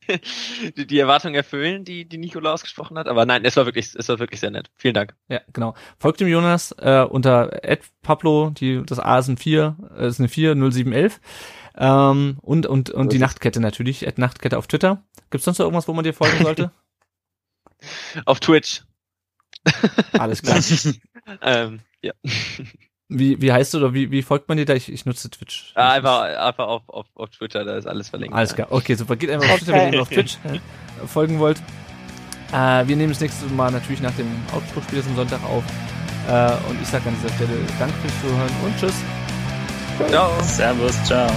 die, 0.77 0.99
Erwartungen 0.99 1.35
erfüllen, 1.35 1.85
die, 1.85 2.05
die 2.09 2.19
Nicola 2.19 2.53
ausgesprochen 2.53 2.99
hat. 2.99 3.09
Aber 3.09 3.27
nein, 3.27 3.45
es 3.45 3.57
war 3.57 3.65
wirklich, 3.65 3.95
es 3.95 4.09
war 4.09 4.19
wirklich 4.19 4.41
sehr 4.41 4.51
nett. 4.51 4.71
Vielen 4.77 4.95
Dank. 4.95 5.15
Ja, 5.29 5.41
genau. 5.53 5.75
Folgt 5.99 6.21
dem 6.21 6.29
Jonas 6.29 6.73
äh, 6.79 7.05
unter 7.09 7.61
Pablo, 8.03 8.51
die, 8.51 8.83
das 8.85 8.99
A 8.99 9.19
ist 9.19 9.29
ein 9.29 9.37
4, 9.37 9.77
äh, 9.97 10.07
ist 10.07 10.19
eine 10.19 10.29
4, 10.29 10.55
0711. 10.55 11.21
Ähm, 11.75 12.39
und 12.43 12.67
und, 12.67 12.91
und 12.91 13.13
die 13.13 13.19
Nachtkette 13.19 13.61
natürlich, 13.61 14.07
at 14.07 14.19
Nachtkette 14.19 14.59
auf 14.59 14.67
Twitter. 14.67 15.03
Gibt's 15.31 15.47
sonst 15.47 15.59
noch 15.59 15.67
irgendwas, 15.67 15.89
wo 15.89 15.95
man 15.95 16.05
dir 16.05 16.13
folgen 16.13 16.43
sollte? 16.43 16.71
Auf 18.27 18.39
Twitch. 18.41 18.83
Alles 20.13 20.43
klar. 20.43 20.61
Ähm, 21.41 21.81
ja. 22.03 22.13
Wie, 23.15 23.41
wie 23.41 23.53
heißt 23.53 23.75
du 23.75 23.79
oder 23.79 23.95
wie, 23.95 24.11
wie 24.11 24.23
folgt 24.23 24.49
man 24.49 24.57
dir 24.57 24.65
da? 24.65 24.75
Ich, 24.75 24.91
ich 24.91 25.05
nutze 25.05 25.31
Twitch. 25.31 25.73
Ah, 25.75 25.93
einfach, 25.93 26.23
einfach 26.23 26.67
auf, 26.67 26.83
auf, 26.89 27.07
auf 27.15 27.31
Twitter, 27.31 27.65
da 27.65 27.77
ist 27.77 27.87
alles 27.87 28.09
verlinkt. 28.09 28.35
Alles 28.35 28.55
klar. 28.55 28.69
Okay, 28.71 28.95
super. 28.95 29.17
Geht 29.17 29.31
einfach 29.31 29.51
auf 29.51 29.59
Twitter, 29.59 29.75
wenn 29.75 29.93
ihr 29.93 30.03
auf 30.03 30.09
Twitch 30.09 30.39
äh, 30.45 31.07
folgen 31.07 31.39
wollt. 31.39 31.59
Äh, 32.53 32.87
wir 32.87 32.97
nehmen 32.97 33.11
das 33.11 33.21
nächste 33.21 33.47
Mal 33.47 33.71
natürlich 33.71 34.03
nach 34.03 34.15
dem 34.17 34.29
Augsburg-Spiel 34.55 35.03
am 35.07 35.17
Sonntag 35.17 35.43
auf. 35.45 35.65
Äh, 36.29 36.71
und 36.71 36.81
ich 36.81 36.89
sage 36.89 37.09
an 37.09 37.17
dieser 37.21 37.35
Stelle 37.35 37.59
Danke 37.79 37.95
fürs 37.99 38.21
Zuhören 38.21 38.51
und 38.65 38.79
Tschüss. 38.79 38.95
Ciao. 40.09 40.31
Servus, 40.43 41.05
ciao. 41.05 41.31